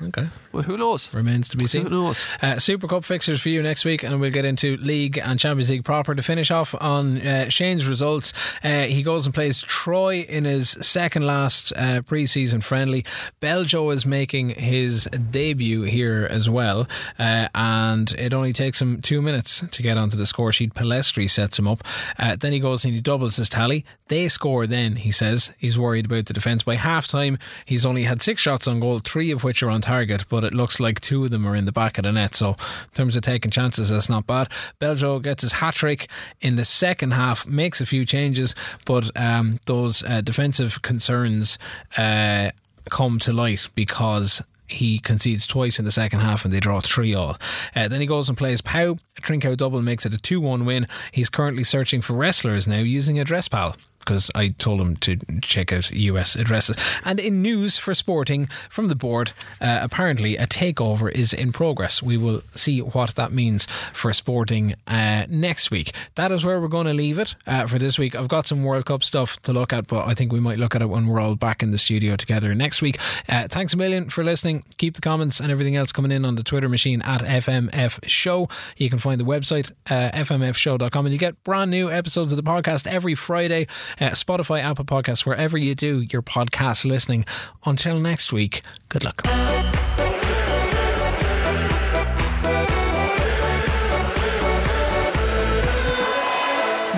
Okay. 0.00 0.28
Well, 0.52 0.62
who 0.62 0.76
knows? 0.76 1.12
Remains 1.12 1.48
to 1.48 1.56
be 1.56 1.66
seen. 1.66 1.82
Who 1.82 1.90
knows? 1.90 2.30
Uh, 2.40 2.58
Super 2.58 2.86
Cup 2.86 3.04
fixtures 3.04 3.40
for 3.40 3.48
you 3.48 3.62
next 3.62 3.84
week, 3.84 4.04
and 4.04 4.20
we'll 4.20 4.30
get 4.30 4.44
into 4.44 4.76
League 4.76 5.18
and 5.18 5.40
Champions 5.40 5.70
League 5.70 5.84
proper. 5.84 6.14
To 6.14 6.22
finish 6.22 6.50
off 6.50 6.74
on 6.80 7.18
uh, 7.18 7.48
Shane's 7.48 7.86
results, 7.86 8.32
uh, 8.62 8.82
he 8.82 9.02
goes 9.02 9.26
and 9.26 9.34
plays 9.34 9.62
Troy 9.62 10.20
in 10.20 10.44
his 10.44 10.70
second 10.70 11.26
last 11.26 11.72
uh, 11.76 12.02
pre 12.02 12.26
season 12.26 12.60
friendly. 12.60 13.02
Beljo 13.40 13.92
is 13.92 14.06
making 14.06 14.50
his 14.50 15.04
debut 15.30 15.82
here 15.82 16.26
as 16.30 16.48
well, 16.48 16.86
uh, 17.18 17.48
and 17.54 18.12
it 18.12 18.32
only 18.32 18.52
takes 18.52 18.80
him 18.80 19.02
two 19.02 19.20
minutes 19.20 19.64
to 19.70 19.82
get 19.82 19.98
onto 19.98 20.16
the 20.16 20.26
score 20.26 20.52
sheet. 20.52 20.74
Pellistri 20.74 21.28
sets 21.28 21.58
him 21.58 21.66
up. 21.66 21.82
Uh, 22.18 22.36
then 22.36 22.52
he 22.52 22.60
goes 22.60 22.84
and 22.84 22.94
he 22.94 23.00
doubles 23.00 23.36
his 23.36 23.48
tally. 23.48 23.84
They 24.08 24.28
score 24.28 24.66
then, 24.66 24.96
he 24.96 25.10
says. 25.10 25.52
He's 25.58 25.78
worried 25.78 26.06
about 26.06 26.26
the 26.26 26.32
defence. 26.32 26.62
By 26.62 26.76
half 26.76 27.06
time, 27.06 27.38
he's 27.64 27.84
only 27.84 28.04
had 28.04 28.22
six 28.22 28.40
shots 28.40 28.66
on 28.66 28.80
goal, 28.80 29.00
three 29.00 29.30
of 29.30 29.44
which 29.44 29.62
are 29.62 29.68
on 29.70 29.82
target, 29.88 30.26
but 30.28 30.44
it 30.44 30.52
looks 30.52 30.78
like 30.78 31.00
two 31.00 31.24
of 31.24 31.30
them 31.30 31.46
are 31.46 31.56
in 31.56 31.64
the 31.64 31.72
back 31.72 31.96
of 31.96 32.04
the 32.04 32.12
net. 32.12 32.34
So, 32.34 32.50
in 32.50 32.94
terms 32.94 33.16
of 33.16 33.22
taking 33.22 33.50
chances, 33.50 33.88
that's 33.88 34.10
not 34.10 34.26
bad. 34.26 34.48
Beljo 34.78 35.22
gets 35.22 35.42
his 35.42 35.52
hat 35.52 35.74
trick 35.74 36.08
in 36.42 36.56
the 36.56 36.64
second 36.66 37.12
half, 37.12 37.46
makes 37.46 37.80
a 37.80 37.86
few 37.86 38.04
changes, 38.04 38.54
but 38.84 39.10
um, 39.18 39.60
those 39.64 40.02
uh, 40.02 40.20
defensive 40.20 40.82
concerns 40.82 41.58
uh, 41.96 42.50
come 42.90 43.18
to 43.20 43.32
light 43.32 43.70
because 43.74 44.42
he 44.66 44.98
concedes 44.98 45.46
twice 45.46 45.78
in 45.78 45.86
the 45.86 45.90
second 45.90 46.20
half 46.20 46.44
and 46.44 46.52
they 46.52 46.60
draw 46.60 46.80
3 46.80 47.14
all. 47.14 47.38
Uh, 47.74 47.88
then 47.88 48.02
he 48.02 48.06
goes 48.06 48.28
and 48.28 48.36
plays 48.36 48.60
Pau. 48.60 48.98
Trincão 49.22 49.56
double 49.56 49.80
makes 49.80 50.04
it 50.04 50.12
a 50.12 50.18
2 50.18 50.38
1 50.42 50.66
win. 50.66 50.86
He's 51.10 51.30
currently 51.30 51.64
searching 51.64 52.02
for 52.02 52.12
wrestlers 52.12 52.68
now 52.68 52.80
using 52.80 53.18
a 53.18 53.24
dress 53.24 53.48
Pal 53.48 53.74
because 54.08 54.30
I 54.34 54.48
told 54.48 54.80
him 54.80 54.96
to 54.96 55.18
check 55.42 55.70
out 55.70 55.90
US 55.90 56.34
addresses. 56.34 56.78
And 57.04 57.20
in 57.20 57.42
news 57.42 57.76
for 57.76 57.92
sporting 57.92 58.46
from 58.70 58.88
the 58.88 58.94
board, 58.94 59.32
uh, 59.60 59.80
apparently 59.82 60.38
a 60.38 60.46
takeover 60.46 61.12
is 61.12 61.34
in 61.34 61.52
progress. 61.52 62.02
We 62.02 62.16
will 62.16 62.40
see 62.54 62.80
what 62.80 63.16
that 63.16 63.32
means 63.32 63.66
for 63.66 64.14
sporting 64.14 64.74
uh, 64.86 65.26
next 65.28 65.70
week. 65.70 65.92
That 66.14 66.32
is 66.32 66.42
where 66.42 66.58
we're 66.58 66.68
going 66.68 66.86
to 66.86 66.94
leave 66.94 67.18
it 67.18 67.34
uh, 67.46 67.66
for 67.66 67.78
this 67.78 67.98
week. 67.98 68.16
I've 68.16 68.28
got 68.28 68.46
some 68.46 68.64
World 68.64 68.86
Cup 68.86 69.04
stuff 69.04 69.42
to 69.42 69.52
look 69.52 69.74
at, 69.74 69.88
but 69.88 70.08
I 70.08 70.14
think 70.14 70.32
we 70.32 70.40
might 70.40 70.58
look 70.58 70.74
at 70.74 70.80
it 70.80 70.88
when 70.88 71.06
we're 71.06 71.20
all 71.20 71.36
back 71.36 71.62
in 71.62 71.70
the 71.70 71.76
studio 71.76 72.16
together 72.16 72.54
next 72.54 72.80
week. 72.80 72.98
Uh, 73.28 73.46
thanks 73.46 73.74
a 73.74 73.76
million 73.76 74.08
for 74.08 74.24
listening. 74.24 74.64
Keep 74.78 74.94
the 74.94 75.02
comments 75.02 75.38
and 75.38 75.52
everything 75.52 75.76
else 75.76 75.92
coming 75.92 76.12
in 76.12 76.24
on 76.24 76.36
the 76.36 76.42
Twitter 76.42 76.70
machine 76.70 77.02
at 77.02 77.20
FMF 77.20 78.08
Show. 78.08 78.48
You 78.78 78.88
can 78.88 79.00
find 79.00 79.20
the 79.20 79.26
website 79.26 79.70
uh, 79.90 80.10
fmfshow.com 80.14 81.04
and 81.04 81.12
you 81.12 81.18
get 81.18 81.44
brand 81.44 81.70
new 81.70 81.90
episodes 81.90 82.32
of 82.32 82.36
the 82.36 82.42
podcast 82.42 82.86
every 82.86 83.14
Friday 83.14 83.66
uh, 84.00 84.10
Spotify, 84.10 84.62
Apple 84.62 84.84
Podcasts, 84.84 85.26
wherever 85.26 85.58
you 85.58 85.74
do 85.74 86.00
your 86.00 86.22
podcast 86.22 86.84
listening. 86.84 87.24
Until 87.64 88.00
next 88.00 88.32
week, 88.32 88.62
good 88.88 89.04
luck. 89.04 89.22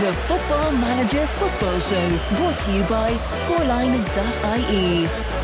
The 0.00 0.14
Football 0.14 0.72
Manager 0.72 1.26
Football 1.26 1.78
Show, 1.80 2.08
brought 2.36 2.58
to 2.60 2.72
you 2.72 2.82
by 2.84 3.12
scoreline.ie. 3.28 5.39